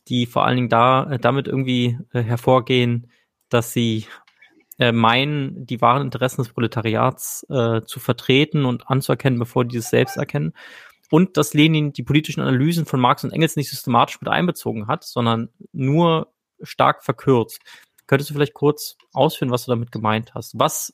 die 0.08 0.26
vor 0.26 0.44
allen 0.44 0.56
Dingen 0.56 0.68
da 0.68 1.10
äh, 1.10 1.18
damit 1.18 1.48
irgendwie 1.48 1.98
äh, 2.12 2.22
hervorgehen, 2.22 3.10
dass 3.48 3.72
sie 3.72 4.06
äh, 4.78 4.92
meinen, 4.92 5.66
die 5.66 5.80
wahren 5.80 6.02
Interessen 6.02 6.42
des 6.42 6.52
Proletariats 6.52 7.46
zu 7.48 8.00
vertreten 8.00 8.64
und 8.64 8.90
anzuerkennen, 8.90 9.38
bevor 9.38 9.64
die 9.64 9.76
es 9.76 9.90
selbst 9.90 10.16
erkennen. 10.16 10.52
Und 11.10 11.36
dass 11.36 11.54
Lenin 11.54 11.92
die 11.92 12.02
politischen 12.02 12.40
Analysen 12.40 12.86
von 12.86 12.98
Marx 12.98 13.22
und 13.22 13.30
Engels 13.30 13.54
nicht 13.54 13.70
systematisch 13.70 14.20
mit 14.20 14.28
einbezogen 14.28 14.88
hat, 14.88 15.04
sondern 15.04 15.50
nur 15.72 16.32
stark 16.62 17.04
verkürzt. 17.04 17.60
Könntest 18.06 18.30
du 18.30 18.34
vielleicht 18.34 18.54
kurz 18.54 18.96
ausführen, 19.12 19.50
was 19.50 19.66
du 19.66 19.70
damit 19.70 19.92
gemeint 19.92 20.34
hast? 20.34 20.58
Was 20.58 20.92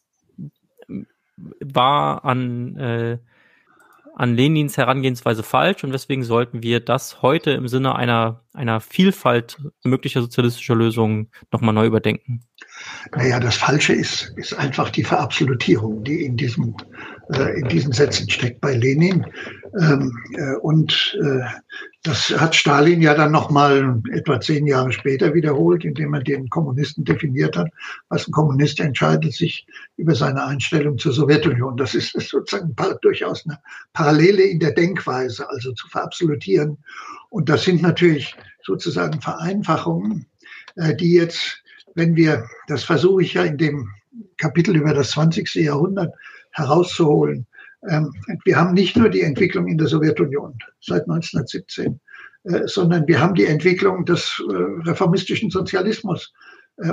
war 1.60 2.24
an 2.24 2.76
äh, 2.76 3.18
an 4.14 4.34
Lenins 4.34 4.76
Herangehensweise 4.76 5.42
falsch 5.42 5.84
und 5.84 5.92
weswegen 5.92 6.24
sollten 6.24 6.62
wir 6.62 6.80
das 6.80 7.22
heute 7.22 7.52
im 7.52 7.68
Sinne 7.68 7.94
einer, 7.94 8.44
einer 8.52 8.80
Vielfalt 8.80 9.58
möglicher 9.84 10.20
sozialistischer 10.20 10.74
Lösungen 10.74 11.30
nochmal 11.52 11.74
neu 11.74 11.86
überdenken? 11.86 12.44
Naja, 13.14 13.40
das 13.40 13.56
Falsche 13.56 13.92
ist, 13.92 14.32
ist 14.36 14.54
einfach 14.54 14.90
die 14.90 15.04
Verabsolutierung, 15.04 16.04
die 16.04 16.24
in, 16.24 16.36
diesem, 16.36 16.74
äh, 17.32 17.60
in 17.60 17.68
diesen 17.68 17.92
Sätzen 17.92 18.28
steckt 18.28 18.60
bei 18.60 18.74
Lenin. 18.74 19.26
Ähm, 19.80 20.12
äh, 20.36 20.56
und 20.56 21.18
äh, 21.22 21.40
das 22.02 22.30
hat 22.30 22.54
Stalin 22.54 23.02
ja 23.02 23.14
dann 23.14 23.32
nochmal 23.32 24.00
etwa 24.12 24.40
zehn 24.40 24.66
Jahre 24.66 24.92
später 24.92 25.34
wiederholt, 25.34 25.84
indem 25.84 26.14
er 26.14 26.22
den 26.22 26.48
Kommunisten 26.48 27.04
definiert 27.04 27.56
hat. 27.56 27.68
Was 28.08 28.26
ein 28.26 28.32
Kommunist 28.32 28.80
entscheidet 28.80 29.34
sich 29.34 29.66
über 29.96 30.14
seine 30.14 30.44
Einstellung 30.44 30.96
zur 30.96 31.12
Sowjetunion. 31.12 31.76
Das 31.76 31.94
ist, 31.94 32.14
ist 32.14 32.30
sozusagen 32.30 32.74
durchaus 33.02 33.44
eine 33.46 33.58
Parallele 33.92 34.42
in 34.42 34.60
der 34.60 34.72
Denkweise, 34.72 35.48
also 35.50 35.72
zu 35.72 35.88
verabsolutieren. 35.88 36.78
Und 37.28 37.48
das 37.48 37.64
sind 37.64 37.82
natürlich 37.82 38.34
sozusagen 38.62 39.20
Vereinfachungen, 39.20 40.26
äh, 40.76 40.94
die 40.94 41.14
jetzt, 41.14 41.62
wenn 41.94 42.16
wir, 42.16 42.46
das 42.66 42.84
versuche 42.84 43.22
ich 43.22 43.34
ja 43.34 43.44
in 43.44 43.58
dem 43.58 43.88
Kapitel 44.36 44.76
über 44.76 44.94
das 44.94 45.10
20. 45.10 45.54
Jahrhundert 45.54 46.12
herauszuholen, 46.52 47.46
ähm, 47.88 48.12
wir 48.44 48.56
haben 48.56 48.74
nicht 48.74 48.96
nur 48.96 49.08
die 49.08 49.22
Entwicklung 49.22 49.66
in 49.68 49.78
der 49.78 49.86
Sowjetunion 49.86 50.58
seit 50.80 51.02
1917, 51.02 52.00
äh, 52.44 52.66
sondern 52.66 53.06
wir 53.06 53.20
haben 53.20 53.34
die 53.34 53.46
Entwicklung 53.46 54.04
des 54.04 54.42
äh, 54.48 54.52
reformistischen 54.88 55.50
Sozialismus 55.50 56.32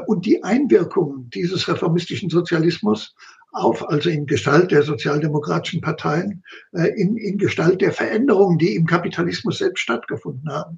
und 0.07 0.25
die 0.25 0.43
Einwirkung 0.43 1.29
dieses 1.33 1.65
reformistischen 1.69 2.29
Sozialismus 2.29 3.15
auf, 3.53 3.87
also 3.87 4.09
in 4.09 4.25
Gestalt 4.25 4.71
der 4.71 4.83
sozialdemokratischen 4.83 5.79
Parteien, 5.79 6.43
in, 6.73 7.15
in 7.15 7.37
Gestalt 7.37 7.79
der 7.79 7.93
Veränderungen, 7.93 8.57
die 8.57 8.75
im 8.75 8.85
Kapitalismus 8.85 9.59
selbst 9.59 9.79
stattgefunden 9.79 10.51
haben 10.51 10.77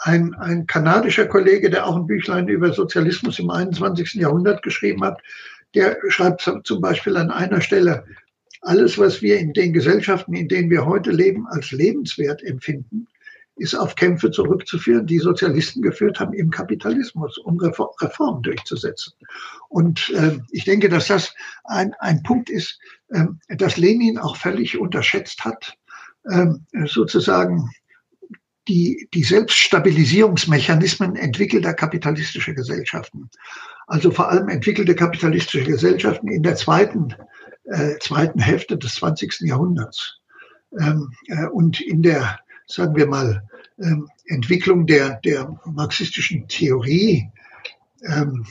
ein, 0.00 0.34
ein 0.34 0.66
kanadischer 0.66 1.26
Kollege, 1.26 1.70
der 1.70 1.86
auch 1.86 1.96
ein 1.96 2.06
Büchlein 2.06 2.48
über 2.48 2.72
Sozialismus 2.72 3.38
im 3.38 3.50
21. 3.50 4.14
Jahrhundert 4.14 4.62
geschrieben 4.62 5.02
hat, 5.04 5.20
der 5.74 5.98
schreibt 6.08 6.50
zum 6.64 6.80
Beispiel 6.80 7.16
an 7.16 7.30
einer 7.30 7.60
Stelle, 7.60 8.04
alles, 8.62 8.98
was 8.98 9.22
wir 9.22 9.38
in 9.38 9.52
den 9.52 9.72
Gesellschaften, 9.72 10.34
in 10.34 10.48
denen 10.48 10.70
wir 10.70 10.86
heute 10.86 11.10
leben, 11.10 11.46
als 11.46 11.70
lebenswert 11.70 12.42
empfinden, 12.42 13.06
ist 13.56 13.74
auf 13.74 13.94
Kämpfe 13.94 14.30
zurückzuführen, 14.30 15.06
die 15.06 15.18
Sozialisten 15.18 15.80
geführt 15.80 16.20
haben 16.20 16.34
im 16.34 16.50
Kapitalismus, 16.50 17.38
um 17.38 17.58
Reformen 17.58 18.42
durchzusetzen. 18.42 19.14
Und 19.68 20.10
äh, 20.10 20.38
ich 20.50 20.64
denke, 20.64 20.88
dass 20.88 21.06
das 21.06 21.34
ein, 21.64 21.94
ein 22.00 22.22
Punkt 22.22 22.50
ist, 22.50 22.78
äh, 23.08 23.24
dass 23.48 23.78
Lenin 23.78 24.18
auch 24.18 24.36
völlig 24.36 24.78
unterschätzt 24.78 25.44
hat, 25.44 25.74
äh, 26.24 26.46
sozusagen 26.86 27.70
die, 28.68 29.08
die 29.14 29.22
Selbststabilisierungsmechanismen 29.22 31.16
entwickelter 31.16 31.74
kapitalistischer 31.74 32.54
Gesellschaften. 32.54 33.30
Also 33.86 34.10
vor 34.10 34.28
allem 34.28 34.48
entwickelte 34.48 34.94
kapitalistische 34.94 35.64
Gesellschaften 35.64 36.28
in 36.28 36.42
der 36.42 36.56
zweiten, 36.56 37.14
äh, 37.64 37.98
zweiten 38.00 38.40
Hälfte 38.40 38.76
des 38.76 38.94
20. 38.96 39.40
Jahrhunderts. 39.42 40.20
Ähm, 40.78 41.12
äh, 41.28 41.46
und 41.46 41.80
in 41.80 42.02
der, 42.02 42.40
sagen 42.66 42.96
wir 42.96 43.06
mal, 43.06 43.42
ähm, 43.80 44.08
Entwicklung 44.26 44.86
der, 44.86 45.20
der 45.24 45.60
marxistischen 45.64 46.48
Theorie 46.48 47.30
ähm, 48.02 48.44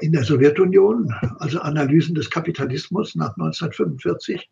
in 0.00 0.12
der 0.12 0.24
Sowjetunion, 0.24 1.12
also 1.38 1.60
Analysen 1.60 2.14
des 2.14 2.30
Kapitalismus 2.30 3.14
nach 3.14 3.36
1945, 3.36 4.48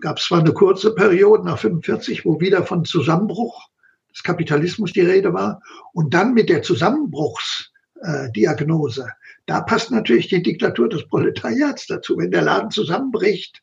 gab 0.00 0.18
es 0.18 0.24
zwar 0.24 0.40
eine 0.40 0.52
kurze 0.52 0.94
Periode 0.94 1.44
nach 1.44 1.62
1945, 1.62 2.24
wo 2.24 2.40
wieder 2.40 2.64
von 2.64 2.84
Zusammenbruch 2.84 3.69
des 4.12 4.22
Kapitalismus 4.22 4.92
die 4.92 5.00
Rede 5.00 5.32
war. 5.32 5.62
Und 5.92 6.14
dann 6.14 6.34
mit 6.34 6.48
der 6.48 6.62
Zusammenbruchsdiagnose, 6.62 9.02
äh, 9.02 9.10
da 9.46 9.62
passt 9.62 9.90
natürlich 9.90 10.28
die 10.28 10.42
Diktatur 10.42 10.88
des 10.88 11.08
Proletariats 11.08 11.86
dazu. 11.86 12.16
Wenn 12.16 12.30
der 12.30 12.42
Laden 12.42 12.70
zusammenbricht, 12.70 13.60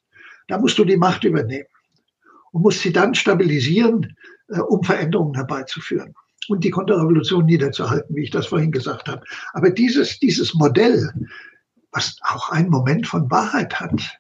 da 0.48 0.58
musst 0.58 0.78
du 0.78 0.86
die 0.86 0.98
Macht 0.98 1.24
übernehmen 1.24 1.68
und 2.52 2.62
musst 2.62 2.82
sie 2.82 2.92
dann 2.92 3.16
stabilisieren, 3.16 4.16
äh, 4.50 4.60
um 4.60 4.84
Veränderungen 4.84 5.36
herbeizuführen 5.36 6.14
und 6.48 6.64
die 6.64 6.70
Konterrevolution 6.70 7.46
niederzuhalten, 7.46 8.16
wie 8.16 8.24
ich 8.24 8.32
das 8.32 8.48
vorhin 8.48 8.72
gesagt 8.72 9.08
habe. 9.08 9.24
Aber 9.54 9.70
dieses, 9.70 10.20
dieses 10.20 10.54
Modell, 10.54 11.12
was 11.92 12.18
auch 12.22 12.52
einen 12.52 12.70
Moment 12.70 13.08
von 13.08 13.30
Wahrheit 13.30 13.80
hat, 13.80 14.20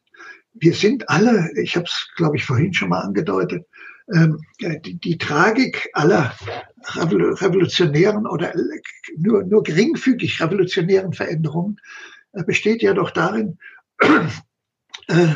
wir 0.53 0.73
sind 0.73 1.07
alle, 1.09 1.51
ich 1.55 1.75
habe 1.75 1.85
es, 1.85 2.09
glaube 2.15 2.37
ich, 2.37 2.45
vorhin 2.45 2.73
schon 2.73 2.89
mal 2.89 3.01
angedeutet, 3.01 3.65
die, 4.09 4.99
die 4.99 5.17
Tragik 5.17 5.89
aller 5.93 6.33
revolutionären 6.95 8.25
oder 8.25 8.53
nur, 9.17 9.43
nur 9.43 9.63
geringfügig 9.63 10.41
revolutionären 10.41 11.13
Veränderungen 11.13 11.79
äh, 12.33 12.43
besteht 12.43 12.81
ja 12.81 12.93
doch 12.93 13.11
darin, 13.11 13.57
äh, 15.07 15.33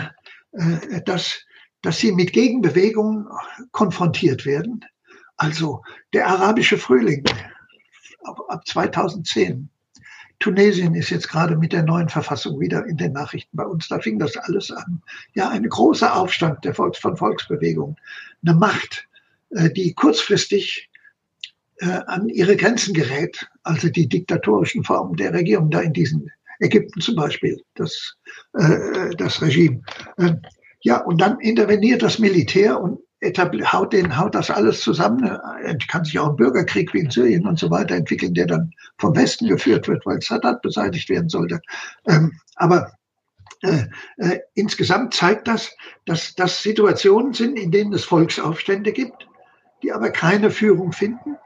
äh, 0.52 1.02
dass, 1.04 1.46
dass 1.82 1.98
sie 2.00 2.12
mit 2.12 2.34
Gegenbewegungen 2.34 3.28
konfrontiert 3.72 4.46
werden. 4.46 4.86
Also 5.38 5.84
der 6.14 6.28
arabische 6.28 6.78
Frühling 6.78 7.24
ab 8.24 8.68
2010 8.68 9.70
Tunesien 10.42 10.94
ist 10.96 11.10
jetzt 11.10 11.30
gerade 11.30 11.56
mit 11.56 11.72
der 11.72 11.84
neuen 11.84 12.10
Verfassung 12.10 12.60
wieder 12.60 12.86
in 12.86 12.98
den 12.98 13.14
Nachrichten 13.14 13.56
bei 13.56 13.64
uns. 13.64 13.88
Da 13.88 14.00
fing 14.00 14.20
das 14.20 14.36
alles 14.36 14.72
an. 14.72 15.02
Ja, 15.34 15.50
ein 15.50 15.68
großer 15.68 16.14
Aufstand 16.14 16.66
der 16.66 16.76
Volks 16.76 17.00
von 17.00 17.16
Volksbewegungen. 17.16 17.96
Eine 18.46 18.56
Macht, 18.56 19.08
äh, 19.52 19.70
die 19.70 19.94
kurzfristig 19.94 20.90
äh, 21.78 22.02
an 22.08 22.28
ihre 22.28 22.58
Grenzen 22.58 22.94
gerät. 22.94 23.48
Also 23.64 23.90
die 23.90 24.10
diktatorischen 24.10 24.84
Formen 24.84 25.16
der 25.16 25.34
Regierung 25.34 25.70
da 25.70 25.80
in 25.80 25.94
diesen 25.94 26.30
Ägypten 26.60 27.00
zum 27.02 27.16
Beispiel, 27.16 27.62
das, 27.76 28.18
äh, 28.54 29.16
das 29.18 29.42
Regime. 29.42 29.82
Ähm, 30.18 30.42
ja, 30.82 30.98
und 30.98 31.22
dann 31.22 31.40
interveniert 31.40 32.02
das 32.02 32.20
Militär 32.20 32.82
und 32.82 33.00
haut, 33.24 33.94
den, 33.94 34.18
haut 34.18 34.36
das 34.36 34.50
alles 34.50 34.82
zusammen. 34.82 35.24
Er 35.24 35.78
kann 35.88 36.04
sich 36.04 36.18
auch 36.18 36.30
ein 36.30 36.36
Bürgerkrieg 36.36 36.94
wie 36.94 37.00
in 37.00 37.12
Syrien 37.12 37.46
und 37.46 37.60
so 37.60 37.70
weiter 37.70 37.96
entwickeln, 37.96 38.34
der 38.34 38.48
dann 38.48 38.72
vom 38.98 39.16
Westen 39.16 39.48
geführt 39.48 39.88
wird, 39.88 40.06
weil 40.06 40.22
Sadat 40.22 40.62
beseitigt 40.62 41.10
werden 41.10 41.30
sollte. 41.30 41.62
Ähm, 42.08 42.40
aber 42.56 42.92
äh, 43.62 43.86
äh, 44.18 44.40
insgesamt 44.56 45.14
zeigt 45.14 45.48
das, 45.48 45.76
dass 46.06 46.34
das 46.34 46.64
Situationen 46.64 47.34
sind, 47.34 47.60
in 47.60 47.72
denen 47.72 47.94
es 47.94 48.04
Volksaufstände 48.06 48.92
gibt, 48.92 49.28
die 49.84 49.92
aber 49.92 50.10
keine 50.10 50.50
Führung 50.50 50.92
finden 50.92 51.38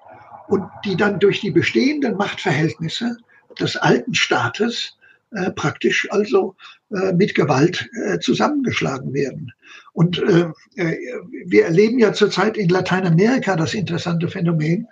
und 0.48 0.64
die 0.86 0.96
dann 0.96 1.20
durch 1.20 1.42
die 1.42 1.52
bestehenden 1.52 2.16
Machtverhältnisse 2.16 3.18
des 3.60 3.76
alten 3.76 4.14
Staates 4.14 4.98
äh, 5.32 5.52
praktisch 5.52 6.08
also 6.12 6.56
äh, 6.85 6.85
mit 7.14 7.36
Gewalt 7.36 7.90
äh, 8.06 8.20
zusammengeschlagen 8.20 9.14
werden. 9.14 9.52
Und 9.94 10.20
äh, 10.20 10.48
äh, 10.76 10.98
wir 11.46 11.66
erleben 11.66 12.00
ja 12.00 12.14
zurzeit 12.14 12.58
in 12.58 12.70
Lateinamerika 12.70 13.56
das 13.56 13.74
interessante 13.74 14.28
Phänomen, 14.28 14.88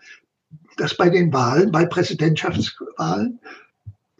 dass 0.77 0.97
bei 0.97 1.09
den 1.09 1.31
Wahlen, 1.31 1.71
bei 1.71 1.85
Präsidentschaftswahlen, 1.85 3.39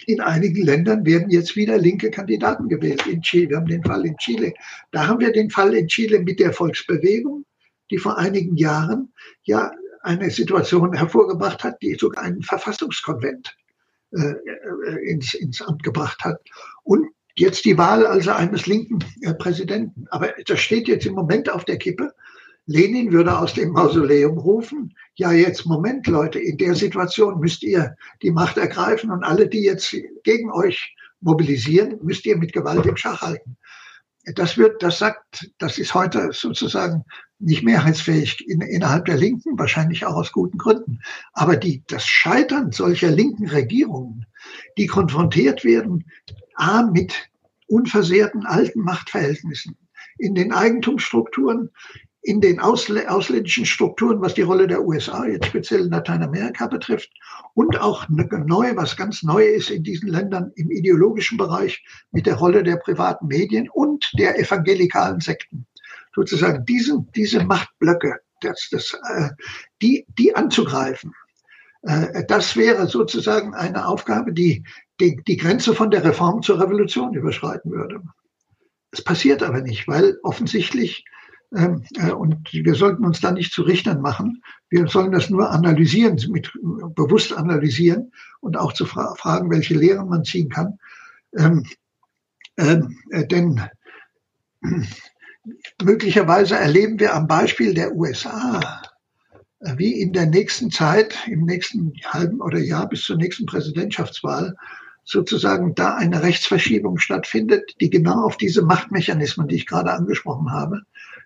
in 0.06 0.20
einigen 0.20 0.64
Ländern 0.64 1.06
werden 1.06 1.30
jetzt 1.30 1.56
wieder 1.56 1.78
linke 1.78 2.12
Kandidaten 2.12 2.68
gewählt. 2.68 3.08
In 3.08 3.22
Chile, 3.22 3.50
wir 3.50 3.58
haben 3.58 3.68
den 3.68 3.84
Fall 3.84 4.06
in 4.06 4.18
Chile. 4.18 4.54
Da 4.92 5.08
haben 5.08 5.20
wir 5.20 5.32
den 5.32 5.50
Fall 5.50 5.74
in 5.74 5.88
Chile 5.88 6.20
mit 6.20 6.40
der 6.40 6.52
Volksbewegung, 6.52 7.46
die 7.90 7.98
vor 7.98 8.18
einigen 8.18 8.58
Jahren 8.58 9.14
ja 9.44 9.72
eine 10.02 10.30
Situation 10.30 10.94
hervorgebracht 10.94 11.64
hat, 11.64 11.82
die 11.82 11.96
sogar 11.96 12.24
einen 12.24 12.42
Verfassungskonvent 12.42 13.56
äh, 14.12 14.34
ins, 15.06 15.34
ins 15.34 15.62
Amt 15.62 15.84
gebracht 15.84 16.24
hat. 16.26 16.42
Und 16.84 17.08
jetzt 17.36 17.66
die 17.66 17.78
Wahl 17.78 18.06
also 18.06 18.32
eines 18.32 18.66
linken 18.66 19.00
Präsidenten. 19.38 20.06
Aber 20.10 20.34
das 20.46 20.60
steht 20.60 20.88
jetzt 20.88 21.06
im 21.06 21.14
Moment 21.14 21.50
auf 21.50 21.66
der 21.66 21.78
Kippe. 21.78 22.14
Lenin 22.66 23.12
würde 23.12 23.38
aus 23.38 23.54
dem 23.54 23.72
Mausoleum 23.72 24.38
rufen, 24.38 24.96
ja 25.16 25.34
jetzt 25.34 25.66
Moment 25.66 26.08
Leute, 26.08 26.40
in 26.40 26.58
der 26.58 26.76
Situation 26.76 27.40
müsst 27.40 27.62
ihr 27.62 27.96
die 28.22 28.32
Macht 28.32 28.58
ergreifen 28.58 29.12
und 29.12 29.24
alle, 29.24 29.50
die 29.50 29.64
jetzt 29.64 29.94
gegen 30.24 30.50
euch 30.50 30.96
mobilisieren, 31.20 32.00
müsst 32.04 32.26
ihr 32.26 32.38
mit 32.38 32.54
Gewalt 32.54 32.86
im 32.86 32.96
Schach 32.96 33.22
halten. 33.22 33.58
Das 34.36 34.58
wird, 34.58 34.82
das 34.82 35.00
sagt, 35.00 35.52
das 35.58 35.78
ist 35.78 35.94
heute 35.94 36.30
sozusagen 36.32 37.04
nicht 37.40 37.64
mehrheitsfähig 37.64 38.48
in, 38.48 38.62
innerhalb 38.62 39.04
der 39.06 39.18
Linken, 39.18 39.60
wahrscheinlich 39.60 40.06
auch 40.06 40.16
aus 40.16 40.32
guten 40.32 40.58
Gründen. 40.58 41.00
Aber 41.34 41.58
die, 41.58 41.84
das 41.88 42.06
Scheitern 42.06 42.72
solcher 42.72 43.12
linken 43.12 43.50
Regierungen, 43.50 44.26
die 44.78 44.88
konfrontiert 44.88 45.66
werden, 45.66 46.06
a, 46.56 46.84
mit 46.84 47.30
unversehrten 47.68 48.46
alten 48.46 48.82
Machtverhältnissen 48.82 49.78
in 50.18 50.36
den 50.36 50.52
Eigentumsstrukturen, 50.54 51.70
in 52.22 52.40
den 52.40 52.60
ausländischen 52.60 53.66
Strukturen, 53.66 54.22
was 54.22 54.34
die 54.34 54.44
Rolle 54.44 54.66
der 54.66 54.86
USA 54.86 55.26
jetzt 55.26 55.48
speziell 55.48 55.82
in 55.82 55.92
Lateinamerika 55.92 56.68
betrifft 56.68 57.12
und 57.54 57.80
auch 57.82 58.08
neu, 58.08 58.76
was 58.76 58.96
ganz 58.96 59.24
neu 59.24 59.44
ist 59.44 59.70
in 59.70 59.84
diesen 59.84 60.08
Ländern 60.08 60.52
im 60.56 60.72
ideologischen 60.72 61.38
Bereich 61.38 61.84
mit 62.12 62.26
der 62.26 62.36
Rolle 62.36 62.64
der 62.64 62.78
privaten 62.78 63.28
Medien 63.28 63.70
und 63.70 64.10
der 64.18 64.40
evangelikalen 64.40 65.20
Sekten. 65.20 65.66
Sozusagen 66.16 66.64
diesen, 66.66 67.12
diese 67.14 67.44
Machtblöcke, 67.44 68.20
das, 68.40 68.70
das, 68.72 68.98
äh, 69.16 69.30
die, 69.82 70.06
die 70.18 70.34
anzugreifen. 70.34 71.14
Äh, 71.82 72.24
das 72.28 72.56
wäre 72.56 72.88
sozusagen 72.88 73.54
eine 73.54 73.86
Aufgabe, 73.86 74.32
die 74.32 74.64
die, 75.04 75.22
die 75.28 75.38
Grenze 75.38 75.74
von 75.76 75.92
der 75.92 76.04
Reform 76.04 76.42
zur 76.42 76.62
Revolution 76.62 77.14
überschreiten 77.14 77.72
würde. 77.72 78.02
Es 78.92 79.04
passiert 79.04 79.44
aber 79.44 79.62
nicht, 79.62 79.88
weil 79.88 80.18
offensichtlich, 80.24 81.04
ähm, 81.56 81.84
äh, 81.96 82.12
und 82.12 82.52
wir 82.54 82.76
sollten 82.76 83.06
uns 83.06 83.20
da 83.20 83.32
nicht 83.32 83.52
zu 83.52 83.64
Richtern 83.64 84.02
machen, 84.02 84.44
wir 84.70 84.88
sollen 84.88 85.12
das 85.12 85.30
nur 85.30 85.52
analysieren, 85.52 86.20
mit, 86.30 86.52
bewusst 86.96 87.34
analysieren 87.34 88.12
und 88.40 88.58
auch 88.58 88.74
zu 88.74 88.86
fra 88.86 89.14
fragen, 89.16 89.52
welche 89.52 89.76
Lehren 89.76 90.10
man 90.10 90.24
ziehen 90.24 90.50
kann. 90.50 90.80
Ähm, 91.38 91.66
ähm, 92.58 92.98
äh, 93.10 93.26
denn 93.28 93.62
möglicherweise 95.82 96.56
erleben 96.56 97.00
wir 97.00 97.16
am 97.16 97.28
Beispiel 97.28 97.74
der 97.74 97.96
USA, 97.96 98.82
äh, 99.60 99.74
wie 99.78 100.00
in 100.00 100.14
der 100.14 100.28
nächsten 100.28 100.72
Zeit, 100.72 101.16
im 101.28 101.46
nächsten 101.46 101.94
halben 102.06 102.42
oder 102.42 102.60
Jahr 102.60 102.88
bis 102.88 103.04
zur 103.04 103.18
nächsten 103.18 103.46
Präsidentschaftswahl, 103.46 104.56
sozusagen 105.04 105.76
da 105.76 105.96
eine 105.96 106.24
Rechtsverschiebung 106.24 106.98
stattfindet, 107.00 107.76
die 107.82 107.90
genau 107.90 108.24
auf 108.24 108.38
diese 108.38 108.62
Machtmechanismen, 108.62 109.48
die 109.48 109.56
ich 109.56 109.68
gerade 109.68 109.92
angesprochen 109.92 110.52
habe, 110.52 110.84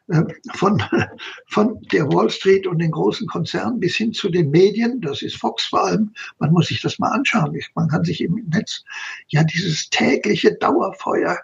äh, 0.09 0.23
von, 0.53 0.81
von 1.47 1.81
der 1.91 2.07
Wall 2.07 2.29
Street 2.29 2.65
und 2.65 2.79
den 2.79 2.91
großen 2.91 3.27
Konzernen 3.27 3.79
bis 3.79 3.95
hin 3.95 4.13
zu 4.13 4.29
den 4.29 4.49
Medien, 4.49 5.01
das 5.01 5.21
ist 5.21 5.37
Fox 5.37 5.65
vor 5.65 5.85
allem, 5.85 6.13
man 6.39 6.51
muss 6.51 6.67
sich 6.67 6.81
das 6.81 6.97
mal 6.97 7.11
anschauen, 7.11 7.57
man 7.75 7.89
kann 7.89 8.03
sich 8.03 8.21
im 8.21 8.35
Netz 8.51 8.83
ja 9.27 9.43
dieses 9.43 9.89
tägliche 9.89 10.55
Dauerfeuer, 10.55 11.37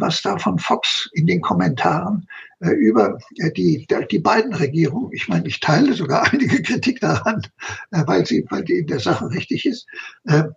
was 0.00 0.22
da 0.22 0.38
von 0.38 0.58
Fox 0.58 1.08
in 1.12 1.26
den 1.26 1.40
Kommentaren 1.40 2.26
äh, 2.60 2.70
über 2.70 3.18
äh, 3.38 3.50
die, 3.52 3.86
die 4.10 4.18
beiden 4.18 4.54
Regierungen, 4.54 5.10
ich 5.12 5.28
meine, 5.28 5.46
ich 5.48 5.60
teile 5.60 5.94
sogar 5.94 6.24
einige 6.32 6.62
Kritik 6.62 7.00
daran, 7.00 7.42
äh, 7.90 8.02
weil 8.06 8.24
sie, 8.26 8.46
weil 8.50 8.64
die 8.64 8.78
in 8.78 8.86
der 8.86 9.00
Sache 9.00 9.30
richtig 9.30 9.66
ist, 9.66 9.86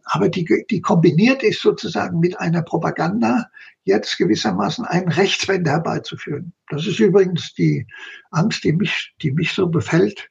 aber 0.06 0.30
die, 0.30 0.66
die 0.70 0.82
kombiniert 0.82 1.44
ist 1.44 1.62
sozusagen 1.62 2.20
mit 2.20 2.40
einer 2.40 2.62
Propaganda, 2.62 3.46
jetzt 3.84 4.18
gewissermaßen 4.18 4.86
einen 4.86 5.10
Rechtswende 5.10 5.72
herbeizuführen. 5.72 6.54
Das 6.70 6.88
ist 6.88 7.00
übrigens 7.00 7.54
die 7.54 7.88
Angst, 8.32 8.64
die 8.64 8.74
mich, 8.74 9.14
die 9.22 9.32
mich 9.32 9.54
so 9.54 9.68
befällt, 9.68 10.30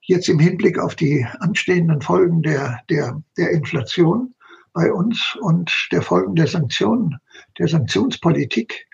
jetzt 0.00 0.28
im 0.28 0.38
Hinblick 0.38 0.78
auf 0.78 0.94
die 0.94 1.26
anstehenden 1.40 2.00
Folgen 2.00 2.42
der, 2.42 2.80
der, 2.90 3.22
der 3.36 3.50
Inflation 3.50 4.34
bei 4.72 4.92
uns 4.92 5.36
und 5.40 5.70
der 5.92 6.02
Folgen 6.02 6.34
der 6.34 6.46
Sanktionen, 6.46 7.18
der 7.58 7.68
Sanktionspolitik, 7.68 8.86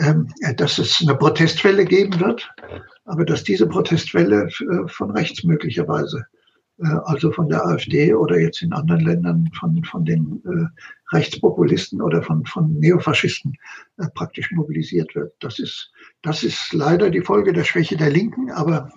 ähm, 0.00 0.28
dass 0.56 0.78
es 0.78 1.00
eine 1.02 1.16
Protestwelle 1.16 1.84
geben 1.84 2.18
wird, 2.18 2.50
aber 3.04 3.24
dass 3.24 3.44
diese 3.44 3.66
Protestwelle 3.66 4.46
äh, 4.46 4.88
von 4.88 5.10
rechts 5.10 5.44
möglicherweise, 5.44 6.24
äh, 6.78 6.86
also 7.04 7.30
von 7.30 7.48
der 7.48 7.66
AfD 7.66 8.14
oder 8.14 8.38
jetzt 8.38 8.62
in 8.62 8.72
anderen 8.72 9.04
Ländern 9.04 9.50
von, 9.58 9.84
von 9.84 10.06
den 10.06 10.42
äh, 10.46 11.14
Rechtspopulisten 11.14 12.00
oder 12.00 12.22
von, 12.22 12.46
von 12.46 12.72
Neofaschisten 12.78 13.54
praktisch 14.14 14.50
mobilisiert 14.52 15.14
wird. 15.14 15.34
Das 15.40 15.58
ist, 15.58 15.92
das 16.22 16.42
ist 16.42 16.72
leider 16.72 17.10
die 17.10 17.20
Folge 17.20 17.52
der 17.52 17.64
Schwäche 17.64 17.98
der 17.98 18.08
Linken, 18.08 18.50
aber 18.50 18.90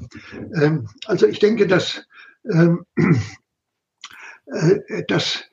ähm, 0.62 0.88
also 1.08 1.28
ich 1.28 1.40
denke, 1.40 1.68
dass, 1.68 2.08
ähm, 2.50 2.86
dass 5.10 5.44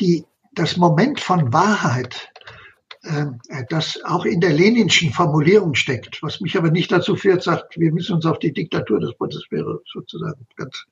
die, 0.00 0.24
das 0.56 0.76
Moment 0.76 1.20
von 1.20 1.52
Wahrheit 1.52 2.32
äh, 3.02 3.26
das 3.68 4.00
auch 4.04 4.24
in 4.24 4.40
der 4.40 4.52
leninschen 4.52 5.12
Formulierung 5.12 5.74
steckt, 5.74 6.20
was 6.22 6.40
mich 6.40 6.56
aber 6.56 6.70
nicht 6.70 6.90
dazu 6.90 7.14
führt, 7.14 7.42
sagt, 7.42 7.78
wir 7.78 7.92
müssen 7.92 8.16
uns 8.16 8.26
auf 8.26 8.40
die 8.40 8.52
Diktatur 8.52 8.98
des 8.98 9.14
Bundes 9.14 9.44
wäre 9.50 9.80
sozusagen 9.92 10.46
ganz 10.56 10.86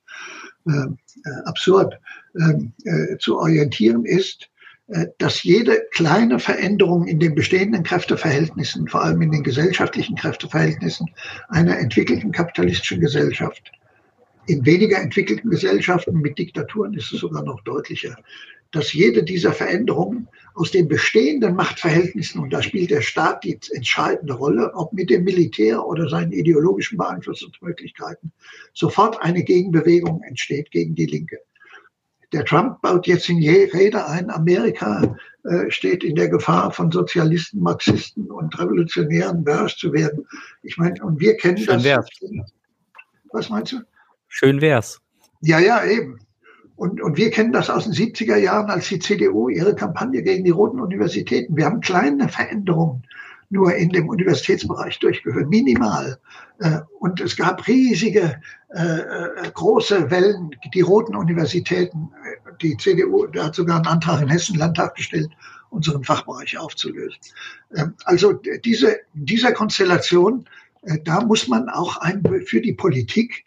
ähm, 0.67 0.97
äh, 1.25 1.49
absurd 1.49 1.99
äh, 2.35 3.17
zu 3.19 3.37
orientieren, 3.37 4.05
ist, 4.05 4.49
äh, 4.87 5.07
dass 5.17 5.43
jede 5.43 5.83
kleine 5.91 6.39
Veränderung 6.39 7.05
in 7.05 7.19
den 7.19 7.35
bestehenden 7.35 7.83
Kräfteverhältnissen, 7.83 8.87
vor 8.87 9.03
allem 9.03 9.21
in 9.21 9.31
den 9.31 9.43
gesellschaftlichen 9.43 10.15
Kräfteverhältnissen 10.15 11.09
einer 11.49 11.77
entwickelten 11.77 12.31
kapitalistischen 12.31 13.01
Gesellschaft, 13.01 13.71
in 14.47 14.65
weniger 14.65 15.01
entwickelten 15.01 15.49
Gesellschaften 15.49 16.19
mit 16.19 16.37
Diktaturen 16.37 16.93
ist 16.93 17.11
es 17.11 17.19
sogar 17.19 17.43
noch 17.43 17.61
deutlicher, 17.61 18.15
dass 18.71 18.93
jede 18.93 19.23
dieser 19.23 19.53
Veränderungen 19.53 20.27
aus 20.53 20.71
den 20.71 20.87
bestehenden 20.87 21.55
Machtverhältnissen, 21.55 22.41
und 22.41 22.51
da 22.51 22.61
spielt 22.61 22.91
der 22.91 23.01
Staat 23.01 23.43
die 23.43 23.59
entscheidende 23.73 24.33
Rolle, 24.33 24.73
ob 24.73 24.93
mit 24.93 25.09
dem 25.09 25.23
Militär 25.23 25.85
oder 25.85 26.09
seinen 26.09 26.31
ideologischen 26.31 26.97
Beeinflussungsmöglichkeiten, 26.97 28.31
sofort 28.73 29.21
eine 29.21 29.43
Gegenbewegung 29.43 30.21
entsteht 30.23 30.71
gegen 30.71 30.95
die 30.95 31.05
Linke. 31.05 31.37
Der 32.31 32.43
Trump 32.43 32.81
baut 32.81 33.07
jetzt 33.07 33.29
in 33.29 33.37
je 33.37 33.65
Rede 33.65 34.05
ein, 34.05 34.29
Amerika 34.29 35.15
äh, 35.43 35.69
steht 35.69 36.03
in 36.03 36.15
der 36.15 36.27
Gefahr, 36.29 36.71
von 36.71 36.91
Sozialisten, 36.91 37.61
Marxisten 37.61 38.31
und 38.31 38.57
Revolutionären 38.59 39.43
beherrscht 39.43 39.79
zu 39.79 39.93
werden. 39.93 40.25
Ich 40.63 40.77
meine, 40.77 41.01
und 41.03 41.19
wir 41.19 41.37
kennen 41.37 41.57
Schön 41.57 41.75
das. 41.75 41.83
Wär's. 41.83 42.09
Was 43.31 43.49
meinst 43.49 43.73
du? 43.73 43.77
Schön 44.27 44.59
wär's. 44.59 44.99
Ja, 45.41 45.59
ja, 45.59 45.85
eben. 45.85 46.19
Und, 46.75 47.01
und 47.01 47.17
wir 47.17 47.31
kennen 47.31 47.53
das 47.53 47.69
aus 47.69 47.85
den 47.85 47.93
70er 47.93 48.35
Jahren, 48.35 48.69
als 48.69 48.89
die 48.89 48.99
CDU 48.99 49.49
ihre 49.49 49.75
Kampagne 49.75 50.21
gegen 50.21 50.43
die 50.43 50.51
roten 50.51 50.79
Universitäten. 50.79 51.55
Wir 51.55 51.65
haben 51.65 51.79
kleine 51.79 52.27
Veränderungen 52.27 53.03
nur 53.49 53.75
in 53.75 53.89
dem 53.89 54.09
Universitätsbereich 54.09 54.99
durchgeführt, 54.99 55.49
minimal. 55.49 56.19
Äh, 56.59 56.79
und 56.99 57.21
es 57.21 57.35
gab 57.35 57.65
riesige, 57.67 58.41
äh, 58.69 58.81
äh, 58.81 59.51
große 59.53 60.09
Wellen, 60.11 60.51
die 60.73 60.81
roten 60.81 61.15
Universitäten. 61.15 62.11
Die 62.61 62.75
CDU 62.77 63.27
hat 63.37 63.55
sogar 63.55 63.77
einen 63.77 63.87
Antrag 63.87 64.21
im 64.21 64.29
Hessen 64.29 64.57
Landtag 64.57 64.95
gestellt, 64.95 65.29
unseren 65.69 66.03
Fachbereich 66.03 66.57
aufzulösen. 66.57 67.19
Ähm, 67.75 67.93
also 68.05 68.33
diese, 68.33 68.97
dieser 69.13 69.51
Konstellation, 69.51 70.45
da 71.03 71.21
muss 71.21 71.47
man 71.47 71.67
auch 71.69 71.97
ein, 71.97 72.21
für 72.45 72.61
die 72.61 72.73
Politik 72.73 73.45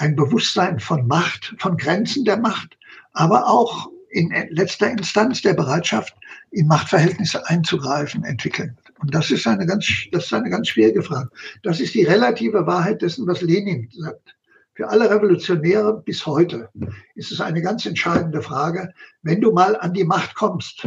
ein 0.00 0.16
Bewusstsein 0.16 0.80
von 0.80 1.06
Macht, 1.06 1.54
von 1.58 1.76
Grenzen 1.76 2.24
der 2.24 2.38
Macht, 2.38 2.78
aber 3.12 3.46
auch 3.46 3.90
in 4.08 4.32
letzter 4.48 4.90
Instanz 4.90 5.42
der 5.42 5.54
Bereitschaft, 5.54 6.16
in 6.50 6.66
Machtverhältnisse 6.66 7.46
einzugreifen, 7.48 8.24
entwickeln. 8.24 8.76
Und 9.00 9.14
das 9.14 9.30
ist 9.30 9.46
eine 9.46 9.66
ganz, 9.66 9.86
das 10.10 10.24
ist 10.24 10.32
eine 10.32 10.50
ganz 10.50 10.68
schwierige 10.68 11.02
Frage. 11.02 11.28
Das 11.62 11.80
ist 11.80 11.94
die 11.94 12.04
relative 12.04 12.66
Wahrheit 12.66 13.02
dessen, 13.02 13.26
was 13.26 13.42
Lenin 13.42 13.88
sagt. 13.92 14.36
Für 14.74 14.88
alle 14.88 15.10
Revolutionäre 15.10 16.02
bis 16.02 16.24
heute 16.24 16.70
ist 17.14 17.30
es 17.30 17.40
eine 17.40 17.60
ganz 17.60 17.84
entscheidende 17.84 18.40
Frage. 18.40 18.92
Wenn 19.22 19.40
du 19.40 19.52
mal 19.52 19.76
an 19.76 19.92
die 19.92 20.04
Macht 20.04 20.34
kommst, 20.34 20.86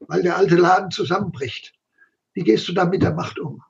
weil 0.00 0.22
der 0.22 0.36
alte 0.36 0.56
Laden 0.56 0.90
zusammenbricht, 0.90 1.74
wie 2.34 2.44
gehst 2.44 2.68
du 2.68 2.72
da 2.72 2.84
mit 2.84 3.02
der 3.02 3.14
Macht 3.14 3.38
um? 3.40 3.60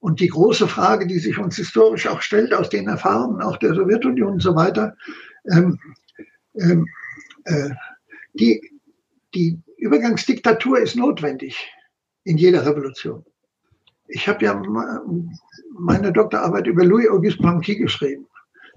Und 0.00 0.20
die 0.20 0.28
große 0.28 0.68
Frage, 0.68 1.06
die 1.06 1.18
sich 1.18 1.38
uns 1.38 1.56
historisch 1.56 2.06
auch 2.06 2.22
stellt, 2.22 2.54
aus 2.54 2.68
den 2.68 2.88
Erfahrungen 2.88 3.42
auch 3.42 3.56
der 3.56 3.74
Sowjetunion 3.74 4.34
und 4.34 4.42
so 4.42 4.54
weiter, 4.54 4.94
ähm, 5.50 5.78
ähm, 6.54 6.86
äh, 7.44 7.70
die, 8.34 8.60
die 9.34 9.60
Übergangsdiktatur 9.78 10.78
ist 10.78 10.96
notwendig 10.96 11.68
in 12.24 12.36
jeder 12.36 12.64
Revolution. 12.64 13.24
Ich 14.08 14.28
habe 14.28 14.44
ja 14.44 14.62
meine 15.78 16.12
Doktorarbeit 16.12 16.66
über 16.66 16.84
Louis-Auguste 16.84 17.42
Blanqui 17.42 17.76
geschrieben, 17.76 18.26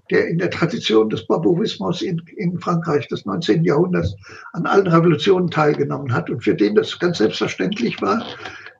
der 0.09 0.27
in 0.27 0.37
der 0.37 0.49
Tradition 0.49 1.09
des 1.09 1.25
Barbarismus 1.25 2.01
in, 2.01 2.21
in 2.35 2.59
Frankreich 2.59 3.07
des 3.07 3.25
19. 3.25 3.63
Jahrhunderts 3.63 4.15
an 4.53 4.65
allen 4.65 4.87
Revolutionen 4.87 5.49
teilgenommen 5.49 6.13
hat 6.13 6.29
und 6.29 6.43
für 6.43 6.55
den 6.55 6.75
das 6.75 6.99
ganz 6.99 7.19
selbstverständlich 7.19 8.01
war, 8.01 8.25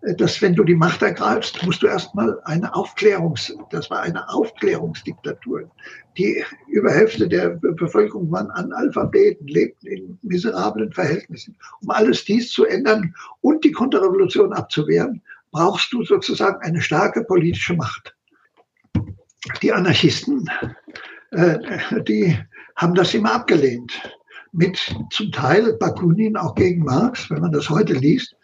dass 0.02 0.42
wenn 0.42 0.56
du 0.56 0.64
die 0.64 0.76
Macht 0.76 1.02
ergreifst, 1.02 1.64
musst 1.64 1.84
du 1.84 1.88
erstmal 1.88 2.40
eine 2.46 2.74
Aufklärungs, 2.74 3.56
das 3.70 3.90
war 3.90 4.02
eine 4.02 4.28
Aufklärungsdiktatur. 4.30 5.70
Die 6.18 6.44
über 6.68 6.92
Hälfte 6.92 7.28
der 7.28 7.50
Bevölkerung 7.50 8.32
waren 8.32 8.50
Analphabeten, 8.52 9.48
lebten 9.48 9.88
in 9.88 10.20
miserablen 10.24 10.92
Verhältnissen. 10.92 11.56
Um 11.82 11.92
alles 11.92 12.26
dies 12.26 12.52
zu 12.52 12.66
ändern 12.66 13.14
und 13.42 13.64
die 13.64 13.72
Konterrevolution 13.72 14.54
abzuwehren, 14.54 15.22
brauchst 15.52 15.94
du 15.94 16.04
sozusagen 16.04 16.60
eine 16.62 16.82
starke 16.82 17.24
politische 17.24 17.76
Macht. 17.76 18.16
Die 19.62 19.72
Anarchisten, 19.72 20.50
äh, 21.32 21.58
die 22.04 22.38
haben 22.76 22.96
das 22.96 23.14
immer 23.14 23.34
abgelehnt 23.34 24.02
mit 24.54 24.94
zum 25.12 25.32
Teil 25.32 25.74
Bakunin 25.80 26.36
auch 26.36 26.56
gegen 26.56 26.84
Marx, 26.84 27.30
wenn 27.30 27.42
man 27.42 27.52
das 27.52 27.70
heute 27.70 27.94
liest, 27.94 28.36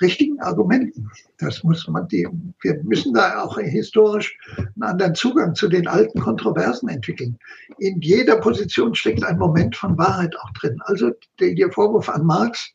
richtigen 0.00 0.40
Argumenten. 0.40 1.08
Das 1.38 1.62
muss 1.62 1.86
man 1.86 2.08
die, 2.08 2.26
wir 2.62 2.82
müssen 2.82 3.14
da 3.14 3.42
auch 3.42 3.58
historisch 3.58 4.36
einen 4.56 4.82
anderen 4.82 5.14
Zugang 5.14 5.54
zu 5.54 5.68
den 5.68 5.86
alten 5.86 6.20
Kontroversen 6.20 6.88
entwickeln. 6.88 7.38
In 7.78 8.00
jeder 8.00 8.36
Position 8.36 8.94
steckt 8.94 9.24
ein 9.24 9.38
Moment 9.38 9.76
von 9.76 9.96
Wahrheit 9.96 10.34
auch 10.36 10.50
drin. 10.52 10.78
Also 10.84 11.12
der, 11.38 11.54
der 11.54 11.70
Vorwurf 11.70 12.08
an 12.08 12.26
Marx, 12.26 12.72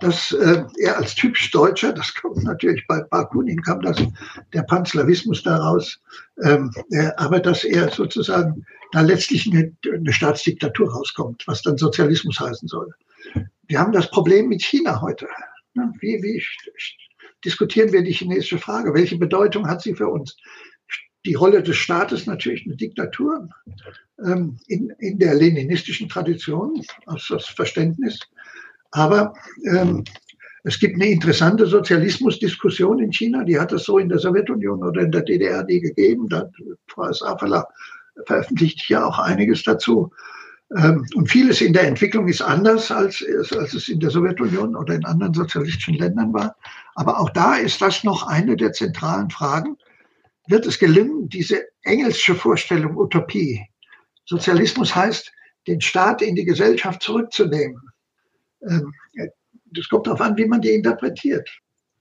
dass 0.00 0.32
äh, 0.32 0.64
er 0.78 0.96
als 0.96 1.14
typisch 1.14 1.50
Deutscher, 1.50 1.92
das 1.92 2.14
kommt 2.14 2.42
natürlich 2.44 2.86
bei 2.86 3.02
Bakunin 3.10 3.60
kam 3.62 3.80
das, 3.80 4.00
der 4.52 4.62
Panslawismus 4.62 5.42
daraus, 5.42 6.00
ähm, 6.42 6.70
äh, 6.90 7.10
aber 7.16 7.40
dass 7.40 7.64
er 7.64 7.90
sozusagen 7.90 8.64
da 8.92 9.00
letztlich 9.00 9.50
eine, 9.50 9.74
eine 9.92 10.12
Staatsdiktatur 10.12 10.92
rauskommt, 10.92 11.44
was 11.46 11.62
dann 11.62 11.76
Sozialismus 11.76 12.38
heißen 12.38 12.68
soll. 12.68 12.92
wir 13.66 13.78
haben 13.78 13.92
das 13.92 14.10
Problem 14.10 14.48
mit 14.48 14.62
China 14.62 15.00
heute. 15.00 15.26
Ne? 15.74 15.92
Wie, 16.00 16.22
wie 16.22 16.42
diskutieren 17.44 17.92
wir 17.92 18.02
die 18.02 18.12
chinesische 18.12 18.58
Frage? 18.58 18.94
Welche 18.94 19.18
Bedeutung 19.18 19.66
hat 19.66 19.82
sie 19.82 19.94
für 19.94 20.08
uns? 20.08 20.36
Die 21.24 21.34
Rolle 21.34 21.62
des 21.62 21.76
Staates 21.76 22.26
natürlich 22.26 22.64
eine 22.64 22.76
Diktatur 22.76 23.48
ähm, 24.24 24.58
in, 24.68 24.90
in 24.98 25.18
der 25.18 25.34
leninistischen 25.34 26.08
Tradition, 26.08 26.82
aus 27.06 27.26
das 27.28 27.46
Verständnis. 27.46 28.20
Aber 28.90 29.34
ähm, 29.70 30.04
es 30.64 30.78
gibt 30.78 30.94
eine 30.94 31.08
interessante 31.08 31.66
Sozialismusdiskussion 31.66 32.98
in 32.98 33.12
China, 33.12 33.44
die 33.44 33.58
hat 33.58 33.72
es 33.72 33.84
so 33.84 33.98
in 33.98 34.08
der 34.08 34.18
Sowjetunion 34.18 34.82
oder 34.82 35.02
in 35.02 35.12
der 35.12 35.22
DDR 35.22 35.64
nie 35.64 35.80
gegeben. 35.80 36.28
Da 36.28 36.50
Frau 36.88 37.12
Safala 37.12 37.66
veröffentlicht 38.26 38.80
hier 38.80 39.06
auch 39.06 39.18
einiges 39.18 39.62
dazu. 39.62 40.10
Ähm, 40.76 41.06
und 41.14 41.30
vieles 41.30 41.60
in 41.60 41.72
der 41.72 41.86
Entwicklung 41.86 42.28
ist 42.28 42.42
anders, 42.42 42.90
als, 42.90 43.24
als 43.56 43.72
es 43.72 43.88
in 43.88 44.00
der 44.00 44.10
Sowjetunion 44.10 44.76
oder 44.76 44.94
in 44.94 45.04
anderen 45.04 45.32
sozialistischen 45.32 45.94
Ländern 45.94 46.32
war. 46.34 46.56
Aber 46.94 47.18
auch 47.18 47.30
da 47.30 47.56
ist 47.56 47.80
das 47.80 48.04
noch 48.04 48.26
eine 48.26 48.56
der 48.56 48.72
zentralen 48.72 49.30
Fragen. 49.30 49.78
Wird 50.48 50.66
es 50.66 50.78
gelingen, 50.78 51.28
diese 51.28 51.62
engelsche 51.82 52.34
Vorstellung 52.34 52.96
Utopie, 52.96 53.66
Sozialismus 54.26 54.94
heißt, 54.94 55.32
den 55.66 55.80
Staat 55.80 56.20
in 56.20 56.34
die 56.34 56.44
Gesellschaft 56.44 57.02
zurückzunehmen. 57.02 57.80
Ähm, 58.62 58.92
das 59.72 59.88
kommt 59.88 60.06
darauf 60.06 60.20
an, 60.20 60.36
wie 60.36 60.46
man 60.46 60.60
die 60.60 60.70
interpretiert. 60.70 61.48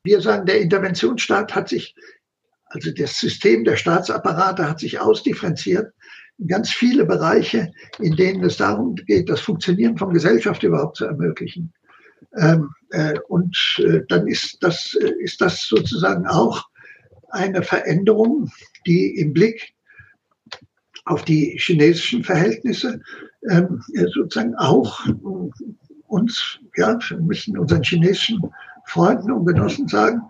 Wir 0.03 0.21
sagen, 0.21 0.45
der 0.45 0.61
Interventionsstaat 0.61 1.53
hat 1.53 1.69
sich, 1.69 1.95
also 2.65 2.91
das 2.91 3.19
System 3.19 3.63
der 3.63 3.75
Staatsapparate 3.75 4.67
hat 4.67 4.79
sich 4.79 4.99
ausdifferenziert 4.99 5.93
in 6.37 6.47
ganz 6.47 6.69
viele 6.69 7.05
Bereiche, 7.05 7.71
in 7.99 8.15
denen 8.15 8.43
es 8.43 8.57
darum 8.57 8.95
geht, 8.95 9.29
das 9.29 9.41
Funktionieren 9.41 9.97
von 9.97 10.13
Gesellschaft 10.13 10.63
überhaupt 10.63 10.97
zu 10.97 11.05
ermöglichen. 11.05 11.73
Ähm, 12.37 12.69
äh, 12.91 13.17
und 13.27 13.57
äh, 13.79 14.01
dann 14.07 14.27
ist 14.27 14.57
das, 14.61 14.95
äh, 15.01 15.13
ist 15.19 15.41
das 15.41 15.63
sozusagen 15.67 16.27
auch 16.27 16.63
eine 17.29 17.63
Veränderung, 17.63 18.49
die 18.85 19.17
im 19.17 19.33
Blick 19.33 19.73
auf 21.05 21.23
die 21.25 21.57
chinesischen 21.59 22.23
Verhältnisse 22.23 23.01
ähm, 23.49 23.81
sozusagen 24.13 24.55
auch 24.55 25.05
uns, 26.07 26.59
ja, 26.75 26.97
wir 27.09 27.17
müssen 27.17 27.57
unseren 27.57 27.83
chinesischen 27.83 28.41
Freunden 28.85 29.31
und 29.31 29.45
Genossen 29.45 29.87
sagen, 29.87 30.21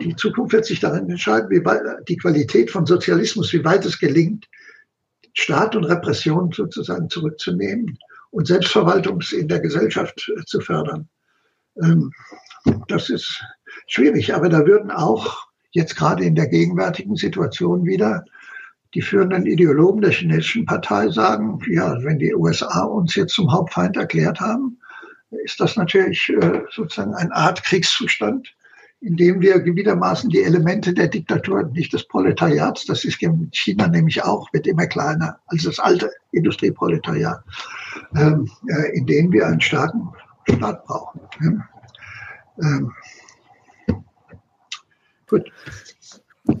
die 0.00 0.14
Zukunft 0.16 0.52
wird 0.52 0.66
sich 0.66 0.80
darin 0.80 1.08
entscheiden, 1.08 1.50
wie 1.50 1.64
weit 1.64 1.82
die 2.08 2.16
Qualität 2.16 2.70
von 2.70 2.84
Sozialismus, 2.86 3.52
wie 3.52 3.64
weit 3.64 3.84
es 3.84 3.98
gelingt, 3.98 4.48
Staat 5.32 5.76
und 5.76 5.84
Repression 5.84 6.50
sozusagen 6.52 7.08
zurückzunehmen 7.08 7.98
und 8.30 8.46
Selbstverwaltung 8.46 9.20
in 9.32 9.48
der 9.48 9.60
Gesellschaft 9.60 10.30
zu 10.46 10.60
fördern. 10.60 11.08
Ähm, 11.82 12.12
das 12.88 13.08
ist 13.08 13.42
schwierig, 13.86 14.34
aber 14.34 14.48
da 14.48 14.66
würden 14.66 14.90
auch 14.90 15.46
jetzt 15.70 15.96
gerade 15.96 16.24
in 16.24 16.34
der 16.34 16.48
gegenwärtigen 16.48 17.16
Situation 17.16 17.84
wieder 17.84 18.24
die 18.94 19.02
führenden 19.02 19.46
Ideologen 19.46 20.02
der 20.02 20.10
chinesischen 20.10 20.66
Partei 20.66 21.08
sagen, 21.10 21.60
ja, 21.70 21.96
wenn 22.02 22.18
die 22.18 22.34
USA 22.34 22.82
uns 22.82 23.14
jetzt 23.14 23.34
zum 23.34 23.52
Hauptfeind 23.52 23.96
erklärt 23.96 24.40
haben, 24.40 24.78
ist 25.30 25.60
das 25.60 25.76
natürlich 25.76 26.28
äh, 26.28 26.62
sozusagen 26.70 27.14
eine 27.14 27.34
Art 27.34 27.62
Kriegszustand, 27.64 28.54
in 29.00 29.16
dem 29.16 29.40
wir 29.40 29.60
gewissermaßen 29.60 30.28
die 30.28 30.42
Elemente 30.42 30.92
der 30.92 31.08
Diktatur, 31.08 31.62
nicht 31.72 31.92
des 31.92 32.06
Proletariats, 32.06 32.84
das 32.84 33.04
ist 33.04 33.22
in 33.22 33.48
China 33.52 33.88
nämlich 33.88 34.22
auch, 34.22 34.52
wird 34.52 34.66
immer 34.66 34.86
kleiner 34.86 35.38
als 35.46 35.62
das 35.64 35.78
alte 35.78 36.10
Industrieproletariat, 36.32 37.42
ähm, 38.16 38.50
äh, 38.68 38.96
in 38.98 39.06
dem 39.06 39.32
wir 39.32 39.46
einen 39.46 39.60
starken 39.60 40.12
Staat 40.48 40.84
brauchen. 40.84 41.20
Ähm, 42.62 42.92
gut. 45.26 45.50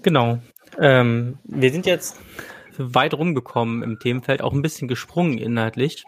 Genau. 0.02 0.38
Ähm, 0.78 1.38
wir 1.44 1.72
sind 1.72 1.84
jetzt 1.84 2.18
weit 2.78 3.12
rumgekommen 3.14 3.82
im 3.82 3.98
Themenfeld, 3.98 4.40
auch 4.40 4.52
ein 4.52 4.62
bisschen 4.62 4.88
gesprungen 4.88 5.36
inhaltlich. 5.36 6.04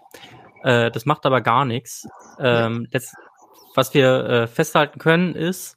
Äh, 0.63 0.91
das 0.91 1.07
macht 1.07 1.27
aber 1.27 1.41
gar 1.41 1.65
nichts. 1.65 2.07
Ähm, 2.39 2.89
das, 2.91 3.13
was 3.75 3.95
wir 3.95 4.25
äh, 4.25 4.47
festhalten 4.47 4.99
können, 4.99 5.35
ist, 5.35 5.77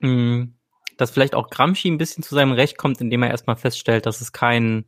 mh, 0.00 0.48
dass 0.96 1.10
vielleicht 1.10 1.34
auch 1.34 1.48
Gramsci 1.48 1.88
ein 1.88 1.98
bisschen 1.98 2.22
zu 2.22 2.34
seinem 2.34 2.52
Recht 2.52 2.76
kommt, 2.76 3.00
indem 3.00 3.22
er 3.22 3.30
erstmal 3.30 3.56
feststellt, 3.56 4.06
dass 4.06 4.20
es 4.20 4.32
kein 4.32 4.86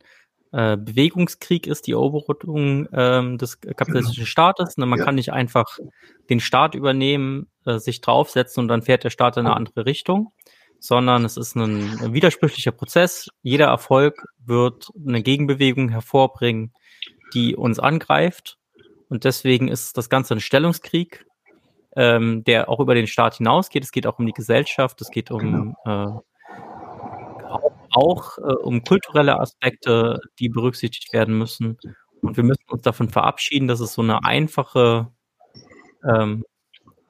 äh, 0.51 0.75
Bewegungskrieg 0.77 1.65
ist, 1.65 1.87
die 1.87 1.93
Eroberung 1.93 2.87
ähm, 2.93 3.37
des 3.37 3.61
kapitalistischen 3.61 4.25
Staates. 4.25 4.77
Ne, 4.77 4.85
man 4.85 4.99
ja. 4.99 5.05
kann 5.05 5.15
nicht 5.15 5.31
einfach 5.31 5.79
den 6.29 6.41
Staat 6.41 6.75
übernehmen, 6.75 7.47
äh, 7.65 7.79
sich 7.79 8.01
draufsetzen 8.01 8.61
und 8.61 8.67
dann 8.67 8.81
fährt 8.81 9.03
der 9.03 9.09
Staat 9.09 9.37
in 9.37 9.45
eine 9.45 9.55
andere 9.55 9.85
Richtung, 9.85 10.33
sondern 10.79 11.23
es 11.23 11.37
ist 11.37 11.55
ein 11.55 12.13
widersprüchlicher 12.13 12.73
Prozess. 12.73 13.29
Jeder 13.41 13.67
Erfolg 13.67 14.21
wird 14.45 14.89
eine 15.07 15.23
Gegenbewegung 15.23 15.89
hervorbringen, 15.89 16.73
die 17.33 17.55
uns 17.55 17.79
angreift. 17.79 18.57
Und 19.11 19.25
deswegen 19.25 19.67
ist 19.67 19.97
das 19.97 20.09
Ganze 20.09 20.35
ein 20.35 20.39
Stellungskrieg, 20.39 21.25
ähm, 21.97 22.45
der 22.45 22.69
auch 22.69 22.79
über 22.79 22.95
den 22.95 23.07
Staat 23.07 23.35
hinausgeht. 23.35 23.83
Es 23.83 23.91
geht 23.91 24.07
auch 24.07 24.19
um 24.19 24.25
die 24.25 24.31
Gesellschaft, 24.31 25.01
es 25.01 25.11
geht 25.11 25.31
um 25.31 25.75
genau. 25.83 26.23
äh, 26.23 27.49
auch 27.93 28.37
äh, 28.37 28.53
um 28.53 28.85
kulturelle 28.85 29.37
Aspekte, 29.37 30.21
die 30.39 30.47
berücksichtigt 30.47 31.11
werden 31.11 31.37
müssen. 31.37 31.77
Und 32.21 32.37
wir 32.37 32.45
müssen 32.45 32.63
uns 32.69 32.83
davon 32.83 33.09
verabschieden, 33.09 33.67
dass 33.67 33.81
es 33.81 33.91
so 33.91 34.01
eine 34.01 34.23
einfache 34.23 35.11
ähm, 36.09 36.45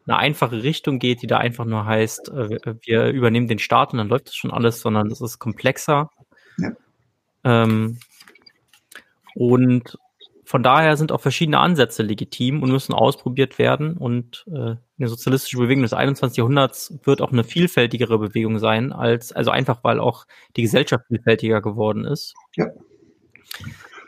eine 0.08 0.18
einfache 0.18 0.64
Richtung 0.64 0.98
geht, 0.98 1.22
die 1.22 1.28
da 1.28 1.38
einfach 1.38 1.66
nur 1.66 1.86
heißt, 1.86 2.30
äh, 2.30 2.74
wir 2.82 3.10
übernehmen 3.10 3.48
den 3.48 3.60
Staat 3.60 3.94
und 3.94 4.00
dann 4.00 4.10
läuft 4.10 4.30
das 4.30 4.36
schon 4.36 4.50
alles, 4.50 4.82
sondern 4.82 5.12
es 5.12 5.22
ist 5.22 5.38
komplexer. 5.38 6.10
Ja. 6.58 6.72
Ähm, 7.44 8.00
und 9.36 10.00
von 10.52 10.64
daher 10.64 10.98
sind 10.98 11.14
auch 11.14 11.22
verschiedene 11.22 11.60
Ansätze 11.60 12.04
legitim 12.04 12.62
und 12.62 12.72
müssen 12.72 12.92
ausprobiert 12.92 13.58
werden. 13.58 13.96
Und 13.96 14.44
äh, 14.50 14.76
eine 15.00 15.08
sozialistische 15.08 15.56
Bewegung 15.56 15.84
des 15.84 15.94
21. 15.94 16.36
Jahrhunderts 16.36 16.94
wird 17.06 17.22
auch 17.22 17.32
eine 17.32 17.46
vielfältigere 17.46 18.20
Bewegung 18.20 18.60
sein, 18.60 18.92
als, 18.92 19.32
also 19.32 19.50
einfach 19.50 19.82
weil 19.86 20.02
auch 20.02 20.26
die 20.58 20.64
Gesellschaft 20.64 21.06
vielfältiger 21.08 21.62
geworden 21.62 22.04
ist. 22.04 22.34
Ja. 22.58 22.68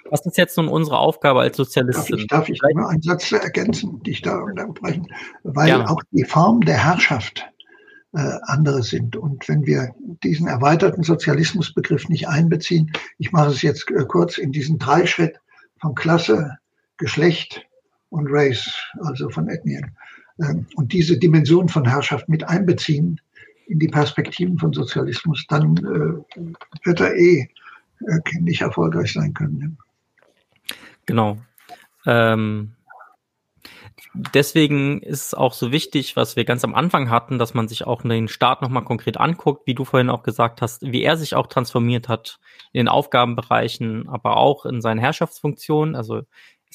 Was 0.09 0.25
ist 0.25 0.37
jetzt 0.37 0.57
nun 0.57 0.67
unsere 0.67 0.97
Aufgabe 0.97 1.39
als 1.39 1.55
Sozialistin? 1.55 2.27
Darf 2.27 2.49
ich, 2.49 2.59
darf 2.59 2.69
ich 2.69 2.75
nur 2.75 2.89
einen 2.89 3.01
Satz 3.01 3.31
ergänzen, 3.31 4.03
die 4.03 4.11
ich 4.11 4.21
da 4.21 4.41
unterbrechen? 4.41 5.07
Weil 5.43 5.69
ja. 5.69 5.87
auch 5.87 6.01
die 6.11 6.25
Form 6.25 6.59
der 6.59 6.83
Herrschaft 6.83 7.49
äh, 8.11 8.33
andere 8.47 8.83
sind. 8.83 9.15
Und 9.15 9.47
wenn 9.47 9.65
wir 9.65 9.95
diesen 10.25 10.47
erweiterten 10.47 11.03
Sozialismusbegriff 11.03 12.09
nicht 12.09 12.27
einbeziehen, 12.27 12.91
ich 13.17 13.31
mache 13.31 13.51
es 13.51 13.61
jetzt 13.61 13.89
äh, 13.91 14.03
kurz 14.05 14.37
in 14.37 14.51
diesen 14.51 14.77
drei 14.77 15.05
Schritt 15.05 15.39
von 15.84 15.93
Klasse, 15.95 16.57
Geschlecht 16.97 17.61
und 18.10 18.27
Race, 18.30 18.73
also 19.01 19.30
von 19.30 19.49
Ethnien, 19.49 19.91
ähm, 20.39 20.65
und 20.76 20.93
diese 20.93 21.18
Dimension 21.18 21.68
von 21.68 21.85
Herrschaft 21.85 22.27
mit 22.30 22.43
einbeziehen 22.47 23.19
in 23.68 23.80
die 23.80 23.89
Perspektiven 23.89 24.57
von 24.57 24.72
Sozialismus, 24.72 25.45
dann 25.49 25.76
äh, 25.77 26.39
wird 26.85 27.01
er 27.01 27.14
eh 27.15 27.49
äh, 28.07 28.39
nicht 28.39 28.61
erfolgreich 28.61 29.11
sein 29.11 29.34
können. 29.34 29.77
Genau. 31.05 31.38
Ähm, 32.05 32.72
deswegen 34.13 35.01
ist 35.01 35.27
es 35.27 35.33
auch 35.33 35.53
so 35.53 35.71
wichtig, 35.71 36.15
was 36.15 36.35
wir 36.35 36.45
ganz 36.45 36.63
am 36.63 36.75
Anfang 36.75 37.09
hatten, 37.09 37.39
dass 37.39 37.53
man 37.53 37.67
sich 37.67 37.85
auch 37.85 38.01
den 38.01 38.27
Staat 38.27 38.61
nochmal 38.61 38.83
konkret 38.83 39.17
anguckt, 39.17 39.67
wie 39.67 39.75
du 39.75 39.85
vorhin 39.85 40.09
auch 40.09 40.23
gesagt 40.23 40.61
hast, 40.61 40.81
wie 40.81 41.03
er 41.03 41.17
sich 41.17 41.35
auch 41.35 41.47
transformiert 41.47 42.09
hat 42.09 42.39
in 42.71 42.79
den 42.79 42.87
Aufgabenbereichen, 42.87 44.07
aber 44.09 44.37
auch 44.37 44.65
in 44.65 44.81
seinen 44.81 44.99
Herrschaftsfunktionen. 44.99 45.95
Also 45.95 46.21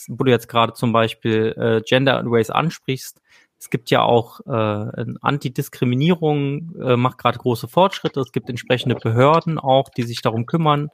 wo 0.09 0.25
du 0.25 0.31
jetzt 0.31 0.49
gerade 0.49 0.75
zum 0.75 0.93
Beispiel 0.93 1.55
äh, 1.57 1.83
Gender 1.85 2.21
und 2.21 2.29
Race 2.29 2.51
ansprichst, 2.51 3.21
es 3.59 3.71
gibt 3.71 3.91
ja 3.91 4.03
auch 4.03 4.41
äh, 4.47 5.05
Antidiskriminierung, 5.21 6.77
äh, 6.81 6.97
macht 6.97 7.19
gerade 7.19 7.39
große 7.39 7.67
Fortschritte. 7.67 8.21
Es 8.21 8.31
gibt 8.31 8.49
entsprechende 8.49 8.95
Behörden 8.95 9.59
auch, 9.59 9.89
die 9.89 10.05
sich 10.05 10.23
darum 10.23 10.47
kümmern. 10.47 10.91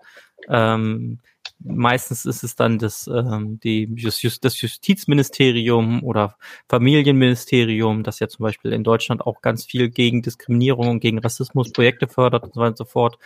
Ähm, 0.48 1.20
meistens 1.64 2.26
ist 2.26 2.44
es 2.44 2.54
dann 2.54 2.78
das, 2.78 3.06
ähm, 3.06 3.58
die, 3.60 3.92
das 3.96 4.60
Justizministerium 4.60 6.04
oder 6.04 6.36
Familienministerium, 6.68 8.02
das 8.02 8.20
ja 8.20 8.28
zum 8.28 8.44
Beispiel 8.44 8.72
in 8.72 8.84
Deutschland 8.84 9.22
auch 9.22 9.40
ganz 9.40 9.64
viel 9.64 9.88
gegen 9.90 10.22
Diskriminierung 10.22 10.88
und 10.88 11.00
gegen 11.00 11.18
Rassismus 11.18 11.72
Projekte 11.72 12.06
fördert 12.06 12.44
und 12.44 12.54
so 12.54 12.60
weiter 12.60 12.70
und 12.70 12.78
so 12.78 12.84
fort, 12.84 13.18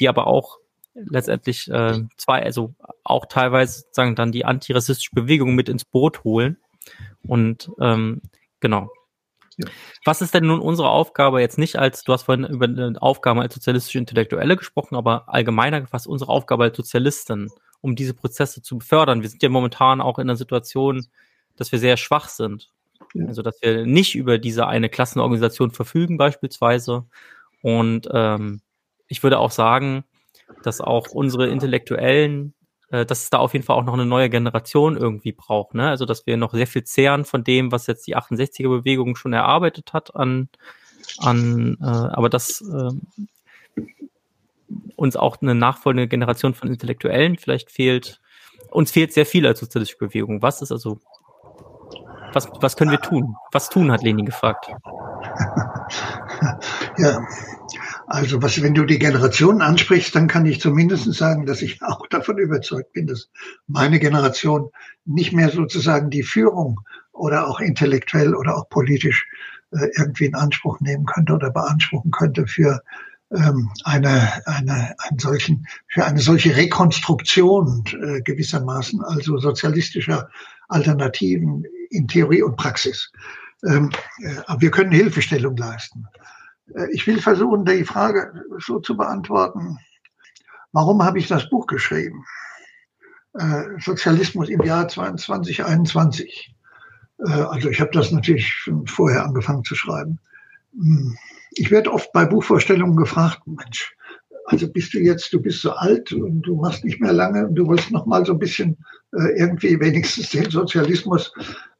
die 0.00 0.08
aber 0.08 0.26
auch 0.26 0.58
letztendlich 0.94 1.70
äh, 1.70 2.00
zwei, 2.16 2.42
also 2.42 2.74
auch 3.04 3.26
teilweise 3.26 3.84
sagen 3.92 4.14
dann 4.14 4.32
die 4.32 4.44
antirassistische 4.44 5.14
Bewegung 5.14 5.54
mit 5.54 5.68
ins 5.68 5.84
Boot 5.84 6.24
holen. 6.24 6.58
Und 7.26 7.70
ähm, 7.80 8.20
genau, 8.60 8.90
ja. 9.56 9.68
Was 10.04 10.20
ist 10.20 10.34
denn 10.34 10.46
nun 10.46 10.60
unsere 10.60 10.88
Aufgabe 10.88 11.40
jetzt 11.40 11.58
nicht 11.58 11.76
als, 11.76 12.02
du 12.02 12.12
hast 12.12 12.24
vorhin 12.24 12.44
über 12.44 12.66
eine 12.66 13.00
Aufgabe 13.00 13.40
als 13.40 13.54
sozialistische 13.54 13.98
Intellektuelle 13.98 14.56
gesprochen, 14.56 14.96
aber 14.96 15.28
allgemeiner 15.28 15.80
gefasst 15.80 16.06
unsere 16.06 16.30
Aufgabe 16.30 16.64
als 16.64 16.76
Sozialisten, 16.76 17.50
um 17.84 17.94
diese 17.94 18.14
Prozesse 18.14 18.62
zu 18.62 18.78
befördern. 18.78 19.20
Wir 19.20 19.28
sind 19.28 19.42
ja 19.42 19.50
momentan 19.50 20.00
auch 20.00 20.18
in 20.18 20.22
einer 20.22 20.36
Situation, 20.36 21.06
dass 21.54 21.70
wir 21.70 21.78
sehr 21.78 21.98
schwach 21.98 22.28
sind. 22.28 22.70
Ja. 23.12 23.26
Also 23.26 23.42
dass 23.42 23.60
wir 23.60 23.84
nicht 23.84 24.14
über 24.14 24.38
diese 24.38 24.66
eine 24.66 24.88
Klassenorganisation 24.88 25.70
verfügen 25.70 26.16
beispielsweise. 26.16 27.04
Und 27.60 28.08
ähm, 28.10 28.62
ich 29.06 29.22
würde 29.22 29.38
auch 29.38 29.50
sagen, 29.50 30.04
dass 30.62 30.80
auch 30.80 31.10
unsere 31.10 31.48
Intellektuellen, 31.48 32.54
äh, 32.88 33.04
dass 33.04 33.24
es 33.24 33.30
da 33.30 33.36
auf 33.36 33.52
jeden 33.52 33.66
Fall 33.66 33.76
auch 33.76 33.84
noch 33.84 33.92
eine 33.92 34.06
neue 34.06 34.30
Generation 34.30 34.96
irgendwie 34.96 35.32
braucht. 35.32 35.74
Ne? 35.74 35.86
Also 35.86 36.06
dass 36.06 36.24
wir 36.24 36.38
noch 36.38 36.54
sehr 36.54 36.66
viel 36.66 36.84
zehren 36.84 37.26
von 37.26 37.44
dem, 37.44 37.70
was 37.70 37.86
jetzt 37.86 38.06
die 38.06 38.16
68er-Bewegung 38.16 39.14
schon 39.14 39.34
erarbeitet 39.34 39.92
hat 39.92 40.16
an, 40.16 40.48
an 41.18 41.76
äh, 41.82 41.84
aber 41.84 42.30
dass 42.30 42.62
äh, 42.62 42.92
uns 44.96 45.16
auch 45.16 45.40
eine 45.40 45.54
nachfolgende 45.54 46.08
Generation 46.08 46.54
von 46.54 46.68
Intellektuellen 46.68 47.36
vielleicht 47.36 47.70
fehlt. 47.70 48.20
Uns 48.70 48.90
fehlt 48.90 49.12
sehr 49.12 49.26
viel 49.26 49.46
als 49.46 49.60
sozialistische 49.60 49.98
Bewegung. 49.98 50.42
Was 50.42 50.62
ist 50.62 50.72
also 50.72 51.00
was, 52.32 52.48
was 52.60 52.76
können 52.76 52.90
wir 52.90 53.00
tun? 53.00 53.36
Was 53.52 53.68
tun, 53.68 53.92
hat 53.92 54.02
Lenin 54.02 54.26
gefragt. 54.26 54.66
Ja, 56.96 57.26
also 58.06 58.40
was, 58.42 58.62
wenn 58.62 58.74
du 58.74 58.84
die 58.84 58.98
Generation 58.98 59.60
ansprichst, 59.60 60.14
dann 60.14 60.28
kann 60.28 60.46
ich 60.46 60.60
zumindest 60.60 61.12
sagen, 61.12 61.44
dass 61.44 61.60
ich 61.60 61.82
auch 61.82 62.06
davon 62.06 62.38
überzeugt 62.38 62.92
bin, 62.92 63.06
dass 63.06 63.30
meine 63.66 63.98
Generation 63.98 64.70
nicht 65.04 65.32
mehr 65.32 65.50
sozusagen 65.50 66.10
die 66.10 66.22
Führung 66.22 66.80
oder 67.12 67.48
auch 67.48 67.60
intellektuell 67.60 68.34
oder 68.34 68.56
auch 68.56 68.68
politisch 68.68 69.26
äh, 69.72 69.88
irgendwie 69.96 70.26
in 70.26 70.34
Anspruch 70.34 70.80
nehmen 70.80 71.04
könnte 71.04 71.34
oder 71.34 71.50
beanspruchen 71.50 72.10
könnte 72.10 72.46
für 72.46 72.80
eine, 73.84 74.46
eine, 74.46 74.94
einen 74.98 75.18
solchen, 75.18 75.66
für 75.88 76.04
eine 76.04 76.20
solche 76.20 76.56
Rekonstruktion 76.56 77.84
äh, 77.86 78.20
gewissermaßen, 78.22 79.02
also 79.02 79.38
sozialistischer 79.38 80.28
Alternativen 80.68 81.64
in 81.90 82.08
Theorie 82.08 82.42
und 82.42 82.56
Praxis. 82.56 83.10
Ähm, 83.64 83.90
äh, 84.22 84.36
aber 84.46 84.60
wir 84.60 84.70
können 84.70 84.92
Hilfestellung 84.92 85.56
leisten. 85.56 86.06
Äh, 86.74 86.90
ich 86.92 87.06
will 87.06 87.20
versuchen, 87.20 87.64
die 87.64 87.84
Frage 87.84 88.44
so 88.58 88.80
zu 88.80 88.96
beantworten, 88.96 89.78
warum 90.72 91.02
habe 91.02 91.18
ich 91.18 91.28
das 91.28 91.48
Buch 91.48 91.66
geschrieben? 91.66 92.24
Äh, 93.34 93.80
Sozialismus 93.80 94.48
im 94.48 94.62
Jahr 94.62 94.88
2021. 94.88 96.50
Also 97.16 97.70
ich 97.70 97.80
habe 97.80 97.92
das 97.92 98.10
natürlich 98.10 98.48
schon 98.48 98.88
vorher 98.88 99.24
angefangen 99.24 99.62
zu 99.62 99.76
schreiben. 99.76 100.18
Hm, 100.72 101.16
ich 101.56 101.70
werde 101.70 101.92
oft 101.92 102.12
bei 102.12 102.24
Buchvorstellungen 102.24 102.96
gefragt, 102.96 103.40
Mensch, 103.46 103.94
also 104.46 104.70
bist 104.70 104.92
du 104.92 104.98
jetzt, 104.98 105.32
du 105.32 105.40
bist 105.40 105.62
so 105.62 105.72
alt 105.72 106.12
und 106.12 106.42
du 106.42 106.56
machst 106.56 106.84
nicht 106.84 107.00
mehr 107.00 107.12
lange 107.12 107.46
und 107.46 107.54
du 107.54 107.68
willst 107.68 107.90
noch 107.90 108.06
mal 108.06 108.24
so 108.26 108.32
ein 108.32 108.38
bisschen 108.38 108.76
äh, 109.12 109.38
irgendwie 109.38 109.80
wenigstens 109.80 110.30
den 110.30 110.50
Sozialismus 110.50 111.32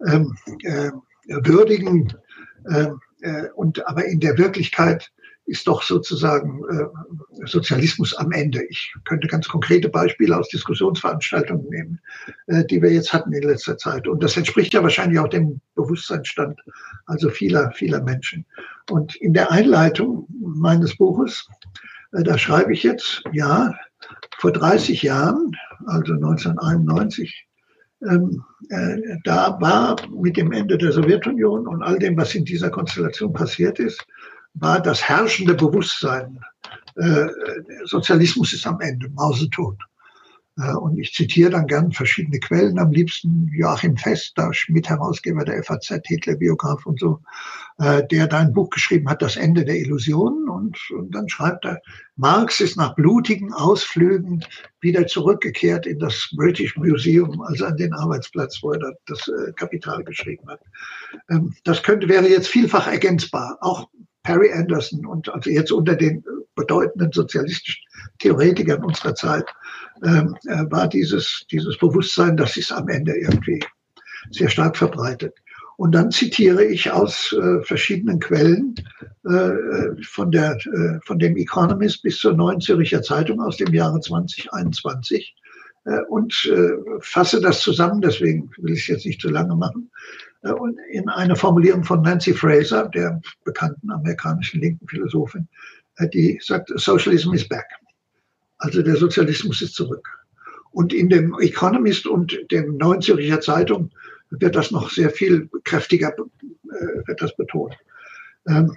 ähm, 0.06 0.34
äh, 0.62 0.90
würdigen. 1.26 2.12
Äh, 2.70 2.88
äh, 3.20 3.48
und 3.54 3.86
aber 3.86 4.04
in 4.06 4.20
der 4.20 4.38
Wirklichkeit 4.38 5.10
ist 5.46 5.66
doch 5.66 5.82
sozusagen 5.82 6.62
äh, 6.70 7.46
Sozialismus 7.46 8.14
am 8.14 8.32
Ende. 8.32 8.64
Ich 8.64 8.94
könnte 9.04 9.28
ganz 9.28 9.46
konkrete 9.46 9.90
Beispiele 9.90 10.38
aus 10.38 10.48
Diskussionsveranstaltungen 10.48 11.68
nehmen, 11.68 12.00
äh, 12.46 12.64
die 12.64 12.80
wir 12.80 12.90
jetzt 12.90 13.12
hatten 13.12 13.32
in 13.32 13.42
letzter 13.42 13.76
Zeit. 13.76 14.08
Und 14.08 14.22
das 14.22 14.36
entspricht 14.38 14.72
ja 14.72 14.82
wahrscheinlich 14.82 15.18
auch 15.18 15.28
dem 15.28 15.60
Bewusstseinsstand 15.74 16.60
also 17.06 17.28
vieler, 17.28 17.72
vieler 17.72 18.02
Menschen. 18.02 18.46
Und 18.90 19.16
in 19.16 19.32
der 19.32 19.50
Einleitung 19.50 20.26
meines 20.40 20.96
Buches, 20.96 21.46
äh, 22.12 22.22
da 22.22 22.36
schreibe 22.38 22.72
ich 22.72 22.82
jetzt, 22.82 23.22
ja, 23.32 23.74
vor 24.38 24.52
30 24.52 25.02
Jahren, 25.02 25.52
also 25.86 26.12
1991, 26.12 27.46
ähm, 28.02 28.44
äh, 28.68 28.98
da 29.24 29.58
war 29.60 29.96
mit 30.10 30.36
dem 30.36 30.52
Ende 30.52 30.76
der 30.76 30.92
Sowjetunion 30.92 31.66
und 31.66 31.82
all 31.82 31.98
dem, 31.98 32.16
was 32.16 32.34
in 32.34 32.44
dieser 32.44 32.70
Konstellation 32.70 33.32
passiert 33.32 33.78
ist, 33.78 34.04
war 34.54 34.80
das 34.80 35.02
herrschende 35.02 35.54
Bewusstsein, 35.54 36.38
äh, 36.96 37.26
Sozialismus 37.84 38.52
ist 38.52 38.66
am 38.66 38.80
Ende, 38.80 39.08
Mausetot. 39.10 39.76
Äh, 40.56 40.74
und 40.74 40.98
ich 40.98 41.12
zitiere 41.12 41.50
dann 41.50 41.66
gern 41.66 41.92
verschiedene 41.92 42.38
Quellen, 42.38 42.78
am 42.78 42.92
liebsten 42.92 43.50
Joachim 43.52 43.96
Fest, 43.96 44.32
da 44.36 44.50
Mitherausgeber 44.68 45.44
der 45.44 45.62
FAZ, 45.62 46.00
Hitler-Biograf 46.04 46.86
und 46.86 47.00
so, 47.00 47.20
äh, 47.78 48.06
der 48.06 48.28
da 48.28 48.38
ein 48.38 48.52
Buch 48.52 48.70
geschrieben 48.70 49.08
hat, 49.08 49.22
Das 49.22 49.36
Ende 49.36 49.64
der 49.64 49.78
Illusionen. 49.78 50.48
Und, 50.48 50.78
und 50.90 51.14
dann 51.14 51.28
schreibt 51.28 51.64
er, 51.64 51.80
Marx 52.16 52.60
ist 52.60 52.76
nach 52.76 52.94
blutigen 52.94 53.52
Ausflügen 53.52 54.44
wieder 54.80 55.06
zurückgekehrt 55.06 55.86
in 55.86 55.98
das 55.98 56.30
British 56.36 56.76
Museum, 56.76 57.40
also 57.42 57.64
an 57.64 57.76
den 57.76 57.92
Arbeitsplatz, 57.92 58.60
wo 58.62 58.72
er 58.72 58.94
das 59.06 59.28
äh, 59.28 59.52
Kapital 59.52 60.04
geschrieben 60.04 60.48
hat. 60.48 60.60
Ähm, 61.30 61.54
das 61.64 61.82
könnte, 61.82 62.08
wäre 62.08 62.28
jetzt 62.28 62.48
vielfach 62.48 62.86
ergänzbar. 62.86 63.58
Auch 63.60 63.88
Perry 64.22 64.52
Anderson 64.52 65.04
und 65.04 65.28
also 65.28 65.50
jetzt 65.50 65.70
unter 65.70 65.96
den 65.96 66.24
bedeutenden 66.54 67.12
sozialistischen 67.12 67.84
Theoretikern 68.18 68.84
unserer 68.84 69.14
Zeit 69.14 69.44
war 70.00 70.88
dieses, 70.88 71.46
dieses 71.50 71.78
Bewusstsein, 71.78 72.36
das 72.36 72.56
ist 72.56 72.72
am 72.72 72.88
Ende 72.88 73.16
irgendwie 73.16 73.60
sehr 74.30 74.48
stark 74.48 74.76
verbreitet. 74.76 75.34
Und 75.76 75.92
dann 75.92 76.10
zitiere 76.10 76.64
ich 76.64 76.90
aus 76.90 77.32
äh, 77.32 77.60
verschiedenen 77.62 78.20
Quellen, 78.20 78.74
äh, 79.24 79.50
von, 80.02 80.30
der, 80.30 80.56
äh, 80.56 81.00
von 81.04 81.18
dem 81.18 81.36
Economist 81.36 82.02
bis 82.02 82.18
zur 82.18 82.34
Neuen 82.34 82.60
Zürcher 82.60 83.02
Zeitung 83.02 83.40
aus 83.40 83.56
dem 83.56 83.74
Jahre 83.74 84.00
2021 84.00 85.34
äh, 85.86 86.00
und 86.08 86.32
äh, 86.52 86.70
fasse 87.00 87.40
das 87.40 87.60
zusammen, 87.60 88.00
deswegen 88.00 88.50
will 88.58 88.74
ich 88.74 88.82
es 88.82 88.86
jetzt 88.86 89.06
nicht 89.06 89.20
zu 89.20 89.28
lange 89.28 89.56
machen, 89.56 89.90
äh, 90.42 90.52
und 90.52 90.78
in 90.90 91.08
eine 91.08 91.34
Formulierung 91.34 91.82
von 91.82 92.02
Nancy 92.02 92.34
Fraser, 92.34 92.88
der 92.88 93.20
bekannten 93.44 93.90
amerikanischen 93.90 94.60
linken 94.60 94.86
Philosophin, 94.86 95.48
äh, 95.96 96.08
die 96.08 96.38
sagt, 96.40 96.70
Socialism 96.76 97.32
is 97.32 97.48
back. 97.48 97.66
Also 98.64 98.82
der 98.82 98.96
Sozialismus 98.96 99.60
ist 99.60 99.74
zurück. 99.74 100.08
Und 100.70 100.94
in 100.94 101.10
dem 101.10 101.38
Economist 101.38 102.06
und 102.06 102.38
dem 102.50 102.78
Neuen 102.78 103.02
Zürcher 103.02 103.40
Zeitung 103.40 103.90
wird 104.30 104.56
das 104.56 104.70
noch 104.70 104.90
sehr 104.90 105.10
viel 105.10 105.50
kräftiger 105.64 106.14
äh, 106.16 107.06
wird 107.06 107.20
das 107.20 107.36
betont. 107.36 107.76
Ähm, 108.48 108.74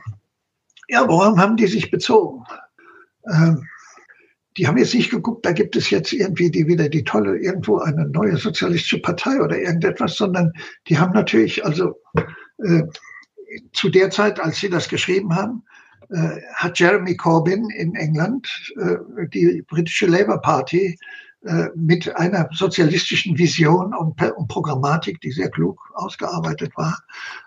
ja, 0.90 1.08
worum 1.08 1.40
haben 1.40 1.56
die 1.56 1.68
sich 1.68 1.90
bezogen? 1.90 2.44
Ähm, 3.32 3.66
die 4.58 4.68
haben 4.68 4.78
jetzt 4.78 4.94
nicht 4.94 5.10
geguckt, 5.10 5.46
da 5.46 5.54
gibt 5.54 5.78
es 5.78 5.90
jetzt 5.90 6.12
irgendwie 6.12 6.52
die 6.52 6.68
wieder 6.68 6.90
die 6.90 7.04
tolle, 7.06 7.38
irgendwo 7.38 7.78
eine 7.78 8.10
neue 8.10 8.36
sozialistische 8.36 9.00
Partei 9.00 9.42
oder 9.42 9.58
irgendetwas, 9.58 10.18
sondern 10.18 10.52
die 10.90 10.98
haben 10.98 11.14
natürlich, 11.14 11.64
also 11.64 11.98
äh, 12.58 12.84
zu 13.72 13.88
der 13.90 14.10
Zeit, 14.10 14.40
als 14.42 14.58
sie 14.58 14.70
das 14.70 14.90
geschrieben 14.90 15.34
haben, 15.34 15.64
äh, 16.10 16.42
hat 16.56 16.80
Jeremy 16.80 17.16
Corbyn 17.16 17.70
in 17.70 17.96
England 17.96 18.48
äh, 18.78 19.28
die 19.34 19.64
britische 19.68 20.08
Labour 20.08 20.42
Party 20.42 20.98
äh, 21.46 21.70
mit 21.76 22.14
einer 22.16 22.50
sozialistischen 22.52 23.38
Vision 23.38 23.94
und, 23.94 24.22
und, 24.22 24.48
Programmatik, 24.48 25.22
die 25.22 25.32
sehr 25.32 25.50
klug 25.50 25.80
ausgearbeitet 25.94 26.72
war, 26.76 27.02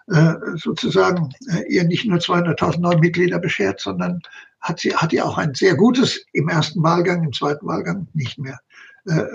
äh, 0.07 0.35
sozusagen 0.57 1.31
äh, 1.53 1.65
ihr 1.69 1.85
nicht 1.85 2.07
nur 2.07 2.19
200.000 2.19 2.81
neue 2.81 2.99
Mitglieder 2.99 3.39
beschert, 3.41 3.81
sondern 3.81 4.23
hat 4.61 4.81
sie 4.81 4.95
hat 4.95 5.13
ihr 5.13 5.27
auch 5.27 5.39
ein 5.39 5.55
sehr 5.55 5.75
gutes 5.75 6.25
im 6.33 6.49
ersten 6.49 6.83
Wahlgang, 6.83 7.25
im 7.25 7.33
zweiten 7.33 7.67
Wahlgang 7.67 8.07
nicht 8.15 8.39
mehr 8.39 8.59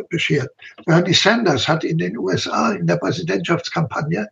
beschert. 0.09 0.51
Bernie 0.85 1.15
Sanders 1.15 1.67
hat 1.67 1.83
in 1.83 1.97
den 1.97 2.15
USA 2.19 2.73
in 2.73 2.85
der 2.85 2.97
Präsidentschaftskampagne 2.97 4.29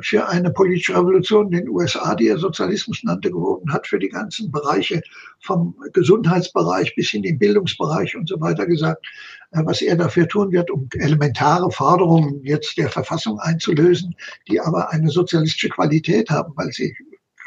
für 0.00 0.28
eine 0.28 0.50
politische 0.50 0.94
Revolution 0.94 1.46
in 1.46 1.64
den 1.64 1.68
USA, 1.70 2.14
die 2.14 2.28
er 2.28 2.36
Sozialismus 2.36 3.02
nannte, 3.04 3.30
gewogen 3.30 3.72
hat, 3.72 3.86
für 3.86 3.98
die 3.98 4.10
ganzen 4.10 4.52
Bereiche 4.52 5.00
vom 5.40 5.74
Gesundheitsbereich 5.92 6.94
bis 6.94 7.14
in 7.14 7.22
den 7.22 7.38
Bildungsbereich 7.38 8.14
und 8.14 8.28
so 8.28 8.38
weiter 8.40 8.66
gesagt, 8.66 9.06
äh, 9.52 9.62
was 9.64 9.80
er 9.80 9.96
dafür 9.96 10.28
tun 10.28 10.52
wird, 10.52 10.70
um 10.70 10.88
elementare 10.98 11.70
Forderungen 11.70 12.42
jetzt 12.44 12.76
der 12.76 12.90
Verfassung 12.90 13.38
einzulösen, 13.40 14.14
die 14.48 14.60
aber 14.60 14.90
eine 14.90 15.08
sozialistische 15.08 15.70
Qualität 15.70 16.28
haben, 16.28 16.52
weil 16.56 16.70
sie 16.72 16.94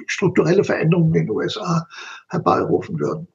strukturelle 0.07 0.63
Veränderungen 0.63 1.13
in 1.13 1.25
den 1.27 1.29
USA 1.29 1.87
herbeirufen 2.29 2.99
würden. 2.99 3.27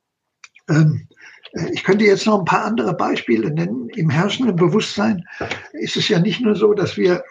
Ähm, 0.69 1.09
äh, 1.53 1.71
ich 1.73 1.85
könnte 1.85 2.05
jetzt 2.05 2.27
noch 2.27 2.41
ein 2.41 2.45
paar 2.45 2.65
andere 2.65 2.95
Beispiele 2.95 3.51
nennen. 3.51 3.89
Im 3.91 4.11
herrschenden 4.11 4.57
Bewusstsein 4.57 5.25
ist 5.73 5.97
es 5.97 6.09
ja 6.09 6.19
nicht 6.19 6.41
nur 6.41 6.55
so, 6.55 6.75
dass 6.75 6.97
wir 6.97 7.23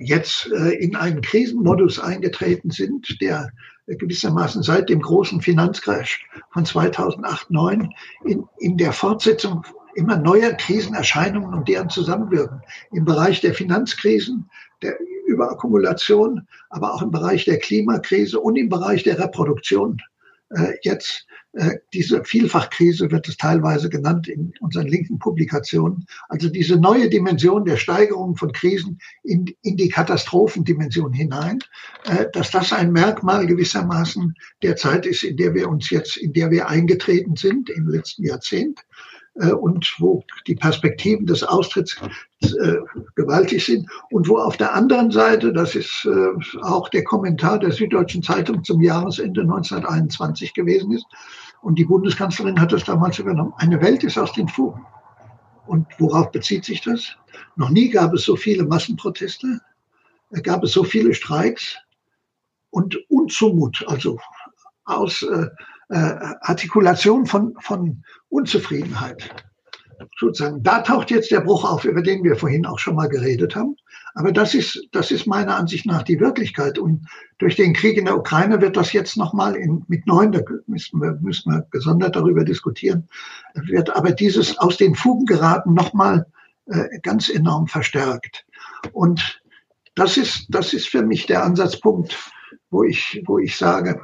jetzt 0.00 0.50
äh, 0.50 0.70
in 0.76 0.96
einen 0.96 1.20
Krisenmodus 1.20 2.00
eingetreten 2.00 2.70
sind, 2.70 3.20
der 3.20 3.50
gewissermaßen 3.86 4.62
seit 4.62 4.88
dem 4.88 5.00
großen 5.00 5.40
Finanzcrash 5.40 6.24
von 6.52 6.64
2008-9 6.64 7.88
in, 8.24 8.44
in 8.58 8.76
der 8.76 8.92
Fortsetzung 8.92 9.64
immer 9.94 10.16
neuer 10.16 10.52
Krisenerscheinungen 10.52 11.52
und 11.54 11.68
deren 11.68 11.90
Zusammenwirken 11.90 12.62
im 12.92 13.04
Bereich 13.04 13.40
der 13.40 13.54
Finanzkrisen, 13.54 14.48
der 14.82 14.96
Überakkumulation, 15.26 16.46
aber 16.70 16.94
auch 16.94 17.02
im 17.02 17.10
Bereich 17.10 17.44
der 17.44 17.58
Klimakrise 17.58 18.40
und 18.40 18.56
im 18.56 18.68
Bereich 18.68 19.02
der 19.02 19.18
Reproduktion 19.18 20.00
äh, 20.50 20.74
jetzt 20.82 21.26
diese 21.92 22.24
Vielfachkrise 22.24 23.10
wird 23.10 23.28
es 23.28 23.36
teilweise 23.36 23.88
genannt 23.88 24.28
in 24.28 24.52
unseren 24.60 24.86
linken 24.86 25.18
Publikationen. 25.18 26.06
Also 26.28 26.48
diese 26.48 26.76
neue 26.76 27.10
Dimension 27.10 27.64
der 27.64 27.76
Steigerung 27.76 28.36
von 28.36 28.52
Krisen 28.52 29.00
in, 29.24 29.46
in 29.62 29.76
die 29.76 29.88
Katastrophendimension 29.88 31.12
hinein, 31.12 31.58
äh, 32.04 32.26
dass 32.32 32.50
das 32.50 32.72
ein 32.72 32.92
Merkmal 32.92 33.46
gewissermaßen 33.46 34.34
der 34.62 34.76
Zeit 34.76 35.06
ist, 35.06 35.24
in 35.24 35.36
der 35.36 35.54
wir 35.54 35.68
uns 35.68 35.90
jetzt, 35.90 36.16
in 36.16 36.32
der 36.32 36.50
wir 36.50 36.68
eingetreten 36.68 37.34
sind 37.34 37.68
im 37.68 37.88
letzten 37.88 38.24
Jahrzehnt 38.24 38.78
äh, 38.78 39.19
und 39.34 39.94
wo 39.98 40.22
die 40.46 40.54
Perspektiven 40.54 41.26
des 41.26 41.42
Austritts 41.42 41.96
äh, 42.42 42.76
gewaltig 43.14 43.64
sind 43.64 43.88
und 44.10 44.28
wo 44.28 44.38
auf 44.38 44.56
der 44.56 44.74
anderen 44.74 45.10
Seite, 45.10 45.52
das 45.52 45.74
ist 45.74 46.06
äh, 46.06 46.60
auch 46.62 46.88
der 46.88 47.04
Kommentar 47.04 47.58
der 47.58 47.72
Süddeutschen 47.72 48.22
Zeitung 48.22 48.64
zum 48.64 48.82
Jahresende 48.82 49.42
1921 49.42 50.52
gewesen 50.52 50.92
ist, 50.92 51.06
und 51.62 51.78
die 51.78 51.84
Bundeskanzlerin 51.84 52.60
hat 52.60 52.72
das 52.72 52.84
damals 52.84 53.18
übernommen, 53.18 53.52
eine 53.58 53.80
Welt 53.80 54.02
ist 54.02 54.18
aus 54.18 54.32
den 54.32 54.48
Fugen. 54.48 54.84
Und 55.66 55.86
worauf 55.98 56.30
bezieht 56.32 56.64
sich 56.64 56.80
das? 56.80 57.14
Noch 57.56 57.70
nie 57.70 57.90
gab 57.90 58.14
es 58.14 58.24
so 58.24 58.34
viele 58.34 58.64
Massenproteste, 58.64 59.60
gab 60.42 60.64
es 60.64 60.72
so 60.72 60.84
viele 60.84 61.14
Streiks 61.14 61.76
und 62.70 62.96
Unzumut, 63.10 63.84
also 63.86 64.18
aus 64.84 65.22
äh, 65.22 65.48
äh, 65.90 66.16
Artikulation 66.40 67.26
von, 67.26 67.54
von 67.60 68.02
Unzufriedenheit. 68.28 69.28
Sozusagen, 70.18 70.62
da 70.62 70.80
taucht 70.80 71.10
jetzt 71.10 71.30
der 71.30 71.40
Bruch 71.40 71.70
auf, 71.70 71.84
über 71.84 72.00
den 72.00 72.24
wir 72.24 72.36
vorhin 72.36 72.64
auch 72.64 72.78
schon 72.78 72.94
mal 72.94 73.08
geredet 73.08 73.54
haben. 73.54 73.76
Aber 74.14 74.32
das 74.32 74.54
ist, 74.54 74.88
das 74.92 75.10
ist 75.10 75.26
meiner 75.26 75.56
Ansicht 75.56 75.86
nach 75.86 76.02
die 76.02 76.18
Wirklichkeit. 76.18 76.78
Und 76.78 77.06
durch 77.38 77.56
den 77.56 77.74
Krieg 77.74 77.98
in 77.98 78.06
der 78.06 78.16
Ukraine 78.16 78.60
wird 78.60 78.76
das 78.76 78.92
jetzt 78.92 79.16
nochmal 79.16 79.58
mit 79.88 80.06
neun, 80.06 80.32
da 80.32 80.40
müssen 80.66 81.00
wir, 81.00 81.18
müssen 81.20 81.52
wir 81.52 81.66
gesondert 81.70 82.16
darüber 82.16 82.44
diskutieren, 82.44 83.08
wird 83.54 83.94
aber 83.94 84.12
dieses 84.12 84.56
aus 84.58 84.78
den 84.78 84.94
Fugen 84.94 85.26
geraten 85.26 85.74
nochmal 85.74 86.26
äh, 86.66 86.98
ganz 87.02 87.28
enorm 87.28 87.66
verstärkt. 87.66 88.46
Und 88.92 89.42
das 89.94 90.16
ist, 90.16 90.46
das 90.48 90.72
ist 90.72 90.88
für 90.88 91.02
mich 91.02 91.26
der 91.26 91.44
Ansatzpunkt, 91.44 92.16
wo 92.70 92.84
ich, 92.84 93.22
wo 93.26 93.38
ich 93.38 93.56
sage, 93.56 94.00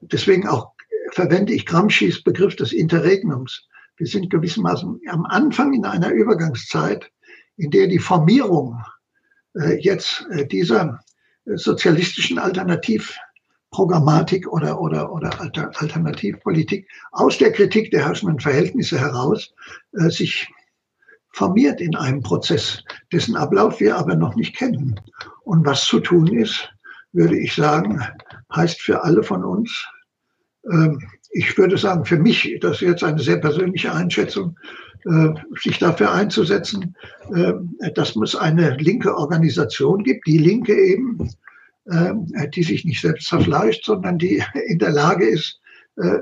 deswegen 0.00 0.48
auch 0.48 0.72
verwende 1.12 1.52
ich 1.52 1.66
Gramsci's 1.66 2.22
Begriff 2.22 2.56
des 2.56 2.72
Interregnums. 2.72 3.68
Wir 3.96 4.06
sind 4.06 4.30
gewissermaßen 4.30 5.02
am 5.08 5.26
Anfang 5.26 5.74
in 5.74 5.84
einer 5.84 6.10
Übergangszeit, 6.10 7.10
in 7.56 7.70
der 7.70 7.86
die 7.86 7.98
Formierung 7.98 8.80
äh, 9.54 9.78
jetzt 9.78 10.26
äh, 10.30 10.46
dieser 10.46 11.00
sozialistischen 11.44 12.38
Alternativprogrammatik 12.38 14.50
oder, 14.50 14.80
oder, 14.80 15.12
oder 15.12 15.38
Alternativpolitik 15.40 16.88
aus 17.10 17.36
der 17.38 17.52
Kritik 17.52 17.90
der 17.90 18.06
herrschenden 18.06 18.40
Verhältnisse 18.40 18.98
heraus 18.98 19.52
äh, 19.92 20.08
sich 20.08 20.48
formiert 21.34 21.80
in 21.80 21.96
einem 21.96 22.22
Prozess, 22.22 22.84
dessen 23.10 23.36
Ablauf 23.36 23.80
wir 23.80 23.96
aber 23.96 24.14
noch 24.16 24.36
nicht 24.36 24.54
kennen. 24.56 25.00
Und 25.44 25.64
was 25.66 25.84
zu 25.84 26.00
tun 26.00 26.26
ist, 26.28 26.70
würde 27.12 27.38
ich 27.38 27.54
sagen, 27.54 28.02
heißt 28.54 28.80
für 28.80 29.02
alle 29.02 29.22
von 29.22 29.44
uns, 29.44 29.86
ich 31.32 31.56
würde 31.56 31.78
sagen, 31.78 32.04
für 32.04 32.18
mich, 32.18 32.58
das 32.60 32.74
ist 32.74 32.80
jetzt 32.82 33.04
eine 33.04 33.20
sehr 33.20 33.38
persönliche 33.38 33.92
Einschätzung, 33.92 34.56
äh, 35.04 35.30
sich 35.60 35.78
dafür 35.78 36.12
einzusetzen, 36.12 36.94
äh, 37.34 37.54
dass 37.94 38.14
es 38.14 38.36
eine 38.36 38.76
linke 38.76 39.16
Organisation 39.16 40.04
gibt, 40.04 40.26
die 40.26 40.38
Linke 40.38 40.74
eben, 40.74 41.30
äh, 41.86 42.12
die 42.54 42.62
sich 42.62 42.84
nicht 42.84 43.00
selbst 43.00 43.28
zerfleischt, 43.28 43.84
sondern 43.84 44.18
die 44.18 44.44
in 44.66 44.78
der 44.78 44.92
Lage 44.92 45.26
ist, 45.26 45.58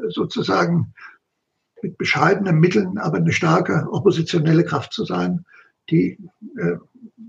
sozusagen 0.09 0.93
mit 1.81 1.97
bescheidenen 1.97 2.59
Mitteln, 2.59 2.99
aber 2.99 3.19
eine 3.19 3.31
starke 3.31 3.87
oppositionelle 3.93 4.65
Kraft 4.65 4.93
zu 4.93 5.05
sein, 5.05 5.45
die 5.91 6.19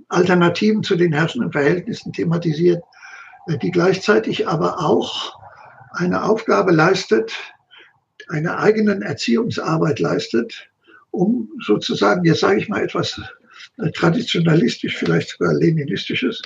Alternativen 0.08 0.82
zu 0.82 0.96
den 0.96 1.14
herrschenden 1.14 1.52
Verhältnissen 1.52 2.14
thematisiert, 2.14 2.84
die 3.62 3.70
gleichzeitig 3.70 4.48
aber 4.48 4.80
auch 4.80 5.40
eine 5.92 6.24
Aufgabe 6.24 6.72
leistet, 6.72 7.34
eine 8.30 8.58
eigenen 8.58 9.02
Erziehungsarbeit 9.02 10.00
leistet, 10.00 10.70
um 11.12 11.50
sozusagen, 11.66 12.24
jetzt 12.24 12.40
sage 12.40 12.60
ich 12.60 12.70
mal 12.70 12.84
etwas 12.84 13.20
äh, 13.78 13.92
traditionalistisch, 13.92 14.96
vielleicht 14.98 15.30
sogar 15.30 15.54
leninistisches, 15.54 16.42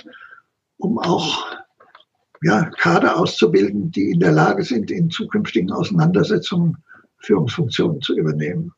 um 0.78 0.98
auch 1.00 1.46
ja, 2.42 2.70
Kader 2.78 3.18
auszubilden, 3.18 3.92
die 3.92 4.12
in 4.12 4.20
der 4.20 4.32
Lage 4.32 4.64
sind, 4.64 4.92
in 4.92 5.10
zukünftigen 5.10 5.72
Auseinandersetzungen 5.72 6.78
Führungsfunktionen 7.20 8.02
zu 8.02 8.16
übernehmen. 8.16 8.74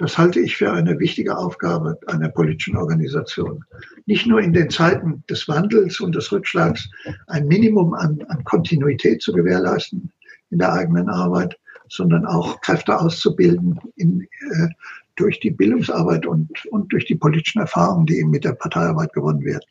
Das 0.00 0.16
halte 0.16 0.40
ich 0.40 0.56
für 0.56 0.72
eine 0.72 0.98
wichtige 0.98 1.36
Aufgabe 1.36 1.98
einer 2.06 2.30
politischen 2.30 2.74
Organisation. 2.74 3.62
Nicht 4.06 4.26
nur 4.26 4.40
in 4.40 4.54
den 4.54 4.70
Zeiten 4.70 5.22
des 5.28 5.46
Wandels 5.46 6.00
und 6.00 6.14
des 6.14 6.32
Rückschlags 6.32 6.88
ein 7.26 7.46
Minimum 7.46 7.92
an, 7.92 8.24
an 8.28 8.42
Kontinuität 8.44 9.20
zu 9.20 9.30
gewährleisten 9.30 10.10
in 10.48 10.58
der 10.58 10.72
eigenen 10.72 11.10
Arbeit, 11.10 11.58
sondern 11.90 12.24
auch 12.24 12.62
Kräfte 12.62 12.98
auszubilden 12.98 13.78
in, 13.96 14.22
äh, 14.22 14.68
durch 15.16 15.38
die 15.38 15.50
Bildungsarbeit 15.50 16.24
und, 16.24 16.48
und 16.70 16.90
durch 16.94 17.04
die 17.04 17.16
politischen 17.16 17.60
Erfahrungen, 17.60 18.06
die 18.06 18.20
eben 18.20 18.30
mit 18.30 18.44
der 18.44 18.54
Parteiarbeit 18.54 19.12
gewonnen 19.12 19.44
werden. 19.44 19.66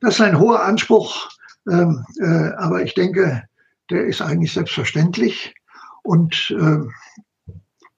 Das 0.00 0.14
ist 0.14 0.22
ein 0.22 0.38
hoher 0.38 0.64
Anspruch, 0.64 1.28
ähm, 1.70 2.02
äh, 2.18 2.54
aber 2.56 2.82
ich 2.82 2.94
denke, 2.94 3.42
der 3.90 4.06
ist 4.06 4.22
eigentlich 4.22 4.54
selbstverständlich. 4.54 5.54
Und 6.02 6.56
äh, 6.58 6.78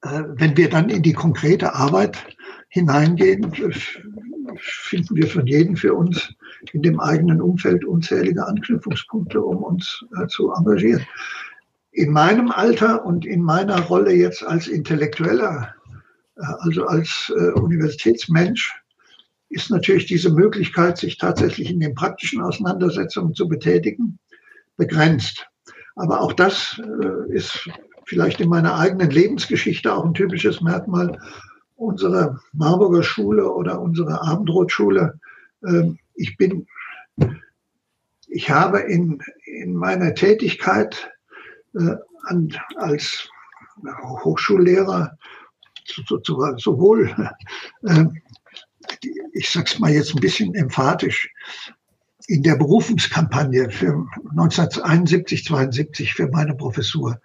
wenn 0.03 0.57
wir 0.57 0.71
dann 0.71 0.91
in 0.91 1.03
die 1.03 1.13
konkrete 1.13 1.75
Arbeit 1.75 2.19
hineingehen, 2.69 3.53
finden 4.61 5.17
wir 5.17 5.27
von 5.27 5.47
jedem 5.47 5.77
für 5.77 5.95
uns 5.95 6.35
in 6.73 6.83
dem 6.83 7.01
eigenen 7.01 7.41
Umfeld 7.41 7.85
unzählige 7.85 8.47
Anknüpfungspunkte, 8.47 9.41
um 9.41 9.63
uns 9.63 10.05
äh, 10.17 10.27
zu 10.29 10.53
engagieren. 10.53 11.07
In 11.93 12.13
meinem 12.13 12.51
Alter 12.51 13.05
und 13.05 13.27
in 13.27 13.43
meiner 13.43 13.81
Rolle 13.81 14.13
jetzt 14.13 14.45
als 14.45 14.69
Intellektueller, 14.69 15.75
äh, 16.37 16.43
also 16.61 16.87
als 16.87 17.33
Universitätsmensch, 17.55 18.75
ist 19.51 19.71
natürlich 19.71 20.07
diese 20.07 20.31
Möglichkeit, 20.31 20.99
sich 20.99 21.17
tatsächlich 21.17 21.71
in 21.71 21.81
den 21.81 21.95
praktischen 21.95 22.43
Auseinandersetzungen 22.43 23.35
zu 23.35 23.49
betätigen, 23.49 24.19
begrenzt. 24.77 25.47
Aber 25.97 26.21
auch 26.21 26.35
das 26.35 26.81
ist 27.31 27.69
vielleicht 28.09 28.41
in 28.41 28.49
meiner 28.49 28.79
eigenen 28.79 29.11
Lebensgeschichte 29.11 29.93
auch 29.93 30.05
ein 30.05 30.15
typisches 30.15 30.63
Merkmal 30.63 31.19
unserer 31.77 32.41
Marburger 32.53 33.03
Schule 33.03 33.53
oder 33.53 33.81
unserer 33.81 34.27
Abendrotschule. 34.27 35.21
Ähm, 35.65 35.99
ich 36.15 36.37
bin, 36.39 36.67
ich 38.27 38.51
habe 38.51 38.81
in, 38.81 39.21
in 39.45 39.77
meiner 39.77 40.15
Tätigkeit 40.15 41.11
äh, 41.75 41.97
als 42.77 43.29
Hochschullehrer 44.25 45.17
sowohl, 46.57 47.15
äh, 47.83 48.05
ich 49.33 49.51
sag's 49.51 49.79
mal 49.79 49.93
jetzt 49.93 50.15
ein 50.15 50.21
bisschen 50.21 50.55
emphatisch, 50.55 51.31
in 52.27 52.43
der 52.43 52.57
Berufungskampagne 52.57 53.71
für 53.71 54.07
1971, 54.31 55.45
72 55.45 56.13
für 56.13 56.29
meine 56.29 56.55
Professur 56.55 57.19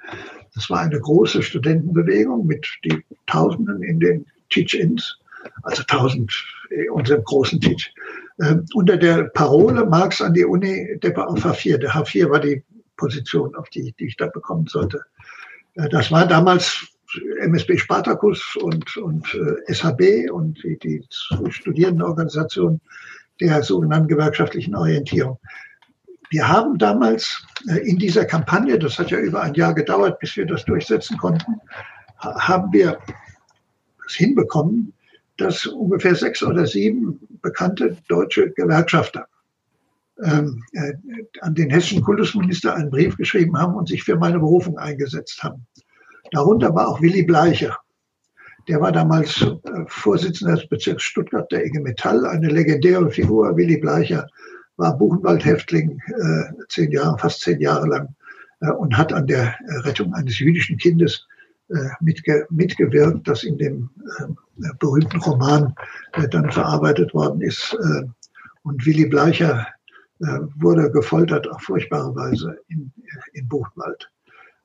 das 0.55 0.69
war 0.69 0.81
eine 0.81 0.99
große 0.99 1.41
Studentenbewegung 1.41 2.45
mit 2.45 2.67
die 2.83 3.03
Tausenden 3.27 3.81
in 3.83 3.99
den 3.99 4.25
Teach-Ins, 4.49 5.19
also 5.63 5.83
tausend 5.83 6.31
in 6.69 6.89
unserem 6.91 7.23
großen 7.23 7.59
Teach. 7.59 7.93
Äh, 8.39 8.55
unter 8.73 8.97
der 8.97 9.25
Parole 9.25 9.85
Marx 9.85 10.21
an 10.21 10.33
die 10.33 10.45
Uni, 10.45 10.97
Deppe 11.01 11.27
auf 11.27 11.45
H4. 11.45 11.77
Der 11.77 11.91
H4 11.91 12.29
war 12.29 12.39
die 12.39 12.63
Position, 12.97 13.55
auf 13.55 13.69
die, 13.69 13.93
die 13.99 14.07
ich 14.07 14.17
da 14.17 14.27
bekommen 14.27 14.67
sollte. 14.67 15.01
Äh, 15.75 15.89
das 15.89 16.11
war 16.11 16.27
damals 16.27 16.87
MSB 17.41 17.77
Spartacus 17.77 18.55
und, 18.55 18.97
und 18.97 19.35
äh, 19.35 19.73
SHB 19.73 20.31
und 20.31 20.61
die, 20.63 20.77
die 20.79 21.05
Studierendenorganisation 21.49 22.81
der 23.39 23.61
sogenannten 23.63 24.07
gewerkschaftlichen 24.07 24.75
Orientierung. 24.75 25.39
Wir 26.33 26.47
haben 26.47 26.79
damals 26.79 27.45
äh, 27.69 27.87
in 27.87 27.99
dieser 27.99 28.25
Kampagne, 28.25 28.79
das 28.79 28.97
hat 28.97 29.11
ja 29.11 29.19
über 29.19 29.43
ein 29.43 29.53
Jahr 29.53 29.75
gedauert, 29.75 30.17
bis 30.19 30.35
wir 30.35 30.47
das 30.47 30.65
durchsetzen 30.65 31.15
konnten, 31.15 31.61
haben 32.17 32.73
wir 32.73 32.97
es 34.07 34.15
hinbekommen, 34.15 34.93
dass 35.37 35.67
ungefähr 35.67 36.15
sechs 36.15 36.41
oder 36.41 36.65
sieben 36.65 37.19
bekannte 37.43 37.95
deutsche 38.07 38.49
Gewerkschafter 38.49 39.27
ähm, 40.23 40.63
äh, 40.71 40.93
an 41.41 41.53
den 41.53 41.69
hessischen 41.69 42.01
Kultusminister 42.01 42.73
einen 42.73 42.89
Brief 42.89 43.15
geschrieben 43.15 43.55
haben 43.55 43.75
und 43.75 43.87
sich 43.87 44.03
für 44.03 44.15
meine 44.15 44.39
Berufung 44.39 44.79
eingesetzt 44.79 45.43
haben. 45.43 45.67
Darunter 46.31 46.73
war 46.73 46.87
auch 46.87 46.99
Willy 46.99 47.21
Bleicher. 47.21 47.77
Der 48.67 48.81
war 48.81 48.91
damals 48.91 49.39
äh, 49.39 49.85
Vorsitzender 49.85 50.55
des 50.55 50.67
Bezirks 50.67 51.03
Stuttgart 51.03 51.51
der 51.51 51.63
IG 51.63 51.79
Metall, 51.79 52.25
eine 52.25 52.47
legendäre 52.47 53.11
Figur. 53.11 53.55
Willy 53.55 53.77
Bleicher 53.77 54.25
war 54.77 54.97
Buchenwald-Häftling 54.97 55.99
äh, 56.07 56.65
zehn 56.69 56.91
Jahre, 56.91 57.17
fast 57.17 57.41
zehn 57.41 57.59
Jahre 57.59 57.87
lang 57.87 58.15
äh, 58.61 58.71
und 58.71 58.97
hat 58.97 59.13
an 59.13 59.27
der 59.27 59.55
Rettung 59.83 60.13
eines 60.13 60.39
jüdischen 60.39 60.77
Kindes 60.77 61.27
äh, 61.69 61.89
mitge 62.01 62.45
mitgewirkt, 62.49 63.27
das 63.27 63.43
in 63.43 63.57
dem 63.57 63.89
äh, 64.19 64.67
berühmten 64.79 65.17
Roman 65.17 65.73
äh, 66.13 66.27
dann 66.27 66.51
verarbeitet 66.51 67.13
worden 67.13 67.41
ist. 67.41 67.75
Äh, 67.79 68.07
und 68.63 68.85
Willy 68.85 69.05
Bleicher 69.05 69.67
äh, 70.19 70.39
wurde 70.57 70.91
gefoltert 70.91 71.49
auf 71.49 71.61
furchtbare 71.61 72.15
Weise 72.15 72.57
in, 72.67 72.91
in 73.33 73.47
Buchenwald. 73.47 74.11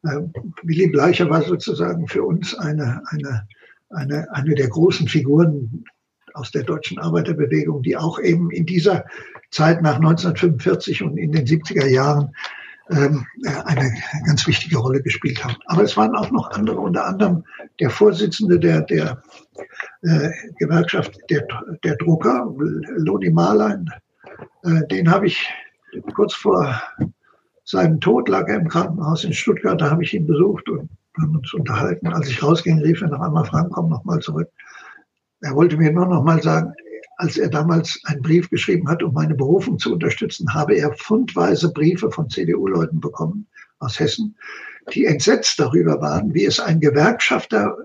Äh, 0.04 0.20
Willy 0.62 0.88
Bleicher 0.88 1.30
war 1.30 1.42
sozusagen 1.42 2.06
für 2.08 2.24
uns 2.24 2.54
eine, 2.58 3.02
eine, 3.06 3.46
eine, 3.90 4.26
eine 4.34 4.54
der 4.54 4.68
großen 4.68 5.08
Figuren 5.08 5.84
aus 6.34 6.50
der 6.50 6.64
deutschen 6.64 6.98
Arbeiterbewegung, 6.98 7.82
die 7.82 7.96
auch 7.96 8.18
eben 8.20 8.50
in 8.50 8.66
dieser 8.66 9.04
Zeit 9.50 9.82
nach 9.82 9.96
1945 9.96 11.02
und 11.02 11.16
in 11.16 11.32
den 11.32 11.46
70er 11.46 11.86
Jahren 11.86 12.34
ähm, 12.90 13.26
eine 13.64 13.92
ganz 14.26 14.46
wichtige 14.46 14.78
Rolle 14.78 15.02
gespielt 15.02 15.42
haben. 15.44 15.56
Aber 15.66 15.82
es 15.82 15.96
waren 15.96 16.16
auch 16.16 16.30
noch 16.30 16.50
andere, 16.52 16.78
unter 16.78 17.06
anderem 17.06 17.44
der 17.80 17.90
Vorsitzende 17.90 18.58
der, 18.58 18.82
der 18.82 19.22
äh, 20.02 20.30
Gewerkschaft 20.58 21.18
der, 21.30 21.46
der 21.84 21.96
Drucker, 21.96 22.52
Loni 22.56 23.30
Marlein, 23.30 23.90
äh, 24.64 24.86
den 24.88 25.10
habe 25.10 25.26
ich 25.26 25.48
kurz 26.14 26.34
vor 26.34 26.80
seinem 27.68 28.00
Tod 28.00 28.30
lag 28.30 28.48
er 28.48 28.56
im 28.56 28.68
Krankenhaus 28.68 29.24
in 29.24 29.32
Stuttgart, 29.34 29.78
da 29.78 29.90
habe 29.90 30.02
ich 30.02 30.14
ihn 30.14 30.26
besucht 30.26 30.68
und 30.70 30.88
haben 31.20 31.36
uns 31.36 31.52
unterhalten. 31.52 32.06
Als 32.06 32.28
ich 32.28 32.42
rausging, 32.42 32.78
rief 32.78 33.02
er 33.02 33.08
noch 33.08 33.20
einmal, 33.20 33.44
Frank, 33.44 33.72
komm 33.72 33.90
noch 33.90 34.04
mal 34.04 34.20
zurück. 34.20 34.48
Er 35.40 35.54
wollte 35.54 35.76
mir 35.76 35.92
nur 35.92 36.06
noch 36.06 36.22
mal 36.22 36.42
sagen, 36.42 36.72
als 37.16 37.36
er 37.36 37.48
damals 37.48 38.00
einen 38.04 38.22
Brief 38.22 38.48
geschrieben 38.48 38.88
hat, 38.88 39.02
um 39.02 39.12
meine 39.12 39.34
Berufung 39.34 39.78
zu 39.78 39.92
unterstützen, 39.92 40.52
habe 40.54 40.74
er 40.74 40.92
fundweise 40.94 41.72
Briefe 41.72 42.10
von 42.10 42.30
CDU-Leuten 42.30 43.00
bekommen 43.00 43.46
aus 43.80 43.98
Hessen, 43.98 44.36
die 44.92 45.04
entsetzt 45.04 45.58
darüber 45.58 46.00
waren, 46.00 46.32
wie 46.32 46.44
es 46.44 46.60
ein 46.60 46.80
Gewerkschafter 46.80 47.76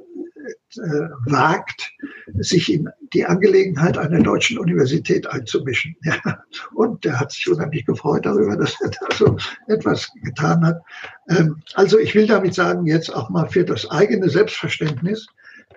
äh, 0.76 1.08
wagt, 1.26 1.92
sich 2.40 2.72
in 2.72 2.90
die 3.14 3.26
Angelegenheit 3.26 3.98
einer 3.98 4.20
deutschen 4.22 4.58
Universität 4.58 5.28
einzumischen. 5.28 5.96
Ja. 6.04 6.44
Und 6.74 7.06
der 7.06 7.20
hat 7.20 7.32
sich 7.32 7.48
unheimlich 7.50 7.86
gefreut 7.86 8.26
darüber, 8.26 8.58
dass 8.58 8.76
er 8.82 8.90
da 8.90 9.16
so 9.16 9.38
etwas 9.68 10.10
getan 10.24 10.66
hat. 10.66 10.82
Ähm, 11.30 11.62
also 11.76 11.98
ich 11.98 12.16
will 12.16 12.28
damit 12.28 12.54
sagen, 12.56 12.86
jetzt 12.86 13.14
auch 13.14 13.30
mal 13.30 13.48
für 13.50 13.64
das 13.64 13.90
eigene 13.90 14.30
Selbstverständnis, 14.30 15.28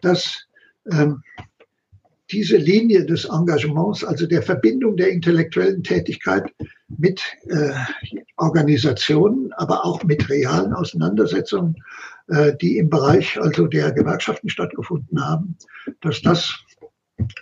dass 0.03 0.47
ähm, 0.90 1.23
diese 2.31 2.57
Linie 2.57 3.05
des 3.05 3.24
Engagements, 3.24 4.05
also 4.05 4.27
der 4.27 4.43
Verbindung 4.43 4.97
der 4.97 5.11
intellektuellen 5.11 5.82
Tätigkeit 5.82 6.44
mit 6.89 7.23
äh, 7.48 7.73
Organisationen, 8.36 9.53
aber 9.55 9.85
auch 9.85 10.03
mit 10.05 10.28
realen 10.28 10.73
Auseinandersetzungen, 10.73 11.77
äh, 12.28 12.57
die 12.61 12.78
im 12.78 12.90
Bereich 12.90 13.40
also 13.40 13.66
der 13.66 13.93
Gewerkschaften 13.93 14.48
stattgefunden 14.48 15.24
haben, 15.24 15.57
dass 16.01 16.20
das 16.23 16.55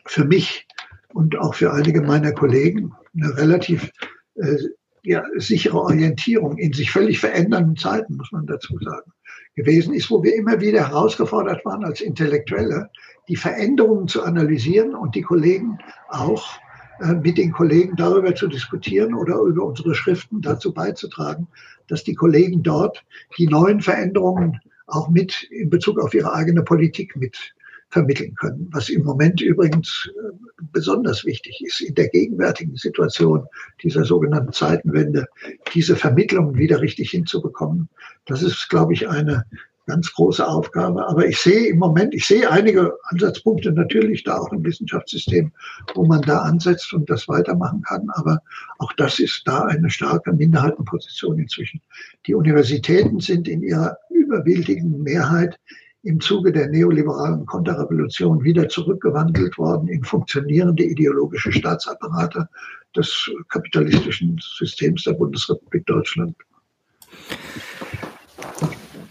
für 0.07 0.25
mich 0.25 0.67
und 1.15 1.39
auch 1.39 1.55
für 1.55 1.73
einige 1.73 2.03
meiner 2.03 2.33
Kollegen 2.33 2.93
eine 3.15 3.37
relativ 3.37 3.91
äh, 4.35 4.57
ja, 5.03 5.23
sichere 5.37 5.79
Orientierung 5.79 6.59
in 6.59 6.73
sich 6.73 6.91
völlig 6.91 7.21
verändernden 7.21 7.77
Zeiten, 7.77 8.17
muss 8.17 8.33
man 8.33 8.47
dazu 8.47 8.79
sagen, 8.79 9.13
gewesen 9.55 9.95
ist, 9.95 10.11
wo 10.11 10.23
wir 10.23 10.35
immer 10.35 10.61
wieder 10.61 10.89
herausgefordert 10.89 11.65
waren 11.65 11.85
als 11.85 12.01
Intellektuelle, 12.01 12.91
die 13.29 13.37
Veränderungen 13.37 14.09
zu 14.09 14.23
analysieren 14.23 14.95
und 14.95 15.15
die 15.15 15.23
Kollegen 15.23 15.79
auch 16.09 16.59
äh, 17.01 17.15
mit 17.15 17.39
den 17.39 17.53
Kollegen 17.53 17.97
darüber 17.97 18.35
zu 18.35 18.47
diskutieren 18.47 19.15
oder 19.15 19.39
über 19.41 19.65
unsere 19.65 19.95
Schriften 19.95 20.41
dazu 20.41 20.73
beizutragen, 20.73 21.49
dass 21.89 22.05
die 22.05 22.15
Kollegen 22.15 22.63
dort 22.63 23.05
die 23.39 23.47
neuen 23.47 23.81
Veränderungen 23.81 24.61
auch 24.87 25.09
mit 25.09 25.43
in 25.51 25.71
Bezug 25.71 25.99
auf 25.99 26.15
ihre 26.15 26.33
eigene 26.33 26.63
Politik 26.63 27.17
mit 27.17 27.55
vermitteln 27.95 28.35
können, 28.35 28.69
was 28.73 28.89
im 28.89 29.05
Moment 29.05 29.41
übrigens 29.41 30.11
äh, 30.11 30.33
besonders 30.73 31.25
wichtig 31.25 31.63
ist, 31.65 31.81
in 31.81 31.95
der 31.95 32.09
gegenwärtigen 32.09 32.77
Situation 32.77 33.47
dieser 33.83 34.05
sogenannten 34.05 34.53
Zeitenwende, 34.53 35.27
diese 35.73 35.95
Vermittlungen 35.95 36.57
wieder 36.57 36.81
richtig 36.81 37.11
hinzubekommen. 37.11 37.89
Das 38.27 38.43
ist, 38.43 38.69
glaube 38.69 38.95
ich, 38.95 39.09
eine 39.09 39.45
ganz 39.87 40.13
große 40.13 40.47
Aufgabe. 40.47 41.07
Aber 41.07 41.27
ich 41.27 41.39
sehe 41.39 41.69
im 41.69 41.79
Moment, 41.79 42.15
ich 42.15 42.27
sehe 42.27 42.51
einige 42.51 42.97
Ansatzpunkte 43.11 43.73
natürlich 43.73 44.25
da 44.25 44.39
auch 44.39 44.53
im 44.53 44.65
Wissenschaftssystem, 44.65 45.53
wo 45.95 46.05
man 46.07 46.23
da 46.23 46.41
ansetzt 46.41 46.93
und 46.93 47.09
das 47.11 47.29
weitermachen 47.29 47.83
kann. 47.83 48.09
Aber 48.15 48.41
auch 48.79 48.93
das 48.95 49.19
ist 49.19 49.43
da 49.47 49.63
eine 49.63 49.91
starke 49.91 50.33
Minderheitenposition 50.33 51.39
inzwischen. 51.39 51.81
Die 52.27 52.35
Universitäten 52.35 53.21
sind 53.21 53.49
in 53.49 53.63
ihrer 53.63 53.97
überwältigenden 54.11 55.03
Mehrheit 55.03 55.59
im 56.05 56.21
Zuge 56.21 56.53
der 56.53 56.69
neoliberalen 56.69 57.47
Konterrevolution 57.47 58.45
wieder 58.45 58.69
zurückgewandelt 58.69 59.57
worden 59.57 59.89
in 59.89 60.05
funktionierende 60.05 60.85
ideologische 60.85 61.51
Staatsapparate 61.51 62.47
des 62.95 63.31
kapitalistischen 63.49 64.39
Systems 64.39 65.05
der 65.05 65.15
Bundesrepublik 65.15 65.87
Deutschland. 65.87 66.37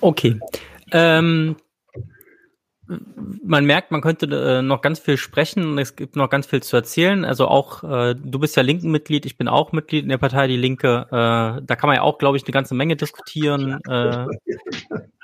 Okay. 0.04 0.38
Ähm, 0.92 1.56
man 2.86 3.66
merkt, 3.66 3.92
man 3.92 4.02
könnte 4.02 4.26
äh, 4.26 4.62
noch 4.62 4.82
ganz 4.82 5.00
viel 5.00 5.18
sprechen, 5.18 5.78
es 5.78 5.96
gibt 5.96 6.16
noch 6.16 6.30
ganz 6.30 6.48
viel 6.48 6.62
zu 6.62 6.76
erzählen. 6.76 7.24
Also 7.24 7.48
auch, 7.48 7.84
äh, 7.84 8.16
du 8.16 8.40
bist 8.40 8.58
ja 8.58 8.64
Linken-Mitglied, 8.64 9.26
ich 9.26 9.38
bin 9.38 9.48
auch 9.48 9.72
Mitglied 9.72 10.04
in 10.04 10.10
der 10.10 10.18
Partei 10.18 10.48
Die 10.48 10.58
Linke. 10.58 11.08
Äh, 11.10 11.62
da 11.66 11.76
kann 11.76 11.88
man 11.88 11.96
ja 11.96 12.02
auch, 12.02 12.18
glaube 12.18 12.38
ich, 12.38 12.44
eine 12.44 12.52
ganze 12.52 12.76
Menge 12.76 12.96
diskutieren. 12.98 13.80
Äh, 13.88 14.26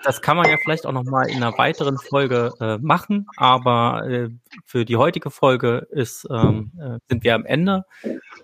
das 0.04 0.22
kann 0.22 0.38
man 0.38 0.50
ja 0.50 0.56
vielleicht 0.64 0.86
auch 0.86 0.94
noch 0.94 1.04
mal 1.04 1.30
in 1.30 1.38
einer 1.38 1.58
weiteren 1.58 1.98
Folge 1.98 2.54
äh, 2.62 2.78
machen, 2.78 3.28
aber 3.36 4.08
äh, 4.08 4.30
für 4.66 4.86
die 4.86 4.96
heutige 4.96 5.30
Folge 5.30 5.88
ist, 5.92 6.26
ähm, 6.32 6.72
äh, 6.80 7.00
sind 7.10 7.24
wir 7.26 7.36
am 7.36 7.46
Ende. 7.46 7.86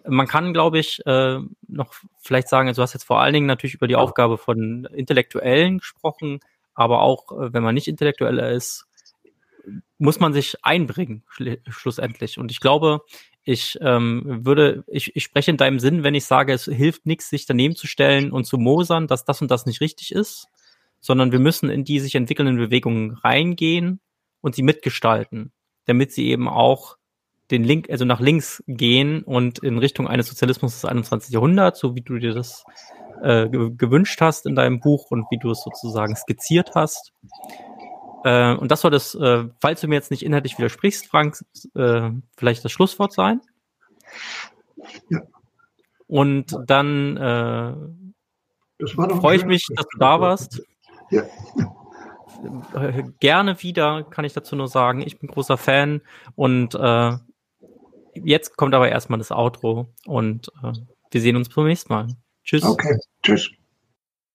Man 0.06 0.28
kann, 0.28 0.52
glaube 0.52 0.80
ich, 0.80 1.02
äh, 1.06 1.40
noch 1.68 1.94
vielleicht 2.22 2.50
sagen, 2.50 2.68
also 2.68 2.82
du 2.82 2.84
hast 2.84 2.94
jetzt 2.94 3.06
vor 3.06 3.22
allen 3.22 3.34
Dingen 3.34 3.46
natürlich 3.46 3.76
über 3.76 3.88
die 3.88 3.96
Aufgabe 3.96 4.38
von 4.38 4.86
Intellektuellen 4.94 5.78
gesprochen, 5.78 6.42
aber 6.74 7.02
auch, 7.02 7.32
äh, 7.32 7.54
wenn 7.54 7.64
man 7.64 7.74
nicht 7.74 7.88
Intellektueller 7.88 8.52
ist, 8.52 8.86
muss 9.98 10.20
man 10.20 10.34
sich 10.34 10.56
einbringen, 10.64 11.24
schlussendlich. 11.68 12.38
Und 12.38 12.52
ich 12.52 12.60
glaube, 12.60 13.02
ich 13.44 13.78
ähm, 13.82 14.24
würde, 14.46 14.84
ich, 14.88 15.16
ich 15.16 15.24
spreche 15.24 15.52
in 15.52 15.58
deinem 15.58 15.80
Sinn, 15.80 16.04
wenn 16.04 16.16
ich 16.16 16.26
sage, 16.26 16.54
es 16.54 16.66
hilft 16.66 17.06
nichts, 17.06 17.30
sich 17.30 17.46
daneben 17.46 17.76
zu 17.76 17.88
stellen 17.88 18.32
und 18.32 18.46
zu 18.46 18.58
mosern, 18.58 19.08
dass 19.08 19.24
das 19.24 19.42
und 19.42 19.52
das 19.52 19.66
nicht 19.66 19.82
richtig 19.82 20.12
ist, 20.12 20.48
sondern 21.00 21.32
wir 21.32 21.40
müssen 21.40 21.70
in 21.70 21.84
die 21.84 22.00
sich 22.00 22.16
entwickelnden 22.16 22.58
Bewegungen 22.58 23.12
reingehen 23.12 24.00
und 24.42 24.56
sie 24.56 24.64
mitgestalten, 24.64 25.52
damit 25.86 26.12
sie 26.12 26.28
eben 26.28 26.48
auch 26.50 26.98
den 27.52 27.64
Link, 27.64 27.90
also 27.92 28.06
nach 28.06 28.20
links 28.20 28.64
gehen 28.68 29.22
und 29.22 29.60
in 29.60 29.78
Richtung 29.78 30.08
eines 30.08 30.28
Sozialismus 30.28 30.74
des 30.74 30.86
21. 30.86 31.32
Jahrhunderts, 31.32 31.80
so 31.80 31.96
wie 31.96 32.02
du 32.02 32.18
dir 32.18 32.34
das 32.34 32.64
äh, 33.22 33.48
gewünscht 33.50 34.20
hast 34.22 34.46
in 34.48 34.56
deinem 34.56 34.80
Buch 34.80 35.12
und 35.12 35.26
wie 35.30 35.38
du 35.38 35.52
es 35.52 35.62
sozusagen 35.64 36.16
skizziert 36.16 36.72
hast. 36.74 37.14
Äh, 38.26 38.56
und 38.56 38.72
das 38.72 38.82
soll 38.82 38.90
das, 38.90 39.14
äh, 39.14 39.46
falls 39.62 39.82
du 39.82 39.88
mir 39.88 39.94
jetzt 39.94 40.10
nicht 40.10 40.24
inhaltlich 40.24 40.58
widersprichst, 40.58 41.08
Frank, 41.08 41.38
äh, 41.76 42.10
vielleicht 42.36 42.66
das 42.66 42.72
Schlusswort 42.72 43.14
sein. 43.14 43.40
Ja. 45.10 45.22
Und 46.08 46.58
dann 46.66 47.18
äh, 47.18 47.74
freue 48.88 49.36
ich 49.38 49.46
mich, 49.46 49.68
dass 49.76 49.86
du 49.88 49.98
da 50.00 50.20
warst. 50.20 50.64
Ja. 51.12 51.24
Äh, 52.74 53.04
gerne 53.20 53.62
wieder, 53.62 54.04
kann 54.04 54.26
ich 54.26 54.34
dazu 54.34 54.56
nur 54.56 54.70
sagen. 54.70 55.02
Ich 55.02 55.20
bin 55.20 55.30
großer 55.30 55.58
Fan 55.58 56.02
und 56.36 56.74
äh, 56.74 57.12
jetzt 58.16 58.58
kommt 58.58 58.74
aber 58.74 58.90
erstmal 58.90 59.20
das 59.20 59.32
Outro 59.32 59.94
und 60.08 60.52
äh, 60.64 60.74
wir 61.12 61.22
sehen 61.22 61.36
uns 61.36 61.50
beim 61.50 61.68
nächsten 61.68 61.94
Mal. 61.94 62.08
Tschüss. 62.44 62.64
Okay, 62.64 62.98
tschüss. 63.22 63.52